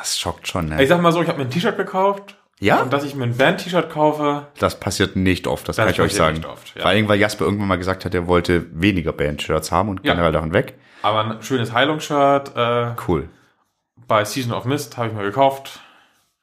Das 0.06 0.18
schockt 0.20 0.46
schon, 0.46 0.66
ich 0.70 0.78
ne? 0.78 0.86
sag 0.86 1.00
mal 1.02 1.10
so, 1.10 1.20
ich 1.20 1.28
habe 1.28 1.38
mir 1.38 1.44
ein 1.46 1.50
T-Shirt 1.50 1.76
gekauft 1.76 2.36
Ja? 2.60 2.80
Und 2.82 2.92
dass 2.92 3.02
ich 3.02 3.16
mir 3.16 3.24
ein 3.24 3.36
Band-T-Shirt 3.36 3.90
kaufe, 3.90 4.46
Das 4.60 4.78
passiert 4.78 5.16
nicht 5.16 5.48
oft, 5.48 5.68
das, 5.68 5.74
Das 5.76 5.84
kann 5.84 5.92
ich 5.94 6.00
euch 6.00 6.14
sagen. 6.14 6.36
nicht 6.36 6.46
oft, 6.46 6.74
ja. 6.76 6.82
Vor 6.82 6.90
allem, 6.90 7.08
weil 7.08 7.18
Jasper 7.18 7.44
irgendwann 7.44 7.66
mal 7.68 7.76
gesagt 7.78 8.04
hat, 8.04 8.14
er 8.14 8.28
wollte 8.28 8.66
weniger 8.80 9.12
Band-Shirts 9.12 9.72
haben 9.72 9.88
und 9.88 10.04
Ja. 10.04 10.12
generell 10.14 10.30
davon 10.32 10.52
weg. 10.54 10.78
aber 11.02 11.20
ein 11.24 11.42
schönes 11.42 11.72
Heilungsshirt 11.72 12.52
äh, 12.56 12.92
Cool. 13.08 13.28
bei 14.06 14.24
Season 14.24 14.52
of 14.52 14.64
Mist 14.64 14.96
habe 14.96 15.08
ich 15.08 15.14
mir 15.14 15.22
gekauft. 15.24 15.80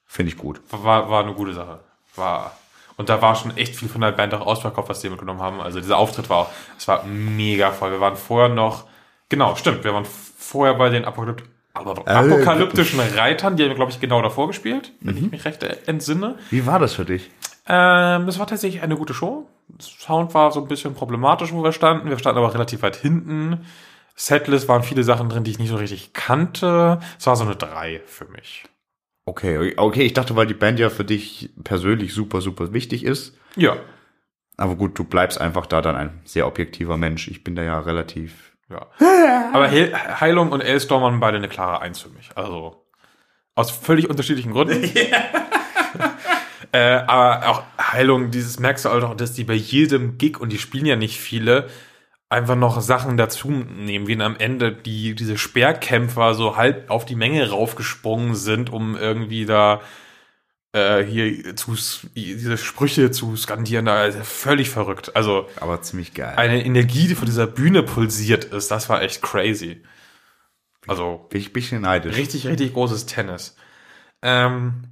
Finde 0.06 0.32
ich 0.34 0.38
gut. 0.38 0.60
War, 0.70 1.10
war 1.10 1.24
eine 1.24 1.34
gute 1.34 1.54
Sache. 1.54 1.80
War. 2.16 2.56
Und 2.98 3.08
da 3.10 3.22
war 3.22 3.36
schon 3.36 3.56
echt 3.58 3.76
viel 3.78 3.88
von 3.90 4.02
der 4.02 4.12
Band 4.12 4.34
auch 4.36 4.46
ausverkauft, 4.46 4.90
was 4.90 5.00
die 5.00 5.10
mitgenommen 5.10 5.42
haben. 5.42 5.60
Also 5.62 5.80
dieser 5.80 5.98
Auftritt 5.98 6.30
war 6.30 6.38
auch, 6.38 6.50
es 6.78 6.88
war 6.88 7.04
mega 7.06 7.72
voll. 7.72 7.92
Wir 7.92 8.00
waren 8.02 8.16
vorher 8.18 8.50
noch, 8.54 8.86
genau, 9.30 9.56
stimmt, 9.56 9.84
wir 9.86 9.94
waren 9.94 10.06
vorher 10.06 10.76
bei 10.76 10.90
den 10.90 11.06
Apokalypt 11.74 12.08
apokalyptischen 12.08 13.00
Reitern, 13.00 13.56
die 13.58 13.64
haben, 13.64 13.74
glaube 13.74 13.92
ich, 13.92 14.00
genau 14.00 14.22
davor 14.22 14.48
gespielt, 14.48 14.92
wenn 15.02 15.18
ich 15.18 15.32
mich 15.32 15.46
recht 15.46 15.64
entsinne. 15.88 16.38
Wie 16.52 16.66
war 16.68 16.78
das 16.80 16.94
für 16.94 17.06
dich? 17.06 17.32
Ähm, 17.68 18.26
das 18.28 18.38
war 18.38 18.46
tatsächlich 18.46 18.84
eine 18.84 18.96
gute 18.96 19.14
Show. 19.14 19.48
Sound 19.80 20.34
war 20.34 20.52
so 20.52 20.62
ein 20.62 20.68
bisschen 20.68 20.94
problematisch, 20.94 21.52
wo 21.52 21.64
wir 21.64 21.72
standen. 21.72 22.10
Wir 22.10 22.20
standen 22.20 22.38
aber 22.40 22.54
relativ 22.54 22.84
weit 22.84 22.96
hinten. 22.96 23.66
Setlist 24.16 24.68
waren 24.68 24.84
viele 24.84 25.04
Sachen 25.04 25.30
drin, 25.30 25.44
die 25.44 25.52
ich 25.52 25.60
nicht 25.60 25.70
so 25.70 25.78
richtig 25.78 26.14
kannte. 26.14 27.00
Es 27.18 27.26
war 27.26 27.36
so 27.36 27.44
eine 27.46 27.56
3 27.56 28.02
für 28.06 28.26
mich. 28.26 28.66
Okay, 29.26 29.74
okay, 29.78 30.04
ich 30.04 30.14
dachte, 30.14 30.36
weil 30.36 30.46
die 30.46 30.54
Band 30.54 30.80
ja 30.80 30.90
für 30.90 31.06
dich 31.06 31.50
persönlich 31.64 32.14
super, 32.14 32.42
super 32.42 32.74
wichtig 32.74 33.04
ist. 33.06 33.36
Ja, 33.56 33.78
Aber 34.58 34.76
gut, 34.76 35.00
du 35.00 35.06
bleibst 35.06 35.40
einfach 35.42 35.66
da 35.66 35.82
dann 35.82 35.96
ein 35.96 36.22
sehr 36.26 36.46
objektiver 36.46 36.98
Mensch. 36.98 37.28
Ich 37.30 37.44
bin 37.44 37.56
da 37.56 37.64
ja 37.64 37.80
relativ. 37.80 38.53
Ja. 38.74 39.50
Aber 39.54 39.70
Heil 39.70 39.94
Heilung 40.20 40.52
und 40.52 40.62
Elstorm 40.62 41.04
waren 41.04 41.20
beide 41.20 41.38
eine 41.38 41.50
klare 41.50 41.82
1 41.82 42.02
für 42.02 42.10
mich. 42.10 42.30
Also 42.36 42.84
aus 43.56 43.72
völlig 43.72 44.10
unterschiedlichen 44.10 44.52
Gründen. 44.52 44.84
äh, 46.72 46.80
aber 46.80 47.50
auch 47.50 47.64
Heilung, 47.80 48.32
dieses 48.32 48.60
merkst 48.60 48.86
du 48.86 48.90
halt 48.90 49.04
auch, 49.04 49.16
dass 49.16 49.34
die 49.34 49.44
bei 49.44 49.54
jedem 49.54 50.18
Gig, 50.18 50.40
und 50.40 50.52
die 50.52 50.58
spielen 50.58 50.86
ja 50.86 50.96
nicht 50.96 51.20
viele, 51.20 51.70
einfach 52.30 52.56
noch 52.56 52.82
Sachen 52.82 53.16
dazu 53.16 53.50
nehmen, 53.50 54.08
wie 54.08 54.20
am 54.20 54.36
Ende 54.38 54.72
die, 54.72 55.14
diese 55.14 55.38
Speerkämpfer 55.38 56.34
so 56.34 56.58
halb 56.58 56.90
auf 56.90 57.06
die 57.06 57.16
Menge 57.16 57.48
raufgesprungen 57.50 58.34
sind, 58.34 58.72
um 58.72 58.98
irgendwie 58.98 59.46
da 59.46 59.82
äh, 60.74 61.04
hier 61.04 61.56
zu, 61.56 61.76
diese 62.16 62.58
Sprüche 62.58 63.12
zu 63.12 63.36
skandieren, 63.36 63.86
da 63.86 64.06
ist 64.06 64.18
völlig 64.28 64.70
verrückt. 64.70 65.16
Also 65.16 65.48
Aber 65.60 65.82
ziemlich 65.82 66.14
geil. 66.14 66.34
eine 66.36 66.66
Energie, 66.66 67.08
die 67.08 67.16
von 67.16 67.26
dieser 67.26 67.48
Bühne 67.48 67.84
pulsiert 67.84 68.46
ist, 68.46 68.72
das 68.72 68.90
war 68.90 69.02
echt 69.02 69.22
crazy. 69.22 69.84
Also 70.88 71.26
Bin 71.30 71.40
ich 71.40 71.50
ein 71.50 71.54
bisschen 71.54 71.82
neidisch. 71.82 72.16
richtig, 72.18 72.46
richtig 72.48 72.74
großes 72.74 73.06
Tennis. 73.06 73.56
Ähm, 74.22 74.86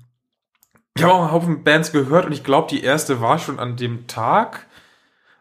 ich 0.96 1.04
habe 1.04 1.14
auch 1.14 1.22
einen 1.24 1.32
Haufen 1.32 1.64
Bands 1.64 1.92
gehört 1.92 2.26
und 2.26 2.32
ich 2.32 2.44
glaube, 2.44 2.68
die 2.70 2.84
erste 2.84 3.20
war 3.22 3.40
schon 3.40 3.60
an 3.60 3.76
dem 3.78 4.08
Tag. 4.08 4.68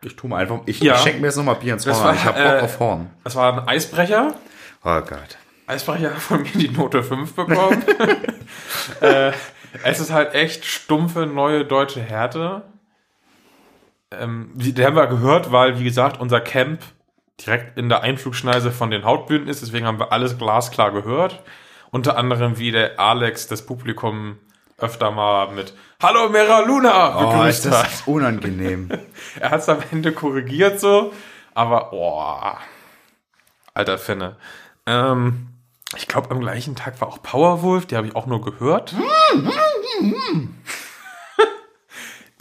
Ich 0.03 0.16
tu 0.16 0.26
mal 0.28 0.38
einfach. 0.38 0.61
Ich, 0.66 0.80
Ja. 0.80 0.95
ich 0.95 1.01
schenke 1.03 1.20
mir 1.20 1.26
jetzt 1.26 1.36
nochmal 1.36 1.57
Bier 1.57 1.74
ins 1.74 1.86
Horn. 1.86 1.97
war, 2.03 2.14
Ich 2.14 2.24
hab 2.24 2.34
Bock 2.36 2.45
äh, 2.45 2.61
auf 2.61 2.78
Horn. 2.80 3.11
Das 3.24 3.36
war 3.36 3.53
ein 3.53 3.68
Eisbrecher. 3.68 4.34
Oh 4.82 5.01
Gott. 5.03 5.36
Eisbrecher 5.66 6.14
hat 6.14 6.20
von 6.22 6.43
mir 6.43 6.51
die 6.55 6.70
Note 6.70 7.03
5 7.03 7.34
bekommen. 7.34 7.84
äh, 9.01 9.32
es 9.85 10.01
ist 10.01 10.12
halt 10.12 10.35
echt 10.35 10.64
stumpfe 10.64 11.27
neue 11.27 11.64
deutsche 11.64 12.01
Härte. 12.01 12.62
Ähm, 14.11 14.51
die, 14.55 14.73
die 14.73 14.85
haben 14.85 14.97
wir 14.97 15.07
gehört, 15.07 15.53
weil, 15.53 15.79
wie 15.79 15.85
gesagt, 15.85 16.21
unser 16.21 16.41
Camp 16.41 16.83
direkt 17.41 17.79
in 17.79 17.89
der 17.89 18.03
Einflugschneise 18.03 18.71
von 18.71 18.91
den 18.91 19.05
Hautbünden 19.05 19.49
ist. 19.49 19.62
Deswegen 19.62 19.87
haben 19.87 19.99
wir 19.99 20.12
alles 20.12 20.37
glasklar 20.39 20.91
gehört. 20.93 21.43
Unter 21.91 22.16
anderem, 22.16 22.59
wie 22.59 22.71
der 22.71 22.99
Alex 23.01 23.49
das 23.49 23.64
Publikum 23.66 24.39
öfter 24.79 25.11
mal 25.11 25.51
mit 25.53 25.75
Hallo 26.03 26.29
Mera 26.31 26.61
Luna 26.61 27.16
Oh, 27.16 27.31
begrüßt 27.33 27.66
ist 27.66 27.73
hat. 27.73 27.85
das 27.87 28.03
unangenehm. 28.07 28.89
Er 29.41 29.51
hat 29.51 29.61
es 29.61 29.68
am 29.68 29.79
Ende 29.91 30.12
korrigiert 30.12 30.81
so, 30.81 31.12
aber 31.55 31.93
oh, 31.93 32.57
alter 33.75 33.99
Finne. 33.99 34.37
Ähm, 34.87 35.50
ich 35.97 36.09
glaube, 36.09 36.30
am 36.30 36.41
gleichen 36.41 36.76
Tag 36.76 37.01
war 37.01 37.09
auch 37.09 37.22
Powerwolf, 37.22 37.86
die 37.86 37.97
habe 37.97 38.07
ich 38.07 38.16
auch 38.16 38.26
nur 38.26 38.41
gehört. 38.43 38.95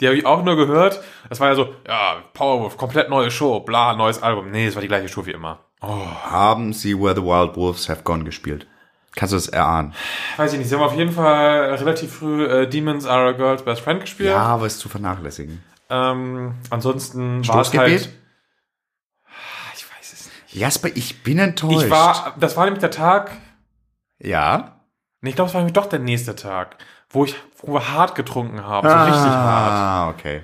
die 0.00 0.06
habe 0.06 0.16
ich 0.16 0.24
auch 0.26 0.44
nur 0.44 0.56
gehört. 0.56 1.02
Das 1.28 1.40
war 1.40 1.48
ja 1.48 1.54
so, 1.54 1.74
ja, 1.86 2.22
Powerwolf, 2.32 2.76
komplett 2.76 3.10
neue 3.10 3.30
Show, 3.30 3.60
bla, 3.60 3.94
neues 3.94 4.22
Album. 4.22 4.50
Nee, 4.50 4.66
es 4.66 4.74
war 4.74 4.82
die 4.82 4.88
gleiche 4.88 5.08
Show 5.08 5.26
wie 5.26 5.32
immer. 5.32 5.58
Haben 5.82 6.72
sie 6.72 6.98
Where 6.98 7.14
the 7.14 7.22
Wild 7.22 7.56
Wolves 7.56 7.88
Have 7.88 8.02
Gone 8.02 8.24
gespielt? 8.24 8.66
Kannst 9.16 9.32
du 9.32 9.36
das 9.36 9.48
erahnen? 9.48 9.94
Weiß 10.36 10.52
ich 10.52 10.58
nicht, 10.58 10.68
sie 10.68 10.74
haben 10.76 10.82
auf 10.82 10.94
jeden 10.94 11.12
Fall 11.12 11.74
relativ 11.74 12.14
früh 12.14 12.44
äh, 12.46 12.68
Demons 12.68 13.06
Are 13.06 13.30
a 13.30 13.32
Girl's 13.32 13.64
Best 13.64 13.80
Friend 13.80 14.00
gespielt. 14.00 14.28
Ja, 14.28 14.38
aber 14.38 14.66
ist 14.66 14.78
zu 14.78 14.88
vernachlässigen. 14.88 15.62
Ähm, 15.88 16.54
ansonsten 16.70 17.46
war 17.48 17.62
es 17.62 17.74
halt... 17.76 18.10
Ich 19.74 19.84
weiß 19.90 20.12
es 20.12 20.26
nicht. 20.26 20.39
Jasper, 20.52 20.88
ich 20.94 21.22
bin 21.22 21.38
enttäuscht. 21.38 21.84
Ich 21.84 21.90
war, 21.90 22.34
das 22.38 22.56
war 22.56 22.64
nämlich 22.64 22.80
der 22.80 22.90
Tag, 22.90 23.32
Ja? 24.18 24.76
Nee, 25.20 25.30
ich 25.30 25.36
glaube, 25.36 25.48
es 25.48 25.54
war 25.54 25.60
nämlich 25.60 25.74
doch 25.74 25.86
der 25.86 25.98
nächste 25.98 26.34
Tag, 26.34 26.76
wo 27.10 27.24
ich 27.24 27.34
wo 27.62 27.74
wir 27.74 27.92
hart 27.92 28.14
getrunken 28.14 28.64
haben, 28.64 28.88
so 28.88 28.94
richtig 28.94 29.32
hart. 29.32 29.72
Ah, 29.72 30.08
okay. 30.10 30.42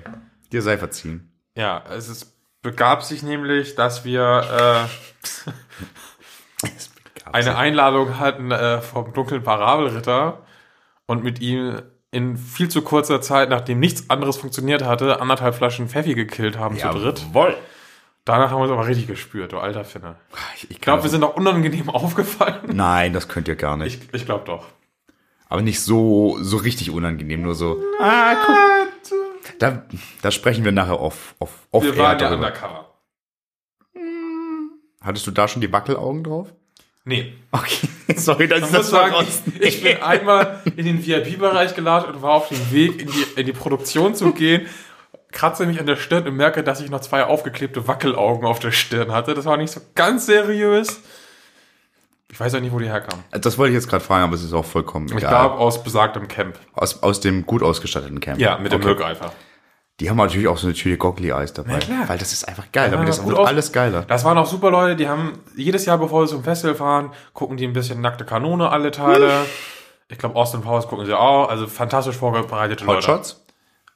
Dir 0.51 0.61
sei 0.61 0.77
verziehen. 0.77 1.31
Ja, 1.55 1.83
es 1.89 2.09
ist, 2.09 2.33
begab 2.61 3.03
sich 3.03 3.23
nämlich, 3.23 3.75
dass 3.75 4.05
wir 4.05 4.87
äh, 6.63 6.69
eine 7.31 7.57
Einladung 7.57 8.19
hatten 8.19 8.51
äh, 8.51 8.81
vom 8.81 9.13
dunklen 9.13 9.43
Parabelritter 9.43 10.43
und 11.07 11.23
mit 11.23 11.41
ihm 11.41 11.81
in 12.11 12.37
viel 12.37 12.69
zu 12.69 12.81
kurzer 12.83 13.21
Zeit, 13.21 13.49
nachdem 13.49 13.79
nichts 13.79 14.09
anderes 14.09 14.37
funktioniert 14.37 14.83
hatte, 14.83 15.19
anderthalb 15.19 15.55
Flaschen 15.55 15.89
Pfeffi 15.89 16.13
gekillt 16.13 16.57
haben 16.57 16.77
zu 16.77 16.87
dritt. 16.87 17.25
Jawohl. 17.27 17.57
Danach 18.27 18.51
haben 18.51 18.59
wir 18.59 18.65
es 18.65 18.71
aber 18.71 18.85
richtig 18.85 19.07
gespürt, 19.07 19.53
du 19.53 19.57
alter 19.57 19.85
Finne. 19.85 20.17
Ich, 20.57 20.69
Ich 20.69 20.81
glaube, 20.81 21.01
wir 21.03 21.09
sind 21.09 21.23
auch 21.23 21.37
unangenehm 21.37 21.89
aufgefallen. 22.03 22.59
Nein, 22.73 23.13
das 23.13 23.29
könnt 23.29 23.47
ihr 23.47 23.55
gar 23.55 23.77
nicht. 23.77 24.03
Ich, 24.03 24.13
ich 24.21 24.25
glaube 24.25 24.43
doch. 24.45 24.65
Aber 25.47 25.61
nicht 25.61 25.79
so, 25.79 26.37
so 26.41 26.57
richtig 26.57 26.91
unangenehm, 26.91 27.41
nur 27.41 27.55
so. 27.55 27.81
Ah, 28.01 28.35
guck. 28.45 28.57
Da, 29.59 29.83
da 30.21 30.31
sprechen 30.31 30.65
wir 30.65 30.73
nachher 30.73 30.99
off, 30.99 31.35
off, 31.39 31.51
off 31.71 31.83
Wir 31.83 31.93
air 31.93 31.99
waren 32.03 32.19
ja 32.19 32.29
darüber. 32.29 32.47
undercover. 32.47 32.93
Hattest 35.01 35.25
du 35.25 35.31
da 35.31 35.47
schon 35.47 35.61
die 35.61 35.71
Wackelaugen 35.71 36.25
drauf? 36.25 36.53
Nee, 37.05 37.31
Okay, 37.51 37.87
sorry, 38.17 38.49
dass 38.49 38.67
Ich 38.69 38.75
muss 38.75 38.89
sagen, 38.89 39.15
ich, 39.21 39.61
ich 39.61 39.81
bin 39.81 40.01
einmal 40.01 40.61
in 40.75 40.85
den 40.85 41.05
VIP-Bereich 41.07 41.73
geladen 41.75 42.13
und 42.13 42.21
war 42.21 42.31
auf 42.31 42.49
dem 42.49 42.71
Weg, 42.73 42.99
in 42.99 43.07
die, 43.07 43.39
in 43.39 43.45
die 43.45 43.53
Produktion 43.53 44.13
zu 44.15 44.33
gehen, 44.33 44.67
kratze 45.31 45.65
mich 45.65 45.79
an 45.79 45.85
der 45.85 45.95
Stirn 45.95 46.27
und 46.27 46.35
merke, 46.35 46.63
dass 46.63 46.79
ich 46.81 46.89
noch 46.89 47.01
zwei 47.01 47.23
aufgeklebte 47.25 47.87
Wackelaugen 47.87 48.45
auf 48.47 48.59
der 48.59 48.71
Stirn 48.71 49.11
hatte. 49.11 49.33
Das 49.33 49.45
war 49.45 49.57
nicht 49.57 49.71
so 49.71 49.81
ganz 49.95 50.25
seriös. 50.25 51.01
Ich 52.31 52.39
weiß 52.39 52.55
auch 52.55 52.59
nicht, 52.59 52.73
wo 52.73 52.79
die 52.79 52.87
herkamen. 52.89 53.23
Das 53.31 53.57
wollte 53.57 53.71
ich 53.71 53.75
jetzt 53.75 53.89
gerade 53.89 54.03
fragen, 54.03 54.23
aber 54.25 54.35
es 54.35 54.43
ist 54.43 54.53
auch 54.53 54.65
vollkommen 54.65 55.07
Ich 55.07 55.13
egal. 55.15 55.29
glaube, 55.29 55.55
aus 55.55 55.81
besagtem 55.83 56.27
Camp. 56.27 56.59
aus, 56.73 57.01
aus 57.01 57.19
dem 57.21 57.45
gut 57.45 57.63
ausgestatteten 57.63 58.19
Camp. 58.19 58.39
Ja, 58.39 58.57
mit 58.57 58.71
dem 58.71 58.77
Okay. 58.81 58.87
Wirkeifer. 58.89 59.31
Die 59.99 60.09
haben 60.11 60.17
natürlich 60.17 60.47
auch 60.47 60.57
so 60.57 60.67
eine 60.67 60.75
Tüte 60.75 60.97
Goggly 60.97 61.31
Eis 61.31 61.53
dabei. 61.53 61.71
Na 61.73 61.79
klar. 61.79 62.03
Weil 62.09 62.17
das 62.19 62.31
ist 62.33 62.47
einfach 62.47 62.65
geil. 62.71 62.91
Damit 62.91 63.07
Ja, 63.07 63.13
ist 63.13 63.19
auch 63.33 63.47
alles 63.47 63.71
geiler. 63.71 64.03
Das 64.03 64.23
waren 64.25 64.37
auch 64.37 64.45
super 64.45 64.69
Leute, 64.69 64.95
die 64.95 65.07
haben 65.07 65.39
jedes 65.55 65.85
Jahr, 65.85 65.97
bevor 65.97 66.27
sie 66.27 66.33
zum 66.35 66.43
Festival 66.43 66.75
fahren, 66.75 67.11
gucken 67.33 67.57
die 67.57 67.65
ein 67.65 67.73
bisschen 67.73 68.01
nackte 68.01 68.23
Kanone, 68.25 68.69
alle 68.69 68.91
Teile. 68.91 69.45
Ich 70.09 70.17
glaube, 70.19 70.35
Austin 70.35 70.61
Powers 70.61 70.87
gucken 70.87 71.05
sie 71.07 71.17
auch. 71.17 71.49
Also 71.49 71.65
fantastisch 71.65 72.15
vorbereitete 72.15 72.85
Leute. 72.85 73.07
Hotshots. 73.07 73.43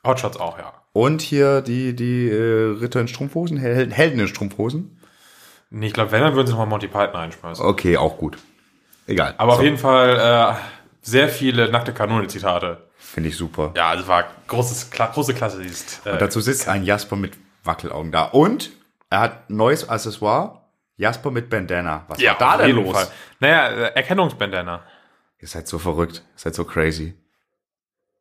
Hotshots 0.05 0.37
auch, 0.37 0.57
ja. 0.57 0.73
Und 0.93 1.21
hier 1.21 1.61
die, 1.61 1.95
die 1.95 2.29
äh, 2.29 2.77
Ritter 2.79 2.99
in 2.99 3.07
Strumpfhosen, 3.07 3.57
Hel 3.57 3.91
Helden 3.91 4.19
in 4.19 4.27
Strumpfhosen. 4.27 4.97
Nee, 5.69 5.87
ich 5.87 5.93
glaube, 5.93 6.11
wenn, 6.11 6.21
dann 6.21 6.35
würden 6.35 6.47
sie 6.47 6.51
nochmal 6.51 6.67
Monty 6.67 6.87
Python 6.87 7.15
einschmeißen. 7.15 7.65
Okay, 7.65 7.95
auch 7.95 8.17
gut. 8.17 8.37
Egal. 9.07 9.33
Aber 9.37 9.53
auf 9.53 9.59
So, 9.59 9.63
jeden 9.63 9.77
Fall 9.77 10.17
äh, 10.19 10.55
sehr 11.01 11.29
viele 11.29 11.71
nackte 11.71 11.93
Kanone-Zitate. 11.93 12.89
Finde 12.97 13.29
ich 13.29 13.37
super. 13.37 13.71
Ja, 13.75 13.89
also 13.89 14.07
war 14.07 14.25
großes, 14.47 14.89
Kla 14.89 15.07
große 15.07 15.33
Klasse. 15.33 15.61
Dieses, 15.61 16.05
äh, 16.05 16.11
Und 16.11 16.21
dazu 16.21 16.41
sitzt 16.41 16.67
ein 16.67 16.83
Jasper 16.83 17.15
mit 17.15 17.33
Wackelaugen 17.63 18.11
da. 18.11 18.23
Und 18.25 18.71
er 19.09 19.19
hat 19.21 19.49
neues 19.49 19.87
Accessoire. 19.87 20.61
Jasper 20.97 21.31
mit 21.31 21.49
Bandana. 21.49 22.05
Was 22.09 22.21
war 22.21 22.37
da 22.37 22.55
auf 22.55 22.61
denn 22.61 22.75
los? 22.75 22.91
Fall. 22.91 23.07
Naja, 23.39 23.67
äh, 23.69 23.93
Erkennungsbandana. 23.95 24.83
Ihr 25.39 25.47
seid 25.47 25.67
so 25.67 25.79
verrückt. 25.79 26.17
Ihr 26.35 26.39
seid 26.39 26.53
so 26.53 26.63
crazy. 26.65 27.15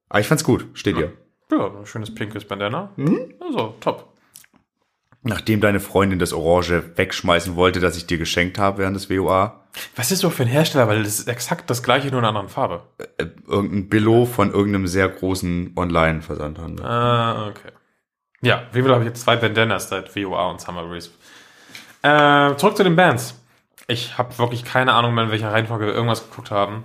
Aber 0.09 0.21
ich 0.21 0.27
fand's 0.29 0.45
gut. 0.45 0.67
Steht 0.75 0.97
ihr. 0.97 1.13
Ja, 1.51 1.67
ein 1.67 1.87
schönes 1.87 2.15
pinkes 2.15 2.45
Bandana. 2.45 2.91
Mhm. 2.97 3.35
Also, 3.41 3.75
top. 3.81 4.11
Nachdem 5.23 5.61
deine 5.61 5.81
Freundin 5.81 6.19
das 6.19 6.33
Orange 6.33 6.97
wegschmeißen 6.97 7.55
wollte, 7.55 7.81
das 7.81 7.97
ich 7.97 8.07
dir 8.07 8.17
geschenkt 8.17 8.59
habe 8.59 8.79
während 8.79 8.97
des 8.97 9.11
WOA. 9.11 9.67
Was 9.95 10.11
ist 10.11 10.21
so 10.21 10.31
für 10.31 10.45
ein 10.45 10.49
Hersteller? 10.49 10.89
Weil 10.89 11.03
das 11.03 11.19
ist 11.19 11.29
exakt 11.29 11.69
das 11.69 11.83
gleiche, 11.83 12.09
nur 12.09 12.21
in 12.21 12.25
einer 12.25 12.29
anderen 12.29 12.49
Farbe. 12.49 12.83
Äh, 13.19 13.27
irgendein 13.47 13.89
Billo 13.89 14.25
von 14.25 14.51
irgendeinem 14.51 14.87
sehr 14.87 15.09
großen 15.09 15.75
Online-Versandhandel. 15.77 16.87
Ah, 16.87 17.49
okay. 17.49 17.73
Ja, 18.41 18.63
wie 18.73 18.83
viel 18.83 18.91
habe 18.91 19.03
ich 19.03 19.09
jetzt 19.09 19.21
zwei 19.21 19.37
Bandanas 19.37 19.91
seit 19.91 20.17
WOA 20.17 20.51
und 20.51 20.61
Summer 20.61 20.87
Breeze. 20.87 21.11
Äh, 22.03 22.57
zurück 22.57 22.77
zu 22.77 22.85
den 22.85 22.97
Bands. 22.97 23.39
Ich 23.87 24.17
habe 24.17 24.39
wirklich 24.39 24.65
keine 24.65 24.95
Ahnung 24.95 25.15
mehr, 25.15 25.25
in 25.25 25.31
welcher 25.31 25.53
Reihenfolge 25.53 25.87
wir 25.87 25.95
irgendwas 25.95 26.31
geguckt 26.31 26.51
haben. 26.51 26.85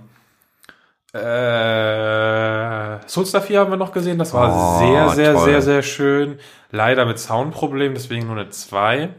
Äh, 1.16 3.08
Soulstar 3.08 3.40
4 3.42 3.60
haben 3.60 3.70
wir 3.70 3.76
noch 3.76 3.92
gesehen. 3.92 4.18
Das 4.18 4.32
war 4.32 4.50
Oh, 4.52 4.78
sehr, 4.78 5.08
sehr, 5.10 5.34
toll. 5.34 5.44
sehr, 5.44 5.62
sehr 5.62 5.82
schön. 5.82 6.38
Leider 6.70 7.06
mit 7.06 7.18
Soundproblemen, 7.18 7.94
deswegen 7.94 8.26
nur 8.26 8.36
eine 8.36 8.48
2. 8.50 9.10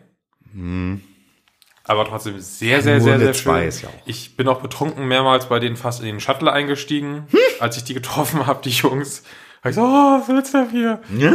Aber 1.83 2.05
trotzdem 2.05 2.39
sehr, 2.39 2.81
sehr, 2.81 2.99
sehr, 2.99 3.19
sehr 3.19 3.33
zwei 3.33 3.71
schön. 3.71 3.89
ja 3.89 3.95
Ich 4.05 4.35
bin 4.35 4.47
auch 4.47 4.61
betrunken 4.61 5.07
mehrmals 5.07 5.45
bei 5.47 5.59
denen 5.59 5.77
fast 5.77 5.99
in 6.01 6.05
den 6.05 6.19
Shuttle 6.19 6.51
eingestiegen, 6.51 7.27
als 7.59 7.77
ich 7.77 7.83
die 7.85 7.93
getroffen 7.93 8.45
habe, 8.47 8.61
die 8.63 8.71
Jungs. 8.71 9.23
Hab 9.63 9.69
ich 9.69 9.75
so, 9.75 9.83
oh, 9.83 10.21
Soulstar 10.25 10.65
4. 10.67 10.99
Ja. 11.17 11.31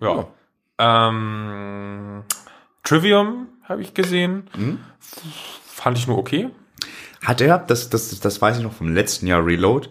Ja. 0.00 0.26
Ähm, 0.78 2.24
Trivium 2.82 3.46
habe 3.62 3.82
ich 3.82 3.94
gesehen. 3.94 4.48
Hm? 4.56 4.80
Fand 5.64 5.98
ich 5.98 6.06
nur 6.06 6.18
okay. 6.18 6.50
Hat 7.24 7.40
er, 7.40 7.58
das, 7.58 7.90
das, 7.90 8.20
das 8.20 8.40
weiß 8.42 8.58
ich 8.58 8.62
noch 8.62 8.72
vom 8.72 8.92
letzten 8.94 9.26
Jahr 9.26 9.44
Reload, 9.44 9.88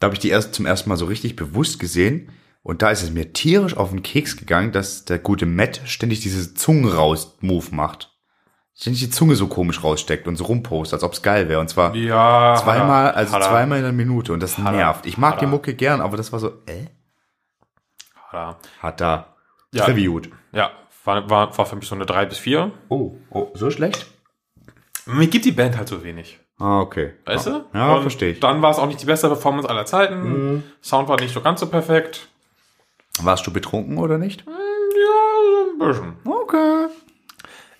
da 0.00 0.06
habe 0.06 0.14
ich 0.14 0.20
die 0.20 0.30
erst 0.30 0.54
zum 0.54 0.66
ersten 0.66 0.88
Mal 0.88 0.96
so 0.96 1.04
richtig 1.06 1.36
bewusst 1.36 1.78
gesehen. 1.78 2.30
Und 2.62 2.80
da 2.80 2.90
ist 2.90 3.02
es 3.02 3.10
mir 3.10 3.32
tierisch 3.34 3.76
auf 3.76 3.90
den 3.90 4.02
Keks 4.02 4.36
gegangen, 4.38 4.72
dass 4.72 5.04
der 5.04 5.18
gute 5.18 5.44
Matt 5.44 5.82
ständig 5.84 6.20
diese 6.20 6.54
Zungen 6.54 6.90
raus 6.90 7.36
Move 7.40 7.66
macht. 7.74 8.10
Ständig 8.74 9.00
die 9.02 9.10
Zunge 9.10 9.36
so 9.36 9.46
komisch 9.48 9.84
raussteckt 9.84 10.26
und 10.26 10.36
so 10.36 10.44
rumpost, 10.44 10.92
als 10.94 11.02
ob's 11.04 11.20
geil 11.22 11.48
wäre. 11.50 11.60
Und 11.60 11.68
zwar 11.68 11.94
Ja. 11.94 12.58
zweimal, 12.60 13.12
also 13.12 13.36
er- 13.36 13.42
zweimal 13.42 13.78
in 13.78 13.84
einer 13.84 13.92
Minute. 13.92 14.32
Und 14.32 14.42
das 14.42 14.58
er- 14.58 14.72
nervt. 14.72 15.04
Ich 15.06 15.18
mag 15.18 15.34
hat 15.34 15.42
die. 15.42 15.46
Mucke 15.46 15.74
gern, 15.74 16.00
aber 16.00 16.16
das 16.16 16.32
war 16.32 16.40
so, 16.40 16.48
äh? 16.66 16.86
Hat 18.32 18.34
er. 18.34 18.56
Hat 18.80 19.00
da 19.00 19.36
Ja. 19.72 19.84
Tribute. 19.84 20.30
Ja, 20.52 20.70
war, 21.04 21.28
war, 21.28 21.56
war 21.58 21.66
für 21.66 21.76
mich 21.76 21.86
so 21.86 21.94
eine 21.94 22.06
3 22.06 22.24
bis 22.24 22.38
4. 22.38 22.72
Oh, 22.88 23.16
oh, 23.30 23.50
so 23.54 23.70
schlecht? 23.70 24.06
Mir 25.06 25.26
gibt 25.28 25.44
die 25.44 25.52
Band 25.52 25.76
halt 25.76 25.88
so 25.88 26.02
wenig. 26.02 26.40
Ah, 26.58 26.80
okay. 26.80 27.12
Weißt 27.24 27.46
ja. 27.46 27.64
du? 27.72 27.78
Ja, 27.78 28.00
verstehe 28.00 28.32
ich. 28.32 28.40
Dann 28.40 28.62
war 28.62 28.70
es 28.70 28.78
auch 28.78 28.86
nicht 28.86 29.00
die 29.02 29.06
beste 29.06 29.26
Performance 29.28 29.68
aller 29.68 29.86
Zeiten. 29.86 30.22
Mhm. 30.54 30.62
Sound 30.82 31.08
war 31.08 31.20
nicht 31.20 31.34
so 31.34 31.40
ganz 31.40 31.60
so 31.60 31.66
perfekt. 31.66 32.28
Warst 33.20 33.46
du 33.46 33.52
betrunken 33.52 33.98
oder 33.98 34.18
nicht? 34.18 34.44
Ja, 34.46 34.52
so 34.52 35.84
ein 35.84 35.88
bisschen. 35.88 36.16
Okay. 36.24 36.86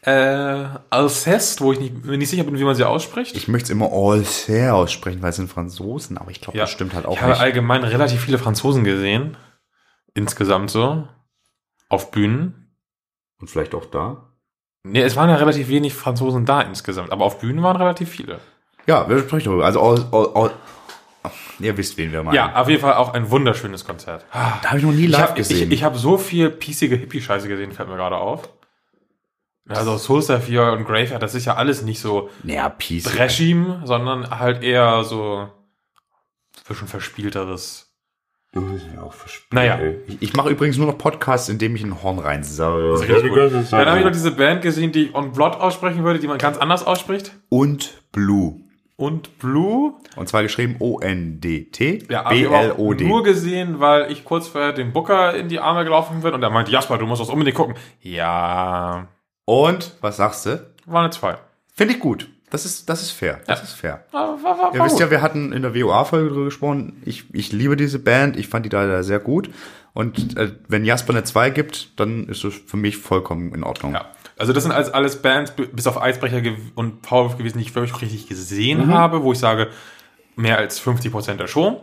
Äh, 0.03 0.67
Alcest, 0.91 1.61
wo 1.63 1.73
ich 1.73 1.81
nicht, 1.81 2.05
mir 2.05 2.19
nicht 2.19 2.29
sicher 2.29 2.45
bin, 2.45 2.59
wie 2.59 2.65
man 2.65 2.75
sie 2.75 2.85
ausspricht. 2.85 3.35
Ich 3.37 3.49
möchte 3.49 3.65
es 3.67 3.71
immer 3.71 3.91
Alsace 3.91 4.71
aussprechen, 4.71 5.23
weil 5.23 5.31
es 5.31 5.37
sind 5.37 5.51
Franzosen, 5.51 6.19
aber 6.19 6.31
ich 6.31 6.41
glaube, 6.43 6.59
Ja. 6.59 6.65
das 6.65 6.71
stimmt 6.71 6.95
halt 6.95 7.07
auch 7.07 7.15
ich 7.15 7.21
habe 7.23 7.33
nicht. 7.33 7.41
allgemein 7.41 7.85
relativ 7.85 8.21
viele 8.21 8.37
Franzosen 8.39 8.85
gesehen. 8.85 9.37
Insgesamt 10.13 10.71
so. 10.71 11.09
Auf 11.89 12.11
Bühnen. 12.11 12.77
Und 13.41 13.49
vielleicht 13.49 13.75
auch 13.75 13.87
da? 13.87 14.31
Nee, 14.83 15.01
es 15.03 15.17
waren 15.17 15.31
ja 15.31 15.37
relativ 15.37 15.69
wenig 15.69 15.95
Franzosen 15.95 16.45
da 16.45 16.61
insgesamt, 16.61 17.11
aber 17.11 17.25
auf 17.25 17.39
Bühnen 17.41 17.63
waren 17.63 17.77
relativ 17.77 18.11
viele. 18.11 18.41
Ja, 18.87 19.09
wir 19.09 19.19
sprechen 19.21 19.47
darüber. 19.47 19.65
Also, 19.65 19.81
all, 19.81 20.07
all, 20.13 20.31
all, 20.35 20.51
ihr 21.59 21.77
wisst, 21.77 21.97
wen 21.97 22.13
wir 22.13 22.23
meinen. 22.23 22.35
Ja, 22.35 22.55
auf 22.57 22.69
jeden 22.69 22.81
Fall 22.81 22.95
auch 22.95 23.15
ein 23.15 23.31
wunderschönes 23.31 23.85
Konzert. 23.85 24.25
Da 24.33 24.63
habe 24.63 24.79
ich 24.79 24.85
noch 24.85 24.93
nie 24.93 25.05
Ich 25.05 25.11
live 25.11 25.21
habe 25.31 25.41
ich, 25.41 25.49
gesehen. 25.49 25.73
ich 25.73 25.85
hab 25.85 25.97
so 25.97 26.19
viel 26.19 26.51
piecige 26.51 26.97
Hippie-Scheiße 26.97 27.49
gesehen, 27.49 27.73
fällt 27.73 27.89
mir 27.89 27.97
gerade 27.97 28.17
auf. 28.17 28.49
Also 29.67 29.97
Soulstar 29.97 30.41
4 30.41 30.73
und 30.73 30.85
Graveyard, 30.85 31.23
das 31.23 31.35
ist 31.35 31.47
ja 31.47 31.55
alles 31.55 31.81
nicht 31.81 31.99
so 31.99 32.29
naja, 32.43 32.69
Peace. 32.69 33.19
Regime, 33.19 33.81
sondern 33.85 34.29
halt 34.39 34.63
eher 34.63 35.05
so 35.05 35.49
bisschen 36.69 36.89
verspielteres. 36.89 37.91
Das 38.53 38.63
ist 38.65 38.87
ja 38.95 39.03
auch 39.03 39.13
verspielt. 39.13 39.53
Naja. 39.53 39.79
Ich, 40.07 40.23
ich 40.23 40.33
mache 40.35 40.51
übrigens 40.51 40.77
nur 40.77 40.87
noch 40.87 40.97
Podcasts, 40.97 41.49
in 41.49 41.59
dem 41.59 41.75
ich 41.75 41.83
ein 41.83 42.03
Horn 42.03 42.19
reinsauge. 42.21 43.05
Dann 43.07 43.87
habe 43.87 43.99
ich 43.99 44.05
noch 44.05 44.13
diese 44.13 44.31
Band 44.31 44.63
gesehen, 44.63 44.93
die 44.93 45.07
ich 45.07 45.15
On 45.15 45.33
Blood 45.33 45.57
aussprechen 45.57 46.05
würde, 46.05 46.21
die 46.21 46.29
man 46.29 46.39
ganz 46.39 46.57
anders 46.59 46.87
ausspricht. 46.87 47.33
Und 47.49 48.03
Blue. 48.13 48.61
Und 48.97 49.39
Blue. 49.39 49.95
Und 50.17 50.29
zwar 50.29 50.43
geschrieben 50.45 50.77
O-N-D-T. 50.79 52.05
Ja, 52.09 52.29
B-L-O-D. 52.29 53.05
nur 53.05 53.25
gesehen, 53.25 53.81
weil 53.81 54.11
ich 54.13 54.25
kurz 54.25 54.47
vorher 54.49 54.73
dem 54.73 54.93
Booker 54.93 55.35
in 55.35 55.49
die 55.49 55.59
Arme 55.59 55.83
gelaufen 55.85 56.21
bin 56.21 56.33
und 56.33 56.43
er 56.43 56.51
meinte, 56.51 56.71
Jasper, 56.71 56.99
du 56.99 57.07
musst 57.07 57.21
das 57.21 57.29
unbedingt 57.29 57.57
gucken. 57.57 57.75
Ja, 58.01 59.09
Und, 59.47 59.97
was 60.01 60.17
sagst 60.19 60.47
du? 60.47 60.65
war 60.87 61.01
eine 61.03 61.11
2. 61.11 61.37
Finde 61.73 61.95
ich 61.95 62.01
gut. 62.01 62.29
Das 62.51 62.65
ist, 62.65 62.89
das 62.89 63.03
ist 63.03 63.11
fair. 63.11 63.41
Das 63.47 63.59
Ja. 63.59 63.65
ist 63.65 63.73
fair. 63.73 64.05
War, 64.13 64.41
war, 64.43 64.59
war, 64.59 64.75
Ihr 64.75 64.79
war 64.79 64.87
wisst 64.87 65.01
ja, 65.01 65.11
wir 65.11 65.23
hatten 65.23 65.53
in 65.53 65.63
der 65.63 65.75
WOA-Folge 65.75 66.29
drüber 66.29 66.45
gesprochen. 66.45 67.03
Ich, 67.05 67.25
ich 67.35 67.51
liebe 67.53 67.75
diese 67.77 67.99
Band. 67.99 68.37
Ich 68.37 68.47
fand 68.47 68.65
die 68.65 68.69
da 68.69 69.03
sehr 69.03 69.19
gut. 69.19 69.51
Und 69.93 70.37
äh, 70.37 70.53
wenn 70.69 70.85
Jasper 70.85 71.15
eine 71.15 71.25
2 71.25 71.51
gibt, 71.51 71.99
dann 71.99 72.29
ist 72.29 72.45
es 72.45 72.55
für 72.55 72.77
mich 72.77 72.97
vollkommen 72.99 73.53
in 73.55 73.65
Ordnung. 73.65 73.95
Ja. 73.95 74.05
Also 74.37 74.53
das 74.53 74.65
sind 74.65 74.73
alles, 74.73 74.91
alles 74.91 75.23
Bands, 75.23 75.53
bis 75.53 75.87
auf 75.87 76.01
Eisbrecher 76.01 76.43
und 76.75 77.03
Powerwolf 77.03 77.39
gewesen, 77.39 77.59
die 77.59 77.65
ich 77.65 77.75
wirklich 77.75 78.01
richtig 78.03 78.27
gesehen 78.29 78.87
Mhm. 78.89 78.93
habe, 78.95 79.23
wo 79.23 79.33
ich 79.33 79.39
sage, 79.39 79.71
mehr 80.37 80.59
als 80.59 80.81
50% 80.81 81.37
der 81.37 81.47
Show. 81.47 81.83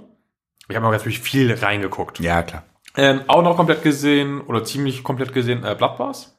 Ich 0.67 0.75
habe 0.75 0.85
aber 0.85 0.95
natürlich 0.95 1.19
viel 1.19 1.53
reingeguckt. 1.53 2.19
Ja, 2.19 2.43
klar. 2.43 2.63
Ähm, 2.97 3.21
auch 3.27 3.41
noch 3.41 3.55
komplett 3.55 3.83
gesehen, 3.83 4.41
oder 4.41 4.63
ziemlich 4.65 5.03
komplett 5.03 5.33
gesehen, 5.33 5.63
äh, 5.63 5.75
Bloodbath. 5.75 6.33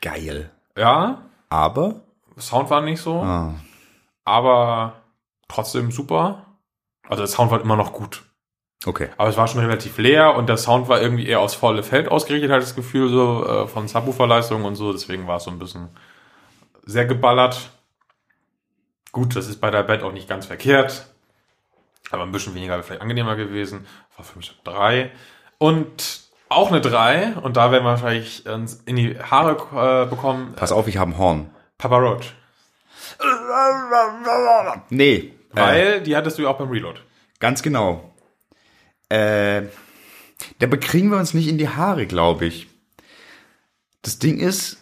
Geil. 0.00 0.50
Ja, 0.76 1.22
Aber, 1.50 2.00
Sound 2.36 2.68
war 2.70 2.80
nicht 2.80 3.00
so, 3.00 3.22
ah, 3.22 3.54
aber 4.24 4.94
trotzdem 5.46 5.92
super. 5.92 6.46
Also 7.08 7.22
der 7.22 7.28
Sound 7.28 7.52
war 7.52 7.60
immer 7.60 7.76
noch 7.76 7.92
gut. 7.92 8.24
Okay. 8.86 9.08
Aber 9.16 9.28
es 9.28 9.36
war 9.36 9.48
schon 9.48 9.60
relativ 9.60 9.98
leer 9.98 10.34
und 10.34 10.48
der 10.48 10.56
Sound 10.56 10.88
war 10.88 11.00
irgendwie 11.00 11.26
eher 11.26 11.40
aufs 11.40 11.54
volle 11.54 11.82
Feld 11.82 12.08
ausgerichtet, 12.08 12.50
hatte 12.50 12.60
das 12.60 12.74
Gefühl, 12.74 13.08
so 13.08 13.46
äh, 13.46 13.68
von 13.68 13.88
Subwooferleistung 13.88 14.64
und 14.64 14.76
so. 14.76 14.92
Deswegen 14.92 15.26
war 15.26 15.36
es 15.36 15.44
so 15.44 15.50
ein 15.50 15.58
bisschen 15.58 15.88
sehr 16.84 17.06
geballert. 17.06 17.70
Gut, 19.12 19.36
das 19.36 19.48
ist 19.48 19.60
bei 19.60 19.70
der 19.70 19.84
Band 19.84 20.02
auch 20.02 20.12
nicht 20.12 20.28
ganz 20.28 20.46
verkehrt. 20.46 21.06
Aber 22.10 22.22
ein 22.24 22.32
bisschen 22.32 22.54
weniger 22.54 22.74
wäre 22.74 22.82
vielleicht 22.82 23.02
angenehmer 23.02 23.36
gewesen. 23.36 23.86
War 24.16 24.24
für 24.24 24.36
mich 24.36 24.54
3. 24.64 25.10
Und 25.58 26.20
auch 26.48 26.68
eine 26.70 26.80
3. 26.80 27.34
Und 27.42 27.56
da 27.56 27.72
werden 27.72 27.84
wir 27.84 27.90
wahrscheinlich 27.90 28.46
uns 28.46 28.74
in 28.86 28.96
die 28.96 29.18
Haare 29.18 30.04
äh, 30.04 30.10
bekommen. 30.10 30.54
Pass 30.56 30.72
auf, 30.72 30.86
ich 30.88 30.96
habe 30.96 31.12
ein 31.12 31.18
Horn. 31.18 31.50
Papa 31.78 31.96
Roach. 31.96 32.34
Nee. 34.90 35.16
Äh, 35.16 35.32
Weil 35.52 36.00
die 36.02 36.16
hattest 36.16 36.38
du 36.38 36.42
ja 36.42 36.48
auch 36.48 36.58
beim 36.58 36.70
Reload. 36.70 37.00
ganz 37.38 37.62
genau. 37.62 38.13
Äh, 39.08 39.62
dabei 40.58 40.76
kriegen 40.78 41.10
wir 41.10 41.18
uns 41.18 41.34
nicht 41.34 41.48
in 41.48 41.58
die 41.58 41.68
Haare, 41.68 42.06
glaube 42.06 42.46
ich. 42.46 42.68
Das 44.02 44.18
Ding 44.18 44.38
ist, 44.38 44.78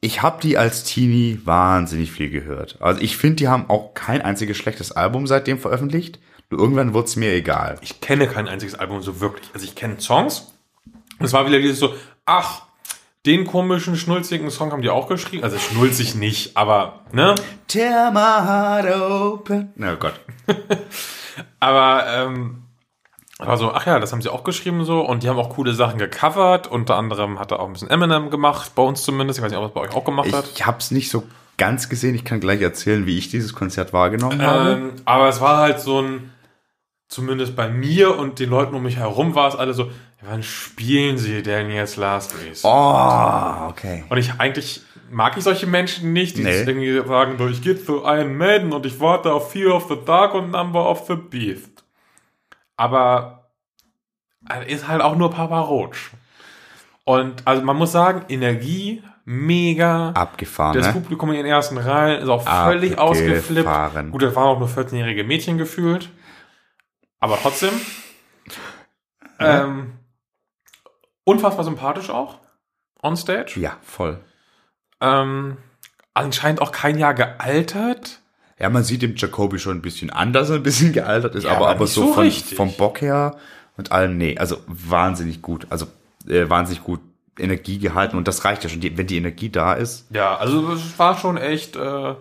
ich 0.00 0.22
habe 0.22 0.40
die 0.40 0.56
als 0.56 0.84
Teenie 0.84 1.40
wahnsinnig 1.44 2.12
viel 2.12 2.30
gehört. 2.30 2.80
Also 2.80 3.00
ich 3.00 3.16
finde, 3.16 3.36
die 3.36 3.48
haben 3.48 3.68
auch 3.68 3.94
kein 3.94 4.22
einziges 4.22 4.56
schlechtes 4.56 4.92
Album 4.92 5.26
seitdem 5.26 5.58
veröffentlicht. 5.58 6.18
Nur 6.50 6.60
irgendwann 6.60 6.94
wurde 6.94 7.08
es 7.08 7.16
mir 7.16 7.32
egal. 7.32 7.76
ich 7.80 8.00
kenne 8.00 8.28
kein 8.28 8.46
einziges 8.46 8.76
Album 8.76 9.02
so 9.02 9.20
wirklich. 9.20 9.48
Also 9.52 9.66
ich 9.66 9.74
kenne 9.74 10.00
Songs. 10.00 10.52
Es 11.18 11.32
war 11.32 11.46
wieder 11.46 11.58
dieses 11.58 11.80
so, 11.80 11.94
ach, 12.24 12.62
den 13.26 13.44
komischen, 13.44 13.96
schnulzigen 13.96 14.50
Song 14.50 14.70
haben 14.70 14.82
die 14.82 14.90
auch 14.90 15.08
geschrieben. 15.08 15.42
Also 15.42 15.58
schnulzig 15.58 16.14
nicht, 16.14 16.56
aber, 16.56 17.00
ne? 17.12 17.34
Tear 17.66 18.12
my 18.12 18.20
heart 18.20 19.00
open. 19.00 19.72
Na 19.74 19.94
oh 19.94 19.96
Gott. 19.96 20.20
Aber, 21.60 22.06
ähm, 22.08 22.62
war 23.38 23.56
so, 23.58 23.72
ach 23.72 23.86
ja, 23.86 23.98
das 23.98 24.12
haben 24.12 24.22
sie 24.22 24.30
auch 24.32 24.44
geschrieben 24.44 24.84
so. 24.84 25.00
Und 25.00 25.22
die 25.22 25.28
haben 25.28 25.38
auch 25.38 25.50
coole 25.50 25.74
Sachen 25.74 25.98
gecovert. 25.98 26.66
Unter 26.66 26.96
anderem 26.96 27.38
hat 27.38 27.50
er 27.52 27.60
auch 27.60 27.66
ein 27.66 27.72
bisschen 27.74 27.90
Eminem 27.90 28.30
gemacht, 28.30 28.74
bei 28.74 28.82
uns 28.82 29.02
zumindest. 29.02 29.38
Ich 29.38 29.44
weiß 29.44 29.50
nicht, 29.50 29.58
ob 29.58 29.64
er 29.64 29.68
es 29.68 29.74
bei 29.74 29.80
euch 29.82 29.94
auch 29.94 30.04
gemacht 30.04 30.32
hat. 30.32 30.48
Ich 30.54 30.64
habe 30.64 30.78
es 30.78 30.90
nicht 30.90 31.10
so 31.10 31.24
ganz 31.58 31.88
gesehen. 31.88 32.14
Ich 32.14 32.24
kann 32.24 32.40
gleich 32.40 32.60
erzählen, 32.60 33.06
wie 33.06 33.18
ich 33.18 33.28
dieses 33.28 33.54
Konzert 33.54 33.92
wahrgenommen 33.92 34.40
habe. 34.40 34.70
Ähm, 34.70 34.92
aber 35.04 35.28
es 35.28 35.40
war 35.40 35.58
halt 35.58 35.80
so 35.80 36.00
ein, 36.00 36.32
zumindest 37.08 37.56
bei 37.56 37.68
mir 37.68 38.18
und 38.18 38.38
den 38.38 38.50
Leuten 38.50 38.74
um 38.74 38.82
mich 38.82 38.96
herum 38.96 39.34
war 39.34 39.48
es 39.48 39.54
alle 39.56 39.74
so, 39.74 39.90
wann 40.22 40.42
spielen 40.42 41.18
sie 41.18 41.42
denn 41.42 41.70
jetzt 41.70 41.96
Last 41.96 42.34
Race? 42.34 42.62
Oh, 42.64 43.68
okay. 43.70 44.04
Und 44.08 44.16
ich 44.18 44.32
eigentlich 44.38 44.80
mag 45.10 45.36
ich 45.36 45.44
solche 45.44 45.66
Menschen 45.66 46.12
nicht, 46.12 46.36
die 46.36 46.42
Nee. 46.42 46.62
irgendwie 46.62 47.06
sagen, 47.06 47.36
so, 47.38 47.46
ich 47.48 47.62
gehe 47.62 47.82
zu 47.82 48.02
Iron 48.04 48.36
Maiden 48.36 48.72
und 48.72 48.86
ich 48.86 48.98
warte 48.98 49.32
auf 49.32 49.52
Fear 49.52 49.74
of 49.76 49.86
the 49.88 49.96
Dark 50.04 50.34
und 50.34 50.50
Number 50.50 50.88
of 50.90 51.04
the 51.06 51.14
Beast. 51.14 51.84
Aber 52.76 53.50
er 54.48 54.66
ist 54.68 54.88
halt 54.88 55.02
auch 55.02 55.16
nur 55.16 55.30
Papa 55.30 55.60
Roach. 55.60 56.10
Und 57.04 57.46
also 57.46 57.62
man 57.62 57.76
muss 57.76 57.92
sagen, 57.92 58.24
Energie 58.28 59.02
mega. 59.24 60.10
Abgefahren, 60.10 60.76
Das 60.76 60.86
ne? 60.86 60.92
Publikum 60.92 61.30
in 61.30 61.36
den 61.36 61.46
ersten 61.46 61.78
Reihen 61.78 62.22
ist 62.22 62.28
auch 62.28 62.42
völlig 62.42 62.98
ausgeflippt. 62.98 63.68
Gut, 64.10 64.22
das 64.22 64.34
waren 64.34 64.46
auch 64.48 64.58
nur 64.58 64.68
14-jährige 64.68 65.24
Mädchen 65.24 65.58
gefühlt. 65.58 66.10
Aber 67.20 67.38
trotzdem. 67.40 67.72
Ähm, 69.38 69.98
unfassbar 71.24 71.64
sympathisch 71.64 72.10
auch. 72.10 72.38
On 73.02 73.16
stage. 73.16 73.60
Ja, 73.60 73.76
voll. 73.82 74.24
Ähm, 75.00 75.58
anscheinend 76.14 76.62
auch 76.62 76.72
kein 76.72 76.98
Jahr 76.98 77.14
gealtert. 77.14 78.20
Ja, 78.58 78.70
man 78.70 78.84
sieht 78.84 79.02
dem 79.02 79.16
Jacoby 79.16 79.58
schon 79.58 79.76
ein 79.78 79.82
bisschen 79.82 80.10
anders, 80.10 80.50
ein 80.50 80.62
bisschen 80.62 80.92
gealtert 80.92 81.34
ist, 81.34 81.44
Ja, 81.44 81.56
aber, 81.56 81.68
aber 81.68 81.86
so, 81.86 82.06
so 82.06 82.12
von, 82.14 82.30
vom 82.30 82.72
Bock 82.72 83.00
her 83.02 83.36
und 83.76 83.92
allem, 83.92 84.16
nee, 84.16 84.38
also 84.38 84.58
wahnsinnig 84.66 85.42
gut, 85.42 85.66
also 85.68 85.86
äh, 86.26 86.48
wahnsinnig 86.48 86.82
gut 86.82 87.00
Energie 87.38 87.78
gehalten 87.78 88.16
und 88.16 88.26
das 88.26 88.46
reicht 88.46 88.64
ja 88.64 88.70
schon, 88.70 88.80
die, 88.80 88.96
wenn 88.96 89.06
die 89.06 89.18
Energie 89.18 89.50
da 89.50 89.74
ist. 89.74 90.06
Ja, 90.10 90.36
also 90.36 90.72
es 90.72 90.98
war 90.98 91.18
schon 91.18 91.36
echt 91.36 91.76
äh, 91.76 92.14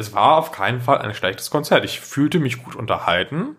es 0.00 0.14
war 0.14 0.36
auf 0.36 0.50
keinen 0.50 0.80
Fall 0.80 0.98
ein 0.98 1.14
schlechtes 1.14 1.50
Konzert. 1.50 1.84
Ich 1.84 2.00
fühlte 2.00 2.38
mich 2.38 2.62
gut 2.62 2.74
unterhalten. 2.74 3.56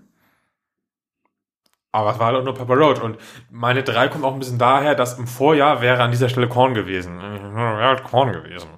Aber 1.92 2.14
es 2.14 2.20
war 2.20 2.34
halt 2.34 2.44
nur 2.44 2.56
Papa 2.56 2.74
Roach. 2.74 3.00
Und 3.00 3.18
meine 3.52 3.84
drei 3.84 4.08
kommt 4.08 4.24
auch 4.24 4.34
ein 4.34 4.39
bisschen 4.39 4.58
daher, 4.58 4.96
dass 4.96 5.20
im 5.20 5.28
Vorjahr 5.28 5.82
wäre 5.82 6.02
an 6.02 6.10
dieser 6.10 6.30
Stelle 6.30 6.50
Korn 6.50 6.74
gewesen. 6.74 7.20
Wäre 7.20 7.84
halt 7.84 8.04
Korn 8.04 8.32
gewesen. 8.32 8.70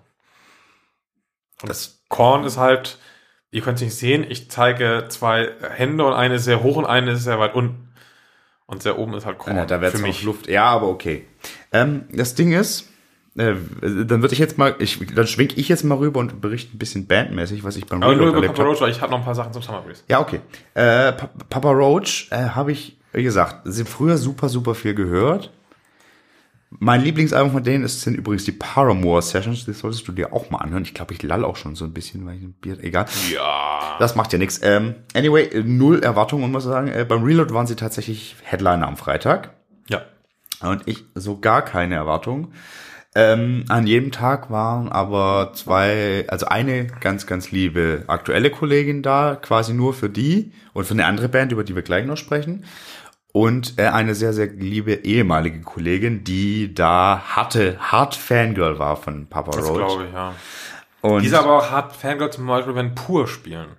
Und 1.61 1.69
das 1.69 2.02
Korn 2.13 2.43
ist 2.43 2.57
halt, 2.57 2.99
ihr 3.49 3.61
könnt 3.61 3.77
es 3.77 3.83
nicht 3.83 3.95
sehen, 3.95 4.23
ich 4.29 4.51
zeige 4.51 5.05
zwei 5.09 5.49
Hände 5.75 6.05
und 6.05 6.13
eine 6.13 6.35
ist 6.35 6.43
sehr 6.43 6.61
hoch 6.61 6.77
und 6.77 6.85
eine 6.85 7.13
ist 7.13 7.23
sehr 7.23 7.39
weit 7.39 7.55
unten. 7.55 7.89
Und 8.67 8.83
sehr 8.83 8.99
oben 8.99 9.15
ist 9.15 9.25
halt 9.25 9.39
Korn. 9.39 9.57
Ja, 9.57 9.65
da 9.65 9.81
wäre 9.81 9.97
mich 9.97 10.21
Luft. 10.21 10.47
Ja, 10.47 10.65
aber 10.65 10.89
okay. 10.89 11.25
Ähm, 11.71 12.05
das 12.11 12.35
Ding 12.35 12.53
ist, 12.53 12.87
äh, 13.35 13.55
dann 13.81 14.21
würde 14.21 14.33
ich 14.33 14.39
jetzt 14.39 14.59
mal, 14.59 14.75
ich, 14.77 14.99
dann 15.15 15.25
schwenk 15.25 15.57
ich 15.57 15.69
jetzt 15.69 15.83
mal 15.83 15.97
rüber 15.97 16.19
und 16.19 16.39
berichte 16.39 16.75
ein 16.75 16.77
bisschen 16.77 17.07
bandmäßig, 17.07 17.63
was 17.63 17.77
ich 17.77 17.87
beim 17.87 18.03
Aber 18.03 18.15
nur 18.15 18.27
über 18.27 18.41
Papa 18.43 18.61
Roach, 18.61 18.81
weil 18.81 18.91
ich 18.91 19.01
habe 19.01 19.11
noch 19.11 19.17
ein 19.17 19.25
paar 19.25 19.35
Sachen 19.35 19.51
zum 19.51 19.63
Summer 19.63 19.81
Breeze. 19.81 20.03
Ja, 20.07 20.21
okay. 20.21 20.39
Äh, 20.75 21.13
Papa 21.49 21.71
Roach 21.71 22.27
äh, 22.29 22.49
habe 22.49 22.71
ich, 22.71 22.99
wie 23.11 23.23
gesagt, 23.23 23.61
sind 23.65 23.89
früher 23.89 24.17
super, 24.17 24.49
super 24.49 24.75
viel 24.75 24.93
gehört. 24.93 25.51
Mein 26.79 27.01
Lieblingsalbum 27.01 27.51
von 27.51 27.63
denen 27.63 27.83
ist, 27.83 28.01
sind 28.01 28.15
übrigens 28.15 28.45
die 28.45 28.51
Paramore 28.51 29.21
Sessions. 29.21 29.65
Das 29.65 29.79
solltest 29.79 30.07
du 30.07 30.11
dir 30.11 30.33
auch 30.33 30.49
mal 30.49 30.59
anhören. 30.59 30.83
Ich 30.83 30.93
glaube, 30.93 31.13
ich 31.13 31.21
lall 31.23 31.43
auch 31.43 31.55
schon 31.55 31.75
so 31.75 31.85
ein 31.85 31.93
bisschen, 31.93 32.25
weil 32.25 32.37
ich 32.37 32.43
ein 32.43 32.53
Bier, 32.53 32.77
egal. 32.83 33.05
Ja. 33.33 33.95
Das 33.99 34.15
macht 34.15 34.33
ja 34.33 34.39
nichts. 34.39 34.59
Ähm, 34.63 34.95
anyway, 35.13 35.63
null 35.63 36.01
Erwartungen, 36.01 36.51
muss 36.51 36.65
man 36.65 36.73
sagen. 36.73 36.87
Äh, 36.87 37.05
beim 37.07 37.23
Reload 37.23 37.53
waren 37.53 37.67
sie 37.67 37.75
tatsächlich 37.75 38.35
Headliner 38.43 38.87
am 38.87 38.97
Freitag. 38.97 39.51
Ja. 39.89 40.01
Und 40.61 40.87
ich 40.87 41.03
so 41.15 41.39
gar 41.39 41.63
keine 41.63 41.95
Erwartungen. 41.95 42.53
Ähm, 43.15 43.65
an 43.69 43.85
jedem 43.85 44.11
Tag 44.11 44.49
waren 44.49 44.89
aber 44.89 45.51
zwei, 45.53 46.25
also 46.29 46.47
eine 46.47 46.87
ganz, 46.87 47.27
ganz 47.27 47.51
liebe 47.51 48.03
aktuelle 48.07 48.49
Kollegin 48.49 49.03
da, 49.03 49.37
quasi 49.39 49.73
nur 49.73 49.93
für 49.93 50.09
die 50.09 50.51
und 50.73 50.85
für 50.85 50.95
eine 50.95 51.05
andere 51.05 51.29
Band, 51.29 51.51
über 51.51 51.63
die 51.63 51.75
wir 51.75 51.83
gleich 51.83 52.05
noch 52.05 52.17
sprechen. 52.17 52.65
Und 53.33 53.79
äh, 53.79 53.87
eine 53.87 54.13
sehr, 54.13 54.31
sehr 54.31 54.45
liebe 54.45 54.93
ehemalige 54.93 55.61
Kollegin, 55.61 56.23
die 56.23 56.73
da 56.73 57.19
hatte, 57.35 57.77
hart 57.79 58.13
Fangirl 58.15 58.77
war 58.77 58.95
von 58.95 59.25
Papa 59.27 59.51
das 59.51 59.67
Roach. 59.67 59.77
glaube 59.77 60.05
ich, 60.05 60.13
ja. 60.13 60.35
Und 61.01 61.23
Die 61.23 61.27
ist 61.27 61.33
aber 61.33 61.57
auch 61.57 61.71
hart 61.71 61.95
Fangirl 61.95 62.31
zum 62.31 62.45
Beispiel, 62.45 62.75
wenn 62.75 62.93
Pur 62.95 63.27
spielen. 63.27 63.75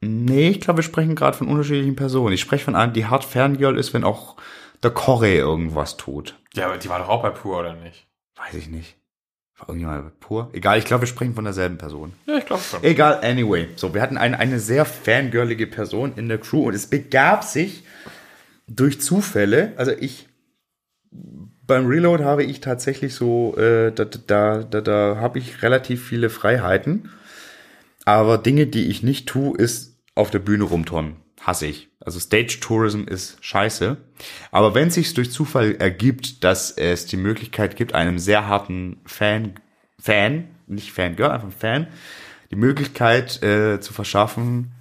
nee, 0.00 0.50
ich 0.50 0.60
glaube, 0.60 0.78
wir 0.78 0.84
sprechen 0.84 1.16
gerade 1.16 1.36
von 1.36 1.48
unterschiedlichen 1.48 1.96
Personen. 1.96 2.32
Ich 2.32 2.40
spreche 2.40 2.64
von 2.64 2.76
einer, 2.76 2.92
die 2.92 3.06
hart 3.06 3.24
Fangirl 3.24 3.76
ist, 3.76 3.92
wenn 3.92 4.04
auch 4.04 4.36
der 4.84 4.92
Corey 4.92 5.36
irgendwas 5.36 5.96
tut. 5.96 6.38
Ja, 6.54 6.66
aber 6.66 6.78
die 6.78 6.88
war 6.88 7.00
doch 7.00 7.08
auch 7.08 7.22
bei 7.22 7.30
Pur, 7.30 7.58
oder 7.58 7.74
nicht? 7.74 8.06
Weiß 8.36 8.54
ich 8.54 8.68
nicht. 8.68 8.96
Irgendjemand 9.66 10.20
pur? 10.20 10.50
Egal, 10.52 10.78
ich 10.78 10.84
glaube, 10.84 11.02
wir 11.02 11.08
sprechen 11.08 11.34
von 11.34 11.44
derselben 11.44 11.78
Person. 11.78 12.12
Ja, 12.26 12.38
ich 12.38 12.46
glaube 12.46 12.62
schon. 12.62 12.82
Egal, 12.84 13.20
anyway. 13.22 13.68
So, 13.76 13.92
wir 13.92 14.00
hatten 14.00 14.16
eine, 14.16 14.38
eine 14.38 14.60
sehr 14.60 14.84
fangirlige 14.84 15.66
Person 15.66 16.12
in 16.16 16.28
der 16.28 16.38
Crew 16.38 16.68
und 16.68 16.74
es 16.74 16.86
begab 16.86 17.44
sich 17.44 17.82
durch 18.68 19.00
Zufälle, 19.00 19.72
also 19.76 19.92
ich, 19.92 20.28
beim 21.10 21.86
Reload 21.86 22.22
habe 22.22 22.44
ich 22.44 22.60
tatsächlich 22.60 23.14
so, 23.14 23.56
äh, 23.56 23.92
da, 23.92 24.04
da, 24.04 24.62
da, 24.62 24.80
da 24.80 25.16
habe 25.16 25.38
ich 25.38 25.62
relativ 25.62 26.06
viele 26.06 26.30
Freiheiten, 26.30 27.10
aber 28.04 28.38
Dinge, 28.38 28.66
die 28.66 28.88
ich 28.88 29.02
nicht 29.02 29.28
tue, 29.28 29.56
ist 29.56 29.98
auf 30.14 30.30
der 30.30 30.38
Bühne 30.38 30.64
rumturnen. 30.64 31.16
Hasse 31.40 31.66
ich. 31.66 31.88
Also 32.00 32.20
Stage 32.20 32.58
Tourism 32.60 33.04
ist 33.04 33.42
scheiße. 33.44 33.96
Aber 34.50 34.74
wenn 34.74 34.88
es 34.88 34.94
sich 34.94 35.14
durch 35.14 35.30
Zufall 35.30 35.76
ergibt, 35.76 36.44
dass 36.44 36.70
es 36.70 37.06
die 37.06 37.16
Möglichkeit 37.16 37.76
gibt, 37.76 37.94
einem 37.94 38.18
sehr 38.18 38.46
harten 38.46 39.00
Fan, 39.04 39.54
Fan, 40.00 40.48
nicht 40.66 40.92
Fangirl, 40.92 41.30
einfach 41.30 41.52
Fan, 41.52 41.88
die 42.50 42.56
Möglichkeit 42.56 43.42
äh, 43.42 43.80
zu 43.80 43.92
verschaffen, 43.92 44.72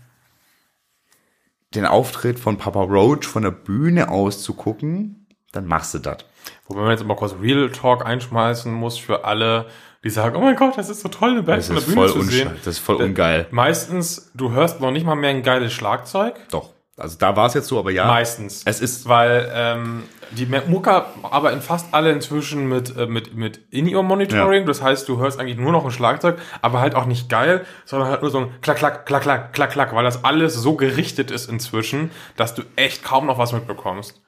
den 1.76 1.86
Auftritt 1.86 2.39
von 2.39 2.58
Papa 2.58 2.82
Roach 2.82 3.26
von 3.26 3.43
der 3.43 3.51
Bühne 3.51 4.10
aus 4.10 4.41
zu 4.41 4.53
gucken, 4.53 5.28
dann 5.51 5.66
machst 5.66 5.93
du 5.93 5.99
das. 5.99 6.20
Wobei 6.66 6.82
man 6.82 6.91
jetzt 6.91 7.01
immer 7.01 7.16
kurz 7.16 7.36
Real 7.41 7.70
Talk 7.72 8.05
einschmeißen 8.05 8.72
muss 8.72 8.97
für 8.97 9.26
alle, 9.26 9.68
die 10.04 10.10
sagen, 10.10 10.36
oh 10.36 10.41
mein 10.41 10.56
Gott, 10.56 10.78
das 10.78 10.89
ist 10.89 11.02
so 11.02 11.10
toll, 11.10 11.32
eine 11.32 11.43
Band 11.43 11.60
Das 11.60 11.68
von 11.68 11.76
der 11.76 11.84
ist 11.84 11.93
Bühne 11.93 12.08
voll, 12.08 12.22
zu 12.22 12.22
sehen. 12.24 12.52
das 12.64 12.76
ist 12.76 12.80
voll 12.80 12.95
ungeil. 12.98 13.48
Meistens, 13.52 14.32
du 14.34 14.52
hörst 14.52 14.80
noch 14.80 14.91
nicht 14.91 15.06
mal 15.06 15.16
mehr 15.16 15.32
ein 15.32 15.43
geiles 15.43 15.74
Schlagzeug. 15.74 16.36
Doch. 16.52 16.70
Also 17.00 17.16
da 17.20 17.36
war 17.36 17.45
es 17.45 17.54
jetzt 17.54 17.68
so, 17.68 17.78
aber 17.78 17.91
ja. 17.91 18.08
Meistens. 18.08 18.64
Es 18.66 18.82
ist 18.82 19.08
Weil 19.08 19.52
ähm, 19.54 20.04
die 20.32 20.48
Mucker 20.48 21.14
arbeiten 21.22 21.62
fast 21.62 21.93
alle 21.93 22.12
inzwischen 22.12 22.68
mit, 22.68 22.98
äh, 22.98 23.06
mit, 23.06 23.36
mit 23.36 23.60
In-Ear-Monitoring. 23.70 24.66
Das 24.66 24.82
heißt, 24.82 25.08
du 25.08 25.20
hörst 25.20 25.39
eigentlich 25.39 25.58
nur 25.58 25.72
noch 25.72 25.86
ein 25.86 25.91
Schlagzeug, 25.91 26.39
aber 26.64 26.80
halt 26.80 26.95
auch 26.95 27.06
nicht 27.06 27.30
geil, 27.30 27.66
sondern 27.86 28.10
halt 28.10 28.24
nur 28.24 28.32
so 28.32 28.39
ein 28.39 28.50
Klack, 28.62 28.78
Klack, 28.78 29.06
Klack, 29.06 29.24
Klack, 29.24 29.54
Klack, 29.54 29.72
Klack, 29.72 29.95
weil 29.95 30.04
das 30.04 30.24
alles 30.24 30.56
so 30.56 30.76
gerichtet 30.76 31.30
ist 31.30 31.50
inzwischen, 31.50 32.10
dass 32.36 32.56
du 32.56 32.64
echt 32.76 33.04
kaum 33.04 33.28
noch 33.28 33.38
was 33.38 33.54
mitbekommst. 33.54 34.20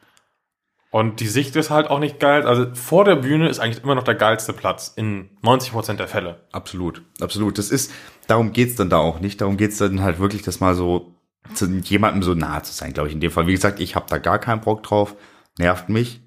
Und 0.91 1.19
die 1.19 1.27
Sicht 1.27 1.55
ist 1.55 1.69
halt 1.69 1.87
auch 1.87 1.99
nicht 1.99 2.19
geil. 2.19 2.47
Also 2.47 2.73
vor 2.73 3.05
der 3.05 3.15
Bühne 3.15 3.47
ist 3.47 3.59
eigentlich 3.59 3.83
immer 3.83 3.95
noch 3.95 4.03
der 4.03 4.15
geilste 4.15 4.53
Platz 4.53 4.91
in 4.95 5.29
90% 5.43 5.93
der 5.93 6.07
Fälle. 6.07 6.47
Absolut, 6.51 7.03
absolut. 7.21 7.59
Das 7.59 7.69
ist, 7.69 7.91
darum 8.27 8.53
geht's 8.53 8.75
dann 8.75 8.89
da 8.89 8.97
auch 8.97 9.19
nicht. 9.19 9.39
Darum 9.41 9.57
geht's 9.57 9.77
dann 9.77 10.01
halt 10.01 10.19
wirklich, 10.19 10.41
das 10.41 10.59
mal 10.59 10.73
so 10.73 11.15
zu 11.53 11.67
jemandem 11.67 12.23
so 12.23 12.33
nahe 12.33 12.63
zu 12.63 12.73
sein, 12.73 12.93
glaube 12.93 13.09
ich, 13.09 13.15
in 13.15 13.21
dem 13.21 13.31
Fall. 13.31 13.47
Wie 13.47 13.53
gesagt, 13.53 13.79
ich 13.79 13.95
habe 13.95 14.07
da 14.09 14.17
gar 14.17 14.39
keinen 14.39 14.61
Bock 14.61 14.83
drauf, 14.83 15.15
nervt 15.57 15.89
mich. 15.89 16.21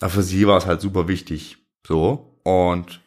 Aber 0.00 0.10
für 0.10 0.22
sie 0.22 0.46
war 0.46 0.58
es 0.58 0.66
halt 0.66 0.80
super 0.80 1.08
wichtig. 1.08 1.58
So. 1.86 2.38
Und 2.44 3.00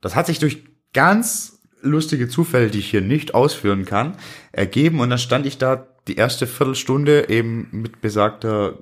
das 0.00 0.14
hat 0.16 0.26
sich 0.26 0.38
durch 0.38 0.64
ganz 0.92 1.60
lustige 1.80 2.28
Zufälle, 2.28 2.70
die 2.70 2.80
ich 2.80 2.90
hier 2.90 3.00
nicht 3.00 3.34
ausführen 3.34 3.86
kann, 3.86 4.16
ergeben. 4.52 5.00
Und 5.00 5.08
dann 5.08 5.18
stand 5.18 5.46
ich 5.46 5.56
da 5.56 5.86
die 6.08 6.16
erste 6.16 6.46
Viertelstunde 6.46 7.28
eben 7.30 7.68
mit 7.70 8.00
besagter 8.00 8.78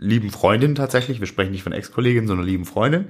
lieben 0.00 0.30
Freundin 0.30 0.74
tatsächlich. 0.74 1.20
Wir 1.20 1.26
sprechen 1.26 1.52
nicht 1.52 1.62
von 1.62 1.72
Ex-Kollegin, 1.72 2.26
sondern 2.26 2.46
lieben 2.46 2.64
Freundin. 2.64 3.06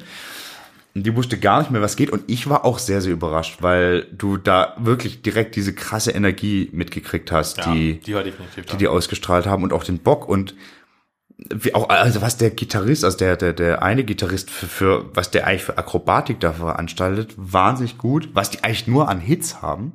Und 0.94 1.06
die 1.06 1.14
wusste 1.14 1.38
gar 1.38 1.60
nicht 1.60 1.70
mehr, 1.70 1.80
was 1.80 1.94
geht. 1.94 2.10
Und 2.10 2.24
ich 2.26 2.48
war 2.50 2.64
auch 2.64 2.80
sehr, 2.80 3.00
sehr 3.00 3.12
überrascht, 3.12 3.58
weil 3.62 4.06
du 4.12 4.36
da 4.36 4.74
wirklich 4.78 5.22
direkt 5.22 5.54
diese 5.54 5.72
krasse 5.72 6.10
Energie 6.10 6.68
mitgekriegt 6.72 7.30
hast, 7.30 7.64
die, 7.66 8.00
die 8.00 8.12
da. 8.12 8.22
die 8.22 8.76
die 8.76 8.88
ausgestrahlt 8.88 9.46
haben 9.46 9.62
und 9.62 9.72
auch 9.72 9.84
den 9.84 10.00
Bock 10.00 10.28
und 10.28 10.54
wie 11.48 11.74
auch, 11.74 11.88
also 11.88 12.20
was 12.20 12.36
der 12.36 12.50
Gitarrist, 12.50 13.04
also 13.04 13.16
der, 13.16 13.36
der, 13.36 13.52
der 13.52 13.82
eine 13.82 14.04
Gitarrist 14.04 14.50
für, 14.50 14.66
für, 14.66 15.16
was 15.16 15.30
der 15.30 15.46
eigentlich 15.46 15.62
für 15.62 15.78
Akrobatik 15.78 16.40
da 16.40 16.52
veranstaltet, 16.52 17.34
wahnsinnig 17.36 17.96
gut. 17.96 18.28
Was 18.34 18.50
die 18.50 18.62
eigentlich 18.62 18.88
nur 18.88 19.08
an 19.08 19.20
Hits 19.20 19.62
haben, 19.62 19.92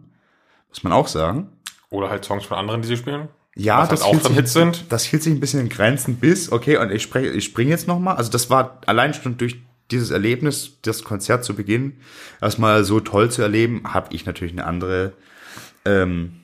muss 0.70 0.84
man 0.84 0.94
auch 0.94 1.08
sagen. 1.08 1.50
Oder 1.90 2.10
halt 2.10 2.26
Songs 2.26 2.46
von 2.46 2.58
anderen, 2.58 2.82
die 2.82 2.88
sie 2.88 2.98
spielen. 2.98 3.28
Ja, 3.56 3.80
Was 3.80 3.90
halt 3.90 4.02
auch 4.02 4.30
hielt 4.30 4.48
sich, 4.48 4.54
sind. 4.54 4.86
Das 4.90 5.06
hielt 5.06 5.24
sich 5.24 5.34
ein 5.34 5.40
bisschen 5.40 5.62
in 5.62 5.70
Grenzen 5.70 6.18
bis, 6.18 6.52
okay, 6.52 6.78
und 6.78 6.92
ich 6.92 7.02
spreche, 7.02 7.30
ich 7.30 7.46
springe 7.46 7.72
jetzt 7.72 7.88
nochmal. 7.88 8.18
Also 8.18 8.30
das 8.30 8.50
war 8.50 8.82
allein 8.86 9.14
schon 9.14 9.38
durch 9.38 9.58
dieses 9.92 10.12
Erlebnis, 10.12 10.78
das 10.82 11.04
Konzert 11.04 11.46
zu 11.46 11.56
Beginn, 11.56 11.94
erstmal 12.42 12.84
so 12.84 13.00
toll 13.00 13.32
zu 13.32 13.42
erleben, 13.42 13.84
habe 13.94 14.14
ich 14.14 14.26
natürlich 14.26 14.54
eine 14.54 14.66
andere 14.66 15.14
ähm, 15.86 16.42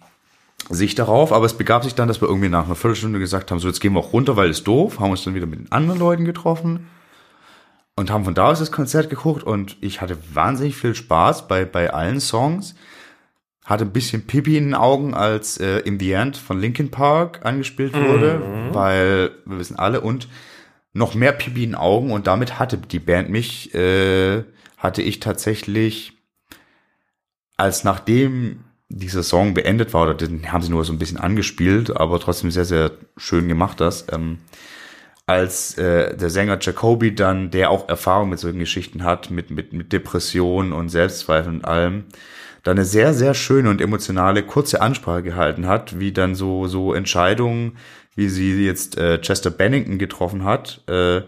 Sicht 0.70 1.00
darauf. 1.00 1.34
Aber 1.34 1.46
es 1.46 1.54
begab 1.54 1.84
sich 1.84 1.96
dann, 1.96 2.08
dass 2.08 2.22
wir 2.22 2.30
irgendwie 2.30 2.50
nach 2.50 2.66
einer 2.66 2.76
Viertelstunde 2.76 3.20
gesagt 3.20 3.52
haben, 3.52 3.60
so 3.60 3.68
jetzt 3.68 3.82
gehen 3.82 3.94
wir 3.94 4.00
auch 4.00 4.14
runter, 4.14 4.38
weil 4.38 4.50
es 4.50 4.64
doof, 4.64 5.00
haben 5.00 5.12
uns 5.12 5.24
dann 5.24 5.36
wieder 5.36 5.48
mit 5.48 5.60
den 5.60 5.72
anderen 5.72 6.00
Leuten 6.00 6.24
getroffen 6.24 6.88
und 7.96 8.10
haben 8.10 8.24
von 8.24 8.36
da 8.36 8.48
aus 8.48 8.60
das 8.60 8.72
Konzert 8.72 9.10
geguckt 9.10 9.44
und 9.44 9.76
ich 9.82 10.00
hatte 10.02 10.18
wahnsinnig 10.34 10.78
viel 10.78 10.96
Spaß 10.96 11.48
bei, 11.48 11.66
bei 11.66 11.94
allen 11.94 12.22
Songs. 12.22 12.76
Hatte 13.66 13.86
ein 13.86 13.94
bisschen 13.94 14.26
Pipi 14.26 14.58
in 14.58 14.66
den 14.66 14.76
Augen, 14.76 15.14
als 15.14 15.58
äh, 15.58 15.80
In 15.80 16.00
the 16.00 16.12
End 16.12 16.36
von 16.38 16.60
Linkin 16.60 16.90
Park 16.90 17.42
angespielt 17.46 17.94
wurde, 17.94 18.42
weil 18.74 19.32
wir 19.46 19.60
wissen 19.60 19.78
alle 19.78 20.02
und 20.02 20.28
noch 20.94 21.14
mehr 21.14 21.32
Pipi 21.32 21.64
in 21.64 21.72
den 21.72 21.76
Augen 21.76 22.12
und 22.12 22.28
damit 22.28 22.60
hatte 22.60 22.78
die 22.78 23.00
Band 23.00 23.30
mich, 23.30 23.74
äh, 23.74 24.44
hatte 24.78 25.02
ich 25.02 25.20
tatsächlich, 25.20 26.14
als 27.56 27.84
nachdem 27.84 28.66
dieser 28.90 29.24
Song 29.24 29.54
beendet 29.54 29.94
war, 29.94 30.04
oder 30.04 30.16
den 30.16 30.52
haben 30.52 30.62
sie 30.62 30.70
nur 30.70 30.84
so 30.84 30.92
ein 30.92 31.00
bisschen 31.00 31.18
angespielt, 31.18 31.96
aber 31.96 32.20
trotzdem 32.20 32.52
sehr, 32.52 32.66
sehr 32.66 32.92
schön 33.16 33.48
gemacht 33.48 33.80
das, 33.80 34.08
ähm, 34.12 34.40
als 35.28 35.78
äh, 35.78 36.18
der 36.18 36.30
Sänger 36.30 36.58
Jacoby 36.60 37.16
dann, 37.16 37.52
der 37.52 37.70
auch 37.70 37.88
Erfahrung 37.88 38.30
mit 38.30 38.40
solchen 38.40 38.60
Geschichten 38.60 39.04
hat, 39.04 39.32
mit, 39.32 39.50
mit, 39.50 39.72
mit 39.72 39.94
Depressionen 39.94 40.74
und 40.74 40.90
Selbstzweifeln 40.90 41.58
und 41.58 41.66
allem, 41.66 42.06
dann 42.64 42.78
eine 42.78 42.86
sehr, 42.86 43.14
sehr 43.14 43.34
schöne 43.34 43.70
und 43.70 43.82
emotionale, 43.82 44.44
kurze 44.44 44.82
Ansprache 44.82 45.24
gehalten 45.24 45.68
hat, 45.68 46.00
wie 46.00 46.12
dann 46.12 46.36
so, 46.36 46.68
so 46.68 46.94
Entscheidungen, 46.94 47.78
wie 48.16 48.30
sie 48.30 48.66
jetzt 48.66 48.98
äh, 48.98 49.20
Chester 49.20 49.50
Bennington 49.50 49.98
getroffen 49.98 50.44
hat. 50.44 50.84
Äh, 50.88 51.22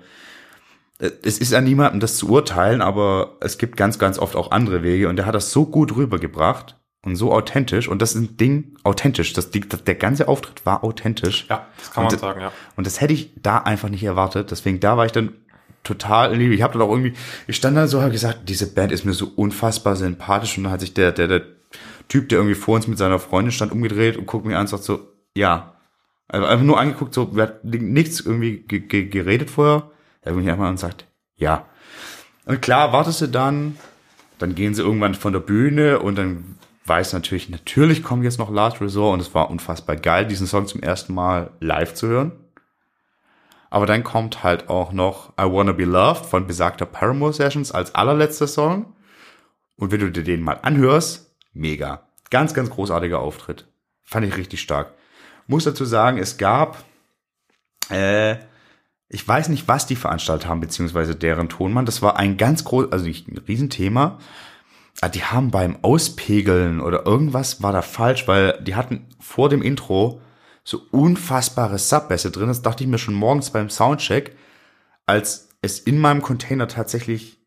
es 1.00 1.38
ist 1.40 1.54
an 1.54 1.64
niemandem, 1.64 2.00
das 2.00 2.18
zu 2.18 2.30
urteilen, 2.30 2.82
aber 2.82 3.38
es 3.42 3.58
gibt 3.58 3.78
ganz, 3.78 4.00
ganz 4.00 4.20
oft 4.20 4.36
auch 4.36 4.52
andere 4.52 4.84
Wege 4.84 5.10
und 5.10 5.20
er 5.20 5.26
hat 5.26 5.36
das 5.36 5.52
so 5.52 5.66
gut 5.66 5.96
rübergebracht 5.96 6.78
und 7.04 7.16
so 7.18 7.34
authentisch 7.34 7.90
und 7.90 8.02
das 8.02 8.16
ist 8.16 8.22
ein 8.22 8.38
Ding 8.38 8.76
authentisch. 8.84 9.34
Das, 9.34 9.50
die, 9.52 9.62
das, 9.68 9.84
der 9.84 9.96
ganze 9.96 10.28
Auftritt 10.28 10.66
war 10.66 10.84
authentisch. 10.84 11.46
Ja, 11.50 11.68
das 11.78 11.92
kann 11.92 12.04
man 12.06 12.14
Und- 12.14 12.20
sagen, 12.20 12.42
ja. 12.42 12.52
Und 12.78 12.88
das 12.88 13.02
hätte 13.02 13.14
ich 13.14 13.32
da 13.42 13.58
einfach 13.58 13.90
nicht 13.90 14.04
erwartet. 14.04 14.52
Deswegen 14.52 14.80
da 14.80 14.96
war 14.96 15.06
ich 15.06 15.12
dann 15.12 15.34
total 15.84 16.36
lieb. 16.36 16.52
Ich 16.52 16.62
habe 16.62 16.74
dann 16.74 16.82
auch 16.82 16.92
irgendwie, 16.92 17.14
ich 17.48 17.56
stand 17.56 17.78
da 17.78 17.88
so, 17.88 18.02
habe 18.02 18.12
gesagt, 18.12 18.50
diese 18.50 18.74
Band 18.74 18.92
ist 18.92 19.06
mir 19.06 19.14
so 19.14 19.32
unfassbar 19.36 19.96
sympathisch 19.96 20.58
und 20.58 20.64
dann 20.64 20.74
hat 20.74 20.82
sich 20.82 20.94
der, 20.94 21.12
der, 21.12 21.28
der 21.28 21.42
Typ, 22.08 22.30
der 22.30 22.40
irgendwie 22.40 22.56
vor 22.56 22.76
uns 22.76 22.88
mit 22.88 22.98
seiner 22.98 23.20
Freundin 23.20 23.52
stand, 23.52 23.72
umgedreht 23.72 24.18
und 24.18 24.26
guckt 24.26 24.46
mir 24.46 24.56
an 24.56 24.62
und 24.62 24.68
sagt 24.68 24.84
so, 24.84 25.08
ja. 25.36 25.76
Also 26.28 26.46
einfach 26.48 26.66
nur 26.66 26.80
angeguckt, 26.80 27.14
so, 27.14 27.36
wir 27.36 27.44
hat 27.44 27.64
nichts 27.64 28.22
irgendwie 28.22 28.64
geredet 28.68 29.50
vorher. 29.50 29.92
Er 30.22 30.32
guckt 30.32 30.44
mich 30.44 30.52
einmal 30.52 30.70
und 30.70 30.80
sagt, 30.80 31.06
ja. 31.36 31.66
Und 32.46 32.62
klar, 32.62 32.94
wartest 32.94 33.22
du 33.22 33.28
dann, 33.28 33.78
dann 34.40 34.56
gehen 34.56 34.74
sie 34.74 34.82
irgendwann 34.82 35.16
von 35.16 35.34
der 35.34 35.40
Bühne 35.40 36.00
und 36.00 36.18
dann 36.18 36.58
weiß 36.86 37.14
natürlich, 37.14 37.50
natürlich 37.50 38.04
kommt 38.04 38.24
jetzt 38.24 38.40
noch 38.40 38.52
Last 38.52 38.82
Resort 38.82 39.14
und 39.14 39.20
es 39.22 39.34
war 39.34 39.50
unfassbar 39.50 39.96
geil, 39.96 40.28
diesen 40.28 40.48
Song 40.48 40.68
zum 40.68 40.82
ersten 40.82 41.14
Mal 41.14 41.52
live 41.60 41.94
zu 41.94 42.08
hören. 42.08 42.32
Aber 43.74 43.88
dann 43.88 44.04
kommt 44.04 44.44
halt 44.44 44.70
auch 44.70 44.92
noch 44.92 45.30
I 45.32 45.46
Wanna 45.46 45.72
Be 45.72 45.86
Loved 45.86 46.28
von 46.28 46.46
besagter 46.46 46.86
Paramore 46.86 47.34
Sessions 47.34 47.72
als 47.72 47.96
allerletzter 47.96 48.46
Song. 48.46 48.94
Und 49.78 49.92
wenn 49.92 50.00
du 50.00 50.12
dir 50.12 50.24
den 50.24 50.44
mal 50.44 50.60
anhörst, 50.62 51.36
mega. 51.54 52.04
Ganz, 52.30 52.54
ganz 52.54 52.70
großartiger 52.70 53.18
Auftritt. 53.18 53.66
Fand 54.04 54.28
ich 54.28 54.38
richtig 54.38 54.62
stark. 54.62 54.94
Muss 55.48 55.64
dazu 55.64 55.86
sagen, 55.86 56.20
es 56.20 56.38
gab, 56.38 56.84
äh, 57.90 58.36
ich 59.10 59.28
weiß 59.28 59.50
nicht, 59.50 59.68
was 59.68 59.88
die 59.88 59.96
veranstaltet 59.96 60.48
haben, 60.48 60.62
beziehungsweise 60.62 61.16
deren 61.16 61.50
Tonmann. 61.50 61.88
Das 61.88 62.04
war 62.04 62.18
ein 62.18 62.38
ganz 62.38 62.66
groß, 62.66 62.92
also 62.92 63.06
nicht 63.06 63.28
ein 63.28 63.40
Riesenthema. 63.40 64.20
Ah, 65.02 65.10
die 65.10 65.24
haben 65.24 65.50
beim 65.50 65.80
Auspegeln 65.82 66.80
oder 66.80 67.08
irgendwas 67.08 67.64
war 67.64 67.74
da 67.74 67.82
falsch, 67.82 68.28
weil 68.28 68.62
die 68.62 68.76
hatten 68.76 69.08
vor 69.20 69.50
dem 69.50 69.64
Intro 69.64 70.22
so 70.64 70.82
unfassbare 70.92 71.78
Subbässe 71.78 72.32
drin. 72.32 72.48
Das 72.48 72.62
dachte 72.62 72.84
ich 72.84 72.90
mir 72.90 72.98
schon 72.98 73.14
morgens 73.14 73.52
beim 73.52 73.70
Soundcheck, 73.70 74.36
als 75.06 75.50
es 75.62 75.80
in 75.80 76.00
meinem 76.00 76.22
Container 76.22 76.68
tatsächlich 76.68 77.40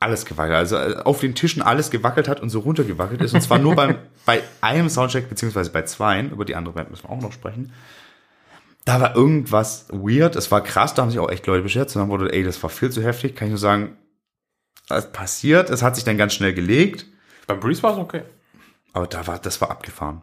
alles 0.00 0.26
gewackelt, 0.26 0.56
also 0.56 0.76
äh, 0.76 0.96
auf 1.04 1.20
den 1.20 1.34
Tischen 1.34 1.62
alles 1.62 1.90
gewackelt 1.90 2.28
hat 2.28 2.40
und 2.40 2.50
so 2.50 2.60
runtergewackelt 2.60 3.22
ist. 3.22 3.34
Und 3.34 3.40
zwar 3.40 3.58
nur 3.58 3.74
beim, 3.74 3.96
bei 4.26 4.42
einem 4.60 4.90
Soundcheck, 4.90 5.28
beziehungsweise 5.28 5.70
bei 5.70 5.82
zweien, 5.82 6.30
über 6.30 6.44
die 6.44 6.54
andere 6.54 6.74
Band 6.74 6.90
müssen 6.90 7.04
wir 7.04 7.10
auch 7.10 7.20
noch 7.20 7.32
sprechen. 7.32 7.72
Da 8.84 9.00
war 9.00 9.16
irgendwas 9.16 9.86
weird, 9.90 10.36
es 10.36 10.50
war 10.50 10.62
krass, 10.62 10.92
da 10.92 11.02
haben 11.02 11.10
sich 11.10 11.18
auch 11.18 11.30
echt 11.30 11.46
Leute 11.46 11.62
beschert. 11.62 11.94
Und 11.96 12.02
dann 12.02 12.10
wurde, 12.10 12.30
ey, 12.32 12.42
das 12.42 12.62
war 12.62 12.68
viel 12.68 12.90
zu 12.90 13.02
heftig, 13.02 13.34
kann 13.34 13.48
ich 13.48 13.52
nur 13.52 13.58
sagen, 13.58 13.96
es 14.90 15.10
passiert, 15.10 15.70
es 15.70 15.82
hat 15.82 15.94
sich 15.94 16.04
dann 16.04 16.18
ganz 16.18 16.34
schnell 16.34 16.52
gelegt. 16.52 17.06
Beim 17.46 17.60
Breeze 17.60 17.82
war 17.82 17.92
es 17.92 17.98
okay. 17.98 18.22
Aber 18.92 19.06
da 19.06 19.26
war, 19.26 19.38
das 19.38 19.60
war 19.62 19.70
abgefahren. 19.70 20.20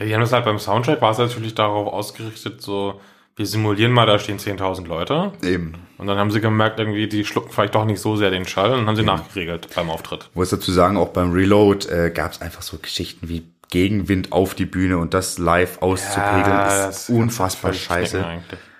Ja, 0.00 0.06
die 0.06 0.14
haben 0.14 0.22
das 0.22 0.32
halt 0.32 0.46
beim 0.46 0.58
Soundtrack 0.58 1.02
war 1.02 1.12
es 1.12 1.18
natürlich 1.18 1.54
darauf 1.54 1.86
ausgerichtet, 1.92 2.62
so, 2.62 3.00
wir 3.36 3.46
simulieren 3.46 3.92
mal, 3.92 4.06
da 4.06 4.18
stehen 4.18 4.38
10.000 4.38 4.86
Leute. 4.86 5.32
Eben. 5.42 5.74
Und 5.98 6.06
dann 6.06 6.18
haben 6.18 6.30
sie 6.30 6.40
gemerkt, 6.40 6.80
irgendwie, 6.80 7.06
die 7.06 7.26
schlucken 7.26 7.50
vielleicht 7.52 7.74
doch 7.74 7.84
nicht 7.84 8.00
so 8.00 8.16
sehr 8.16 8.30
den 8.30 8.46
Schall 8.46 8.72
und 8.72 8.86
haben 8.86 8.96
sie 8.96 9.02
Eben. 9.02 9.08
nachgeregelt 9.10 9.68
beim 9.74 9.90
Auftritt. 9.90 10.30
Muss 10.32 10.48
dazu 10.48 10.72
sagen, 10.72 10.96
auch 10.96 11.10
beim 11.10 11.32
Reload 11.32 11.86
äh, 11.88 12.10
gab 12.10 12.32
es 12.32 12.40
einfach 12.40 12.62
so 12.62 12.78
Geschichten 12.78 13.28
wie 13.28 13.52
Gegenwind 13.70 14.32
auf 14.32 14.54
die 14.54 14.66
Bühne 14.66 14.98
und 14.98 15.14
das 15.14 15.38
live 15.38 15.80
auszupegeln 15.82 16.46
ja, 16.46 16.88
ist 16.88 17.10
unfassbar 17.10 17.72
scheiße. 17.72 18.24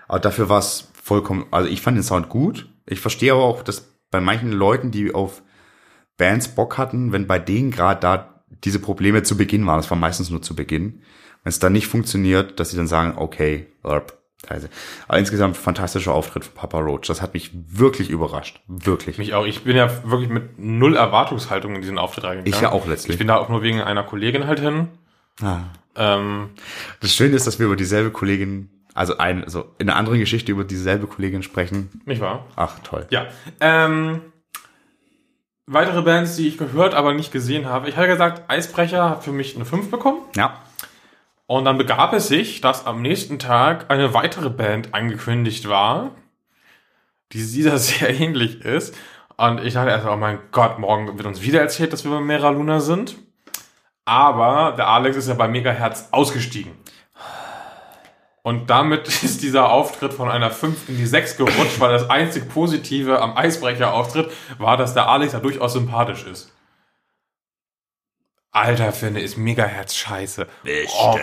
Aber 0.09 0.19
dafür 0.19 0.49
war 0.49 0.59
es 0.59 0.91
vollkommen, 1.01 1.47
also 1.51 1.69
ich 1.69 1.83
fand 1.83 1.97
den 1.97 2.03
Sound 2.03 2.29
gut. 2.29 2.69
Ich 2.87 3.01
verstehe 3.01 3.33
aber 3.33 3.45
auch, 3.45 3.63
dass 3.63 3.93
bei 4.11 4.21
manchen 4.21 4.51
Leuten, 4.51 4.91
die 4.91 5.15
auf 5.15 5.43
Bands 6.17 6.49
Bock 6.49 6.77
hatten, 6.77 7.13
wenn 7.13 7.27
bei 7.27 7.39
denen 7.39 7.71
gerade 7.71 8.01
da 8.01 8.30
diese 8.64 8.78
Probleme 8.78 9.22
zu 9.22 9.36
Beginn 9.36 9.66
waren. 9.66 9.78
Das 9.78 9.90
war 9.90 9.98
meistens 9.98 10.31
nur 10.31 10.43
zu 10.43 10.55
Beginn. 10.55 11.02
Wenn 11.43 11.51
es 11.51 11.59
dann 11.59 11.72
nicht 11.72 11.86
funktioniert, 11.86 12.60
dass 12.60 12.70
sie 12.70 12.77
dann 12.77 12.86
sagen, 12.86 13.14
okay, 13.16 13.66
erp, 13.82 14.20
aber 15.06 15.18
insgesamt 15.18 15.56
fantastischer 15.56 16.14
Auftritt 16.14 16.44
von 16.44 16.55
Papa 16.55 16.78
Roach. 16.78 17.06
Das 17.06 17.20
hat 17.20 17.35
mich 17.35 17.51
wirklich 17.52 18.09
überrascht. 18.10 18.60
Wirklich. 18.66 19.18
Mich 19.18 19.35
auch. 19.35 19.44
Ich 19.44 19.64
bin 19.64 19.77
ja 19.77 19.90
wirklich 20.05 20.31
mit 20.31 20.59
null 20.59 20.97
Erwartungshaltung 20.97 21.74
in 21.74 21.82
diesen 21.82 21.98
Auftritt 21.98 22.24
reingegangen. 22.24 22.52
Ich 22.52 22.60
ja 22.60 22.72
auch 22.72 22.86
letztlich. 22.86 23.14
Ich 23.14 23.18
bin 23.18 23.28
da 23.28 23.36
auch 23.36 23.48
nur 23.48 23.62
wegen 23.62 23.81
einer 23.82 24.02
Kollegin 24.02 24.47
halt 24.47 24.60
hin. 24.60 24.89
Ah. 25.43 25.64
Ähm, 25.94 26.51
das 27.01 27.14
Schöne 27.14 27.36
ist, 27.36 27.47
dass 27.47 27.59
wir 27.59 27.66
über 27.66 27.77
dieselbe 27.77 28.10
Kollegin, 28.10 28.70
also 28.94 29.18
ein, 29.18 29.44
also 29.44 29.74
in 29.78 29.89
einer 29.89 29.98
anderen 29.98 30.18
Geschichte 30.18 30.52
über 30.52 30.64
dieselbe 30.64 31.06
Kollegin 31.06 31.43
sprechen. 31.43 32.02
Nicht 32.06 32.20
wahr? 32.20 32.47
Ach, 32.56 32.78
toll. 32.81 33.06
Ja. 33.10 33.27
Ähm, 33.60 34.22
weitere 35.73 36.03
Bands, 36.03 36.37
die 36.37 36.49
ich 36.49 36.59
gehört, 36.59 36.95
aber 36.95 37.15
nicht 37.15 37.33
gesehen 37.33 37.67
habe. 37.67 37.89
Ich 37.89 37.97
hatte 37.97 38.09
gesagt, 38.09 38.43
Eisbrecher 38.49 39.09
hat 39.09 39.25
für 39.25 39.33
mich 39.33 39.55
eine 39.55 39.65
5 39.65 39.91
bekommen. 39.91 40.19
Ja. 40.37 40.59
Und 41.47 41.65
dann 41.65 41.79
begab 41.79 42.13
es 42.13 42.29
sich, 42.29 42.61
dass 42.61 42.87
am 42.87 43.03
nächsten 43.03 43.39
Tag 43.39 43.91
eine 43.91 44.13
weitere 44.15 44.51
Band 44.51 44.95
angekündigt 44.95 45.69
war, 45.69 46.11
die 47.33 47.39
dieser 47.39 47.79
sehr 47.79 48.11
ähnlich 48.21 48.65
ist. 48.65 48.97
Und 49.37 49.65
ich 49.65 49.75
dachte 49.75 49.91
erst, 49.91 50.07
oh 50.07 50.17
mein 50.17 50.39
Gott, 50.53 50.79
morgen 50.79 51.17
wird 51.17 51.27
uns 51.27 51.41
wieder 51.41 51.61
erzählt, 51.61 51.93
dass 51.93 52.05
wir 52.05 52.11
bei 52.11 52.21
Mera 52.21 52.51
Luna 52.51 52.81
sind. 52.81 53.17
Aber 54.05 54.75
der 54.77 54.89
Alex 54.89 55.17
ist 55.17 55.29
ja 55.29 55.35
bei 55.35 55.49
Megahertz 55.49 56.09
ausgestiegen. 56.11 56.73
Und 58.51 58.68
damit 58.68 59.06
ist 59.22 59.43
dieser 59.43 59.70
Auftritt 59.70 60.12
von 60.12 60.28
einer 60.28 60.51
5 60.51 60.89
in 60.89 60.97
die 60.97 61.06
6 61.06 61.36
gerutscht, 61.36 61.78
weil 61.78 61.93
das 61.93 62.10
einzig 62.10 62.48
Positive 62.48 63.22
am 63.22 63.36
Eisbrecher-Auftritt 63.36 64.28
war, 64.59 64.77
dass 64.77 64.93
der 64.93 65.09
Alex 65.09 65.35
ja 65.35 65.39
durchaus 65.39 65.74
sympathisch 65.74 66.27
ist. 66.27 66.52
Alter, 68.51 68.90
finde 68.90 69.20
ist 69.20 69.36
Megaherz 69.36 69.94
scheiße. 69.94 70.48
Oh, 70.66 71.16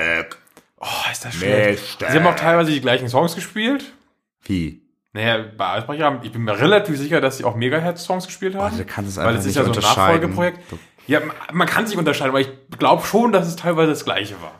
oh, 0.77 0.85
ist 1.11 1.25
das 1.25 1.33
schlecht. 1.33 1.99
Sie 1.99 2.05
haben 2.05 2.25
auch 2.27 2.35
teilweise 2.37 2.71
die 2.71 2.79
gleichen 2.79 3.09
Songs 3.09 3.35
gespielt. 3.35 3.91
Wie? 4.43 4.81
Naja, 5.11 5.43
bei 5.57 5.71
Eisbrecher, 5.73 6.21
ich 6.23 6.31
bin 6.31 6.43
mir 6.43 6.57
relativ 6.57 6.97
sicher, 6.97 7.19
dass 7.19 7.39
sie 7.39 7.43
auch 7.43 7.57
Megahertz-Songs 7.57 8.27
gespielt 8.27 8.55
haben. 8.55 8.79
Oh, 8.79 8.83
kann 8.87 9.05
es 9.05 9.17
weil 9.17 9.35
es 9.35 9.45
ist 9.45 9.57
ja 9.57 9.65
so 9.65 9.73
ein 9.73 9.79
Nachfolgeprojekt. 9.81 10.61
Ja, 11.07 11.19
man 11.51 11.67
kann 11.67 11.87
sich 11.87 11.97
unterscheiden, 11.97 12.29
aber 12.29 12.39
ich 12.39 12.51
glaube 12.79 13.05
schon, 13.05 13.33
dass 13.33 13.47
es 13.47 13.57
teilweise 13.57 13.89
das 13.89 14.05
gleiche 14.05 14.41
war. 14.41 14.55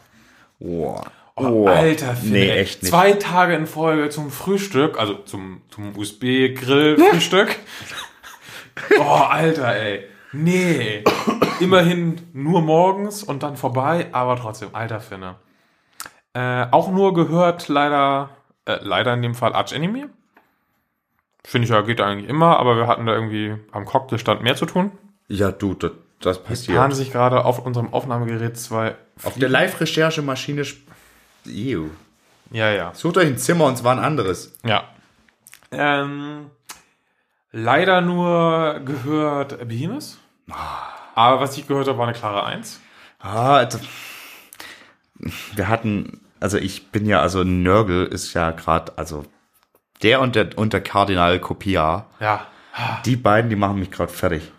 Oh. 0.60 1.02
Oh, 1.40 1.46
oh, 1.46 1.68
Alter, 1.68 2.16
Phil, 2.16 2.32
nee, 2.32 2.50
echt 2.50 2.82
nicht. 2.82 2.90
Zwei 2.90 3.14
Tage 3.14 3.54
in 3.54 3.68
Folge 3.68 4.10
zum 4.10 4.32
Frühstück, 4.32 5.00
also 5.00 5.14
zum, 5.14 5.62
zum 5.70 5.96
USB-Grill-Frühstück. 5.96 7.58
oh, 9.00 9.04
Alter, 9.04 9.76
ey. 9.76 10.04
Nee. 10.32 11.04
Immerhin 11.60 12.22
nur 12.34 12.62
morgens 12.62 13.24
und 13.24 13.44
dann 13.44 13.56
vorbei, 13.56 14.08
aber 14.14 14.36
trotzdem, 14.36 14.70
alter 14.74 15.00
Finne. 15.00 15.36
Äh, 16.34 16.66
auch 16.72 16.92
nur 16.92 17.14
gehört 17.14 17.68
leider, 17.68 18.32
äh, 18.66 18.80
leider 18.82 19.14
in 19.14 19.22
dem 19.22 19.36
Fall 19.36 19.54
Arch 19.54 19.74
Enemy. 19.74 20.06
Finde 21.46 21.66
ich 21.66 21.72
ja, 21.72 21.82
geht 21.82 22.02
eigentlich 22.02 22.30
immer, 22.30 22.60
aber 22.60 22.78
wir 22.78 22.88
hatten 22.88 23.06
da 23.06 23.14
irgendwie 23.14 23.56
am 23.72 23.86
Cocktailstand 23.86 24.42
mehr 24.42 24.56
zu 24.56 24.66
tun. 24.66 24.92
Ja, 25.28 25.52
du, 25.52 25.76
das, 25.76 25.92
das 26.20 26.44
passiert. 26.44 26.90
Wir 26.90 26.96
sich 26.96 27.12
gerade 27.12 27.46
auf 27.46 27.64
unserem 27.64 27.94
Aufnahmegerät 27.94 28.58
zwei. 28.58 28.96
Auf 29.24 29.36
der 29.36 29.50
Live-Recherchemaschine 29.50 30.66
Ew. 31.48 31.90
Ja, 32.52 32.72
ja. 32.72 32.94
Sucht 32.94 33.18
euch 33.18 33.28
ein 33.28 33.38
Zimmer 33.38 33.66
und 33.66 33.78
zwar 33.78 33.94
ein 33.94 34.04
anderes. 34.04 34.58
Ja. 34.64 34.86
Ähm, 35.72 36.50
leider 37.52 38.02
nur 38.02 38.82
gehört 38.86 39.68
Behemoth. 39.68 40.18
Aber 41.16 41.42
was 41.42 41.58
ich 41.58 41.68
gehört 41.68 41.88
habe, 41.88 41.98
war 41.98 42.08
eine 42.08 42.18
klare 42.18 42.46
Eins. 42.46 42.80
Ah, 43.20 43.56
also, 43.56 43.80
wir 45.56 45.68
hatten, 45.68 46.22
also 46.40 46.58
ich 46.58 46.92
bin 46.92 47.06
ja, 47.06 47.22
also 47.22 47.44
Nörgel 47.44 48.06
ist 48.06 48.34
ja 48.34 48.52
gerade, 48.52 48.98
also 48.98 49.26
der 50.04 50.22
und 50.22 50.36
der 50.36 50.58
und 50.58 50.74
der 50.74 50.82
Kardinal 50.82 51.40
Copia. 51.40 52.06
Ja. 52.20 52.48
Die 53.06 53.16
beiden, 53.16 53.50
die 53.50 53.56
machen 53.56 53.80
mich 53.80 53.90
gerade 53.90 54.12
fertig. 54.12 54.52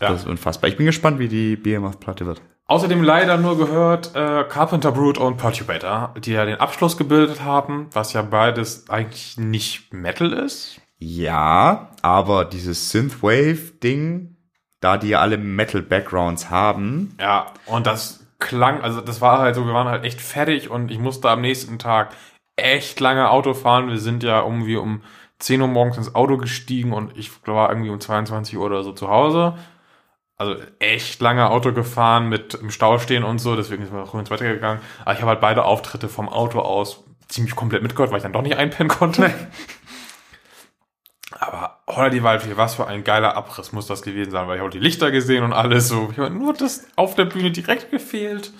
Ja. 0.00 0.10
Das 0.10 0.22
ist 0.22 0.26
unfassbar. 0.26 0.68
Ich 0.68 0.76
bin 0.76 0.86
gespannt, 0.86 1.18
wie 1.18 1.28
die 1.28 1.56
Behemoth-Platte 1.56 2.26
wird. 2.26 2.42
Außerdem 2.68 3.04
leider 3.04 3.36
nur 3.36 3.56
gehört 3.56 4.16
äh, 4.16 4.44
Carpenter 4.48 4.90
Brute 4.90 5.20
und 5.20 5.36
Perturbator, 5.36 6.14
die 6.18 6.32
ja 6.32 6.44
den 6.44 6.56
Abschluss 6.56 6.96
gebildet 6.96 7.44
haben, 7.44 7.88
was 7.92 8.12
ja 8.12 8.22
beides 8.22 8.90
eigentlich 8.90 9.36
nicht 9.36 9.92
Metal 9.92 10.32
ist. 10.32 10.80
Ja, 10.98 11.90
aber 12.02 12.44
dieses 12.44 12.90
Synthwave-Ding, 12.90 14.36
da 14.80 14.96
die 14.96 15.10
ja 15.10 15.20
alle 15.20 15.38
Metal-Backgrounds 15.38 16.50
haben. 16.50 17.14
Ja, 17.20 17.52
und 17.66 17.86
das 17.86 18.26
klang, 18.40 18.80
also 18.80 19.00
das 19.00 19.20
war 19.20 19.38
halt 19.38 19.54
so, 19.54 19.64
wir 19.64 19.74
waren 19.74 19.88
halt 19.88 20.04
echt 20.04 20.20
fertig 20.20 20.68
und 20.68 20.90
ich 20.90 20.98
musste 20.98 21.30
am 21.30 21.42
nächsten 21.42 21.78
Tag 21.78 22.14
echt 22.56 22.98
lange 22.98 23.30
Auto 23.30 23.54
fahren. 23.54 23.88
Wir 23.88 23.98
sind 23.98 24.24
ja 24.24 24.42
irgendwie 24.42 24.76
um 24.76 25.02
10 25.38 25.62
Uhr 25.62 25.68
morgens 25.68 25.98
ins 25.98 26.14
Auto 26.16 26.36
gestiegen 26.36 26.92
und 26.92 27.16
ich 27.16 27.30
war 27.46 27.68
irgendwie 27.68 27.90
um 27.90 28.00
22 28.00 28.56
Uhr 28.56 28.64
oder 28.64 28.82
so 28.82 28.92
zu 28.92 29.08
Hause 29.08 29.54
also 30.36 30.56
echt 30.78 31.20
lange 31.20 31.50
Auto 31.50 31.72
gefahren 31.72 32.28
mit 32.28 32.54
im 32.54 32.70
Stau 32.70 32.98
stehen 32.98 33.24
und 33.24 33.38
so, 33.38 33.56
deswegen 33.56 33.84
sind 33.84 33.94
wir 33.94 34.02
auch 34.02 34.14
ins 34.14 34.30
Wetter 34.30 34.52
gegangen. 34.52 34.80
Aber 35.02 35.14
ich 35.14 35.20
habe 35.20 35.30
halt 35.30 35.40
beide 35.40 35.64
Auftritte 35.64 36.08
vom 36.08 36.28
Auto 36.28 36.60
aus 36.60 37.04
ziemlich 37.28 37.56
komplett 37.56 37.82
mitgehört, 37.82 38.10
weil 38.10 38.18
ich 38.18 38.22
dann 38.22 38.32
doch 38.32 38.42
nicht 38.42 38.56
einpennen 38.56 38.88
konnte. 38.88 39.32
Aber 41.30 41.80
Holla 41.86 42.10
die 42.10 42.22
Waldfee, 42.22 42.56
was 42.56 42.76
für 42.76 42.86
ein 42.86 43.04
geiler 43.04 43.36
Abriss 43.36 43.72
muss 43.72 43.86
das 43.86 44.02
gewesen 44.02 44.30
sein, 44.30 44.46
weil 44.46 44.56
ich 44.56 44.60
habe 44.60 44.70
die 44.70 44.78
Lichter 44.78 45.10
gesehen 45.10 45.42
und 45.42 45.52
alles 45.52 45.88
so. 45.88 46.08
Ich 46.12 46.18
habe 46.18 46.30
nur 46.30 46.52
das 46.52 46.86
auf 46.96 47.14
der 47.14 47.24
Bühne 47.24 47.50
direkt 47.50 47.90
gefehlt. 47.90 48.52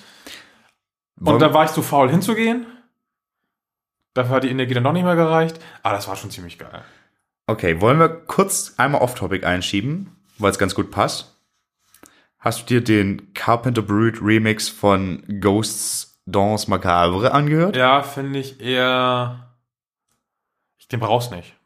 Und 1.20 1.40
da 1.40 1.54
war 1.54 1.64
ich 1.64 1.70
zu 1.70 1.82
faul 1.82 2.10
hinzugehen. 2.10 2.66
Dafür 4.14 4.36
hat 4.36 4.44
die 4.44 4.50
Energie 4.50 4.74
dann 4.74 4.84
doch 4.84 4.92
nicht 4.92 5.04
mehr 5.04 5.16
gereicht. 5.16 5.58
Aber 5.82 5.94
das 5.94 6.08
war 6.08 6.16
schon 6.16 6.30
ziemlich 6.30 6.58
geil. 6.58 6.84
Okay, 7.46 7.80
wollen 7.80 7.98
wir 7.98 8.08
kurz 8.08 8.74
einmal 8.76 9.00
off-topic 9.02 9.46
einschieben, 9.46 10.16
weil 10.38 10.50
es 10.50 10.58
ganz 10.58 10.74
gut 10.74 10.90
passt. 10.90 11.35
Hast 12.46 12.70
du 12.70 12.74
dir 12.78 12.80
den 12.80 13.34
Carpenter 13.34 13.82
Brute 13.82 14.20
Remix 14.22 14.68
von 14.68 15.24
Ghosts 15.40 16.22
Dance 16.26 16.70
Macabre 16.70 17.32
angehört? 17.32 17.74
Ja, 17.74 18.04
finde 18.04 18.38
ich 18.38 18.60
eher. 18.60 19.56
Ich, 20.78 20.86
den 20.86 21.00
brauchst 21.00 21.32
nicht. 21.32 21.56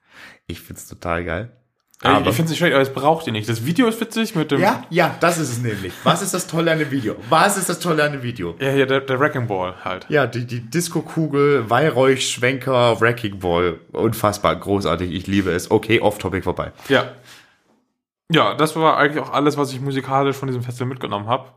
Ich 0.47 0.59
find's 0.59 0.89
total 0.89 1.23
geil. 1.27 1.53
Aber 2.01 2.31
ich 2.31 2.35
finde 2.35 2.45
es 2.45 2.49
nicht 2.53 2.61
schlecht, 2.61 2.73
aber 2.73 2.83
es 2.83 2.95
braucht 2.95 3.27
ihn 3.27 3.35
nicht. 3.35 3.47
Das 3.47 3.67
Video 3.67 3.89
ist 3.89 4.01
witzig 4.01 4.35
mit 4.35 4.53
dem. 4.53 4.61
Ja, 4.63 4.87
ja, 4.89 5.15
das 5.21 5.37
ist 5.37 5.51
es 5.51 5.59
nämlich. 5.59 5.93
Was 6.03 6.23
ist 6.23 6.33
das 6.33 6.47
Tolle 6.47 6.73
an 6.73 6.79
dem 6.79 6.91
Video? 6.91 7.15
Was 7.29 7.59
ist 7.59 7.69
das 7.69 7.79
Tolle 7.79 8.03
an 8.03 8.13
dem 8.13 8.23
Video? 8.23 8.55
Ja, 8.59 8.71
hier, 8.71 8.87
der, 8.87 9.03
der 9.03 9.21
Wrecking 9.21 9.49
Ball 9.49 9.75
halt. 9.85 10.07
Ja, 10.09 10.27
die, 10.27 10.47
die 10.47 10.61
Disco-Kugel, 10.61 11.69
Weihräuchschwenker, 11.69 12.99
Wrecking 13.03 13.41
Ball. 13.41 13.81
Unfassbar 13.93 14.57
großartig. 14.57 15.13
Ich 15.13 15.27
liebe 15.27 15.51
es. 15.51 15.71
Okay, 15.71 16.01
off-topic 16.01 16.43
vorbei. 16.43 16.73
Ja. 16.89 17.13
Ja, 18.33 18.55
das 18.55 18.77
war 18.77 18.97
eigentlich 18.97 19.23
auch 19.23 19.33
alles, 19.33 19.57
was 19.57 19.73
ich 19.73 19.81
musikalisch 19.81 20.37
von 20.37 20.47
diesem 20.47 20.63
Festival 20.63 20.89
mitgenommen 20.89 21.27
habe. 21.27 21.51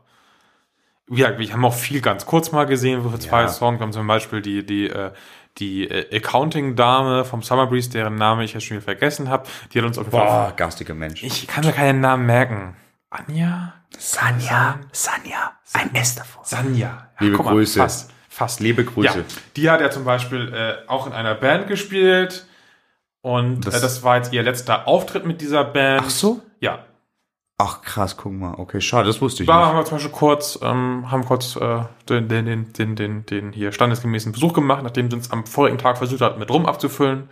Ja, 1.08 1.38
wir 1.38 1.52
haben 1.52 1.64
auch 1.64 1.74
viel 1.74 2.00
ganz 2.00 2.26
kurz 2.26 2.50
mal 2.50 2.64
gesehen, 2.64 3.04
wir 3.04 3.20
zwei 3.20 3.42
Ja. 3.42 3.48
Songs 3.48 3.80
haben, 3.80 3.92
zum 3.92 4.06
Beispiel 4.06 4.40
die, 4.40 4.64
die, 4.64 4.88
äh, 4.88 5.12
die 5.58 5.88
äh, 5.88 6.16
Accounting-Dame 6.16 7.24
vom 7.24 7.42
Summer 7.42 7.66
Breeze, 7.66 7.90
deren 7.90 8.16
Name 8.16 8.42
ich 8.42 8.54
jetzt 8.54 8.64
schon 8.64 8.76
wieder 8.78 8.84
vergessen 8.84 9.28
habe. 9.28 9.46
Die 9.72 9.78
hat 9.78 9.86
uns 9.86 9.98
auf 9.98 10.06
jeden 10.06 10.16
Fall. 10.16 10.26
Boah, 10.48 10.52
garstiger 10.56 10.94
Mensch. 10.94 11.22
Ich 11.22 11.46
kann 11.46 11.64
mir 11.64 11.72
keinen 11.72 12.00
Namen 12.00 12.26
merken. 12.26 12.76
Anja? 13.10 13.74
Sanja, 13.96 14.80
Sanja, 14.90 15.52
ein 15.74 15.94
S 15.94 16.16
davor. 16.16 16.44
Sanja. 16.44 16.88
Ja, 16.88 17.08
Liebe 17.20 17.36
mal, 17.38 17.52
Grüße. 17.52 17.78
Fast. 17.78 18.10
Fast. 18.28 18.58
Liebe 18.58 18.84
Grüße. 18.84 19.18
Ja, 19.18 19.24
die 19.56 19.70
hat 19.70 19.80
ja 19.80 19.90
zum 19.90 20.04
Beispiel 20.04 20.52
äh, 20.52 20.88
auch 20.88 21.06
in 21.06 21.12
einer 21.12 21.34
Band 21.36 21.68
gespielt. 21.68 22.46
Und 23.20 23.66
das, 23.66 23.76
äh, 23.76 23.80
das 23.80 24.02
war 24.02 24.16
jetzt 24.16 24.32
ihr 24.32 24.42
letzter 24.42 24.88
Auftritt 24.88 25.24
mit 25.24 25.40
dieser 25.40 25.62
Band. 25.64 26.02
Ach 26.04 26.10
so? 26.10 26.42
Ja. 26.64 26.78
Ach 27.58 27.82
krass, 27.82 28.16
guck 28.16 28.32
mal. 28.32 28.54
Okay, 28.54 28.80
schade, 28.80 29.06
das 29.06 29.20
wusste 29.20 29.42
ich 29.42 29.46
Da 29.46 29.58
nicht. 29.58 29.66
haben 29.68 29.76
wir 29.76 29.84
zum 29.84 29.96
Beispiel 29.98 30.12
kurz, 30.12 30.58
ähm, 30.62 31.10
haben 31.10 31.24
kurz 31.24 31.54
äh, 31.56 31.84
den, 32.08 32.28
den, 32.28 32.46
den, 32.46 32.72
den, 32.72 32.96
den, 32.96 33.26
den 33.26 33.52
hier 33.52 33.70
standesgemäßen 33.70 34.32
Besuch 34.32 34.54
gemacht, 34.54 34.82
nachdem 34.82 35.08
sie 35.10 35.16
uns 35.16 35.30
am 35.30 35.46
vorigen 35.46 35.78
Tag 35.78 35.98
versucht 35.98 36.20
hat, 36.20 36.38
mit 36.38 36.50
Rum 36.50 36.66
abzufüllen. 36.66 37.28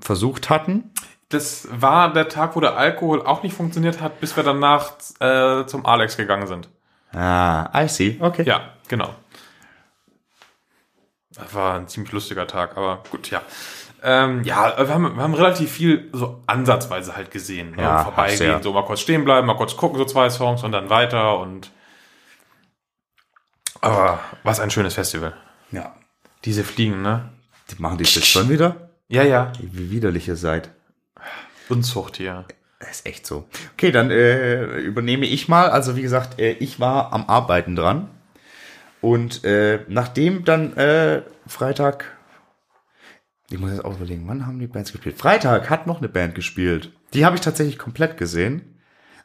Versucht 0.00 0.50
hatten. 0.50 0.90
Das 1.30 1.66
war 1.70 2.12
der 2.12 2.28
Tag, 2.28 2.56
wo 2.56 2.60
der 2.60 2.76
Alkohol 2.76 3.22
auch 3.22 3.42
nicht 3.42 3.56
funktioniert 3.56 4.00
hat, 4.02 4.20
bis 4.20 4.36
wir 4.36 4.42
danach 4.42 4.92
äh, 5.20 5.64
zum 5.66 5.86
Alex 5.86 6.16
gegangen 6.16 6.46
sind. 6.46 6.68
Ah, 7.12 7.70
I 7.74 7.88
see. 7.88 8.18
Okay. 8.20 8.42
Ja, 8.44 8.72
genau. 8.88 9.14
Das 11.30 11.54
war 11.54 11.74
ein 11.78 11.88
ziemlich 11.88 12.12
lustiger 12.12 12.46
Tag, 12.46 12.76
aber 12.76 13.02
gut, 13.10 13.30
ja. 13.30 13.40
Ähm, 14.08 14.44
ja, 14.44 14.72
wir 14.78 14.94
haben, 14.94 15.16
wir 15.16 15.22
haben 15.22 15.34
relativ 15.34 15.72
viel 15.72 16.08
so 16.12 16.40
ansatzweise 16.46 17.16
halt 17.16 17.32
gesehen. 17.32 17.72
Ne? 17.72 17.82
Ja, 17.82 18.04
Vorbeigehen, 18.04 18.36
sehr. 18.38 18.62
so 18.62 18.72
mal 18.72 18.84
kurz 18.84 19.00
stehen 19.00 19.24
bleiben, 19.24 19.48
mal 19.48 19.56
kurz 19.56 19.76
gucken, 19.76 19.98
so 19.98 20.04
zwei 20.04 20.30
Songs 20.30 20.62
und 20.62 20.70
dann 20.70 20.88
weiter 20.90 21.40
und. 21.40 21.72
Aber 23.80 24.20
was 24.44 24.60
ein 24.60 24.70
schönes 24.70 24.94
Festival. 24.94 25.34
ja. 25.72 25.94
Diese 26.44 26.62
Fliegen, 26.62 27.02
ne? 27.02 27.30
Die 27.70 27.82
machen 27.82 27.98
die 27.98 28.04
jetzt 28.04 28.24
schon 28.24 28.48
wieder? 28.48 28.90
Ja, 29.08 29.24
ja. 29.24 29.52
Wie 29.58 29.90
widerlich 29.90 30.28
ihr 30.28 30.36
seid. 30.36 30.70
Unzucht 31.68 32.18
hier. 32.18 32.44
Das 32.78 32.90
ist 32.90 33.06
echt 33.06 33.26
so. 33.26 33.48
Okay, 33.72 33.90
dann 33.90 34.12
äh, 34.12 34.78
übernehme 34.78 35.26
ich 35.26 35.48
mal. 35.48 35.70
Also 35.70 35.96
wie 35.96 36.02
gesagt, 36.02 36.38
äh, 36.38 36.52
ich 36.52 36.78
war 36.78 37.12
am 37.12 37.28
Arbeiten 37.28 37.74
dran. 37.74 38.08
Und 39.00 39.44
äh, 39.44 39.80
nachdem 39.88 40.44
dann 40.44 40.76
äh, 40.76 41.22
Freitag, 41.48 42.15
ich 43.50 43.58
muss 43.58 43.70
jetzt 43.70 43.84
auch 43.84 43.94
überlegen, 43.96 44.24
wann 44.26 44.46
haben 44.46 44.58
die 44.58 44.66
Bands 44.66 44.92
gespielt? 44.92 45.18
Freitag 45.18 45.70
hat 45.70 45.86
noch 45.86 45.98
eine 45.98 46.08
Band 46.08 46.34
gespielt. 46.34 46.92
Die 47.14 47.24
habe 47.24 47.36
ich 47.36 47.42
tatsächlich 47.42 47.78
komplett 47.78 48.16
gesehen. 48.16 48.76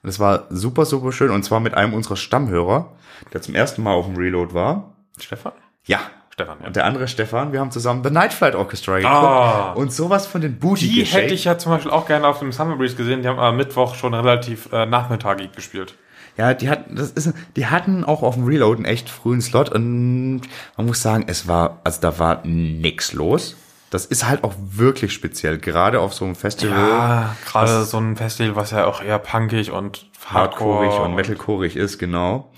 Und 0.03 0.09
es 0.09 0.19
war 0.19 0.47
super, 0.49 0.85
super 0.85 1.11
schön. 1.11 1.31
Und 1.31 1.43
zwar 1.43 1.59
mit 1.59 1.73
einem 1.73 1.93
unserer 1.93 2.15
Stammhörer, 2.15 2.93
der 3.33 3.41
zum 3.41 3.55
ersten 3.55 3.83
Mal 3.83 3.93
auf 3.93 4.05
dem 4.05 4.15
Reload 4.15 4.53
war. 4.53 4.95
Stefan? 5.19 5.53
Ja. 5.85 5.99
Stefan, 6.33 6.57
ja. 6.61 6.67
Und 6.67 6.75
der 6.75 6.85
andere 6.85 7.07
Stefan, 7.07 7.51
wir 7.51 7.59
haben 7.59 7.71
zusammen 7.71 8.03
The 8.03 8.09
Night 8.09 8.33
Flight 8.33 8.55
Orchestra 8.55 8.97
geguckt. 8.97 9.13
Ah. 9.13 9.73
Und 9.73 9.91
sowas 9.91 10.25
von 10.27 10.41
den 10.41 10.59
Booty 10.59 10.87
Die 10.87 10.99
geschenkt. 11.01 11.25
hätte 11.25 11.33
ich 11.33 11.43
ja 11.43 11.57
zum 11.57 11.71
Beispiel 11.71 11.91
auch 11.91 12.07
gerne 12.07 12.27
auf 12.27 12.39
dem 12.39 12.51
Summer 12.51 12.77
Breeze 12.77 12.95
gesehen. 12.95 13.21
Die 13.21 13.27
haben 13.27 13.39
am 13.39 13.57
Mittwoch 13.57 13.95
schon 13.95 14.13
relativ 14.13 14.71
äh, 14.71 14.85
nachmittagig 14.85 15.51
gespielt. 15.51 15.95
Ja, 16.37 16.53
die 16.53 16.69
hatten, 16.69 16.95
das 16.95 17.11
ist, 17.11 17.33
die 17.57 17.65
hatten 17.67 18.05
auch 18.05 18.23
auf 18.23 18.35
dem 18.35 18.45
Reload 18.45 18.77
einen 18.77 18.85
echt 18.85 19.09
frühen 19.09 19.41
Slot 19.41 19.69
und 19.69 20.41
man 20.77 20.85
muss 20.85 21.01
sagen, 21.01 21.25
es 21.27 21.47
war, 21.47 21.81
also 21.83 21.99
da 22.01 22.17
war 22.19 22.41
nix 22.45 23.11
los. 23.13 23.57
Das 23.91 24.05
ist 24.05 24.27
halt 24.27 24.43
auch 24.43 24.53
wirklich 24.57 25.13
speziell, 25.13 25.59
gerade 25.59 25.99
auf 25.99 26.13
so 26.13 26.25
einem 26.25 26.35
Festival. 26.35 26.79
Ja, 26.79 27.35
gerade 27.45 27.83
so 27.83 27.97
ein 27.97 28.15
Festival, 28.15 28.55
was 28.55 28.71
ja 28.71 28.85
auch 28.85 29.03
eher 29.03 29.19
punkig 29.19 29.71
und 29.71 30.09
hardcoreig 30.25 30.89
hardcore 30.89 31.05
und 31.09 31.15
metalcoreig 31.15 31.75
ist, 31.75 31.99
genau. 31.99 32.51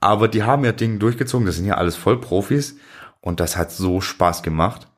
Aber 0.00 0.28
die 0.28 0.44
haben 0.44 0.64
ja 0.64 0.72
Ding 0.72 0.98
durchgezogen, 0.98 1.46
das 1.46 1.56
sind 1.56 1.66
ja 1.66 1.74
alles 1.74 1.96
Vollprofis 1.96 2.76
und 3.20 3.40
das 3.40 3.56
hat 3.56 3.72
so 3.72 4.00
Spaß 4.00 4.42
gemacht. 4.42 4.88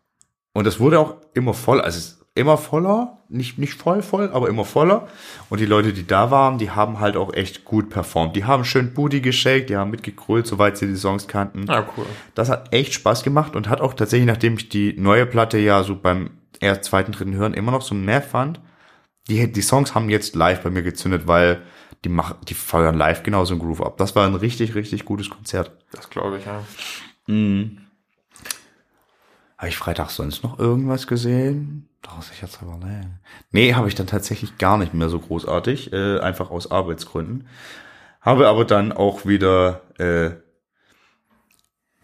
Und 0.52 0.66
es 0.66 0.78
wurde 0.80 1.00
auch 1.00 1.16
immer 1.32 1.54
voll, 1.54 1.80
also 1.80 1.98
es 1.98 2.06
ist 2.06 2.26
immer 2.34 2.58
voller, 2.58 3.23
nicht, 3.34 3.58
nicht 3.58 3.74
voll 3.74 4.02
voll, 4.02 4.30
aber 4.32 4.48
immer 4.48 4.64
voller. 4.64 5.08
Und 5.50 5.60
die 5.60 5.66
Leute, 5.66 5.92
die 5.92 6.06
da 6.06 6.30
waren, 6.30 6.58
die 6.58 6.70
haben 6.70 7.00
halt 7.00 7.16
auch 7.16 7.34
echt 7.34 7.64
gut 7.64 7.90
performt. 7.90 8.36
Die 8.36 8.44
haben 8.44 8.64
schön 8.64 8.94
Booty 8.94 9.20
geshakt, 9.20 9.70
die 9.70 9.76
haben 9.76 9.90
mitgegrölt, 9.90 10.46
soweit 10.46 10.78
sie 10.78 10.86
die 10.86 10.96
Songs 10.96 11.28
kannten. 11.28 11.66
Ja, 11.66 11.86
cool. 11.96 12.06
Das 12.34 12.48
hat 12.48 12.72
echt 12.72 12.94
Spaß 12.94 13.22
gemacht 13.22 13.56
und 13.56 13.68
hat 13.68 13.80
auch 13.80 13.94
tatsächlich, 13.94 14.26
nachdem 14.26 14.54
ich 14.54 14.68
die 14.68 14.94
neue 14.98 15.26
Platte 15.26 15.58
ja 15.58 15.82
so 15.82 15.96
beim 15.96 16.30
erst 16.60 16.84
zweiten, 16.84 17.12
dritten 17.12 17.34
Hören 17.34 17.54
immer 17.54 17.72
noch 17.72 17.82
so 17.82 17.94
mehr 17.94 18.22
fand, 18.22 18.60
die, 19.28 19.50
die 19.50 19.62
Songs 19.62 19.94
haben 19.94 20.10
jetzt 20.10 20.34
live 20.34 20.62
bei 20.62 20.70
mir 20.70 20.82
gezündet, 20.82 21.26
weil 21.26 21.62
die 22.04 22.08
machen, 22.10 22.36
die 22.48 22.54
feuern 22.54 22.96
live 22.96 23.22
genauso 23.22 23.54
einen 23.54 23.62
Groove 23.62 23.82
ab. 23.82 23.96
Das 23.96 24.14
war 24.14 24.26
ein 24.26 24.34
richtig, 24.34 24.74
richtig 24.74 25.04
gutes 25.04 25.30
Konzert. 25.30 25.72
Das 25.92 26.10
glaube 26.10 26.38
ich, 26.38 26.44
ja. 26.44 26.62
Habe 29.64 29.70
ich 29.70 29.78
Freitag 29.78 30.10
sonst 30.10 30.42
noch 30.44 30.58
irgendwas 30.58 31.06
gesehen? 31.06 31.88
Doch, 32.02 32.20
sicher 32.20 32.48
aber 32.60 32.76
nee. 32.84 33.00
Nee, 33.50 33.72
habe 33.72 33.88
ich 33.88 33.94
dann 33.94 34.06
tatsächlich 34.06 34.58
gar 34.58 34.76
nicht 34.76 34.92
mehr 34.92 35.08
so 35.08 35.18
großartig, 35.18 35.90
äh, 35.90 36.18
einfach 36.18 36.50
aus 36.50 36.70
Arbeitsgründen. 36.70 37.46
Habe 38.20 38.46
aber 38.46 38.66
dann 38.66 38.92
auch 38.92 39.24
wieder 39.24 39.80
äh, 39.98 40.32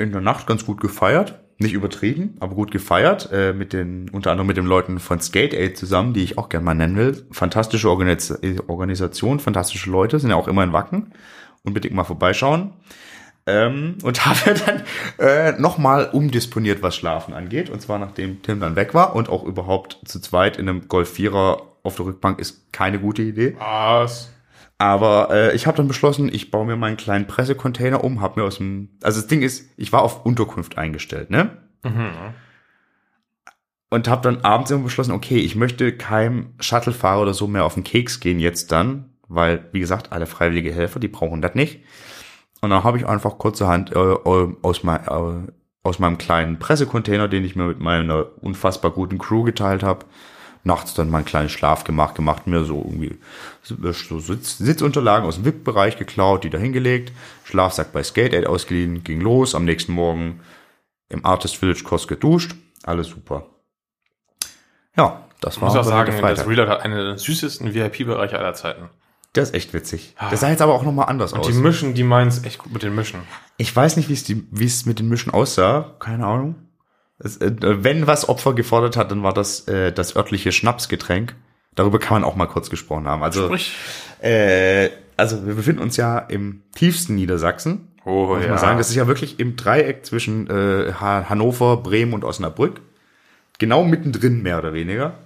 in 0.03 0.11
der 0.11 0.23
Nacht 0.23 0.47
ganz 0.47 0.65
gut 0.65 0.81
gefeiert. 0.81 1.39
Nicht 1.59 1.75
übertrieben, 1.75 2.39
aber 2.41 2.55
gut 2.55 2.71
gefeiert. 2.71 3.29
Äh, 3.31 3.53
mit 3.53 3.75
den, 3.75 4.09
unter 4.09 4.31
anderem 4.31 4.47
mit 4.47 4.57
den 4.57 4.65
Leuten 4.65 4.99
von 4.99 5.21
Skate 5.21 5.53
Aid 5.53 5.77
zusammen, 5.77 6.15
die 6.15 6.23
ich 6.25 6.39
auch 6.39 6.49
gerne 6.49 6.65
mal 6.65 6.73
nennen 6.73 6.97
will. 6.97 7.27
Fantastische 7.31 7.91
Organis 7.91 8.33
Organisation, 8.69 9.39
fantastische 9.39 9.91
Leute, 9.91 10.19
sind 10.19 10.31
ja 10.31 10.37
auch 10.37 10.49
immer 10.49 10.65
in 10.65 10.73
Wacken. 10.73 11.13
Unbedingt 11.63 11.93
mal 11.93 12.05
vorbeischauen. 12.05 12.73
Ähm, 13.51 13.99
und 14.03 14.25
habe 14.27 14.55
dann 14.55 14.83
äh, 15.19 15.53
nochmal 15.61 16.11
umdisponiert, 16.13 16.83
was 16.83 16.97
Schlafen 16.97 17.35
angeht. 17.35 17.71
Und 17.71 17.81
zwar 17.81 17.99
nachdem 17.99 18.43
Tim 18.43 18.61
dann 18.61 18.77
weg 18.77 18.95
war 18.95 19.17
und 19.17 19.29
auch 19.29 19.45
überhaupt 19.45 19.99
zu 20.05 20.21
zweit 20.21 20.57
in 20.57 20.69
einem 20.69 20.89
Golf 20.89 21.15
4er 21.17 21.63
auf 21.83 21.97
der 21.97 22.07
Rückbank 22.07 22.39
ist 22.39 22.73
keine 22.73 22.99
gute 22.99 23.23
Idee. 23.23 23.57
Was? 23.59 24.31
Aber 24.79 25.29
äh, 25.31 25.55
ich 25.55 25.67
habe 25.67 25.77
dann 25.77 25.89
beschlossen, 25.89 26.33
ich 26.33 26.51
baue 26.51 26.65
mir 26.65 26.77
meinen 26.77 26.97
kleinen 26.97 27.27
Pressecontainer 27.27 28.03
um, 28.03 28.21
habe 28.23 28.41
mir 28.41 28.47
aus 28.47 28.57
dem, 28.57 28.89
also 29.03 29.21
das 29.21 29.29
Ding 29.29 29.43
ist, 29.43 29.69
ich 29.77 29.93
war 29.93 30.03
auf 30.03 30.25
Unterkunft 30.25 30.79
eingestellt, 30.79 31.31
ne? 31.31 31.51
Und 33.91 34.09
habe 34.09 34.23
dann 34.23 34.43
abends 34.43 34.71
immer 34.71 34.85
beschlossen, 34.85 35.13
okay, 35.13 35.39
ich 35.39 35.55
möchte 35.55 35.93
keinem 35.93 36.55
Shuttlefahrer 36.61 37.21
oder 37.21 37.35
so 37.35 37.47
mehr 37.47 37.65
auf 37.65 37.75
den 37.75 37.85
Keks 37.85 38.21
gehen 38.21 38.39
jetzt 38.39 38.73
dann, 38.73 39.11
weil, 39.29 39.69
wie 39.73 39.81
gesagt, 39.81 40.13
alle 40.13 40.27
freiwillige 40.27 40.73
Helfer, 40.73 40.99
die 40.99 41.09
brauchen 41.09 41.43
das 41.43 41.55
nicht. 41.55 41.81
Und 42.61 42.71
dann 42.71 42.85
habe 42.85 42.99
ich 42.99 43.07
einfach 43.07 43.39
kurzerhand 43.39 43.95
äh, 43.95 43.99
äh, 43.99 44.55
aus, 44.63 44.83
mein, 44.83 45.07
äh, 45.07 45.51
aus 45.83 45.99
meinem 45.99 46.19
kleinen 46.19 46.59
Pressecontainer, 46.59 47.29
den 47.29 47.45
ich 47.45 47.57
mir 47.57 47.65
mit 47.65 47.81
meiner 47.81 48.27
unfassbar 48.43 48.91
guten 48.91 49.19
Crew 49.19 49.45
geteilt 49.45 49.83
habe, 49.83 50.05
nachts 50.63 50.93
dann 50.93 51.09
mein 51.11 51.25
kleines 51.25 51.53
Schlafgemach 51.53 52.13
gemacht, 52.13 52.47
mir 52.47 52.65
so 52.65 52.77
irgendwie 52.85 53.19
so 53.63 54.19
Sitz, 54.19 54.59
Sitzunterlagen 54.59 55.27
aus 55.27 55.37
dem 55.37 55.47
VIP-Bereich 55.47 55.97
geklaut, 55.97 56.45
die 56.45 56.51
da 56.51 56.59
hingelegt, 56.59 57.13
Schlafsack 57.45 57.93
bei 57.93 58.03
Skate 58.03 58.35
Aid 58.35 58.47
ausgeliehen, 58.47 59.03
ging 59.03 59.23
los, 59.23 59.55
am 59.55 59.65
nächsten 59.65 59.93
Morgen 59.93 60.41
im 61.09 61.25
Artist 61.25 61.57
Village 61.57 61.83
kurz 61.83 62.07
geduscht, 62.07 62.55
alles 62.83 63.09
super. 63.09 63.47
Ja, 64.97 65.25
das 65.41 65.57
Ich 65.57 65.63
war 65.63 65.69
muss 65.69 65.79
auch 65.79 65.85
sagen, 65.85 66.13
Freitag. 66.13 66.37
das 66.37 66.47
Reload 66.47 66.71
hat 66.71 66.83
einen 66.83 66.95
der 66.95 67.19
süßesten 67.19 67.73
VIP-Bereiche 67.75 68.39
aller 68.39 68.53
Zeiten. 68.55 68.91
Das 69.33 69.51
ist 69.51 69.55
echt 69.55 69.73
witzig. 69.73 70.17
Das 70.31 70.41
sah 70.41 70.51
jetzt 70.51 70.61
aber 70.63 70.75
auch 70.75 70.83
nochmal 70.83 71.09
anders 71.09 71.33
Und 71.33 71.41
aus. 71.41 71.47
die 71.47 71.53
Mischen, 71.53 71.95
die 71.95 72.03
meinen 72.03 72.33
echt 72.45 72.59
gut 72.59 72.73
mit 72.73 72.83
den 72.83 72.95
Mischen. 72.95 73.21
Ich 73.59 73.75
weiß 73.75 73.97
nicht, 73.97 74.09
wie 74.09 74.15
es 74.65 74.75
es 74.75 74.87
mit 74.87 74.99
den 74.99 75.09
Mischen 75.09 75.33
aussah. 75.33 75.95
Keine 76.01 76.27
Ahnung. 76.27 76.57
Es, 77.19 77.37
äh, 77.37 77.53
wenn 77.61 78.07
was 78.07 78.29
Opfer 78.29 78.55
gefordert 78.55 78.97
hat, 78.97 79.11
dann 79.11 79.23
war 79.23 79.33
das 79.33 79.69
äh, 79.69 79.93
das 79.93 80.17
örtliche 80.17 80.51
Schnapsgetränk. 80.53 81.37
Darüber 81.77 81.99
kann 82.01 82.15
man 82.21 82.25
auch 82.25 82.35
mal 82.35 82.47
kurz 82.47 82.71
gesprochen 82.71 83.07
haben. 83.07 83.23
Also, 83.23 83.47
Sprich. 83.47 83.73
äh, 84.21 84.89
also 85.17 85.47
wir 85.47 85.55
befinden 85.55 85.83
uns 85.83 85.97
ja 85.97 86.19
im 86.19 86.63
tiefsten 86.75 87.15
Niedersachsen. 87.15 87.89
Oh, 88.05 88.35
Muss 88.35 88.49
man 88.49 88.59
sagen, 88.59 88.79
das 88.79 88.89
ist 88.89 88.97
ja 88.97 89.07
wirklich 89.07 89.39
im 89.39 89.55
Dreieck 89.57 90.05
zwischen 90.07 90.49
äh, 90.49 90.93
Ha- 90.99 91.27
Hannover, 91.29 91.77
Bremen 91.77 92.15
und 92.15 92.25
Osnabrück. 92.25 92.81
Genau 93.61 93.85
mittendrin 93.85 94.43
mehr 94.43 94.59
oder 94.59 94.73
weniger. 94.73 95.19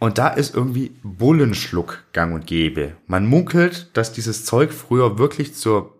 Und 0.00 0.18
da 0.18 0.28
ist 0.28 0.52
irgendwie 0.56 0.96
Bullenschluck 1.04 2.02
gang 2.12 2.34
und 2.34 2.48
gäbe. 2.48 2.96
Man 3.06 3.26
munkelt, 3.26 3.96
dass 3.96 4.12
dieses 4.12 4.44
Zeug 4.44 4.72
früher 4.72 5.18
wirklich 5.18 5.54
zur 5.54 5.94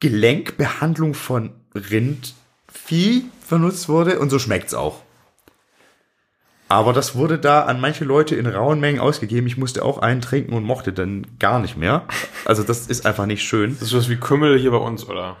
Gelenkbehandlung 0.00 1.14
von 1.14 1.50
Rindvieh 1.76 3.26
benutzt 3.48 3.88
wurde 3.88 4.18
und 4.18 4.30
so 4.30 4.40
schmeckt's 4.40 4.74
auch. 4.74 5.02
Aber 6.68 6.94
das 6.94 7.14
wurde 7.14 7.38
da 7.38 7.64
an 7.64 7.82
manche 7.82 8.04
Leute 8.04 8.34
in 8.34 8.46
rauen 8.46 8.80
Mengen 8.80 8.98
ausgegeben. 8.98 9.46
Ich 9.46 9.58
musste 9.58 9.84
auch 9.84 9.98
einen 9.98 10.22
trinken 10.22 10.54
und 10.54 10.64
mochte 10.64 10.94
dann 10.94 11.26
gar 11.38 11.60
nicht 11.60 11.76
mehr. 11.76 12.06
Also 12.46 12.62
das 12.62 12.86
ist 12.86 13.04
einfach 13.04 13.26
nicht 13.26 13.42
schön. 13.42 13.76
Das 13.78 13.88
ist 13.88 13.94
was 13.94 14.08
wie 14.08 14.16
Kümmel 14.16 14.58
hier 14.58 14.70
bei 14.70 14.78
uns, 14.78 15.06
oder? 15.06 15.36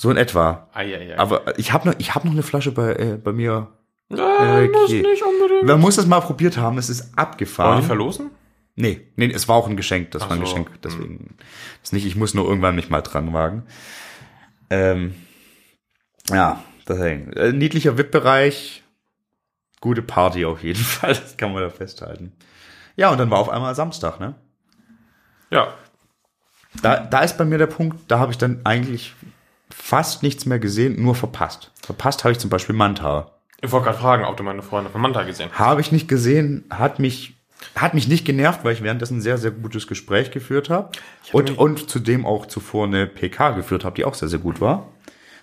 So 0.00 0.10
in 0.10 0.16
etwa. 0.16 0.66
Eieiei. 0.72 1.18
Aber 1.18 1.58
ich 1.58 1.74
habe 1.74 1.86
noch, 1.86 1.94
ich 1.98 2.14
hab 2.14 2.24
noch 2.24 2.32
eine 2.32 2.42
Flasche 2.42 2.72
bei, 2.72 2.94
äh, 2.94 3.18
bei 3.22 3.32
mir. 3.34 3.68
äh, 4.08 4.66
muss 4.66 4.88
nicht 4.90 5.22
unbedingt. 5.22 5.64
Man 5.64 5.78
muss 5.78 5.96
das 5.96 6.06
mal 6.06 6.20
probiert 6.20 6.56
haben. 6.56 6.78
Es 6.78 6.88
ist 6.88 7.02
Wollen 7.08 7.18
abgefahren. 7.18 7.80
die 7.82 7.86
verlosen? 7.86 8.30
Nee, 8.76 9.02
nee, 9.16 9.30
es 9.30 9.46
war 9.46 9.56
auch 9.56 9.68
ein 9.68 9.76
Geschenk. 9.76 10.10
Das 10.12 10.22
Ach 10.22 10.30
war 10.30 10.36
ein 10.36 10.38
so. 10.38 10.44
Geschenk. 10.46 10.70
Deswegen 10.82 11.36
ist 11.82 11.92
nicht. 11.92 12.06
Ich 12.06 12.16
muss 12.16 12.32
nur 12.32 12.46
irgendwann 12.48 12.76
mich 12.76 12.88
mal 12.88 13.02
dran 13.02 13.34
wagen. 13.34 13.64
Ähm, 14.70 15.14
ja, 16.30 16.64
deswegen. 16.88 17.34
Äh, 17.34 17.52
niedlicher 17.52 17.98
VIP-Bereich. 17.98 18.82
Gute 19.82 20.00
Party 20.00 20.46
auf 20.46 20.62
jeden 20.62 20.82
Fall. 20.82 21.12
Das 21.12 21.36
kann 21.36 21.52
man 21.52 21.62
da 21.62 21.68
festhalten. 21.68 22.32
Ja, 22.96 23.10
und 23.10 23.18
dann 23.18 23.30
war 23.30 23.38
auf 23.38 23.50
einmal 23.50 23.74
Samstag, 23.74 24.18
ne? 24.18 24.34
Ja. 25.50 25.74
Da, 26.80 27.00
da 27.00 27.20
ist 27.20 27.36
bei 27.36 27.44
mir 27.44 27.58
der 27.58 27.66
Punkt, 27.66 28.10
da 28.10 28.18
habe 28.18 28.32
ich 28.32 28.38
dann 28.38 28.60
eigentlich 28.64 29.14
fast 29.74 30.22
nichts 30.22 30.46
mehr 30.46 30.58
gesehen, 30.58 31.00
nur 31.02 31.14
verpasst. 31.14 31.70
Verpasst 31.82 32.24
habe 32.24 32.32
ich 32.32 32.38
zum 32.38 32.50
Beispiel 32.50 32.74
Manta. 32.74 33.30
Ich 33.60 33.70
wollte 33.72 33.86
gerade 33.86 33.98
fragen, 33.98 34.24
ob 34.24 34.36
du 34.36 34.42
meine 34.42 34.62
Freunde 34.62 34.90
von 34.90 35.00
Manta 35.00 35.22
gesehen 35.24 35.50
hast. 35.52 35.58
Habe 35.58 35.80
ich 35.80 35.92
nicht 35.92 36.08
gesehen, 36.08 36.64
hat 36.70 36.98
mich, 36.98 37.34
hat 37.76 37.92
mich 37.94 38.08
nicht 38.08 38.24
genervt, 38.24 38.64
weil 38.64 38.72
ich 38.72 38.82
währenddessen 38.82 39.18
ein 39.18 39.20
sehr, 39.20 39.36
sehr 39.38 39.50
gutes 39.50 39.86
Gespräch 39.86 40.30
geführt 40.30 40.70
habe. 40.70 40.90
hab 41.26 41.34
Und, 41.34 41.58
und 41.58 41.90
zudem 41.90 42.24
auch 42.26 42.46
zuvor 42.46 42.86
eine 42.86 43.06
PK 43.06 43.50
geführt 43.50 43.84
habe, 43.84 43.96
die 43.96 44.04
auch 44.04 44.14
sehr, 44.14 44.28
sehr 44.28 44.38
gut 44.38 44.60
war. 44.60 44.86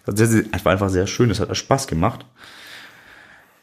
Das 0.06 0.14
war 0.14 0.18
sehr, 0.18 0.28
sehr- 0.28 0.44
Es 0.52 0.66
war 0.66 0.72
einfach 0.72 0.90
sehr 0.90 1.06
schön, 1.06 1.30
es 1.30 1.40
hat 1.40 1.56
Spaß 1.56 1.88
gemacht. 1.88 2.26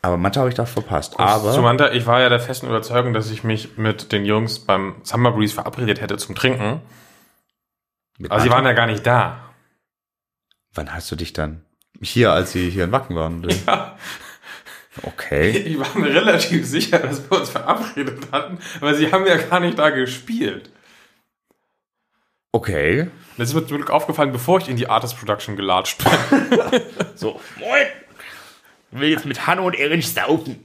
Aber 0.02 0.18
Manta 0.18 0.40
habe 0.40 0.50
ich 0.50 0.54
da 0.54 0.66
verpasst. 0.66 1.18
Aber 1.18 1.52
Zu 1.52 1.62
Manta, 1.62 1.90
ich 1.92 2.06
war 2.06 2.20
ja 2.20 2.28
der 2.28 2.38
festen 2.38 2.66
Überzeugung, 2.66 3.14
dass 3.14 3.30
ich 3.30 3.42
mich 3.42 3.78
mit 3.78 4.12
den 4.12 4.26
Jungs 4.26 4.58
beim 4.58 4.96
Summer 5.02 5.32
Breeze 5.32 5.54
verabredet 5.54 6.00
hätte 6.02 6.18
zum 6.18 6.34
Trinken. 6.34 6.80
Aber 8.28 8.40
sie 8.40 8.50
waren 8.50 8.64
ja 8.66 8.72
gar 8.74 8.86
nicht 8.86 9.06
da. 9.06 9.38
Wann 10.74 10.92
hast 10.94 11.10
du 11.10 11.16
dich 11.16 11.32
dann? 11.32 11.62
Hier, 12.00 12.32
als 12.32 12.52
sie 12.52 12.70
hier 12.70 12.84
in 12.84 12.92
Wacken 12.92 13.16
waren. 13.16 13.46
Ja. 13.66 13.96
Okay. 15.02 15.50
Ich 15.50 15.76
war 15.76 15.88
mir 15.98 16.14
relativ 16.14 16.64
sicher, 16.66 17.00
dass 17.00 17.28
wir 17.28 17.40
uns 17.40 17.50
verabredet 17.50 18.30
hatten, 18.30 18.58
weil 18.78 18.94
sie 18.94 19.10
haben 19.10 19.26
ja 19.26 19.36
gar 19.38 19.58
nicht 19.58 19.76
da 19.76 19.90
gespielt. 19.90 20.70
Okay. 22.52 23.08
Das 23.36 23.48
ist 23.48 23.54
mir 23.54 23.66
zum 23.66 23.78
Glück 23.78 23.90
aufgefallen, 23.90 24.30
bevor 24.30 24.60
ich 24.60 24.68
in 24.68 24.76
die 24.76 24.88
Artist 24.88 25.18
Production 25.18 25.56
gelatscht 25.56 26.02
bin. 26.04 26.12
So, 27.16 27.40
moin. 27.58 27.86
Ich 28.92 29.00
will 29.00 29.08
jetzt 29.08 29.24
mit 29.26 29.46
Hanno 29.48 29.66
und 29.66 29.74
Erin 29.74 30.00
saufen. 30.02 30.64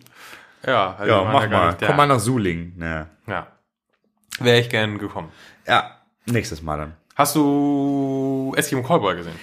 Ja, 0.66 0.96
also 1.00 1.12
Ja, 1.12 1.24
mach 1.24 1.42
gar 1.42 1.50
mal. 1.50 1.68
nicht 1.70 1.82
da. 1.82 1.88
Komm 1.88 1.98
mal 1.98 2.06
nach 2.08 2.20
Suling. 2.20 2.74
Ja. 2.80 3.08
Ja. 3.28 3.48
Wäre 4.40 4.60
ich 4.60 4.70
gern 4.70 5.00
gekommen. 5.00 5.32
ja, 5.68 6.00
nächstes 6.28 6.62
Mal 6.62 6.78
dann. 6.78 6.94
Hast 7.16 7.36
du 7.36 8.54
Eskimo 8.56 8.84
Callboy 8.84 9.16
gesehen? 9.16 9.36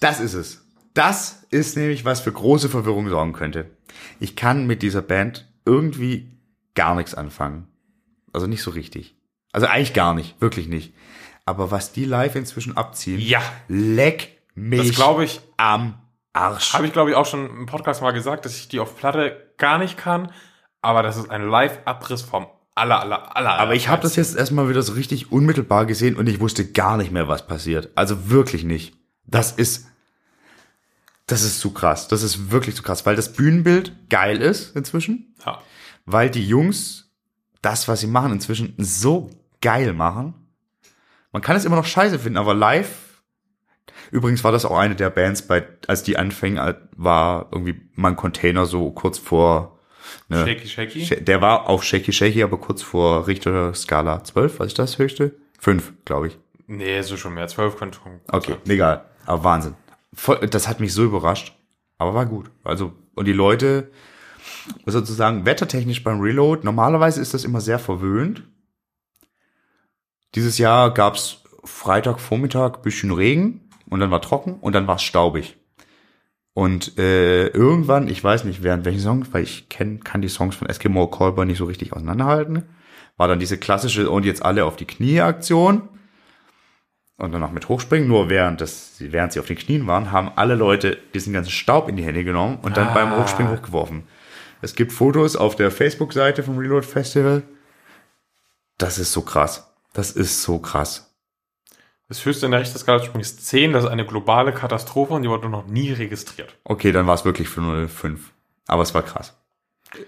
Das 0.00 0.20
ist 0.20 0.34
es. 0.34 0.64
Das 0.94 1.44
ist 1.50 1.76
nämlich, 1.76 2.04
was 2.04 2.20
für 2.20 2.32
große 2.32 2.68
Verwirrung 2.68 3.08
sorgen 3.08 3.32
könnte. 3.32 3.70
Ich 4.18 4.34
kann 4.36 4.66
mit 4.66 4.82
dieser 4.82 5.02
Band 5.02 5.46
irgendwie 5.64 6.32
gar 6.74 6.94
nichts 6.94 7.14
anfangen. 7.14 7.68
Also 8.32 8.46
nicht 8.46 8.62
so 8.62 8.70
richtig. 8.70 9.14
Also 9.52 9.66
eigentlich 9.66 9.94
gar 9.94 10.14
nicht, 10.14 10.40
wirklich 10.40 10.68
nicht. 10.68 10.94
Aber 11.44 11.70
was 11.70 11.92
die 11.92 12.04
live 12.04 12.36
inzwischen 12.36 12.76
abziehen, 12.76 13.20
Ja. 13.20 13.42
leck 13.68 14.38
mich 14.54 14.88
Das 14.88 14.96
glaube 14.96 15.24
ich, 15.24 15.40
am 15.56 15.94
Arsch. 16.32 16.74
habe 16.74 16.86
ich 16.86 16.92
glaube 16.92 17.10
ich 17.10 17.16
auch 17.16 17.26
schon 17.26 17.46
im 17.48 17.66
Podcast 17.66 18.02
mal 18.02 18.12
gesagt, 18.12 18.44
dass 18.44 18.56
ich 18.56 18.68
die 18.68 18.78
auf 18.80 18.96
Platte 18.96 19.52
gar 19.58 19.78
nicht 19.78 19.96
kann, 19.96 20.32
aber 20.80 21.02
das 21.02 21.16
ist 21.16 21.28
ein 21.30 21.48
Live-Abriss 21.48 22.22
vom 22.22 22.46
aller, 22.74 23.00
aller, 23.00 23.36
aller. 23.36 23.58
Aber 23.58 23.74
ich 23.74 23.88
habe 23.88 24.02
das 24.02 24.16
jetzt 24.16 24.36
erstmal 24.36 24.68
wieder 24.68 24.82
so 24.82 24.92
richtig 24.92 25.32
unmittelbar 25.32 25.86
gesehen 25.86 26.16
und 26.16 26.28
ich 26.28 26.40
wusste 26.40 26.70
gar 26.70 26.96
nicht 26.96 27.10
mehr, 27.10 27.26
was 27.28 27.46
passiert. 27.46 27.90
Also 27.96 28.30
wirklich 28.30 28.64
nicht. 28.64 28.96
Das 29.30 29.52
ist, 29.52 29.86
das 31.26 31.42
ist 31.42 31.60
zu 31.60 31.72
krass. 31.72 32.08
Das 32.08 32.22
ist 32.22 32.50
wirklich 32.50 32.74
zu 32.76 32.82
krass, 32.82 33.06
weil 33.06 33.16
das 33.16 33.32
Bühnenbild 33.32 33.92
geil 34.10 34.40
ist 34.40 34.74
inzwischen, 34.76 35.34
Ja. 35.46 35.60
weil 36.06 36.30
die 36.30 36.46
Jungs 36.46 37.10
das, 37.62 37.88
was 37.88 38.00
sie 38.00 38.06
machen, 38.06 38.32
inzwischen 38.32 38.74
so 38.78 39.30
geil 39.60 39.92
machen. 39.92 40.34
Man 41.32 41.42
kann 41.42 41.56
es 41.56 41.64
immer 41.64 41.76
noch 41.76 41.84
scheiße 41.86 42.18
finden, 42.18 42.38
aber 42.38 42.54
live. 42.54 43.22
Übrigens 44.10 44.42
war 44.42 44.50
das 44.50 44.64
auch 44.64 44.76
eine 44.76 44.96
der 44.96 45.10
Bands, 45.10 45.42
bei, 45.42 45.68
als 45.86 46.02
die 46.02 46.16
anfing, 46.16 46.58
war 46.96 47.48
irgendwie 47.52 47.80
mein 47.94 48.16
Container 48.16 48.66
so 48.66 48.90
kurz 48.90 49.18
vor. 49.18 49.78
Ne, 50.28 50.44
Shaky, 50.44 50.66
shaky. 50.68 51.04
Sh- 51.04 51.20
Der 51.20 51.40
war 51.40 51.68
auf 51.68 51.84
Shaky 51.84 52.12
Shaky, 52.12 52.42
aber 52.42 52.58
kurz 52.58 52.82
vor 52.82 53.28
Richter 53.28 53.72
Skala 53.74 54.24
12, 54.24 54.58
was 54.58 54.66
ist 54.68 54.78
das 54.80 54.98
höchste? 54.98 55.36
5, 55.60 55.92
glaube 56.04 56.28
ich. 56.28 56.38
Nee, 56.66 57.02
so 57.02 57.16
schon 57.16 57.34
mehr. 57.34 57.46
Zwölf 57.46 57.76
könnte 57.76 57.98
schon. 58.02 58.20
Okay, 58.32 58.56
egal. 58.66 59.04
Aber 59.30 59.44
Wahnsinn. 59.44 59.76
Voll, 60.12 60.38
das 60.48 60.66
hat 60.66 60.80
mich 60.80 60.92
so 60.92 61.04
überrascht. 61.04 61.56
Aber 61.98 62.14
war 62.14 62.26
gut. 62.26 62.50
Also, 62.64 62.92
und 63.14 63.26
die 63.26 63.32
Leute, 63.32 63.92
sozusagen 64.86 65.46
wettertechnisch 65.46 66.02
beim 66.02 66.20
Reload, 66.20 66.62
normalerweise 66.64 67.20
ist 67.20 67.32
das 67.32 67.44
immer 67.44 67.60
sehr 67.60 67.78
verwöhnt. 67.78 68.42
Dieses 70.34 70.58
Jahr 70.58 70.92
gab's 70.92 71.44
Freitagvormittag 71.62 72.78
bisschen 72.82 73.12
Regen 73.12 73.70
und 73.88 74.00
dann 74.00 74.10
war 74.10 74.20
trocken 74.20 74.54
und 74.54 74.74
dann 74.74 74.88
war 74.88 74.96
es 74.96 75.04
staubig. 75.04 75.56
Und 76.52 76.98
äh, 76.98 77.46
irgendwann, 77.48 78.08
ich 78.08 78.24
weiß 78.24 78.42
nicht 78.42 78.64
während 78.64 78.84
welchen 78.84 78.98
Song, 78.98 79.24
weil 79.32 79.44
ich 79.44 79.68
kenn, 79.68 80.02
kann 80.02 80.22
die 80.22 80.28
Songs 80.28 80.56
von 80.56 80.68
Eskimo 80.68 81.06
Callboy 81.06 81.46
nicht 81.46 81.58
so 81.58 81.66
richtig 81.66 81.92
auseinanderhalten, 81.92 82.64
war 83.16 83.28
dann 83.28 83.38
diese 83.38 83.58
klassische 83.58 84.10
und 84.10 84.24
jetzt 84.24 84.44
alle 84.44 84.64
auf 84.64 84.74
die 84.74 84.86
Knie 84.86 85.20
Aktion 85.20 85.88
und 87.20 87.32
danach 87.32 87.50
mit 87.50 87.68
hochspringen. 87.68 88.08
Nur 88.08 88.28
während, 88.28 88.60
das, 88.60 88.94
während 88.98 89.32
sie 89.32 89.40
auf 89.40 89.46
den 89.46 89.56
Knien 89.58 89.86
waren, 89.86 90.10
haben 90.12 90.30
alle 90.36 90.54
Leute 90.54 90.98
diesen 91.14 91.32
ganzen 91.32 91.50
Staub 91.50 91.88
in 91.88 91.96
die 91.96 92.04
Hände 92.04 92.24
genommen 92.24 92.58
und 92.62 92.76
dann 92.76 92.88
Ah. 92.88 92.94
beim 92.94 93.16
Hochspringen 93.16 93.52
hochgeworfen. 93.52 94.04
Es 94.62 94.74
gibt 94.74 94.92
Fotos 94.92 95.36
auf 95.36 95.56
der 95.56 95.70
Facebook-Seite 95.70 96.42
vom 96.42 96.58
Reload 96.58 96.86
Festival. 96.86 97.42
Das 98.78 98.98
ist 98.98 99.12
so 99.12 99.22
krass. 99.22 99.72
Das 99.92 100.10
ist 100.12 100.42
so 100.42 100.58
krass. 100.58 101.06
Das 102.08 102.24
höchste 102.24 102.46
in 102.46 102.52
der 102.52 102.60
Richterskala 102.60 102.98
ist 103.00 103.06
übrigens 103.08 103.36
10. 103.38 103.72
Das 103.72 103.84
ist 103.84 103.90
eine 103.90 104.04
globale 104.04 104.52
Katastrophe 104.52 105.14
und 105.14 105.22
die 105.22 105.28
wurde 105.30 105.48
noch 105.48 105.66
nie 105.66 105.92
registriert. 105.92 106.56
Okay, 106.64 106.90
dann 106.92 107.06
war 107.06 107.14
es 107.14 107.24
wirklich 107.24 107.48
505. 107.48 108.32
Aber 108.66 108.82
es 108.82 108.94
war 108.94 109.02
krass. 109.02 109.36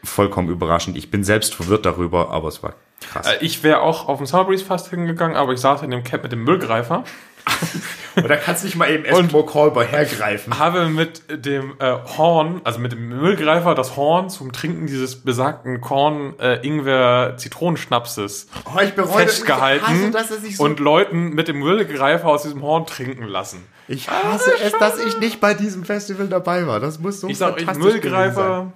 Vollkommen 0.05 0.49
überraschend. 0.49 0.97
Ich 0.97 1.11
bin 1.11 1.25
selbst 1.25 1.55
verwirrt 1.55 1.87
darüber, 1.87 2.31
aber 2.31 2.49
es 2.49 2.63
war 2.63 2.75
krass. 3.01 3.27
Äh, 3.27 3.39
Ich 3.41 3.63
wäre 3.63 3.81
auch 3.81 4.09
auf 4.09 4.19
dem 4.19 4.27
Summer 4.27 4.45
Breeze 4.45 4.65
fast 4.65 4.91
hingegangen, 4.91 5.37
aber 5.37 5.53
ich 5.53 5.61
saß 5.61 5.83
in 5.83 5.91
dem 5.91 6.05
Camp 6.05 6.23
mit 6.23 6.33
dem 6.33 6.45
Müllgreifer, 6.45 7.05
Und 8.15 8.29
da 8.29 8.37
kannst 8.37 8.63
du 8.63 8.67
nicht 8.67 8.77
mal 8.77 8.91
eben 8.91 9.05
Eskimo 9.05 9.43
Callboy 9.45 9.87
hergreifen. 9.87 10.59
habe 10.59 10.89
mit 10.89 11.23
dem 11.45 11.75
äh, 11.79 11.97
Horn, 12.17 12.61
also 12.65 12.79
mit 12.79 12.93
dem 12.93 13.09
Müllgreifer, 13.09 13.75
das 13.75 13.97
Horn 13.97 14.29
zum 14.31 14.53
Trinken 14.53 14.87
dieses 14.87 15.23
besagten 15.25 15.81
Korn 15.81 16.39
äh, 16.39 16.65
Ingwer 16.67 17.37
Zitronenschnapses 17.39 18.49
Oh, 18.67 18.79
ich 18.81 18.93
bereue 18.95 19.23
festgehalten 19.23 19.85
Ich 20.11 20.15
hasse, 20.15 20.31
dass 20.31 20.43
nicht 20.43 20.57
so 20.57 20.65
und 20.65 20.79
Leuten 20.79 21.31
mit 21.31 21.49
dem 21.49 21.59
Müllgreifer 21.59 22.29
aus 22.29 22.43
diesem 22.43 22.63
Horn 22.63 22.87
trinken 22.87 23.25
lassen. 23.25 23.65
Ich 23.89 24.09
hasse 24.09 24.53
es, 24.63 24.73
dass 24.73 25.05
ich 25.05 25.19
nicht 25.19 25.41
bei 25.41 25.55
diesem 25.55 25.85
Festival 25.85 26.29
dabei 26.29 26.67
war. 26.67 26.81
Das 26.81 26.99
muss 26.99 27.21
so 27.21 27.29
Ich 27.29 27.39
sag 27.39 27.57
euch, 27.57 27.65
fantastisch 27.65 28.03
gewesen 28.03 28.35
sein. 28.35 28.73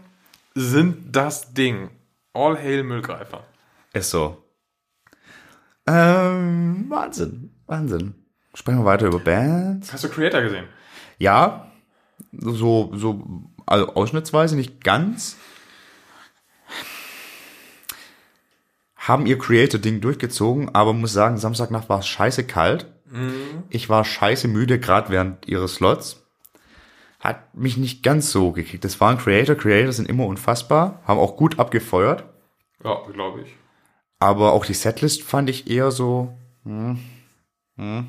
Sind 0.59 1.15
das 1.15 1.53
Ding. 1.53 1.91
All 2.33 2.57
hail 2.57 2.83
Müllgreifer. 2.83 3.45
Ist 3.93 4.09
so. 4.09 4.43
Ähm, 5.87 6.87
Wahnsinn. 6.89 7.55
Wahnsinn. 7.67 8.15
Sprechen 8.55 8.79
wir 8.79 8.87
weiter 8.87 9.07
über 9.07 9.19
Bands. 9.19 9.93
Hast 9.93 10.05
du 10.05 10.09
Creator 10.09 10.41
gesehen? 10.41 10.65
Ja, 11.19 11.71
so, 12.33 12.91
so, 12.95 13.23
also 13.67 13.93
ausschnittsweise, 13.95 14.57
nicht 14.57 14.83
ganz. 14.83 15.37
Haben 18.97 19.27
ihr 19.27 19.37
Creator-Ding 19.37 20.01
durchgezogen, 20.01 20.75
aber 20.75 20.95
muss 20.95 21.13
sagen, 21.13 21.37
Samstagnacht 21.37 21.91
war 21.91 21.99
es 21.99 22.07
scheiße 22.07 22.47
kalt. 22.47 22.87
Ich 23.69 23.91
war 23.91 24.07
scheiße 24.07 24.49
müde, 24.49 24.81
gerade 24.81 25.11
während 25.11 25.47
ihres 25.47 25.75
Slots. 25.75 26.26
Hat 27.27 27.57
mich 27.57 27.77
nicht 27.77 28.03
ganz 28.05 28.31
so 28.31 28.53
gekriegt. 28.53 28.85
Das 28.85 29.01
waren 29.01 29.19
Creator. 29.19 29.57
Creator 29.57 29.93
sind 29.93 30.09
immer 30.09 30.27
unfassbar, 30.27 31.01
haben 31.05 31.19
auch 31.19 31.37
gut 31.37 31.59
abgefeuert. 31.59 32.25
Ja, 32.85 33.03
glaube 33.13 33.41
ich. 33.43 33.57
Aber 34.21 34.53
auch 34.53 34.65
die 34.65 34.75
Setlist 34.75 35.23
fand 35.25 35.51
ich 35.51 35.69
eher 35.69 35.91
so. 35.91 36.37
Hm, 36.65 37.01
hm. 37.77 38.07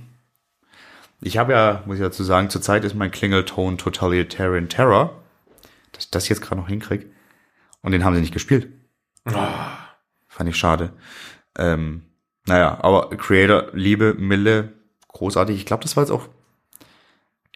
Ich 1.20 1.38
habe 1.40 1.54
ja, 1.54 1.82
muss 1.88 1.96
ich 1.98 2.04
dazu 2.04 2.24
sagen, 2.24 2.52
zurzeit 2.52 2.86
ist 2.86 2.94
mein 2.94 3.10
Klingelton 3.10 3.80
Totalitarian 3.80 4.70
Terror. 4.70 5.24
dass 5.94 6.06
ich 6.06 6.12
das 6.12 6.30
jetzt 6.30 6.42
gerade 6.42 6.62
noch 6.62 6.68
hinkriege. 6.68 7.08
Und 7.82 7.94
den 7.94 8.04
haben 8.06 8.14
sie 8.14 8.22
nicht 8.22 8.34
gespielt. 8.34 8.72
Ah, 9.26 9.78
Fand 10.28 10.48
ich 10.50 10.56
schade. 10.58 10.94
Ähm, 11.58 12.04
naja, 12.46 12.78
aber 12.82 13.10
Creator, 13.18 13.70
Liebe, 13.74 14.14
Mille, 14.14 14.74
großartig. 15.08 15.58
Ich 15.58 15.66
glaube, 15.66 15.82
das 15.84 15.96
war 15.98 16.04
jetzt 16.04 16.12
auch 16.12 16.30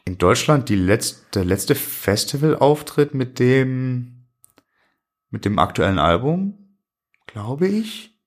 in 0.05 0.17
Deutschland 0.17 0.69
die 0.69 0.75
letzte, 0.75 1.21
der 1.33 1.45
letzte 1.45 1.75
Festivalauftritt 1.75 3.13
mit 3.13 3.39
dem, 3.39 4.25
mit 5.29 5.45
dem 5.45 5.59
aktuellen 5.59 5.99
Album, 5.99 6.77
glaube 7.27 7.67
ich. 7.67 8.17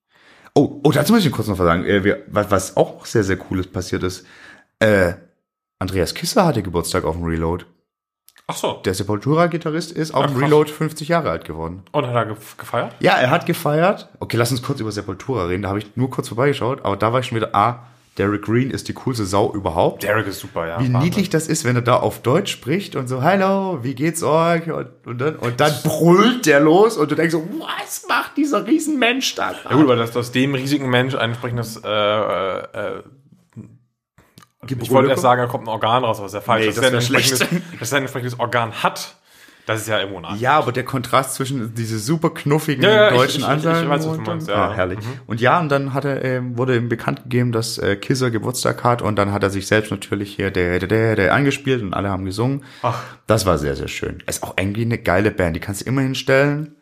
Oh, 0.54 0.80
oh, 0.84 0.92
dazu 0.92 1.12
muss 1.12 1.26
ich 1.26 1.32
kurz 1.32 1.48
noch 1.48 1.58
was 1.58 1.66
sagen. 1.66 1.84
Äh, 1.84 2.04
wir, 2.04 2.22
was, 2.28 2.50
was 2.50 2.76
auch 2.76 3.06
sehr, 3.06 3.24
sehr 3.24 3.36
cooles 3.36 3.66
passiert 3.66 4.02
ist. 4.04 4.24
Äh, 4.78 5.14
Andreas 5.78 6.14
Kisser 6.14 6.46
hatte 6.46 6.62
Geburtstag 6.62 7.04
auf 7.04 7.16
dem 7.16 7.24
Reload. 7.24 7.66
Ach 8.46 8.56
so. 8.56 8.74
Der 8.84 8.94
Sepultura-Gitarrist 8.94 9.90
ist 9.90 10.12
auf 10.12 10.26
dem. 10.26 10.36
Reload 10.36 10.70
50 10.70 11.08
Jahre 11.08 11.30
alt 11.30 11.44
geworden. 11.44 11.82
Und 11.92 12.06
hat 12.06 12.14
er 12.14 12.26
ge 12.26 12.36
gefeiert? 12.58 12.94
Ja, 13.00 13.14
er 13.14 13.30
hat 13.30 13.46
gefeiert. 13.46 14.10
Okay, 14.20 14.36
lass 14.36 14.50
uns 14.50 14.62
kurz 14.62 14.80
über 14.80 14.92
Sepultura 14.92 15.46
reden. 15.46 15.62
Da 15.62 15.70
habe 15.70 15.78
ich 15.78 15.96
nur 15.96 16.10
kurz 16.10 16.28
vorbeigeschaut, 16.28 16.84
aber 16.84 16.96
da 16.96 17.12
war 17.12 17.20
ich 17.20 17.26
schon 17.26 17.36
wieder, 17.36 17.54
ah, 17.54 17.86
Derek 18.18 18.42
Green 18.42 18.70
ist 18.70 18.86
die 18.86 18.92
coolste 18.92 19.24
Sau 19.24 19.52
überhaupt. 19.52 20.04
Derek 20.04 20.28
ist 20.28 20.38
super, 20.38 20.68
ja. 20.68 20.78
wie 20.78 20.84
Wahnsinn. 20.84 21.00
niedlich 21.00 21.30
das 21.30 21.48
ist, 21.48 21.64
wenn 21.64 21.74
er 21.74 21.82
da 21.82 21.96
auf 21.96 22.22
Deutsch 22.22 22.52
spricht 22.52 22.94
und 22.94 23.08
so, 23.08 23.22
hallo, 23.22 23.82
wie 23.82 23.94
geht's 23.94 24.22
euch? 24.22 24.70
Und, 24.70 24.88
und, 25.04 25.20
dann, 25.20 25.36
und 25.36 25.58
dann 25.58 25.72
brüllt 25.82 26.46
der 26.46 26.60
los 26.60 26.96
und 26.96 27.10
du 27.10 27.16
denkst 27.16 27.32
so, 27.32 27.48
was 27.58 28.06
macht 28.08 28.36
dieser 28.36 28.66
Riesenmensch 28.66 29.34
da? 29.34 29.54
Ja 29.68 29.74
gut, 29.74 29.88
weil 29.88 29.96
das 29.96 30.16
aus 30.16 30.30
dem 30.30 30.54
riesigen 30.54 30.88
Mensch 30.88 31.14
ein 31.16 31.30
entsprechendes, 31.30 31.80
äh, 31.84 31.88
äh, 31.88 33.02
ich 34.66 34.90
wollte 34.90 35.10
erst 35.10 35.22
sagen, 35.22 35.42
da 35.42 35.46
kommt 35.48 35.64
ein 35.64 35.68
Organ 35.68 36.04
raus, 36.04 36.18
aber 36.18 36.26
ist 36.26 36.34
ja 36.34 36.40
falsch. 36.40 36.62
Nee, 36.62 36.66
dass, 36.68 36.76
das 36.76 36.84
er 36.84 36.90
ein 36.90 36.94
entsprechendes, 36.94 37.48
schlecht. 37.48 37.80
dass 37.80 37.92
er 37.92 37.96
ein 37.96 38.02
entsprechendes 38.04 38.38
Organ 38.38 38.82
hat, 38.82 39.16
das 39.66 39.80
ist 39.82 39.88
ja 39.88 39.98
immer 39.98 40.16
unartig. 40.16 40.40
Ja, 40.40 40.58
aber 40.58 40.72
der 40.72 40.84
Kontrast 40.84 41.34
zwischen 41.34 41.74
diese 41.74 41.98
super 41.98 42.30
knuffigen 42.30 42.84
Ja, 42.84 42.90
ja, 42.90 43.08
ich- 43.10 43.16
deutschen 43.16 43.40
ich- 43.40 43.46
ich- 43.48 43.60
ich 43.60 43.66
Ansagen 43.66 43.88
weiß, 43.88 43.98
was 44.00 44.04
du 44.04 44.10
und 44.18 44.26
meinst, 44.26 44.48
ja. 44.48 44.54
ah, 44.70 44.74
herrlich. 44.74 44.98
Mhm. 44.98 45.20
Und 45.26 45.40
ja, 45.40 45.58
und 45.60 45.68
dann 45.70 45.94
hat 45.94 46.04
er, 46.04 46.24
ähm, 46.24 46.58
wurde 46.58 46.76
ihm 46.76 46.88
bekannt 46.88 47.22
gegeben, 47.24 47.50
dass 47.52 47.78
äh, 47.78 47.96
Kisser 47.96 48.30
Geburtstag 48.30 48.84
hat 48.84 49.00
und 49.02 49.16
dann 49.16 49.32
hat 49.32 49.42
er 49.42 49.50
sich 49.50 49.66
selbst 49.66 49.90
natürlich 49.90 50.34
hier 50.36 50.50
der, 50.50 50.78
der, 50.80 50.88
der, 50.88 51.16
der 51.16 51.34
angespielt 51.34 51.82
und 51.82 51.94
alle 51.94 52.10
haben 52.10 52.24
gesungen. 52.24 52.62
Ach. 52.82 53.02
Das 53.26 53.46
war 53.46 53.56
sehr, 53.58 53.74
sehr 53.76 53.88
schön. 53.88 54.22
Ist 54.26 54.42
auch 54.42 54.54
irgendwie 54.58 54.82
eine 54.82 54.98
geile 54.98 55.30
Band, 55.30 55.56
die 55.56 55.60
kannst 55.60 55.80
du 55.80 55.86
immer 55.86 56.02
hinstellen. 56.02 56.74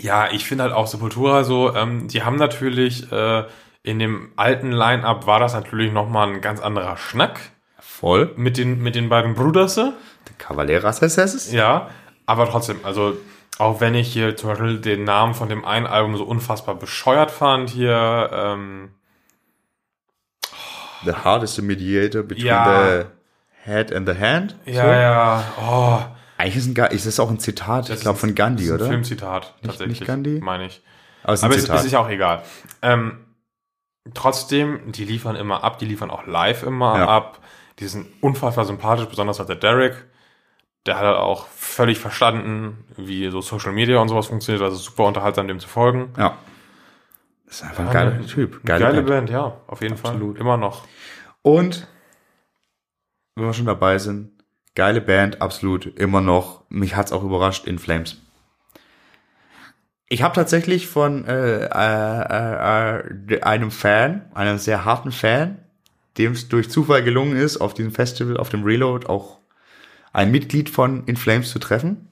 Ja, 0.00 0.30
ich 0.30 0.44
finde 0.46 0.62
halt 0.64 0.72
auch 0.72 0.86
Sepultura 0.86 1.42
so, 1.42 1.74
ähm, 1.74 2.06
die 2.06 2.22
haben 2.22 2.36
natürlich, 2.36 3.10
äh, 3.10 3.44
in 3.82 3.98
dem 3.98 4.28
alten 4.36 4.70
Line-Up 4.70 5.26
war 5.26 5.40
das 5.40 5.54
natürlich 5.54 5.92
nochmal 5.92 6.28
ein 6.28 6.40
ganz 6.40 6.60
anderer 6.60 6.96
Schnack 6.96 7.40
Voll. 7.80 8.32
mit 8.36 8.56
den, 8.58 8.80
mit 8.82 8.94
den 8.94 9.08
beiden 9.08 9.34
Bruderse. 9.34 9.94
Cavaleras 10.38 11.02
SS. 11.02 11.52
Ja, 11.52 11.90
aber 12.26 12.48
trotzdem, 12.48 12.78
also 12.84 13.16
auch 13.58 13.80
wenn 13.80 13.94
ich 13.94 14.12
hier 14.12 14.36
zum 14.36 14.50
Beispiel 14.50 14.78
den 14.80 15.04
Namen 15.04 15.34
von 15.34 15.48
dem 15.48 15.64
einen 15.64 15.86
Album 15.86 16.16
so 16.16 16.24
unfassbar 16.24 16.74
bescheuert 16.76 17.30
fand, 17.30 17.70
hier, 17.70 18.30
ähm, 18.32 18.90
The 21.04 21.12
heart 21.24 21.42
is 21.44 21.54
the 21.54 21.62
mediator 21.62 22.22
between 22.22 22.46
Ja. 22.46 22.64
the 23.00 23.04
head 23.64 23.92
and 23.92 24.08
the 24.08 24.14
hand. 24.18 24.56
ja, 24.64 24.82
So. 24.82 24.88
ja, 24.88 25.44
oh, 25.60 25.98
Eigentlich 26.36 26.56
ist, 26.56 26.66
ein, 26.68 26.74
Ga- 26.74 26.86
ist 26.86 27.06
das 27.06 27.18
auch 27.20 27.30
ein 27.30 27.38
Zitat, 27.40 27.84
ich 27.84 27.90
Das 27.94 28.00
glaube, 28.00 28.14
ist- 28.16 28.20
von 28.20 28.34
Gandhi, 28.34 28.64
ist 28.64 28.70
ein 28.70 28.76
oder? 28.76 28.86
Filmzitat, 28.86 29.54
tatsächlich, 29.62 30.00
nicht 30.00 30.06
Gandhi? 30.06 30.40
meine 30.40 30.66
ich. 30.66 30.82
Aber 31.24 31.32
es 31.34 31.40
ist 31.40 31.44
Aber 31.44 31.54
es 31.56 31.62
Zitat. 31.62 31.84
ist 31.84 31.92
ja 31.92 31.98
auch 32.00 32.08
egal. 32.08 32.42
Ähm, 32.82 33.24
trotzdem, 34.14 34.92
die 34.92 35.04
liefern 35.04 35.34
immer 35.36 35.64
ab, 35.64 35.78
die 35.78 35.84
liefern 35.86 36.10
auch 36.10 36.26
live 36.26 36.62
immer 36.62 36.96
Ja. 36.98 37.08
ab. 37.08 37.40
Die 37.80 37.86
sind 37.88 38.06
unfassbar 38.20 38.64
sympathisch, 38.64 39.06
besonders 39.06 39.38
halt 39.40 39.48
der 39.48 39.56
Derek. 39.56 40.04
Der 40.88 40.96
hat 40.96 41.04
halt 41.04 41.18
auch 41.18 41.48
völlig 41.48 41.98
verstanden, 41.98 42.82
wie 42.96 43.28
so 43.28 43.42
Social 43.42 43.72
Media 43.72 43.98
und 43.98 44.08
sowas 44.08 44.28
funktioniert. 44.28 44.62
Also 44.62 44.78
super 44.78 45.04
unterhaltsam, 45.04 45.46
dem 45.46 45.60
zu 45.60 45.68
folgen. 45.68 46.14
ja. 46.16 46.38
Das 47.44 47.56
ist 47.56 47.62
einfach 47.62 47.86
ein 47.86 47.92
geiler 47.92 48.26
Typ. 48.26 48.64
Geile, 48.64 48.84
Geile, 48.84 48.96
Band. 49.02 49.08
Band. 49.08 49.30
ja, 49.30 49.60
auf 49.66 49.82
jeden 49.82 49.94
Absolut. 49.94 50.36
Fall. 50.36 50.40
Immer 50.40 50.56
noch. 50.56 50.86
Und, 51.42 51.86
wenn 53.34 53.44
wir 53.44 53.52
schon 53.52 53.66
dabei 53.66 53.98
sind, 53.98 54.32
geile 54.74 55.02
Band, 55.02 55.42
absolut, 55.42 55.86
immer 55.98 56.22
noch. 56.22 56.62
Mich 56.70 56.96
hat's 56.96 57.12
auch 57.12 57.22
überrascht, 57.22 57.66
In 57.66 57.78
Flames. 57.78 58.16
Ich 60.08 60.22
habe 60.22 60.34
tatsächlich 60.34 60.86
von 60.86 61.26
äh, 61.26 61.64
äh, 61.66 63.00
äh, 63.30 63.42
einem 63.42 63.70
Fan, 63.70 64.30
einem 64.34 64.56
sehr 64.56 64.86
harten 64.86 65.12
Fan, 65.12 65.58
dem 66.16 66.32
es 66.32 66.48
durch 66.48 66.70
Zufall 66.70 67.02
gelungen 67.02 67.36
ist, 67.36 67.58
auf 67.58 67.74
diesem 67.74 67.92
Festival, 67.92 68.38
auf 68.38 68.48
dem 68.48 68.64
Reload, 68.64 69.06
auch 69.06 69.38
ein 70.12 70.30
Mitglied 70.30 70.70
von 70.70 71.04
In 71.06 71.16
Flames 71.16 71.50
zu 71.50 71.58
treffen. 71.58 72.08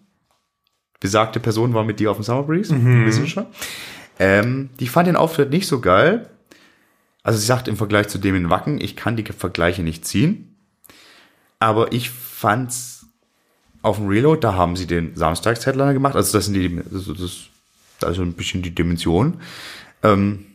Besagte 1.01 1.40
Person 1.40 1.74
war 1.74 1.85
mit 1.85 2.01
dir 2.01 2.10
auf 2.10 2.16
dem 2.16 2.23
Summer 2.23 2.43
Breeze, 2.43 2.74
wissen 3.05 3.23
wir 3.23 3.28
schon. 3.28 3.47
Ähm, 4.18 4.70
die 4.81 4.89
fand 4.89 5.09
den 5.09 5.16
Auftritt 5.16 5.51
nicht 5.51 5.66
so 5.66 5.81
geil. 5.81 6.31
Also 7.23 7.39
sie 7.39 7.47
sagt 7.47 7.68
im 7.68 7.77
Vergleich 7.77 8.09
zu 8.09 8.18
dem 8.18 8.35
in 8.35 8.51
Wacken, 8.51 8.81
ich 8.81 8.97
kann 8.97 9.16
die 9.16 9.24
Vergleiche 9.24 9.82
nicht 9.82 10.06
ziehen. 10.06 10.56
Aber 11.59 11.93
ich 11.93 12.10
fand's 12.10 13.06
auf 13.82 13.97
dem 13.98 14.09
Reload, 14.09 14.40
da 14.40 14.55
haben 14.55 14.77
sie 14.77 14.86
den 14.86 15.14
Samstags-Headliner 15.16 15.93
gemacht. 15.93 16.16
Also 16.16 16.36
das 16.36 16.47
sind 16.47 16.55
die, 16.55 16.77
das, 16.77 17.06
das, 17.06 17.40
da 18.01 18.10
ist 18.10 18.16
so 18.16 18.23
ein 18.23 18.32
bisschen 18.32 18.62
die 18.62 18.74
Dimension. 18.74 19.40
Ähm, 20.02 20.47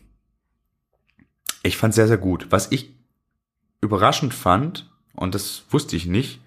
ich 1.63 1.77
fand's 1.77 1.95
sehr, 1.95 2.07
sehr 2.07 2.18
gut. 2.18 2.47
Was 2.49 2.72
ich 2.72 2.89
überraschend 3.81 4.34
fand, 4.34 4.89
und 5.13 5.35
das 5.35 5.63
wusste 5.69 5.95
ich 5.95 6.05
nicht, 6.05 6.39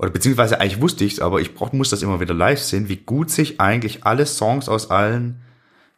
oder 0.00 0.08
beziehungsweise 0.08 0.58
eigentlich 0.58 0.80
wusste 0.80 1.04
ich's, 1.04 1.20
aber 1.20 1.42
ich 1.42 1.54
brauch, 1.54 1.74
muss 1.74 1.90
das 1.90 2.02
immer 2.02 2.20
wieder 2.20 2.32
live 2.32 2.58
sehen, 2.58 2.88
wie 2.88 2.96
gut 2.96 3.30
sich 3.30 3.60
eigentlich 3.60 4.04
alle 4.04 4.24
Songs 4.24 4.66
aus 4.66 4.90
allen 4.90 5.42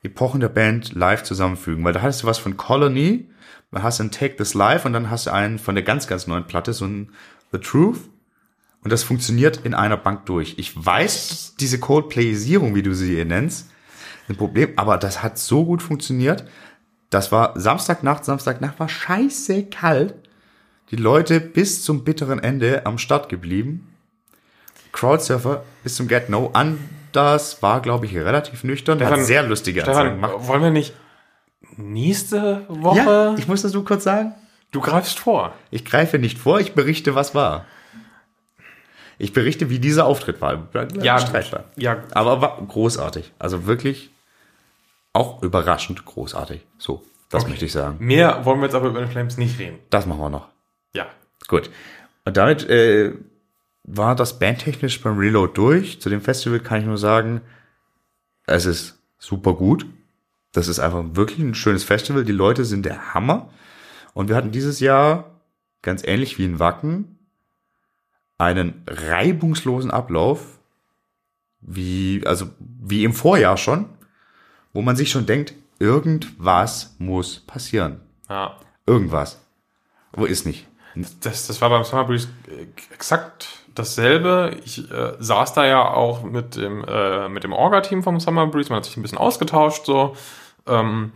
Epochen 0.03 0.41
der 0.41 0.49
Band 0.49 0.93
live 0.93 1.23
zusammenfügen. 1.23 1.85
Weil 1.85 1.93
da 1.93 2.03
hast 2.03 2.25
du 2.25 2.27
was 2.27 2.39
von 2.39 2.57
Colony, 2.57 3.31
da 3.71 3.85
hast 3.85 4.01
du 4.01 4.03
einen 4.03 4.11
Take 4.11 4.35
This 4.35 4.55
Live 4.55 4.85
und 4.85 4.93
dann 4.93 5.09
hast 5.09 5.27
du 5.27 5.33
einen 5.33 5.61
von 5.61 5.77
der 5.77 5.85
ganz, 5.85 6.09
ganz 6.09 6.27
neuen 6.27 6.49
Platte, 6.49 6.73
so 6.73 6.85
ein 6.85 7.11
The 7.53 7.59
Truth. 7.59 8.01
Und 8.83 8.91
das 8.91 9.05
funktioniert 9.05 9.61
in 9.63 9.73
einer 9.73 9.97
Bank 9.97 10.27
durch. 10.27 10.55
Ich 10.59 10.85
weiß, 10.85 11.55
diese 11.61 11.79
Coldplayisierung, 11.79 12.75
wie 12.75 12.83
du 12.83 12.97
sie 12.97 13.15
hier 13.15 13.25
nennst, 13.25 13.71
ein 14.29 14.35
Problem, 14.35 14.71
aber 14.75 14.99
das 14.99 15.23
hat 15.23 15.39
so 15.39 15.65
gut 15.65 15.81
funktioniert. 15.81 16.45
Das 17.11 17.31
war 17.31 17.53
Samstagnacht, 17.55 18.25
Samstagnacht 18.25 18.81
war 18.81 18.89
scheiße 18.89 19.67
kalt. 19.67 20.17
Die 20.91 20.97
Leute 20.97 21.41
bis 21.41 21.85
zum 21.85 22.03
bitteren 22.03 22.41
Ende 22.41 22.85
am 22.85 22.99
Start 22.99 23.29
geblieben. 23.29 23.91
Crowdsurfer 24.93 25.63
bis 25.83 25.97
zum 25.97 26.09
Get 26.09 26.29
No. 26.29 26.51
Anders 26.53 27.63
war, 27.63 27.81
glaube 27.81 28.07
ich, 28.07 28.15
relativ 28.17 28.65
nüchtern. 28.65 28.99
Stefan, 28.99 29.21
hat 29.21 29.27
sehr 29.27 29.43
lustige 29.43 29.83
Stefan, 29.83 30.09
gemacht. 30.21 30.33
wollen 30.39 30.63
wir 30.63 30.71
nicht 30.71 30.95
nächste 31.77 32.65
Woche? 32.69 32.99
Ja, 32.99 33.35
ich 33.37 33.49
muss 33.49 33.63
das 33.63 33.73
nur 33.73 33.85
kurz 33.85 34.05
sagen. 34.05 34.35
du 34.71 34.81
greifst 34.81 35.19
vor. 35.19 35.53
Ich 35.71 35.85
greife 35.85 36.19
nicht 36.19 36.39
vor, 36.39 36.61
ich 36.61 36.73
berichte, 36.75 37.15
was 37.15 37.35
war. 37.35 37.65
Ich 39.19 39.33
berichte, 39.33 39.71
wie 39.71 39.79
dieser 39.79 40.07
Auftritt 40.07 40.41
war. 40.41 40.69
Ja, 41.01 41.19
streitbar. 41.19 41.65
Ja, 41.77 41.99
Aber 42.13 42.41
war 42.41 42.59
großartig. 42.67 43.33
Also 43.39 43.67
wirklich 43.67 44.11
auch 45.13 45.43
überraschend 45.43 46.05
großartig. 46.05 46.67
So, 46.79 47.05
das 47.29 47.43
Okay. 47.43 47.51
möchte 47.51 47.67
ich 47.67 47.73
sagen. 47.73 47.97
mehr 48.01 48.45
wollen 48.45 48.61
wir 48.61 48.67
jetzt 48.67 48.75
aber 48.75 48.89
über 48.89 49.01
den 49.01 49.11
Flames 49.11 49.37
nicht 49.37 49.59
reden. 49.59 49.79
Das 49.91 50.07
machen 50.07 50.21
wir 50.21 50.31
noch. 50.31 50.49
Ja. 50.95 51.07
Gut. 51.49 51.71
Und 52.25 52.37
damit 52.37 52.69
äh, 52.69 53.13
war 53.85 54.15
das 54.15 54.39
bandtechnisch 54.39 55.01
beim 55.01 55.19
Reload 55.19 55.53
durch. 55.55 56.01
Zu 56.01 56.09
dem 56.09 56.21
Festival 56.21 56.61
kann 56.61 56.81
ich 56.81 56.87
nur 56.87 56.99
sagen, 56.99 57.41
es 58.47 58.65
ist 58.65 58.99
super 59.19 59.55
gut. 59.55 59.87
Das 60.53 60.69
ist 60.69 60.79
einfach 60.79 61.05
wirklich 61.13 61.39
ein 61.39 61.55
schönes 61.55 61.85
Festival. 61.85 62.25
Die 62.25 62.33
Leute 62.33 62.65
sind 62.65 62.85
der 62.85 63.15
Hammer. 63.15 63.51
Und 64.15 64.29
wir 64.29 64.37
hatten 64.37 64.53
dieses 64.53 64.81
Jahr, 64.81 65.41
ganz 65.81 66.03
ähnlich 66.05 66.39
wie 66.39 66.45
in 66.45 66.59
Wacken, 66.59 67.19
einen 68.39 68.83
reibungslosen 68.87 69.91
Ablauf, 69.91 70.59
wie, 71.61 72.23
also, 72.27 72.51
wie 72.59 73.05
im 73.05 73.15
Vorjahr 73.15 73.57
schon, 73.57 73.89
wo 74.73 74.83
man 74.83 74.97
sich 74.97 75.11
schon 75.11 75.27
denkt, 75.27 75.55
irgendwas 75.79 76.95
muss 76.99 77.41
passieren. 77.41 78.01
ja. 78.29 78.57
Irgendwas. 78.85 79.41
Wo 80.13 80.25
ist 80.25 80.45
nicht? 80.45 80.67
Das, 81.21 81.47
das 81.47 81.61
war 81.61 81.71
beim 81.71 81.85
Summer 81.85 82.05
Breeze 82.05 82.29
äh, 82.49 82.67
exakt 82.93 83.62
dasselbe. 83.75 84.57
Ich 84.65 84.91
äh, 84.91 85.13
saß 85.19 85.55
da 85.55 85.67
ja 85.67 85.93
auch 85.93 86.23
mit 86.23 86.57
dem, 86.57 86.85
äh, 86.85 87.29
mit 87.29 87.45
dem 87.45 87.53
Orga-Team 87.53 88.03
vom 88.03 88.21
Summer 88.21 88.47
Breeze. 88.47 88.71
Man 88.71 88.79
hat 88.79 88.85
sich 88.85 88.97
ein 88.97 89.03
bisschen 89.03 89.19
ausgetauscht, 89.19 89.87
so. 89.87 90.17
Ähm, 90.67 91.13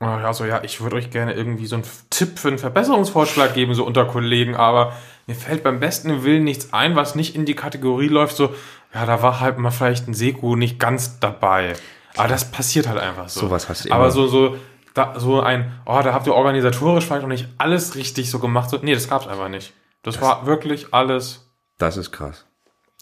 äh, 0.00 0.04
ja, 0.04 0.32
so, 0.32 0.44
ja, 0.44 0.62
ich 0.64 0.80
würde 0.80 0.96
euch 0.96 1.10
gerne 1.10 1.34
irgendwie 1.34 1.66
so 1.66 1.76
einen 1.76 1.84
Tipp 2.10 2.38
für 2.38 2.48
einen 2.48 2.58
Verbesserungsvorschlag 2.58 3.54
geben, 3.54 3.74
so 3.74 3.84
unter 3.84 4.04
Kollegen, 4.04 4.56
aber 4.56 4.92
mir 5.26 5.34
fällt 5.34 5.62
beim 5.62 5.78
besten 5.78 6.24
Willen 6.24 6.44
nichts 6.44 6.72
ein, 6.72 6.96
was 6.96 7.14
nicht 7.14 7.34
in 7.36 7.44
die 7.44 7.54
Kategorie 7.54 8.08
läuft, 8.08 8.36
so, 8.36 8.54
ja, 8.94 9.06
da 9.06 9.22
war 9.22 9.40
halt 9.40 9.58
mal 9.58 9.70
vielleicht 9.70 10.08
ein 10.08 10.14
Seku 10.14 10.56
nicht 10.56 10.78
ganz 10.78 11.20
dabei. 11.20 11.74
Aber 12.16 12.28
das 12.28 12.50
passiert 12.50 12.88
halt 12.88 12.98
einfach 12.98 13.28
so. 13.28 13.40
Sowas 13.40 13.68
hast 13.68 13.84
du 13.84 13.92
Aber 13.92 14.04
immer. 14.04 14.10
so, 14.10 14.26
so, 14.26 14.56
da, 14.94 15.18
so 15.18 15.40
ein, 15.40 15.72
oh, 15.86 16.00
da 16.02 16.12
habt 16.12 16.26
ihr 16.26 16.34
organisatorisch 16.34 17.04
vielleicht 17.04 17.22
noch 17.22 17.28
nicht 17.28 17.48
alles 17.58 17.94
richtig 17.94 18.30
so 18.30 18.38
gemacht. 18.38 18.70
So, 18.70 18.78
nee, 18.82 18.94
das 18.94 19.08
gab's 19.08 19.28
einfach 19.28 19.48
nicht. 19.48 19.72
Das, 20.02 20.20
war 20.20 20.46
wirklich 20.46 20.92
alles. 20.92 21.49
Das 21.80 21.96
ist 21.96 22.12
krass. 22.12 22.44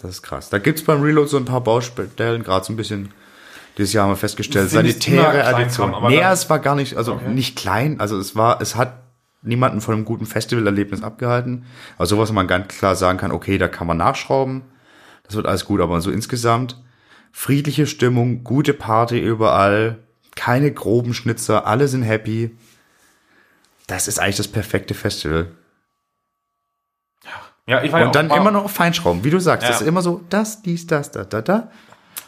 Das 0.00 0.12
ist 0.12 0.22
krass. 0.22 0.48
Da 0.50 0.58
gibt's 0.58 0.82
beim 0.82 1.02
Reload 1.02 1.28
so 1.28 1.36
ein 1.36 1.44
paar 1.44 1.60
Baustellen, 1.60 2.42
gerade 2.44 2.64
so 2.64 2.72
ein 2.72 2.76
bisschen, 2.76 3.10
dieses 3.76 3.92
Jahr 3.92 4.04
haben 4.04 4.12
wir 4.12 4.16
festgestellt, 4.16 4.70
sanitäre 4.70 5.44
Addition. 5.44 5.92
aber 5.94 6.08
Nee, 6.08 6.20
es 6.20 6.48
war 6.48 6.60
gar 6.60 6.76
nicht, 6.76 6.96
also 6.96 7.14
Okay. 7.14 7.28
nicht 7.28 7.56
klein, 7.56 7.98
also 8.00 8.16
es 8.18 8.36
war, 8.36 8.60
es 8.62 8.76
hat 8.76 9.02
niemanden 9.42 9.80
von 9.80 9.94
einem 9.94 10.04
guten 10.04 10.26
Festivalerlebnis 10.26 11.02
abgehalten. 11.02 11.66
Aber 11.96 12.06
sowas, 12.06 12.28
wo 12.28 12.32
man 12.34 12.46
ganz 12.46 12.68
klar 12.78 12.94
sagen 12.94 13.18
kann, 13.18 13.32
okay, 13.32 13.58
da 13.58 13.66
kann 13.68 13.86
man 13.88 13.96
nachschrauben, 13.96 14.62
das 15.24 15.34
wird 15.34 15.46
alles 15.46 15.64
gut, 15.64 15.80
aber 15.80 16.00
so 16.00 16.10
insgesamt 16.10 16.80
friedliche 17.32 17.86
Stimmung, 17.86 18.44
gute 18.44 18.74
Party 18.74 19.18
überall, 19.18 19.98
keine 20.36 20.72
groben 20.72 21.14
Schnitzer, 21.14 21.66
alle 21.66 21.88
sind 21.88 22.02
happy. 22.02 22.56
Das 23.88 24.06
ist 24.06 24.20
eigentlich 24.20 24.36
das 24.36 24.48
perfekte 24.48 24.94
Festival. 24.94 25.48
Ja, 27.68 27.82
ich 27.82 27.92
war 27.92 28.00
ja 28.00 28.06
Und 28.06 28.10
auch 28.10 28.12
dann 28.12 28.28
mal, 28.28 28.36
immer 28.36 28.50
noch 28.50 28.70
Feinschrauben, 28.70 29.22
wie 29.24 29.30
du 29.30 29.38
sagst. 29.38 29.64
Ja. 29.64 29.68
Das 29.70 29.82
ist 29.82 29.86
immer 29.86 30.00
so, 30.02 30.22
das, 30.30 30.62
dies, 30.62 30.86
das, 30.86 31.10
da, 31.10 31.24
da, 31.24 31.42
da. 31.42 31.68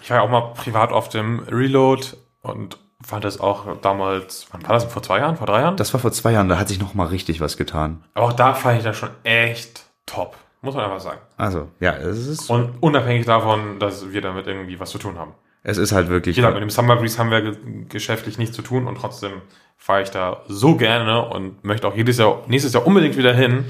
Ich 0.02 0.10
war 0.10 0.18
ja 0.18 0.22
auch 0.22 0.30
mal 0.30 0.52
privat 0.54 0.92
auf 0.92 1.08
dem 1.08 1.40
Reload 1.50 2.02
und 2.42 2.78
fand 3.02 3.24
das 3.24 3.40
auch 3.40 3.64
damals, 3.80 4.46
wann 4.52 4.62
war 4.62 4.74
das? 4.74 4.84
Vor 4.84 5.02
zwei 5.02 5.18
Jahren? 5.20 5.36
Vor 5.36 5.46
drei 5.46 5.60
Jahren? 5.62 5.76
Das 5.76 5.92
war 5.94 6.00
vor 6.00 6.12
zwei 6.12 6.32
Jahren, 6.32 6.48
da 6.50 6.58
hat 6.58 6.68
sich 6.68 6.78
noch 6.78 6.92
mal 6.92 7.06
richtig 7.06 7.40
was 7.40 7.56
getan. 7.56 8.04
Aber 8.14 8.26
auch 8.26 8.32
da 8.34 8.52
fand 8.52 8.78
ich 8.78 8.84
das 8.84 8.96
schon 8.96 9.10
echt 9.24 9.84
top. 10.04 10.36
Muss 10.62 10.74
man 10.74 10.84
einfach 10.84 11.00
sagen. 11.00 11.20
Also, 11.38 11.68
ja, 11.80 11.92
es 11.96 12.26
ist, 12.26 12.50
Und 12.50 12.74
unabhängig 12.80 13.24
davon, 13.24 13.78
dass 13.78 14.12
wir 14.12 14.20
damit 14.20 14.46
irgendwie 14.46 14.78
was 14.78 14.90
zu 14.90 14.98
tun 14.98 15.18
haben. 15.18 15.32
es 15.62 15.78
ist 15.78 15.92
halt 15.92 16.10
wirklich. 16.10 16.36
Wie 16.36 16.40
gesagt, 16.42 16.54
mit 16.54 16.62
dem 16.62 16.68
Summer 16.68 16.96
Breeze 16.96 17.18
haben 17.18 17.30
wir 17.30 17.40
ge 17.40 17.56
geschäftlich 17.88 18.36
nichts 18.36 18.54
zu 18.54 18.60
tun 18.60 18.86
und 18.86 18.96
trotzdem 18.96 19.32
fahre 19.78 20.02
ich 20.02 20.10
da 20.10 20.42
so 20.48 20.76
gerne 20.76 21.24
und 21.30 21.64
möchte 21.64 21.88
auch 21.88 21.96
jedes 21.96 22.18
Jahr, 22.18 22.42
nächstes 22.46 22.74
Jahr 22.74 22.86
unbedingt 22.86 23.16
wieder 23.16 23.32
hin 23.32 23.64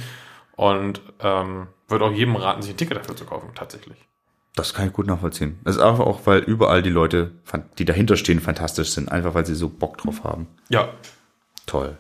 und 0.60 1.00
ähm, 1.20 1.68
würde 1.88 2.04
auch 2.04 2.12
jedem 2.12 2.36
raten, 2.36 2.60
sich 2.60 2.72
ein 2.72 2.76
Ticket 2.76 2.98
dafür 2.98 3.16
zu 3.16 3.24
kaufen, 3.24 3.48
tatsächlich. 3.54 3.96
Das 4.54 4.74
kann 4.74 4.88
ich 4.88 4.92
gut 4.92 5.06
nachvollziehen. 5.06 5.58
Es 5.64 5.76
ist 5.76 5.82
einfach 5.82 6.04
auch, 6.04 6.20
weil 6.26 6.40
überall 6.40 6.82
die 6.82 6.90
Leute, 6.90 7.32
die 7.78 7.86
dahinter 7.86 8.18
stehen, 8.18 8.40
fantastisch 8.40 8.90
sind. 8.90 9.10
Einfach, 9.10 9.32
weil 9.32 9.46
sie 9.46 9.54
so 9.54 9.70
Bock 9.70 9.96
drauf 9.96 10.22
haben. 10.22 10.48
Ja. 10.68 10.90
Toll. 11.64 11.96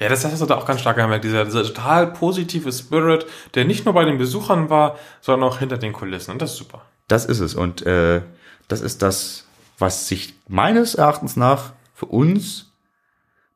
Ja, 0.00 0.08
das 0.08 0.24
hast 0.24 0.40
du 0.40 0.46
da 0.46 0.56
auch 0.56 0.64
ganz 0.64 0.80
stark 0.80 0.96
gemerkt, 0.96 1.24
dieser, 1.24 1.44
dieser 1.44 1.62
total 1.62 2.06
positive 2.06 2.72
Spirit, 2.72 3.26
der 3.52 3.66
nicht 3.66 3.84
nur 3.84 3.92
bei 3.92 4.06
den 4.06 4.16
Besuchern 4.16 4.70
war, 4.70 4.96
sondern 5.20 5.46
auch 5.50 5.58
hinter 5.58 5.76
den 5.76 5.92
Kulissen. 5.92 6.30
Und 6.30 6.40
das 6.40 6.52
ist 6.52 6.56
super. 6.56 6.80
Das 7.08 7.26
ist 7.26 7.40
es. 7.40 7.54
Und 7.54 7.84
äh, 7.84 8.22
das 8.66 8.80
ist 8.80 9.02
das, 9.02 9.46
was 9.78 10.08
sich 10.08 10.32
meines 10.48 10.94
Erachtens 10.94 11.36
nach 11.36 11.74
für 11.92 12.06
uns 12.06 12.72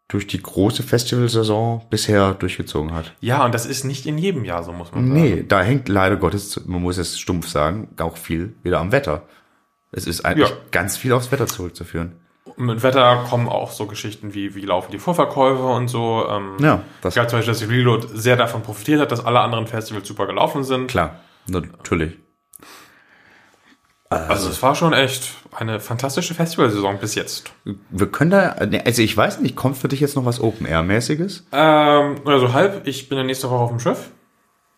durch 0.09 0.27
die 0.27 0.41
große 0.43 0.83
Festivalsaison 0.83 1.83
bisher 1.91 2.33
durchgezogen 2.35 2.95
hat. 2.95 3.13
Ja, 3.21 3.45
und 3.45 3.53
das 3.55 3.67
ist 3.67 3.85
nicht 3.85 4.07
in 4.07 4.17
jedem 4.17 4.45
Jahr 4.45 4.63
so, 4.65 4.73
muss 4.73 4.91
man 4.93 5.07
sagen. 5.07 5.13
Nee, 5.21 5.45
da 5.47 5.61
hängt 5.63 5.89
leider 5.89 6.17
Gottes, 6.17 6.63
man 6.67 6.81
muss 6.83 6.97
es 6.97 7.19
stumpf 7.19 7.47
sagen, 7.49 7.89
auch 8.01 8.17
viel 8.17 8.55
wieder 8.63 8.81
am 8.81 8.91
Wetter. 8.91 9.23
Es 9.93 10.07
ist 10.07 10.25
eigentlich 10.25 10.49
Ja. 10.49 10.57
ganz 10.71 10.97
viel 10.97 11.13
aufs 11.13 11.31
Wetter 11.31 11.47
zurückzuführen. 11.47 12.13
Mit 12.57 12.83
Wetter 12.83 13.25
kommen 13.29 13.49
auch 13.49 13.71
so 13.71 13.87
Geschichten 13.87 14.33
wie, 14.35 14.55
wie 14.55 14.63
laufen 14.63 14.91
die 14.91 14.99
Vorverkäufe 14.99 15.63
und 15.63 15.89
so. 15.89 16.27
Ähm, 16.29 16.57
Ja, 16.59 16.83
das 17.03 17.13
Ich 17.13 17.15
glaube 17.15 17.29
zum 17.29 17.39
Beispiel, 17.39 17.53
dass 17.55 17.69
Reload 17.71 18.07
sehr 18.15 18.37
davon 18.37 18.63
profitiert 18.63 19.01
hat, 19.01 19.13
dass 19.13 19.25
alle 19.25 19.41
anderen 19.41 19.67
Festivals 19.67 20.09
super 20.09 20.27
gelaufen 20.27 20.65
sind. 20.65 20.89
klar, 20.89 21.21
natürlich. 21.47 22.17
Also 24.11 24.49
es 24.49 24.63
war 24.63 24.75
schon 24.75 24.95
echt 24.95 25.33
eine 25.53 25.81
fantastische 25.81 26.33
Festivalsaison 26.35 26.99
bis 26.99 27.15
jetzt. 27.15 27.53
Wir 27.91 28.07
können 28.11 28.31
da, 28.31 28.53
also 28.85 29.03
ich 29.03 29.15
weiß 29.15 29.41
nicht, 29.41 29.55
kommt 29.55 29.77
für 29.77 29.89
dich 29.89 30.01
jetzt 30.01 30.17
noch 30.17 30.25
was 30.25 30.41
Open 30.41 30.67
Air 30.67 30.83
mäßiges? 30.83 31.47
Ähm, 31.53 32.17
oder 32.25 32.39
so 32.41 32.53
halb. 32.55 32.87
Ich 32.87 33.09
bin 33.11 33.19
ja 33.19 33.25
nächste 33.25 33.51
Woche 33.51 33.63
auf 33.65 33.71
dem 33.71 33.81
Schiff. 33.81 34.11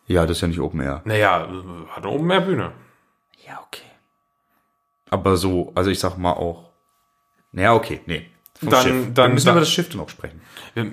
Ja, 0.06 0.26
das 0.26 0.38
ist 0.38 0.40
ja 0.40 0.48
nicht 0.48 0.58
Open 0.60 0.80
Air. 0.80 1.02
Naja, 1.04 1.44
äh, 1.44 1.90
hat 1.90 2.06
oben 2.06 2.26
mehr 2.26 2.40
Bühne. 2.40 2.72
Ja, 3.46 3.60
okay. 3.66 3.84
Aber 5.10 5.36
so, 5.36 5.70
also 5.76 5.90
ich 5.90 6.00
sag 6.00 6.18
mal 6.18 6.32
auch. 6.32 6.70
Naja, 7.52 7.74
okay, 7.74 8.00
nee. 8.06 8.26
Dann- 8.60 8.82
Schiff. 8.82 8.92
dann- 8.92 9.14
Dann 9.14 9.34
müssen 9.34 9.46
wir 9.46 9.52
über 9.52 9.60
das 9.60 9.70
Schiff 9.70 9.94
noch 9.94 10.08
sprechen. 10.08 10.40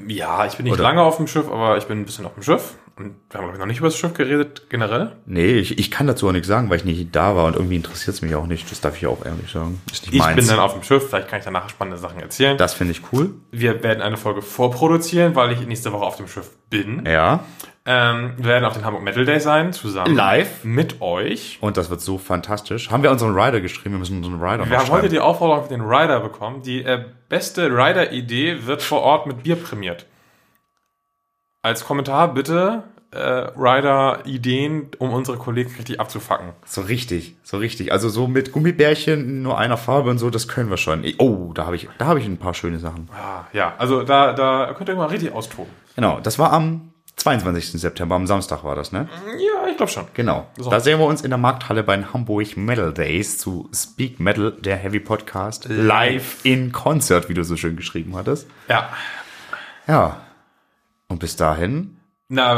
Ja, 0.08 0.46
ich 0.46 0.56
bin 0.58 0.66
nicht 0.66 0.74
Oder? 0.74 0.84
lange 0.84 1.02
auf 1.02 1.18
dem 1.18 1.28
Schiff, 1.28 1.48
aber 1.50 1.78
ich 1.78 1.86
bin 1.86 2.00
ein 2.02 2.06
bisschen 2.06 2.26
auf 2.28 2.34
dem 2.36 2.44
Schiff. 2.44 2.76
Und 2.98 3.16
wir 3.30 3.38
haben, 3.38 3.44
glaube 3.46 3.54
ich, 3.54 3.60
noch 3.60 3.66
nicht 3.68 3.78
über 3.78 3.88
das 3.90 3.98
Schiff 3.98 4.14
geredet, 4.16 4.64
generell. 4.70 5.12
Nee, 5.28 5.54
ich, 5.54 5.78
ich 5.78 5.92
kann 5.92 6.08
dazu 6.08 6.28
auch 6.28 6.32
nichts 6.32 6.48
sagen, 6.48 6.70
weil 6.70 6.78
ich 6.78 6.86
nicht 6.86 7.16
da 7.16 7.36
war 7.36 7.46
und 7.46 7.56
irgendwie 7.56 7.76
interessiert 7.76 8.16
es 8.16 8.22
mich 8.24 8.34
auch 8.34 8.48
nicht. 8.48 8.72
Das 8.72 8.82
darf 8.82 8.98
ich 8.98 9.06
auch 9.06 9.24
ehrlich 9.24 9.52
sagen. 9.52 9.80
Ist 9.92 10.04
nicht 10.06 10.14
Ich 10.16 10.20
meins. 10.20 10.36
bin 10.36 10.48
dann 10.48 10.60
auf 10.60 10.74
dem 10.74 10.82
Schiff, 10.82 11.08
vielleicht 11.10 11.28
kann 11.28 11.38
ich 11.40 11.46
danach 11.46 11.70
spannende 11.70 12.00
Sachen 12.00 12.20
erzählen. 12.20 12.58
das 12.58 12.74
finde 12.74 12.94
ich 12.94 13.02
cool. 13.14 13.36
Wir 13.52 13.84
werden 13.84 14.02
eine 14.02 14.18
Folge 14.18 14.42
vorproduzieren, 14.42 15.36
weil 15.36 15.52
ich 15.52 15.66
nächste 15.68 15.92
Woche 15.94 16.06
auf 16.06 16.16
dem 16.18 16.28
Schiff 16.28 16.50
bin. 16.72 17.06
Ja. 17.06 17.44
Ähm, 17.86 18.34
wir 18.38 18.46
werden 18.46 18.66
auf 18.66 18.74
den 18.74 18.84
Hamburg 18.84 19.04
Metal 19.04 19.24
Day 19.26 19.40
sein, 19.40 19.72
zusammen. 19.72 20.14
Live. 20.16 20.64
Mit 20.64 21.00
euch. 21.00 21.58
Und 21.62 21.78
das 21.78 21.90
wird 21.90 22.02
so 22.02 22.18
fantastisch. 22.18 22.90
Haben 22.92 23.04
wir 23.04 23.12
unseren 23.12 23.34
Rider 23.38 23.62
geschrieben? 23.62 23.92
Wir 23.96 24.00
müssen 24.00 24.18
unseren 24.18 24.42
Rider 24.44 24.70
Wir 24.70 24.78
haben 24.80 24.90
heute 24.90 25.08
die 25.08 25.20
Aufforderung 25.20 25.64
für 25.64 25.70
den 25.70 25.82
Rider 25.82 26.20
bekommen. 26.20 26.64
Die 26.64 26.84
äh, 26.84 27.06
beste 27.30 27.68
Rider-Idee 27.70 28.66
wird 28.66 28.82
vor 28.82 29.02
Ort 29.02 29.28
mit 29.28 29.44
Bier 29.44 29.56
prämiert. 29.56 30.06
Als 31.62 31.86
Kommentar 31.86 32.34
bitte 32.34 32.84
äh, 33.12 33.20
Rider-Ideen, 33.20 34.92
um 35.00 35.12
unsere 35.12 35.38
Kollegen 35.38 35.74
richtig 35.76 36.00
abzufacken. 36.00 36.50
So 36.66 36.82
richtig, 36.82 37.36
so 37.44 37.58
richtig. 37.58 37.92
Also 37.92 38.10
so 38.10 38.28
mit 38.28 38.52
Gummibärchen 38.52 39.22
in 39.22 39.42
nur 39.42 39.58
einer 39.58 39.78
Farbe 39.78 40.10
und 40.10 40.18
so, 40.18 40.30
das 40.30 40.48
können 40.48 40.70
wir 40.70 40.78
schon. 40.78 41.04
Oh, 41.18 41.52
da 41.54 41.66
habe 41.66 41.76
ich, 41.76 41.88
da 41.98 42.06
habe 42.06 42.20
ich 42.20 42.26
ein 42.26 42.38
paar 42.38 42.54
schöne 42.54 42.80
Sachen. 42.80 43.10
Ah, 43.14 43.46
ja, 43.54 43.74
also 43.78 44.04
da, 44.04 44.34
da 44.34 44.74
könnt 44.78 44.90
ihr 44.90 44.96
mal 44.96 45.08
richtig 45.08 45.34
austoben. 45.34 45.72
Genau, 45.96 46.20
das 46.20 46.38
war 46.38 46.52
am 46.54 46.92
22. 47.16 47.82
September, 47.82 48.16
am 48.16 48.28
Samstag 48.28 48.64
war 48.64 48.76
das, 48.76 48.92
ne? 48.92 49.10
Ja, 49.26 49.68
ich 49.68 49.78
glaube 49.78 49.92
schon. 49.92 50.06
Genau. 50.14 50.46
So. 50.58 50.70
Da 50.70 50.80
sehen 50.80 51.00
wir 51.00 51.06
uns 51.08 51.22
in 51.22 51.32
der 51.32 51.40
Markthalle 51.40 51.84
bei 51.84 51.96
den 51.96 52.14
Hamburg 52.14 52.56
Metal 52.58 52.94
Days 52.94 53.40
zu 53.40 53.70
Speak 53.74 54.20
Metal, 54.20 54.52
der 54.52 54.76
Heavy 54.76 55.00
Podcast, 55.00 55.68
live 55.68 56.38
in 56.44 56.72
Konzert, 56.72 57.28
wie 57.30 57.34
du 57.34 57.44
so 57.44 57.56
schön 57.56 57.76
geschrieben 57.76 58.16
hattest. 58.16 58.48
Ja. 58.70 58.90
Ja. 59.88 60.27
Und 61.10 61.20
bis 61.20 61.36
dahin, 61.36 61.98
Na, 62.28 62.54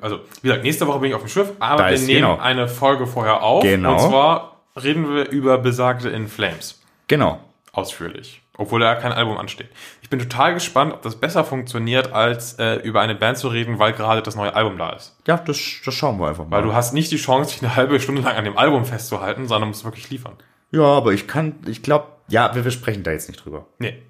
also, 0.00 0.20
wie 0.42 0.48
gesagt, 0.48 0.64
nächste 0.64 0.86
Woche 0.86 0.98
bin 1.00 1.10
ich 1.10 1.14
auf 1.14 1.22
dem 1.22 1.28
Schiff, 1.28 1.52
aber 1.60 1.90
wir 1.90 1.98
nehmen 1.98 2.08
genau. 2.08 2.38
eine 2.38 2.66
Folge 2.68 3.06
vorher 3.06 3.42
auf. 3.42 3.62
Genau. 3.62 3.92
Und 3.92 4.00
zwar 4.00 4.60
reden 4.82 5.14
wir 5.14 5.28
über 5.30 5.58
besagte 5.58 6.08
In 6.08 6.26
Flames. 6.28 6.80
genau. 7.06 7.38
ausführlich, 7.72 8.42
obwohl 8.56 8.80
da 8.80 8.94
kein 8.96 9.12
Album 9.12 9.36
ansteht. 9.36 9.68
Ich 10.02 10.10
bin 10.10 10.18
total 10.18 10.54
gespannt, 10.54 10.92
ob 10.92 11.02
das 11.02 11.16
besser 11.16 11.44
funktioniert, 11.44 12.12
als 12.12 12.54
äh, 12.58 12.76
über 12.76 13.00
eine 13.00 13.14
Band 13.14 13.38
zu 13.38 13.48
reden, 13.48 13.78
weil 13.78 13.92
gerade 13.92 14.22
das 14.22 14.34
neue 14.36 14.54
Album 14.54 14.76
da 14.78 14.90
ist. 14.90 15.16
Ja, 15.26 15.36
das, 15.36 15.58
das 15.84 15.94
schauen 15.94 16.18
wir 16.18 16.28
einfach 16.28 16.44
mal. 16.46 16.56
Weil 16.56 16.62
du 16.64 16.72
hast 16.74 16.92
nicht 16.92 17.10
die 17.12 17.16
Chance, 17.16 17.52
dich 17.52 17.62
eine 17.62 17.76
halbe 17.76 17.98
Stunde 18.00 18.22
lang 18.22 18.36
an 18.36 18.44
dem 18.44 18.58
Album 18.58 18.84
festzuhalten, 18.84 19.46
sondern 19.48 19.68
musst 19.68 19.84
wirklich 19.84 20.10
liefern. 20.10 20.34
ja, 20.72 20.82
aber 20.82 21.12
ich 21.12 21.26
kann, 21.28 21.54
ich 21.66 21.82
glaube, 21.82 22.06
ja, 22.28 22.54
wir, 22.54 22.64
wir 22.64 22.70
sprechen 22.70 23.02
da 23.04 23.10
jetzt 23.12 23.28
nicht 23.28 23.44
drüber. 23.44 23.66
Nee. 23.78 24.02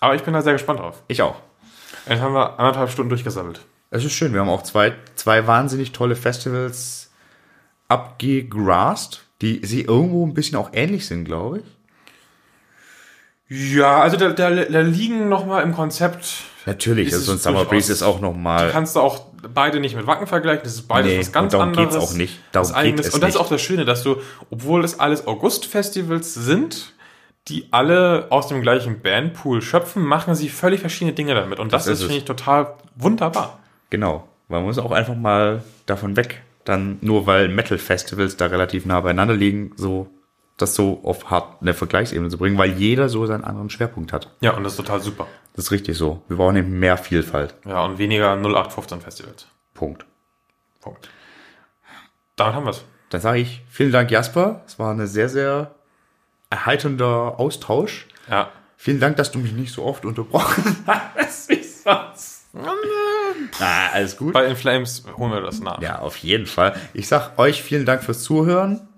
Aber 0.00 0.14
ich 0.14 0.22
bin 0.22 0.32
da 0.32 0.42
sehr 0.42 0.52
gespannt 0.52 0.80
drauf. 0.80 1.02
Ich 1.08 1.22
auch. 1.22 1.36
Jetzt 2.08 2.20
haben 2.20 2.34
wir 2.34 2.58
anderthalb 2.58 2.90
Stunden 2.90 3.10
durchgesammelt. 3.10 3.60
Es 3.90 4.04
ist 4.04 4.12
schön. 4.12 4.32
Wir 4.32 4.40
haben 4.40 4.48
auch 4.48 4.62
zwei, 4.62 4.94
zwei 5.14 5.46
wahnsinnig 5.46 5.92
tolle 5.92 6.16
Festivals 6.16 7.10
abgegrast, 7.88 9.24
die 9.40 9.64
sie 9.64 9.82
irgendwo 9.82 10.26
ein 10.26 10.34
bisschen 10.34 10.58
auch 10.58 10.70
ähnlich 10.72 11.06
sind, 11.06 11.24
glaube 11.24 11.60
ich. 11.60 11.64
Ja, 13.74 14.00
also 14.02 14.16
da, 14.18 14.30
da, 14.30 14.50
da 14.50 14.80
liegen 14.80 15.28
noch 15.30 15.46
mal 15.46 15.62
im 15.62 15.74
Konzept, 15.74 16.26
Natürlich, 16.66 17.08
Ist 17.08 17.14
also 17.14 17.32
es 17.32 17.46
ein 17.46 17.54
Summer 17.54 17.64
Breeze 17.64 17.90
ist 17.90 18.02
auch 18.02 18.20
noch 18.20 18.34
mal. 18.34 18.68
kannst 18.70 18.94
du 18.94 19.00
auch 19.00 19.20
beide 19.54 19.80
nicht 19.80 19.96
mit 19.96 20.06
Wacken 20.06 20.26
vergleichen, 20.26 20.64
das 20.64 20.74
ist 20.74 20.86
beides 20.86 21.10
Nee, 21.12 21.18
was 21.20 21.32
ganz 21.32 21.54
und 21.54 21.58
darum 21.60 21.68
anderes. 21.72 21.94
geht's 21.94 22.04
auch 22.10 22.14
nicht. 22.14 22.38
Darum 22.52 22.72
eigenes. 22.74 22.96
geht 23.00 23.08
es 23.08 23.14
und 23.14 23.22
das 23.22 23.30
ist 23.30 23.36
auch 23.40 23.48
das 23.48 23.62
Schöne, 23.62 23.86
dass 23.86 24.02
du, 24.02 24.16
obwohl 24.50 24.84
es 24.84 25.00
alles 25.00 25.26
August-Festivals 25.26 26.34
sind, 26.34 26.92
die 27.48 27.68
alle 27.70 28.26
aus 28.30 28.48
dem 28.48 28.62
gleichen 28.62 29.00
Bandpool 29.00 29.62
schöpfen, 29.62 30.04
machen 30.04 30.34
sie 30.34 30.48
völlig 30.48 30.80
verschiedene 30.80 31.14
Dinge 31.14 31.34
damit. 31.34 31.58
Und 31.58 31.72
das, 31.72 31.84
Das 31.84 31.94
ist, 31.94 32.00
ist 32.00 32.06
finde 32.06 32.18
ich, 32.18 32.24
total 32.24 32.74
wunderbar. 32.96 33.58
Genau. 33.90 34.28
Man 34.48 34.62
muss 34.62 34.78
auch 34.78 34.92
einfach 34.92 35.14
mal 35.14 35.62
davon 35.86 36.16
weg, 36.16 36.42
dann 36.64 36.98
nur 37.00 37.26
weil 37.26 37.48
Metal-Festivals 37.48 38.36
da 38.36 38.46
relativ 38.46 38.86
nah 38.86 39.00
beieinander 39.00 39.34
liegen, 39.34 39.72
so 39.76 40.08
das 40.56 40.74
so 40.74 41.00
auf 41.04 41.30
hart 41.30 41.62
eine 41.62 41.72
Vergleichsebene 41.72 42.28
zu 42.30 42.38
bringen, 42.38 42.58
weil 42.58 42.72
jeder 42.72 43.08
so 43.08 43.24
seinen 43.26 43.44
anderen 43.44 43.70
Schwerpunkt 43.70 44.12
hat. 44.12 44.30
Ja, 44.40 44.56
und 44.56 44.64
das 44.64 44.72
ist 44.72 44.78
total 44.78 45.00
super. 45.00 45.26
Das 45.54 45.66
ist 45.66 45.70
richtig 45.70 45.96
so. 45.96 46.22
Wir 46.28 46.36
brauchen 46.36 46.56
eben 46.56 46.78
mehr 46.78 46.96
Vielfalt. 46.96 47.54
Ja, 47.64 47.84
und 47.84 47.98
weniger 47.98 48.32
0815 48.32 49.00
Festivals. 49.00 49.46
Punkt. 49.74 50.04
Punkt. 50.80 51.08
Damit 52.36 52.54
haben 52.54 52.64
wir 52.64 52.70
es. 52.70 52.84
Dann 53.10 53.20
sage 53.20 53.38
ich 53.38 53.62
vielen 53.68 53.92
Dank, 53.92 54.10
Jasper. 54.10 54.62
Es 54.66 54.78
war 54.78 54.90
eine 54.90 55.06
sehr, 55.06 55.28
sehr 55.28 55.74
erheiternder 56.50 57.38
Austausch. 57.38 58.06
Ja. 58.30 58.50
Vielen 58.76 59.00
Dank, 59.00 59.16
dass 59.16 59.32
du 59.32 59.38
mich 59.38 59.52
nicht 59.52 59.72
so 59.72 59.84
oft 59.84 60.04
unterbrochen 60.04 60.76
hast 60.86 61.48
wie 61.48 61.62
sonst. 61.62 62.46
Ah, 63.60 63.88
alles 63.92 64.16
gut. 64.16 64.32
Bei 64.32 64.46
In 64.46 64.56
Flames 64.56 65.04
holen 65.16 65.32
wir 65.32 65.40
das 65.40 65.60
nach. 65.60 65.80
Ja, 65.80 65.98
auf 65.98 66.16
jeden 66.18 66.46
Fall. 66.46 66.76
Ich 66.94 67.08
sag 67.08 67.38
euch 67.38 67.62
vielen 67.62 67.84
Dank 67.86 68.02
fürs 68.02 68.22
Zuhören. 68.22 68.88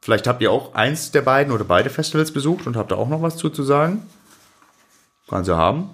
Vielleicht 0.00 0.26
habt 0.26 0.40
ihr 0.40 0.50
auch 0.50 0.74
eins 0.74 1.10
der 1.10 1.22
beiden 1.22 1.52
oder 1.52 1.64
beide 1.64 1.90
Festivals 1.90 2.32
besucht 2.32 2.66
und 2.66 2.76
habt 2.76 2.90
da 2.90 2.96
auch 2.96 3.08
noch 3.08 3.22
was 3.22 3.36
zu, 3.36 3.50
zu 3.50 3.62
sagen. 3.62 4.02
Kann 5.28 5.44
sie 5.44 5.56
haben. 5.56 5.90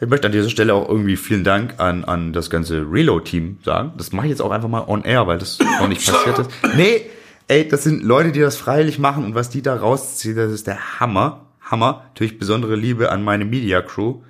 Ich 0.00 0.08
möchte 0.08 0.26
an 0.26 0.32
dieser 0.32 0.48
Stelle 0.48 0.74
auch 0.74 0.88
irgendwie 0.88 1.16
vielen 1.16 1.44
Dank 1.44 1.74
an, 1.78 2.04
an 2.04 2.32
das 2.32 2.50
ganze 2.50 2.86
Reload-Team 2.90 3.58
sagen. 3.64 3.92
Das 3.96 4.12
mache 4.12 4.26
ich 4.26 4.30
jetzt 4.30 4.40
auch 4.40 4.52
einfach 4.52 4.68
mal 4.68 4.84
on 4.86 5.02
air, 5.02 5.26
weil 5.26 5.38
das 5.38 5.58
noch 5.58 5.88
nicht 5.88 6.06
passiert 6.06 6.38
ist. 6.38 6.50
Nee, 6.76 7.10
ey, 7.48 7.66
das 7.66 7.82
sind 7.82 8.04
Leute, 8.04 8.30
die 8.30 8.40
das 8.40 8.56
freiwillig 8.56 8.98
machen 8.98 9.24
und 9.24 9.34
was 9.34 9.50
die 9.50 9.62
da 9.62 9.74
rausziehen, 9.74 10.36
das 10.36 10.52
ist 10.52 10.66
der 10.66 11.00
Hammer. 11.00 11.46
Hammer. 11.60 12.04
Natürlich 12.08 12.38
besondere 12.38 12.76
Liebe 12.76 13.10
an 13.10 13.24
meine 13.24 13.44
Media 13.44 13.82
Crew. 13.82 14.20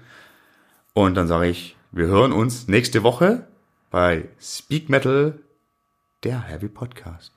Und 0.95 1.15
dann 1.17 1.29
sage 1.29 1.49
ich, 1.49 1.77
wir 1.93 2.07
hören 2.07 2.33
uns 2.33 2.69
nächste 2.69 3.03
Woche 3.03 3.47
bei 3.91 4.29
Speak 4.41 4.89
Metal, 4.89 5.39
der 6.25 6.43
Heavy 6.43 6.69
Podcast. 6.69 7.33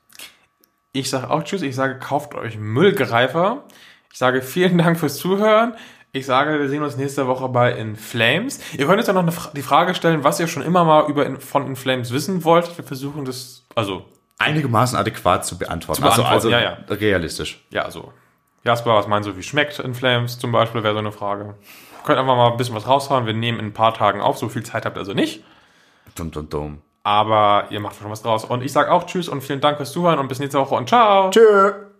Ich 0.93 1.09
sage 1.09 1.29
auch 1.29 1.43
Tschüss. 1.43 1.61
Ich 1.61 1.75
sage, 1.75 1.99
kauft 1.99 2.35
euch 2.35 2.57
Müllgreifer. 2.57 3.63
Ich 4.11 4.17
sage 4.17 4.41
vielen 4.41 4.77
Dank 4.77 4.99
fürs 4.99 5.17
Zuhören. 5.17 5.75
Ich 6.11 6.25
sage, 6.25 6.59
wir 6.59 6.67
sehen 6.67 6.83
uns 6.83 6.97
nächste 6.97 7.27
Woche 7.27 7.47
bei 7.47 7.71
In 7.71 7.95
Flames. 7.95 8.59
Ihr 8.77 8.85
könnt 8.85 8.97
jetzt 8.97 9.09
auch 9.09 9.23
noch 9.23 9.53
die 9.53 9.61
Frage 9.61 9.95
stellen, 9.95 10.25
was 10.25 10.39
ihr 10.39 10.47
schon 10.47 10.63
immer 10.63 10.83
mal 10.83 11.09
über 11.09 11.39
von 11.39 11.65
In 11.65 11.75
Flames 11.77 12.11
wissen 12.11 12.43
wollt. 12.43 12.77
Wir 12.77 12.83
versuchen 12.83 13.23
das, 13.23 13.63
also 13.75 14.05
einigermaßen 14.41 14.97
adäquat 14.97 15.45
zu 15.45 15.57
beantworten. 15.57 15.97
Zu 15.97 16.01
beantworten 16.01 16.33
also, 16.33 16.49
also 16.49 16.63
ja, 16.63 16.77
ja. 16.89 16.95
realistisch. 16.95 17.63
Ja, 17.69 17.83
also 17.83 18.11
Jasper, 18.63 18.95
was 18.95 19.07
meinst 19.07 19.27
du, 19.27 19.35
wie 19.37 19.43
schmeckt 19.43 19.79
In 19.79 19.93
Flames 19.93 20.37
zum 20.37 20.51
Beispiel, 20.51 20.83
wäre 20.83 20.93
so 20.93 20.99
eine 20.99 21.11
Frage. 21.11 21.55
Könnt 22.05 22.19
einfach 22.19 22.35
mal 22.35 22.51
ein 22.51 22.57
bisschen 22.57 22.75
was 22.75 22.87
raushauen. 22.87 23.25
Wir 23.25 23.33
nehmen 23.33 23.59
in 23.59 23.67
ein 23.67 23.73
paar 23.73 23.93
Tagen 23.93 24.21
auf. 24.21 24.37
So 24.37 24.49
viel 24.49 24.63
Zeit 24.63 24.85
habt 24.85 24.97
ihr 24.97 25.01
also 25.01 25.13
nicht. 25.13 25.43
Dum, 26.15 26.31
dum, 26.31 26.49
dum. 26.49 26.81
Aber 27.03 27.65
ihr 27.69 27.79
macht 27.79 27.95
schon 27.95 28.09
was 28.11 28.21
draus. 28.21 28.45
Und 28.45 28.63
ich 28.63 28.71
sage 28.71 28.91
auch 28.91 29.05
Tschüss 29.05 29.29
und 29.29 29.41
vielen 29.41 29.61
Dank 29.61 29.77
fürs 29.77 29.91
Zuhören 29.91 30.19
und 30.19 30.27
bis 30.27 30.39
nächste 30.39 30.59
Woche 30.59 30.75
und 30.75 30.89
ciao. 30.89 31.29
Tschö. 31.31 31.90